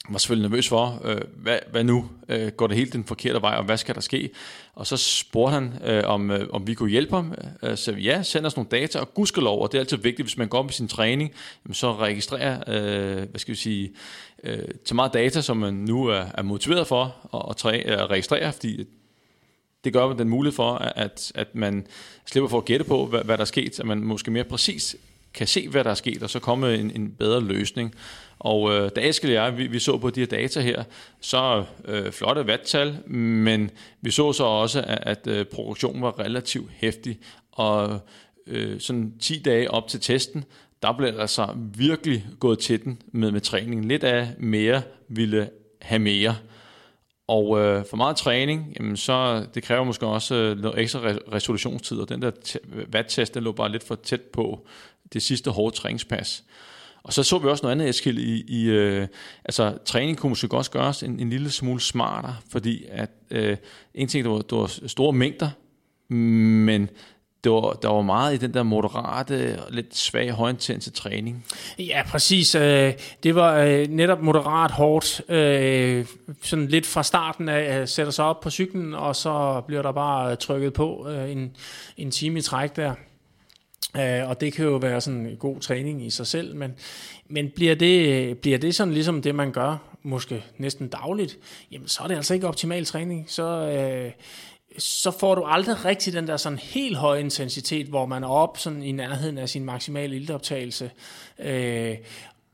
var 0.10 0.18
selvfølgelig 0.18 0.49
nervøs 0.49 0.70
for, 0.70 1.01
øh, 1.03 1.22
hvad, 1.36 1.60
hvad 1.72 1.84
nu? 1.84 2.10
Øh, 2.30 2.51
går 2.51 2.68
det 2.68 2.78
helt 2.78 2.93
den 2.93 3.03
forkerte 3.03 3.41
vej, 3.41 3.56
og 3.56 3.64
hvad 3.64 3.78
skal 3.78 3.95
der 3.95 4.01
ske? 4.01 4.30
Og 4.76 4.88
så 4.88 4.97
spurgte 4.97 5.53
han, 5.53 5.74
øh, 5.86 6.03
om, 6.06 6.32
øh, 6.32 6.47
om 6.49 6.68
vi 6.68 6.74
kunne 6.74 6.89
hjælpe 6.89 7.16
ham. 7.16 7.34
Øh, 7.64 7.78
så 7.78 7.91
ja, 7.91 8.24
send 8.24 8.45
os 8.45 8.56
nogle 8.56 8.70
data, 8.70 8.99
og 8.99 9.14
gudskelov, 9.14 9.62
og 9.62 9.72
det 9.72 9.78
er 9.78 9.82
altid 9.82 9.97
vigtigt, 9.97 10.26
hvis 10.26 10.38
man 10.38 10.47
går 10.47 10.58
op 10.58 10.70
i 10.70 10.74
sin 10.74 10.88
træning, 10.88 11.32
så 11.72 11.95
registrerer, 11.95 12.64
øh, 12.68 13.30
hvad 13.30 13.39
skal 13.39 13.51
vi 13.51 13.60
sige, 13.60 13.91
øh, 14.43 14.68
til 14.86 14.95
meget 14.95 15.14
data, 15.14 15.41
som 15.41 15.58
man 15.58 15.74
nu 15.74 16.06
er, 16.06 16.26
er 16.34 16.41
motiveret 16.41 16.88
for 16.88 17.16
at, 17.34 17.41
at, 17.49 17.58
træ, 17.58 17.82
at 17.86 18.10
registrere, 18.10 18.53
fordi 18.53 18.86
det 19.84 19.93
gør 19.93 20.14
den 20.14 20.30
mulighed 20.30 20.56
for, 20.56 20.74
at, 20.76 21.32
at 21.36 21.56
man 21.56 21.88
slipper 22.26 22.49
for 22.49 22.58
at 22.58 22.66
gætte 22.66 22.86
på, 22.86 23.06
hvad, 23.06 23.24
hvad 23.24 23.38
der 23.38 23.41
er 23.41 23.45
sket, 23.45 23.80
at 23.80 23.86
man 23.86 24.03
måske 24.03 24.32
mere 24.32 24.43
præcis 24.43 24.95
kan 25.34 25.47
se, 25.47 25.70
hvad 25.70 25.84
der 25.84 25.89
er 25.89 25.95
sket, 25.95 26.24
og 26.24 26.30
så 26.30 26.39
komme 26.39 26.76
en, 26.76 26.91
en 26.95 27.12
bedre 27.12 27.41
løsning. 27.41 27.95
Og 28.39 28.71
øh, 28.71 28.89
da 28.95 29.09
Eskild 29.09 29.38
og 29.38 29.45
jeg, 29.45 29.57
vi, 29.57 29.67
vi 29.67 29.79
så 29.79 29.97
på 29.97 30.09
de 30.09 30.19
her 30.19 30.27
data 30.27 30.59
her, 30.59 30.83
så 31.19 31.63
øh, 31.86 32.11
flotte 32.11 32.47
vattal, 32.47 33.09
men 33.09 33.71
vi 34.01 34.11
så 34.11 34.33
så 34.33 34.43
også, 34.43 34.81
at, 34.81 34.99
at 35.01 35.27
øh, 35.27 35.45
produktionen 35.45 36.01
var 36.01 36.19
relativt 36.19 36.71
hæftig, 36.71 37.19
og 37.51 37.99
øh, 38.47 38.79
sådan 38.79 39.13
10 39.19 39.41
dage 39.41 39.71
op 39.71 39.88
til 39.88 39.99
testen, 39.99 40.45
der 40.81 40.97
blev 40.97 41.13
der 41.13 41.21
altså 41.21 41.47
virkelig 41.77 42.25
gået 42.39 42.59
til 42.59 42.83
den 42.83 43.01
med, 43.11 43.31
med 43.31 43.41
træningen. 43.41 43.88
Lidt 43.88 44.03
af 44.03 44.27
mere 44.38 44.81
ville 45.07 45.49
have 45.81 45.99
mere. 45.99 46.36
Og 47.27 47.59
øh, 47.59 47.86
for 47.89 47.97
meget 47.97 48.15
træning, 48.15 48.73
jamen 48.79 48.97
så 48.97 49.45
det 49.53 49.63
kræver 49.63 49.83
måske 49.83 50.05
også 50.05 50.36
øh, 50.36 50.57
noget 50.59 50.79
ekstra 50.79 50.99
resolutionstid, 51.33 51.97
og 51.97 52.09
den 52.09 52.21
der 52.21 52.31
watt-test, 52.95 53.33
den 53.33 53.43
lå 53.43 53.51
bare 53.51 53.71
lidt 53.71 53.83
for 53.83 53.95
tæt 53.95 54.21
på 54.21 54.67
det 55.13 55.21
sidste 55.21 55.51
hårde 55.51 55.75
træningspas. 55.75 56.43
Og 57.06 57.14
så 57.14 57.24
så 57.24 57.38
vi 57.38 57.47
også 57.47 57.64
noget 57.64 57.72
andet, 57.72 57.89
Eskild, 57.89 58.18
i, 58.18 58.43
i 58.47 58.70
øh, 58.70 59.08
altså 59.45 59.78
træning 59.86 60.18
kunne 60.18 60.30
måske 60.30 60.58
også 60.58 60.72
gøres 60.72 61.03
en, 61.03 61.20
en 61.20 61.30
lille 61.30 61.51
smule 61.51 61.82
smartere, 61.82 62.36
fordi 62.51 62.86
at 62.91 63.10
øh, 63.32 63.58
en 63.93 64.08
ting, 64.08 64.26
der 64.26 64.32
var, 64.32 64.41
der 64.41 64.56
var 64.56 64.88
store 64.88 65.14
mængder, 65.14 65.49
men 66.10 66.89
det 67.43 67.51
var, 67.51 67.74
der 67.74 67.89
var 67.89 68.01
meget 68.01 68.34
i 68.34 68.38
den 68.38 68.53
der 68.53 68.64
moderate, 68.64 69.60
lidt 69.70 69.97
svag, 69.97 70.32
højintense 70.32 70.91
træning. 70.91 71.45
Ja, 71.80 72.03
præcis. 72.08 72.56
Øh, 72.56 72.93
det 73.24 73.36
var 73.36 73.58
øh, 73.58 73.88
netop 73.88 74.22
moderat 74.22 74.72
hårdt. 74.72 75.30
Øh, 75.30 76.06
sådan 76.41 76.68
lidt 76.68 76.86
fra 76.86 77.03
starten 77.03 77.49
af 77.49 77.89
sætter 77.89 78.12
sig 78.12 78.26
op 78.26 78.39
på 78.39 78.49
cyklen, 78.49 78.93
og 78.93 79.16
så 79.16 79.62
bliver 79.68 79.82
der 79.82 79.91
bare 79.91 80.36
trykket 80.36 80.74
på 80.74 81.08
en, 81.28 81.56
en 81.97 82.12
time 82.12 82.39
i 82.39 82.41
træk 82.41 82.76
der. 82.76 82.93
Øh, 83.98 84.30
og 84.30 84.41
det 84.41 84.54
kan 84.54 84.66
jo 84.66 84.76
være 84.76 85.02
sådan 85.02 85.26
en 85.26 85.38
god 85.38 85.60
træning 85.60 86.06
i 86.06 86.10
sig 86.10 86.28
selv, 86.28 86.56
men, 86.56 86.74
men 87.28 87.52
bliver, 87.56 87.76
det, 87.76 88.38
bliver 88.38 88.58
det 88.58 88.76
sådan 88.76 88.93
ligesom 88.93 89.22
det, 89.22 89.36
man 89.36 89.52
gør, 89.52 89.78
måske 90.04 90.43
næsten 90.58 90.88
dagligt, 90.88 91.38
jamen 91.72 91.88
så 91.88 92.04
er 92.04 92.08
det 92.08 92.16
altså 92.16 92.34
ikke 92.34 92.48
optimal 92.48 92.86
træning. 92.86 93.26
Så, 93.28 93.43
øh, 93.43 94.12
så 94.78 95.12
får 95.12 95.36
du 95.36 95.43
aldrig 95.43 95.86
rigtig 95.86 96.14
den 96.14 96.28
der 96.28 96.38
sådan 96.38 96.58
helt 96.58 96.98
høje 96.98 97.20
intensitet, 97.20 97.88
hvor 97.88 98.06
man 98.06 98.24
er 98.24 98.28
op 98.28 98.58
sådan 98.58 98.84
i 98.84 98.91
nærheden 98.91 99.38
af 99.38 99.50
sin 99.50 99.66
maksimale 99.66 100.16
iltoptagelse. 100.16 100.91
Øh, 101.39 101.96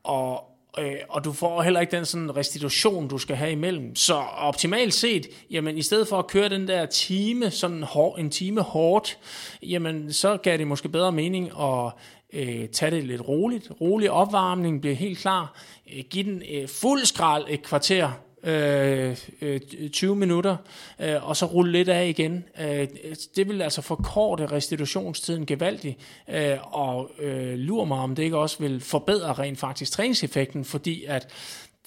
og, 0.03 0.50
Øh, 0.79 0.95
og 1.09 1.23
du 1.23 1.33
får 1.33 1.61
heller 1.61 1.79
ikke 1.79 1.97
den 1.97 2.05
sådan 2.05 2.35
restitution, 2.35 3.07
du 3.07 3.17
skal 3.17 3.35
have 3.35 3.51
imellem. 3.51 3.95
Så 3.95 4.13
optimalt 4.37 4.93
set, 4.93 5.27
jamen 5.49 5.77
i 5.77 5.81
stedet 5.81 6.07
for 6.07 6.19
at 6.19 6.27
køre 6.27 6.49
den 6.49 6.67
der 6.67 6.85
time, 6.85 7.51
sådan 7.51 7.83
hår, 7.83 8.17
en 8.17 8.29
time 8.29 8.61
hårdt, 8.61 9.17
jamen 9.63 10.13
så 10.13 10.37
gav 10.37 10.57
det 10.57 10.67
måske 10.67 10.89
bedre 10.89 11.11
mening 11.11 11.51
at 11.59 11.91
øh, 12.33 12.69
tage 12.69 12.91
det 12.91 13.03
lidt 13.03 13.27
roligt. 13.27 13.71
Rolig 13.81 14.11
opvarmning 14.11 14.81
bliver 14.81 14.95
helt 14.95 15.19
klar. 15.19 15.57
Øh, 15.95 16.03
giv 16.09 16.23
den 16.23 16.43
øh, 16.51 16.67
fuld 16.67 17.05
skrald 17.05 17.45
et 17.49 17.63
kvarter, 17.63 18.11
øh, 18.43 19.17
øh 19.41 19.59
20 19.89 20.15
minutter, 20.15 20.55
øh, 20.99 21.29
og 21.29 21.37
så 21.37 21.45
rulle 21.45 21.71
lidt 21.71 21.89
af 21.89 22.07
igen. 22.07 22.43
Øh, 22.61 22.87
det 23.35 23.47
vil 23.47 23.61
altså 23.61 23.81
forkorte 23.81 24.45
restitutionstiden 24.45 25.45
gevaldigt, 25.45 25.97
øh, 26.29 26.57
og 26.61 27.11
øh, 27.19 27.53
lurer 27.53 27.85
mig, 27.85 27.97
om 27.97 28.15
det 28.15 28.23
ikke 28.23 28.37
også 28.37 28.57
vil 28.59 28.79
forbedre 28.79 29.33
rent 29.33 29.59
faktisk 29.59 29.91
træningseffekten, 29.91 30.65
fordi 30.65 31.03
at 31.05 31.27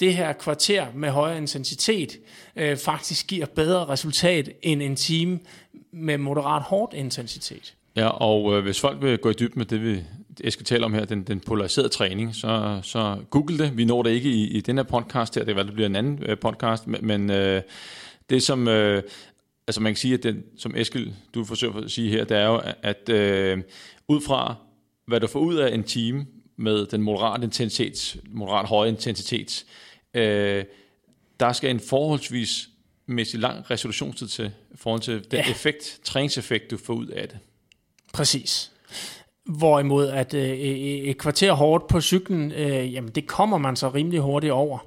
det 0.00 0.14
her 0.14 0.32
kvarter 0.32 0.86
med 0.94 1.10
højere 1.10 1.38
intensitet 1.38 2.18
øh, 2.56 2.76
faktisk 2.76 3.26
giver 3.26 3.46
bedre 3.46 3.84
resultat 3.84 4.50
end 4.62 4.82
en 4.82 4.96
time 4.96 5.38
med 5.92 6.18
moderat 6.18 6.62
hårdt 6.62 6.94
intensitet. 6.94 7.74
Ja, 7.96 8.08
og 8.08 8.56
øh, 8.56 8.62
hvis 8.62 8.80
folk 8.80 9.02
vil 9.02 9.18
gå 9.18 9.30
i 9.30 9.32
dybden 9.32 9.58
med 9.58 9.66
det, 9.66 9.82
vi 9.82 10.02
jeg 10.44 10.52
skal 10.52 10.66
tale 10.66 10.84
om 10.84 10.94
her, 10.94 11.04
den, 11.04 11.22
den 11.22 11.40
polariserede 11.40 11.88
træning, 11.88 12.34
så, 12.34 12.80
så 12.82 13.18
google 13.30 13.58
det. 13.58 13.76
Vi 13.76 13.84
når 13.84 14.02
det 14.02 14.10
ikke 14.10 14.30
i, 14.30 14.48
i 14.48 14.60
den 14.60 14.76
her 14.76 14.84
podcast 14.84 15.34
her, 15.34 15.44
det, 15.44 15.56
være, 15.56 15.66
det 15.66 15.74
bliver 15.74 15.88
en 15.88 15.96
anden 15.96 16.22
øh, 16.22 16.38
podcast, 16.38 16.86
men, 16.86 17.30
øh, 17.30 17.62
det 18.30 18.42
som, 18.42 18.68
øh, 18.68 19.02
altså 19.66 19.80
man 19.80 19.92
kan 19.92 19.96
sige, 19.96 20.14
at 20.14 20.22
den, 20.22 20.42
som 20.58 20.76
Eskild, 20.76 21.12
du 21.34 21.44
forsøger 21.44 21.74
at 21.74 21.90
sige 21.90 22.10
her, 22.10 22.24
det 22.24 22.36
er 22.36 22.46
jo, 22.46 22.62
at 22.82 23.08
øh, 23.08 23.62
ud 24.08 24.20
fra, 24.20 24.54
hvad 25.06 25.20
du 25.20 25.26
får 25.26 25.40
ud 25.40 25.56
af 25.56 25.74
en 25.74 25.82
time 25.82 26.26
med 26.56 26.86
den 26.86 27.02
moderat 27.02 27.42
intensitet, 27.42 28.16
moderat 28.30 28.66
høje 28.66 28.88
intensitet, 28.88 29.64
øh, 30.14 30.64
der 31.40 31.52
skal 31.52 31.70
en 31.70 31.80
forholdsvis 31.80 32.68
mæssig 33.06 33.40
lang 33.40 33.70
resolutionstid 33.70 34.26
til, 34.26 34.52
i 34.74 34.76
forhold 34.76 35.00
til 35.00 35.14
den 35.14 35.38
ja. 35.38 35.50
effekt, 35.50 36.00
træningseffekt, 36.04 36.70
du 36.70 36.76
får 36.76 36.94
ud 36.94 37.06
af 37.06 37.28
det. 37.28 37.38
Præcis. 38.12 38.70
Hvorimod 39.44 40.08
at 40.08 40.34
øh, 40.34 40.50
øh, 40.50 40.58
øh, 40.58 40.58
et 40.58 41.18
kvarter 41.18 41.52
hårdt 41.52 41.86
på 41.86 42.00
cyklen, 42.00 42.52
øh, 42.52 42.94
jamen 42.94 43.10
det 43.10 43.26
kommer 43.26 43.58
man 43.58 43.76
så 43.76 43.88
rimelig 43.88 44.20
hurtigt 44.20 44.52
over. 44.52 44.78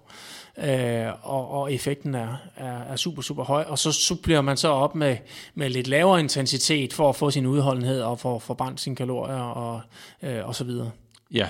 Øh, 0.58 1.08
og, 1.22 1.52
og 1.52 1.74
effekten 1.74 2.16
er, 2.16 2.38
er, 2.56 2.80
er 2.80 2.96
super, 2.96 3.22
super 3.22 3.44
høj. 3.44 3.64
Og 3.68 3.80
så 3.80 3.92
supplerer 3.92 4.42
man 4.42 4.58
så 4.58 4.68
op 4.68 4.96
med, 4.96 5.18
med 5.56 5.70
lidt 5.70 5.88
lavere 5.88 6.20
intensitet 6.20 6.94
for 6.94 7.10
at 7.10 7.16
få 7.16 7.32
sin 7.32 7.46
udholdenhed 7.46 8.02
og 8.02 8.20
for 8.20 8.36
at 8.36 8.42
forbrænde 8.42 8.80
sine 8.80 8.96
kalorier 8.96 9.42
og, 9.42 9.82
øh, 10.24 10.48
og 10.48 10.56
så 10.56 10.64
videre. 10.64 10.92
Ja, 11.32 11.48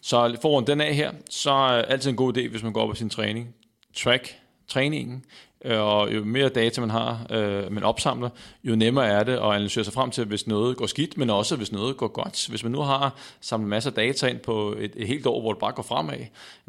så 0.00 0.36
for 0.42 0.60
den 0.60 0.80
af 0.80 0.94
her, 0.94 1.12
så 1.30 1.50
er 1.50 1.82
altid 1.82 2.10
en 2.10 2.16
god 2.16 2.36
idé, 2.36 2.48
hvis 2.48 2.62
man 2.62 2.72
går 2.72 2.82
op 2.82 2.88
på 2.88 2.94
sin 2.94 3.10
træning. 3.10 3.54
Track 3.96 4.38
træningen, 4.68 5.24
Øh, 5.64 5.80
og 5.80 6.14
jo 6.14 6.24
mere 6.24 6.48
data 6.48 6.80
man 6.80 6.90
har, 6.90 7.26
øh, 7.30 7.72
man 7.72 7.82
opsamler, 7.82 8.30
jo 8.64 8.76
nemmere 8.76 9.06
er 9.06 9.24
det 9.24 9.32
at 9.32 9.42
analysere 9.42 9.84
sig 9.84 9.92
frem 9.92 10.10
til, 10.10 10.24
hvis 10.24 10.46
noget 10.46 10.76
går 10.76 10.86
skidt, 10.86 11.18
men 11.18 11.30
også 11.30 11.56
hvis 11.56 11.72
noget 11.72 11.96
går 11.96 12.08
godt. 12.08 12.46
Hvis 12.48 12.62
man 12.62 12.72
nu 12.72 12.80
har 12.80 13.14
samlet 13.40 13.68
masser 13.68 13.90
af 13.90 13.94
data 13.94 14.26
ind 14.26 14.38
på 14.38 14.74
et, 14.78 14.92
et 14.96 15.06
helt 15.08 15.26
år, 15.26 15.40
hvor 15.40 15.52
det 15.52 15.60
bare 15.60 15.72
går 15.72 15.82
fremad, 15.82 16.18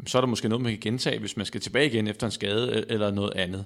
så 0.06 0.18
er 0.18 0.22
der 0.22 0.28
måske 0.28 0.48
noget, 0.48 0.62
man 0.62 0.72
kan 0.72 0.80
gentage, 0.80 1.18
hvis 1.18 1.36
man 1.36 1.46
skal 1.46 1.60
tilbage 1.60 1.86
igen 1.86 2.06
efter 2.06 2.26
en 2.26 2.30
skade 2.30 2.72
øh, 2.76 2.82
eller 2.88 3.10
noget 3.10 3.32
andet. 3.36 3.64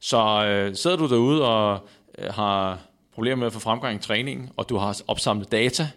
Så 0.00 0.46
øh, 0.46 0.76
sidder 0.76 0.96
du 0.96 1.08
derude 1.08 1.48
og 1.48 1.88
øh, 2.18 2.32
har 2.34 2.78
problemer 3.14 3.36
med 3.36 3.46
at 3.46 3.52
få 3.52 3.60
fremgang 3.60 3.96
i 3.96 4.02
træningen, 4.02 4.50
og 4.56 4.68
du 4.68 4.76
har 4.76 5.02
opsamlet 5.06 5.52
data, 5.52 5.88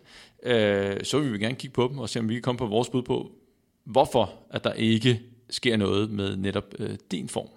øh, 0.44 1.04
så 1.04 1.20
vil 1.20 1.34
vi 1.34 1.38
gerne 1.38 1.56
kigge 1.56 1.74
på 1.74 1.88
dem 1.88 2.00
og 2.00 2.10
se, 2.10 2.20
om 2.20 2.30
vi 2.30 2.34
kan 2.34 2.42
komme 2.42 2.58
på 2.60 2.66
vores 2.66 2.90
bud 2.90 3.02
på, 3.02 3.32
hvorfor 3.84 4.34
at 4.50 4.64
der 4.64 4.74
ikke 4.74 5.22
sker 5.50 5.78
noget 5.78 6.10
med 6.10 6.36
netop 6.36 6.66
øh, 6.80 6.96
din 7.12 7.30
form. 7.30 7.48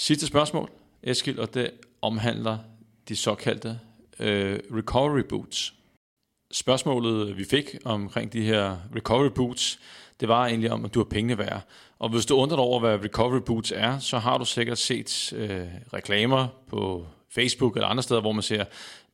Sidste 0.00 0.26
spørgsmål, 0.26 0.70
Eskild, 1.02 1.38
og 1.38 1.54
det 1.54 1.70
omhandler 2.02 2.58
de 3.08 3.16
såkaldte 3.16 3.78
øh, 4.18 4.58
recovery 4.74 5.22
boots. 5.28 5.74
Spørgsmålet, 6.52 7.28
øh, 7.28 7.38
vi 7.38 7.44
fik 7.44 7.64
omkring 7.84 8.32
de 8.32 8.42
her 8.42 8.76
recovery 8.96 9.30
boots, 9.34 9.78
det 10.20 10.28
var 10.28 10.46
egentlig 10.46 10.72
om, 10.72 10.84
at 10.84 10.94
du 10.94 10.98
har 10.98 11.04
pengene 11.04 11.38
værd. 11.38 11.62
Og 11.98 12.08
hvis 12.08 12.26
du 12.26 12.36
undrer 12.36 12.56
dig 12.56 12.64
over, 12.64 12.80
hvad 12.80 13.04
recovery 13.04 13.40
boots 13.40 13.72
er, 13.76 13.98
så 13.98 14.18
har 14.18 14.38
du 14.38 14.44
sikkert 14.44 14.78
set 14.78 15.32
øh, 15.36 15.66
reklamer 15.92 16.48
på 16.68 17.06
Facebook 17.30 17.76
eller 17.76 17.88
andre 17.88 18.02
steder, 18.02 18.20
hvor 18.20 18.32
man 18.32 18.42
ser 18.42 18.64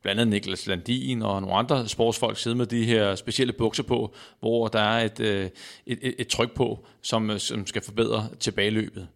blandt 0.01 0.21
andet 0.21 0.33
Niklas 0.33 0.67
Landin 0.67 1.21
og 1.21 1.41
nogle 1.41 1.55
andre 1.55 1.87
sportsfolk 1.87 2.37
sidde 2.37 2.55
med 2.55 2.65
de 2.65 2.85
her 2.85 3.15
specielle 3.15 3.53
bukser 3.53 3.83
på, 3.83 4.13
hvor 4.39 4.67
der 4.67 4.79
er 4.79 5.05
et, 5.05 5.19
øh, 5.19 5.49
et, 5.85 5.99
et, 6.01 6.15
et 6.19 6.27
tryk 6.27 6.51
på, 6.55 6.85
som, 7.01 7.29
øh, 7.29 7.39
som 7.39 7.67
skal 7.67 7.81
forbedre 7.81 8.29
tilbageløbet. 8.39 9.07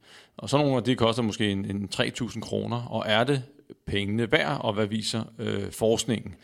Og 0.42 0.50
så 0.50 0.58
nogle 0.58 0.78
af 0.78 0.84
de 0.84 0.96
koster 0.96 1.24
måske 1.24 1.52
en, 1.52 1.66
en 1.66 1.90
3.000 1.96 2.40
kroner, 2.40 2.78
og 2.78 3.04
er 3.08 3.24
det 3.24 3.44
pengene 3.86 4.32
værd, 4.32 4.62
og 4.62 4.74
hvad 4.74 4.86
viser 4.86 5.24
øh, 5.40 5.72
forskningen? 5.72 6.36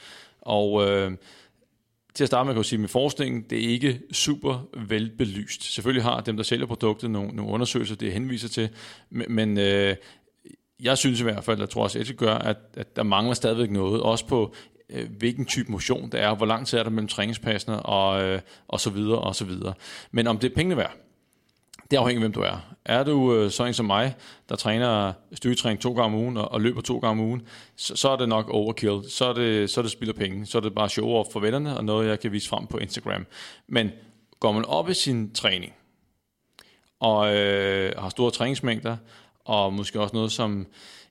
Og 0.41 0.89
øh, 0.89 1.11
til 2.13 2.23
at 2.23 2.27
starte 2.27 2.45
med 2.45 2.53
kan 2.53 2.57
jeg 2.57 2.65
sige, 2.65 2.79
med 2.79 2.87
forskningen, 2.87 3.45
det 3.49 3.65
er 3.65 3.69
ikke 3.69 4.01
super 4.11 4.67
velbelyst. 4.87 5.73
Selvfølgelig 5.73 6.03
har 6.03 6.21
dem, 6.21 6.37
der 6.37 6.43
sælger 6.43 6.65
produktet, 6.65 7.11
nogle, 7.11 7.35
nogle 7.35 7.51
undersøgelser, 7.51 7.95
det 7.95 8.13
henviser 8.13 8.49
til, 8.49 8.69
men, 9.09 9.25
men 9.29 9.57
øh, 9.57 9.95
jeg 10.83 10.97
synes 10.97 11.19
i 11.19 11.23
hvert 11.23 11.43
fald, 11.43 11.59
jeg 11.59 11.69
tror 11.69 11.83
også, 11.83 11.99
at 11.99 12.07
det 12.07 12.17
gør, 12.17 12.33
at, 12.33 12.57
at 12.73 12.95
der 12.95 13.03
mangler 13.03 13.33
stadigvæk 13.33 13.71
noget, 13.71 14.01
også 14.01 14.27
på 14.27 14.53
øh, 14.89 15.09
hvilken 15.17 15.45
type 15.45 15.71
motion 15.71 16.11
det 16.11 16.21
er, 16.21 16.35
hvor 16.35 16.45
lang 16.45 16.67
tid 16.67 16.77
er 16.77 16.83
der 16.83 16.89
mellem 16.89 17.07
træningspassene, 17.07 17.81
og, 17.81 18.23
øh, 18.23 18.41
og 18.67 18.79
så 18.79 18.89
videre, 18.89 19.19
og 19.19 19.35
så 19.35 19.45
videre. 19.45 19.73
Men 20.11 20.27
om 20.27 20.37
det 20.37 20.51
er 20.51 20.55
pengene 20.55 20.77
værd, 20.77 21.07
det 21.91 21.97
afhænger 21.97 22.19
af, 22.19 22.23
hvem 22.23 22.33
du 22.33 22.41
er. 22.41 22.75
Er 22.85 23.03
du 23.03 23.35
øh, 23.35 23.51
sådan 23.51 23.73
som 23.73 23.85
mig, 23.85 24.15
der 24.49 24.55
træner 24.55 25.13
styrketræning 25.33 25.81
to 25.81 25.93
gange 25.93 26.03
om 26.03 26.15
ugen 26.15 26.38
og, 26.38 26.51
og 26.51 26.61
løber 26.61 26.81
to 26.81 26.99
gange 26.99 27.21
om 27.21 27.27
ugen, 27.27 27.41
så, 27.75 27.95
så 27.95 28.09
er 28.09 28.15
det 28.15 28.29
nok 28.29 28.49
overkill. 28.49 29.09
Så 29.09 29.25
er 29.25 29.33
det, 29.33 29.69
så 29.69 29.79
er 29.79 29.81
det 29.81 29.91
spild 29.91 30.09
af 30.09 30.15
penge. 30.15 30.45
Så 30.45 30.57
er 30.57 30.61
det 30.61 30.75
bare 30.75 30.89
show 30.89 31.09
off 31.09 31.29
for 31.31 31.39
vennerne 31.39 31.77
og 31.77 31.85
noget, 31.85 32.09
jeg 32.09 32.19
kan 32.19 32.31
vise 32.31 32.49
frem 32.49 32.67
på 32.67 32.77
Instagram. 32.77 33.25
Men 33.67 33.91
går 34.39 34.51
man 34.51 34.65
op 34.65 34.89
i 34.89 34.93
sin 34.93 35.33
træning, 35.33 35.73
og 36.99 37.35
øh, 37.35 37.93
har 37.97 38.09
store 38.09 38.31
træningsmængder, 38.31 38.97
og 39.45 39.73
måske 39.73 40.01
også 40.01 40.15
noget, 40.15 40.31
som 40.31 40.67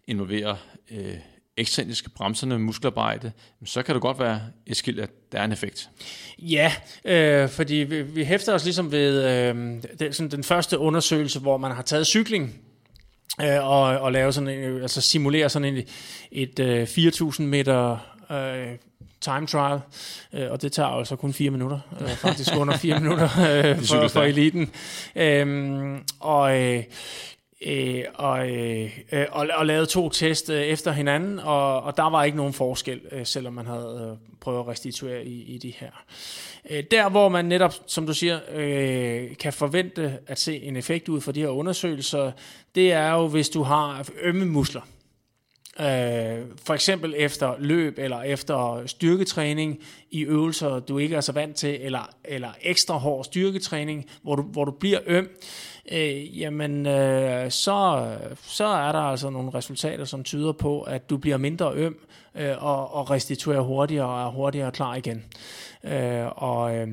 involverer 0.07 0.57
øh, 0.91 1.15
ekscentriske 1.57 2.11
bremserne 2.11 2.59
muskelarbejde, 2.59 3.33
så 3.65 3.83
kan 3.83 3.95
det 3.95 4.03
godt 4.03 4.19
være, 4.19 4.41
Eskild, 4.67 5.01
at 5.01 5.11
der 5.33 5.39
er 5.39 5.45
en 5.45 5.53
effekt. 5.53 5.91
Ja, 6.39 6.73
øh, 7.05 7.49
fordi 7.49 7.75
vi, 7.75 8.03
vi 8.03 8.25
hæfter 8.25 8.55
os 8.55 8.65
ligesom 8.65 8.93
ved 8.93 9.25
øh, 9.25 9.83
det, 9.99 10.17
sådan 10.17 10.31
den 10.31 10.45
første 10.45 10.79
undersøgelse, 10.79 11.41
hvor 11.41 11.57
man 11.57 11.73
har 11.73 11.83
taget 11.83 12.07
cykling 12.07 12.61
øh, 13.41 13.69
og, 13.69 13.83
og 13.83 14.13
lavet 14.13 14.35
sådan 14.35 14.49
en, 14.49 14.83
altså 14.83 15.01
simulere 15.01 15.49
sådan 15.49 15.77
en, 15.77 15.85
et 16.33 16.59
øh, 16.59 16.83
4.000 16.83 17.43
meter 17.43 17.99
øh, 18.31 18.77
time 19.21 19.47
trial, 19.47 19.81
øh, 20.33 20.51
og 20.53 20.63
det 20.63 20.73
tager 20.73 20.89
altså 20.89 21.17
kun 21.17 21.33
fire 21.33 21.51
minutter, 21.51 21.81
øh, 22.01 22.09
faktisk 22.09 22.57
under 22.57 22.77
fire 22.77 23.01
minutter 23.01 23.25
øh, 23.25 23.83
for, 23.83 24.09
for 24.09 24.23
eliten. 24.23 24.71
Øh, 25.17 25.99
og 26.21 26.63
øh, 26.63 26.85
øh, 27.65 28.05
og, 28.15 28.51
øh, 28.51 28.99
øh, 29.13 29.27
og, 29.31 29.49
og 29.55 29.67
lavede 29.67 29.87
to 29.87 30.09
test 30.09 30.51
øh, 30.51 30.63
efter 30.63 30.93
hinanden, 30.93 31.39
og, 31.39 31.83
og 31.83 31.97
der 31.97 32.11
var 32.11 32.25
ikke 32.25 32.37
nogen 32.37 32.53
forskel, 32.53 33.01
øh, 33.13 33.27
selvom 33.27 33.53
man 33.53 33.67
havde 33.67 34.09
øh, 34.11 34.31
prøvet 34.41 34.61
at 34.61 34.69
restituere 34.69 35.25
i, 35.25 35.43
i 35.43 35.59
de 35.59 35.73
her. 35.77 35.91
Øh, 36.71 36.85
der 36.91 37.09
hvor 37.09 37.29
man 37.29 37.45
netop, 37.45 37.75
som 37.87 38.07
du 38.07 38.15
siger, 38.15 38.41
øh, 38.53 39.37
kan 39.37 39.53
forvente 39.53 40.19
at 40.27 40.39
se 40.39 40.63
en 40.63 40.77
effekt 40.77 41.09
ud 41.09 41.21
fra 41.21 41.33
de 41.33 41.41
her 41.41 41.49
undersøgelser, 41.49 42.33
det 42.75 42.93
er 42.93 43.11
jo, 43.11 43.29
hvis 43.29 43.49
du 43.49 43.63
har 43.63 44.09
ømme 44.23 44.47
muskler. 44.47 44.83
Øh, 45.81 46.47
for 46.65 46.75
eksempel 46.75 47.15
efter 47.17 47.55
løb 47.59 47.99
eller 47.99 48.23
efter 48.23 48.83
styrketræning 48.87 49.79
i 50.11 50.21
øvelser, 50.25 50.79
du 50.79 50.99
ikke 50.99 51.17
er 51.17 51.21
så 51.21 51.33
vant 51.33 51.57
til, 51.57 51.79
eller, 51.81 52.11
eller 52.25 52.49
ekstra 52.63 52.97
hård 52.97 53.25
styrketræning, 53.25 54.05
hvor 54.23 54.37
du, 54.37 54.43
hvor 54.43 54.65
du 54.65 54.71
bliver 54.71 54.99
øm, 55.07 55.29
øh, 55.93 56.41
jamen 56.41 56.87
øh, 56.87 57.51
så, 57.51 58.09
så 58.43 58.65
er 58.65 58.93
der 58.93 58.99
altså 58.99 59.31
nogle 59.31 59.55
resultater, 59.55 60.05
som 60.05 60.25
tyder 60.25 60.53
på, 60.53 60.83
at 60.83 61.11
du 61.11 61.17
bliver 61.17 61.37
mindre 61.37 61.73
øm 61.75 61.97
øh, 62.35 62.65
og, 62.65 62.95
og 62.95 63.11
restituerer 63.11 63.61
hurtigere 63.61 64.07
og 64.07 64.27
er 64.27 64.31
hurtigere 64.31 64.73
klar 64.73 64.95
igen. 64.95 65.25
Øh, 65.85 66.27
og 66.37 66.77
øh, 66.77 66.89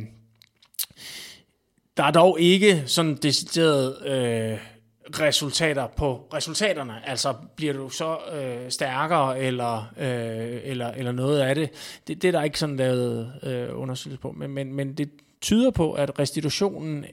der 1.98 2.04
er 2.04 2.12
dog 2.12 2.40
ikke 2.40 2.84
sådan 2.86 3.16
decideret... 3.16 4.06
Øh, 4.06 4.73
resultater 5.20 5.88
på 5.88 6.28
resultaterne. 6.34 7.10
Altså 7.10 7.34
bliver 7.56 7.74
du 7.74 7.90
så 7.90 8.18
øh, 8.34 8.72
stærkere 8.72 9.40
eller, 9.40 9.94
øh, 9.98 10.60
eller, 10.64 10.88
eller 10.88 11.12
noget 11.12 11.40
af 11.40 11.56
det. 11.56 11.70
det. 12.08 12.22
Det 12.22 12.28
er 12.28 12.32
der 12.32 12.44
ikke 12.44 12.60
sådan 12.60 12.78
lavet 12.78 13.34
øh, 13.44 13.80
undersøgelse 13.82 14.22
på. 14.22 14.32
Men, 14.32 14.52
men, 14.52 14.74
men 14.74 14.94
det 14.94 15.10
tyder 15.42 15.72
på, 15.72 15.94
at 15.94 16.20
restitutionen 16.20 17.06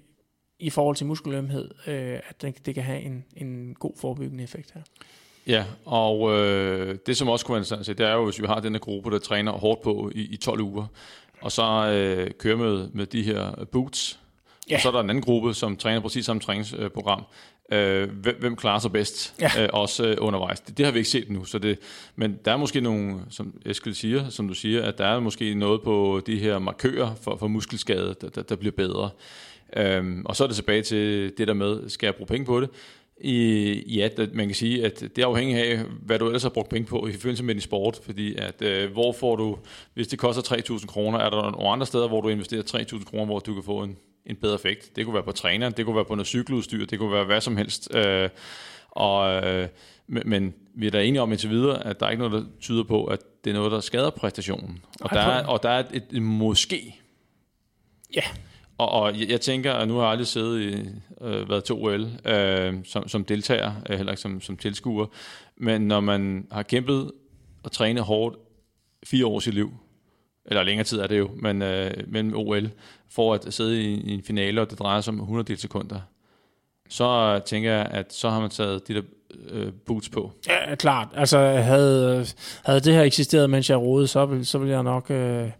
i 0.58 0.70
forhold 0.70 0.96
til 0.96 1.06
muskelømhed, 1.06 1.70
øh, 1.86 2.20
at 2.28 2.42
det, 2.42 2.66
det 2.66 2.74
kan 2.74 2.84
have 2.84 3.00
en, 3.00 3.24
en 3.36 3.74
god 3.74 3.92
forebyggende 3.96 4.44
effekt 4.44 4.72
her. 4.74 4.82
Ja, 5.46 5.64
og 5.84 6.38
øh, 6.38 6.98
det 7.06 7.16
som 7.16 7.28
også 7.28 7.46
kunne 7.46 7.54
være 7.54 7.60
interessant 7.60 7.98
det 7.98 8.06
er 8.06 8.12
jo, 8.12 8.24
hvis 8.24 8.40
vi 8.40 8.46
har 8.46 8.60
denne 8.60 8.78
gruppe, 8.78 9.10
der 9.10 9.18
træner 9.18 9.52
hårdt 9.52 9.82
på 9.82 10.10
i, 10.14 10.20
i 10.20 10.36
12 10.36 10.60
uger, 10.60 10.86
og 11.40 11.52
så 11.52 11.62
øh, 11.62 12.30
kører 12.38 12.56
med, 12.56 12.88
med 12.92 13.06
de 13.06 13.22
her 13.22 13.64
boots, 13.72 14.20
Ja. 14.70 14.74
Og 14.74 14.80
så 14.80 14.88
er 14.88 14.92
der 14.92 15.00
en 15.00 15.10
anden 15.10 15.24
gruppe, 15.24 15.54
som 15.54 15.76
træner 15.76 16.00
præcis 16.00 16.26
samme 16.26 16.40
træningsprogram. 16.40 17.22
Øh, 17.70 18.10
hvem, 18.10 18.36
hvem 18.40 18.56
klarer 18.56 18.78
sig 18.78 18.92
bedst, 18.92 19.34
ja. 19.40 19.62
øh, 19.62 19.68
også 19.72 20.06
øh, 20.06 20.16
undervejs. 20.20 20.60
Det, 20.60 20.78
det 20.78 20.86
har 20.86 20.92
vi 20.92 20.98
ikke 20.98 21.10
set 21.10 21.30
nu, 21.30 21.44
så 21.44 21.58
det, 21.58 21.78
men 22.16 22.38
der 22.44 22.52
er 22.52 22.56
måske 22.56 22.80
nogle, 22.80 23.20
som 23.30 23.54
Eskild 23.66 23.94
siger, 23.94 24.28
som 24.28 24.48
du 24.48 24.54
siger, 24.54 24.82
at 24.82 24.98
der 24.98 25.06
er 25.06 25.20
måske 25.20 25.54
noget 25.54 25.82
på 25.82 26.22
de 26.26 26.38
her 26.38 26.58
markører 26.58 27.14
for, 27.22 27.36
for 27.36 27.48
muskelskade, 27.48 28.14
der, 28.20 28.28
der, 28.28 28.42
der 28.42 28.56
bliver 28.56 28.72
bedre. 28.72 29.10
Øhm, 29.76 30.22
og 30.24 30.36
så 30.36 30.44
er 30.44 30.48
det 30.48 30.56
tilbage 30.56 30.82
til 30.82 31.32
det 31.38 31.48
der 31.48 31.54
med, 31.54 31.88
skal 31.88 32.06
jeg 32.06 32.14
bruge 32.14 32.26
penge 32.26 32.46
på 32.46 32.60
det? 32.60 32.70
I, 33.20 33.94
ja, 33.96 34.08
man 34.32 34.46
kan 34.46 34.54
sige, 34.54 34.84
at 34.84 35.00
det 35.00 35.18
er 35.18 35.26
afhængigt 35.26 35.58
af, 35.58 35.78
hvad 36.02 36.18
du 36.18 36.26
ellers 36.26 36.42
har 36.42 36.50
brugt 36.50 36.68
penge 36.68 36.86
på 36.86 37.06
i 37.06 37.12
forbindelse 37.12 37.44
med 37.44 37.54
din 37.54 37.60
sport. 37.60 38.00
Fordi 38.04 38.34
at, 38.34 38.62
øh, 38.62 38.92
hvor 38.92 39.12
får 39.12 39.36
du, 39.36 39.58
hvis 39.94 40.08
det 40.08 40.18
koster 40.18 40.56
3.000 40.56 40.86
kroner, 40.86 41.18
er 41.18 41.30
der 41.30 41.50
nogle 41.50 41.68
andre 41.68 41.86
steder, 41.86 42.08
hvor 42.08 42.20
du 42.20 42.28
investerer 42.28 42.62
3.000 42.62 43.04
kroner, 43.04 43.24
hvor 43.24 43.38
du 43.38 43.54
kan 43.54 43.62
få 43.62 43.82
en, 43.82 43.96
en 44.26 44.36
bedre 44.36 44.54
effekt. 44.54 44.96
Det 44.96 45.04
kunne 45.04 45.14
være 45.14 45.22
på 45.22 45.32
træneren, 45.32 45.72
det 45.76 45.84
kunne 45.84 45.96
være 45.96 46.04
på 46.04 46.14
noget 46.14 46.26
cykeludstyr, 46.26 46.86
det 46.86 46.98
kunne 46.98 47.12
være 47.12 47.24
hvad 47.24 47.40
som 47.40 47.56
helst. 47.56 47.94
Øh, 47.94 48.28
og, 48.90 49.44
øh, 49.44 49.68
men, 50.06 50.54
vi 50.74 50.86
er 50.86 50.90
da 50.90 51.02
enige 51.02 51.22
om 51.22 51.32
indtil 51.32 51.50
videre, 51.50 51.86
at 51.86 52.00
der 52.00 52.06
er 52.06 52.10
ikke 52.10 52.28
noget, 52.28 52.44
der 52.44 52.50
tyder 52.60 52.84
på, 52.84 53.04
at 53.04 53.18
det 53.44 53.50
er 53.50 53.54
noget, 53.54 53.72
der 53.72 53.80
skader 53.80 54.10
præstationen. 54.10 54.84
Og, 55.00 55.10
der, 55.10 55.20
er, 55.20 55.46
og 55.46 55.62
der 55.62 55.68
er 55.68 55.78
et, 55.92 56.04
et 56.12 56.22
måske. 56.22 57.00
Ja. 58.14 58.22
Og, 58.80 58.88
og 58.88 59.20
jeg, 59.20 59.28
jeg 59.28 59.40
tænker, 59.40 59.72
at 59.72 59.88
nu 59.88 59.94
har 59.94 60.02
jeg 60.02 60.10
aldrig 60.10 60.26
siddet 60.26 60.60
i, 60.60 60.88
øh, 61.20 61.48
været 61.48 61.64
til 61.64 61.74
OL 61.74 62.08
øh, 62.24 62.74
som, 62.84 63.08
som 63.08 63.24
deltager, 63.24 63.72
øh, 63.90 63.96
heller 63.96 64.12
ikke 64.12 64.22
som, 64.22 64.40
som 64.40 64.56
tilskuer, 64.56 65.06
men 65.56 65.80
når 65.80 66.00
man 66.00 66.46
har 66.52 66.62
kæmpet 66.62 67.12
og 67.62 67.72
trænet 67.72 68.04
hårdt 68.04 68.36
fire 69.06 69.26
år 69.26 69.38
i 69.38 69.42
sit 69.42 69.54
liv, 69.54 69.72
eller 70.44 70.62
længere 70.62 70.84
tid 70.84 70.98
er 70.98 71.06
det 71.06 71.18
jo, 71.18 71.30
men 71.36 71.62
øh, 71.62 71.90
mellem 72.06 72.34
OL, 72.36 72.70
for 73.10 73.34
at 73.34 73.54
sidde 73.54 73.82
i, 73.82 74.00
i 74.00 74.14
en 74.14 74.22
finale, 74.22 74.60
og 74.60 74.70
det 74.70 74.78
drejer 74.78 75.00
sig 75.00 75.12
om 75.12 75.20
100 75.20 75.56
sekunder, 75.56 76.00
så 76.88 77.40
tænker 77.46 77.72
jeg, 77.72 77.86
at 77.90 78.12
så 78.12 78.30
har 78.30 78.40
man 78.40 78.50
taget 78.50 78.88
de 78.88 78.94
der 78.94 79.02
øh, 79.48 79.72
boots 79.86 80.08
på. 80.08 80.32
Ja, 80.48 80.74
klart. 80.74 81.08
Altså, 81.14 81.38
havde, 81.38 82.18
øh, 82.20 82.26
havde 82.64 82.80
det 82.80 82.94
her 82.94 83.02
eksisteret, 83.02 83.50
mens 83.50 83.70
jeg 83.70 83.78
rodede, 83.78 84.08
så 84.08 84.26
ville, 84.26 84.44
så 84.44 84.58
ville 84.58 84.74
jeg 84.74 84.82
nok... 84.82 85.10
Øh, 85.10 85.50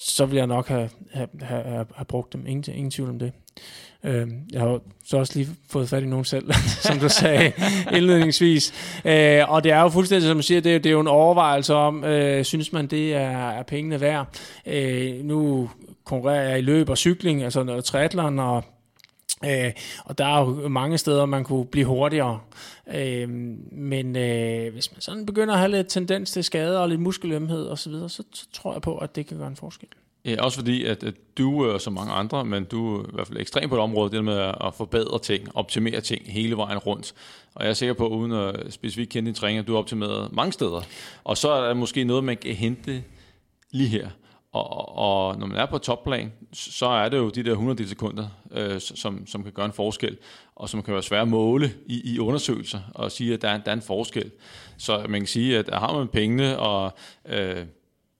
så 0.00 0.26
ville 0.26 0.38
jeg 0.38 0.46
nok 0.46 0.68
have, 0.68 0.88
have, 1.12 1.28
have, 1.42 1.86
have 1.94 2.04
brugt 2.08 2.32
dem. 2.32 2.46
Ingen, 2.46 2.74
ingen 2.74 2.90
tvivl 2.90 3.08
om 3.08 3.18
det. 3.18 3.32
Øh, 4.04 4.28
jeg 4.52 4.60
har 4.60 4.80
så 5.04 5.16
også 5.16 5.38
lige 5.38 5.48
fået 5.70 5.88
fat 5.88 6.02
i 6.02 6.06
nogen 6.06 6.24
selv, 6.24 6.52
som 6.86 6.98
du 6.98 7.08
sagde 7.08 7.52
indledningsvis. 7.96 8.72
Øh, 9.04 9.52
og 9.52 9.64
det 9.64 9.72
er 9.72 9.80
jo 9.80 9.88
fuldstændig, 9.88 10.28
som 10.28 10.36
du 10.36 10.42
siger, 10.42 10.60
det 10.60 10.74
er, 10.74 10.78
det 10.78 10.86
er 10.86 10.92
jo 10.92 11.00
en 11.00 11.08
overvejelse 11.08 11.74
om, 11.74 12.04
øh, 12.04 12.44
synes 12.44 12.72
man, 12.72 12.86
det 12.86 13.14
er, 13.14 13.50
er 13.50 13.62
pengene 13.62 14.00
værd. 14.00 14.26
Øh, 14.66 15.24
nu 15.24 15.70
konkurrerer 16.04 16.48
jeg 16.48 16.58
i 16.58 16.62
løb 16.62 16.88
og 16.88 16.98
cykling, 16.98 17.42
altså 17.42 17.62
noget 17.62 17.84
triathlon, 17.84 18.38
og 18.38 18.64
Øh, 19.44 19.72
og 20.04 20.18
der 20.18 20.24
er 20.24 20.40
jo 20.40 20.68
mange 20.68 20.98
steder, 20.98 21.26
man 21.26 21.44
kunne 21.44 21.66
blive 21.66 21.86
hurtigere. 21.86 22.40
Øh, 22.94 23.28
men 23.72 24.16
øh, 24.16 24.72
hvis 24.72 24.92
man 24.92 25.00
sådan 25.00 25.26
begynder 25.26 25.54
at 25.54 25.60
have 25.60 25.70
lidt 25.70 25.88
tendens 25.88 26.30
til 26.30 26.44
skade 26.44 26.82
og 26.82 26.88
lidt 26.88 27.00
muskelømhed 27.00 27.68
osv., 27.68 27.92
så, 27.92 28.08
så, 28.08 28.22
så 28.32 28.46
tror 28.52 28.72
jeg 28.72 28.82
på, 28.82 28.98
at 28.98 29.16
det 29.16 29.26
kan 29.26 29.38
gøre 29.38 29.48
en 29.48 29.56
forskel. 29.56 29.88
Ja, 30.24 30.42
også 30.42 30.58
fordi, 30.58 30.84
at, 30.84 31.04
at 31.04 31.14
du 31.38 31.70
og 31.70 31.80
så 31.80 31.90
mange 31.90 32.12
andre, 32.12 32.44
men 32.44 32.64
du 32.64 32.96
er 32.96 33.02
i 33.02 33.10
hvert 33.12 33.26
fald 33.26 33.40
ekstrem 33.40 33.68
på 33.68 33.74
det 33.74 33.82
område, 33.82 34.10
det 34.10 34.24
med 34.24 34.38
at 34.38 34.74
forbedre 34.76 35.18
ting, 35.18 35.56
optimere 35.56 36.00
ting 36.00 36.22
hele 36.26 36.56
vejen 36.56 36.78
rundt. 36.78 37.14
Og 37.54 37.64
jeg 37.64 37.70
er 37.70 37.74
sikker 37.74 37.94
på, 37.94 38.08
uden 38.08 38.32
at 38.32 38.72
specifikt 38.72 39.10
kende 39.10 39.26
din 39.26 39.34
træning, 39.34 39.58
at 39.58 39.66
du 39.66 39.72
har 39.72 39.78
optimeret 39.78 40.32
mange 40.32 40.52
steder. 40.52 40.80
Og 41.24 41.36
så 41.36 41.50
er 41.50 41.66
der 41.66 41.74
måske 41.74 42.04
noget, 42.04 42.24
man 42.24 42.36
kan 42.36 42.54
hente 42.54 43.02
lige 43.70 43.88
her. 43.88 44.08
Og, 44.52 44.96
og 44.96 45.38
når 45.38 45.46
man 45.46 45.56
er 45.56 45.66
på 45.66 45.78
topplan, 45.78 46.32
så 46.52 46.86
er 46.86 47.08
det 47.08 47.16
jo 47.16 47.28
de 47.28 47.42
der 47.42 47.50
100 47.50 47.88
sekunder, 47.88 48.28
øh, 48.50 48.80
som, 48.80 49.26
som 49.26 49.42
kan 49.42 49.52
gøre 49.52 49.66
en 49.66 49.72
forskel, 49.72 50.18
og 50.54 50.68
som 50.68 50.82
kan 50.82 50.94
være 50.94 51.02
svære 51.02 51.20
at 51.20 51.28
måle 51.28 51.72
i, 51.86 52.14
i 52.14 52.18
undersøgelser, 52.18 52.80
og 52.94 53.12
sige, 53.12 53.34
at 53.34 53.42
der 53.42 53.48
er, 53.48 53.58
der 53.58 53.70
er 53.70 53.76
en 53.76 53.82
forskel. 53.82 54.30
Så 54.78 55.06
man 55.08 55.20
kan 55.20 55.26
sige, 55.26 55.58
at 55.58 55.68
har 55.72 55.98
man 55.98 56.08
pengene, 56.08 56.58
og, 56.58 56.92
øh, 57.28 57.64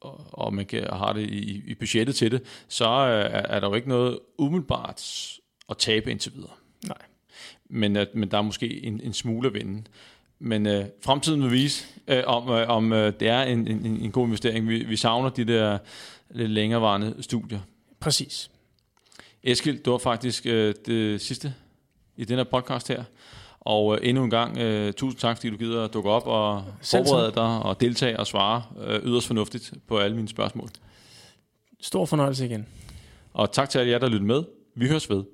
og, 0.01 0.27
og 0.33 0.55
man 0.55 0.67
kan, 0.67 0.87
har 0.93 1.13
det 1.13 1.31
i, 1.31 1.63
i 1.67 1.75
budgettet 1.75 2.15
til 2.15 2.31
det, 2.31 2.43
så 2.69 2.89
øh, 2.89 3.25
er, 3.25 3.43
er 3.57 3.61
der 3.61 3.69
jo 3.69 3.75
ikke 3.75 3.89
noget 3.89 4.19
umiddelbart 4.39 5.29
at 5.71 5.77
tabe 5.77 6.11
indtil 6.11 6.33
videre. 6.35 6.53
Nej. 6.87 6.99
Men, 7.71 7.97
at, 7.97 8.09
men 8.15 8.31
der 8.31 8.39
er 8.39 8.43
måske 8.43 8.85
en, 8.85 9.01
en 9.05 9.13
smule 9.13 9.49
at 9.49 9.55
vinde. 9.55 9.83
Men 10.39 10.67
øh, 10.67 10.85
fremtiden 11.05 11.43
vil 11.43 11.53
vise, 11.53 11.87
øh, 12.09 12.23
om, 12.27 12.51
øh, 12.51 12.69
om 12.69 12.93
øh, 12.93 13.13
det 13.21 13.29
er 13.29 13.43
en, 13.43 13.69
en, 13.69 13.87
en 13.87 14.13
god 14.13 14.27
investering. 14.27 14.69
Vi, 14.69 14.85
vi 14.85 14.97
savner 14.97 15.29
de 15.29 15.45
der 15.45 15.79
lidt 16.31 16.51
længerevarende 16.51 17.15
studier. 17.21 17.61
Præcis. 18.01 18.51
Eskild, 19.43 19.79
det 19.79 19.93
var 19.93 19.99
faktisk 19.99 20.47
øh, 20.47 20.75
det 20.87 21.21
sidste 21.21 21.55
i 22.17 22.25
den 22.25 22.37
her 22.37 22.45
podcast 22.45 22.89
her. 22.89 23.05
Og 23.61 23.95
øh, 23.95 24.09
endnu 24.09 24.25
en 24.25 24.31
gang, 24.31 24.59
øh, 24.59 24.93
tusind 24.93 25.21
tak, 25.21 25.37
fordi 25.37 25.51
du 25.51 25.57
gider 25.57 25.85
at 25.85 25.95
dukke 25.95 26.11
op 26.11 26.27
og 26.27 26.65
forberede 26.83 27.33
dig 27.35 27.63
og 27.63 27.81
deltage 27.81 28.19
og 28.19 28.27
svare 28.27 28.63
øh, 28.81 29.01
yderst 29.05 29.27
fornuftigt 29.27 29.73
på 29.87 29.99
alle 29.99 30.17
mine 30.17 30.29
spørgsmål. 30.29 30.69
Stor 31.81 32.07
fornøjelse 32.07 32.47
igen. 32.47 32.67
Og 33.33 33.53
tak 33.53 33.71
til 33.71 33.79
alle 33.79 33.93
jer, 33.93 33.99
der 33.99 34.09
lyttede 34.09 34.27
med. 34.27 34.43
Vi 34.75 34.89
høres 34.89 35.11
ved. 35.11 35.25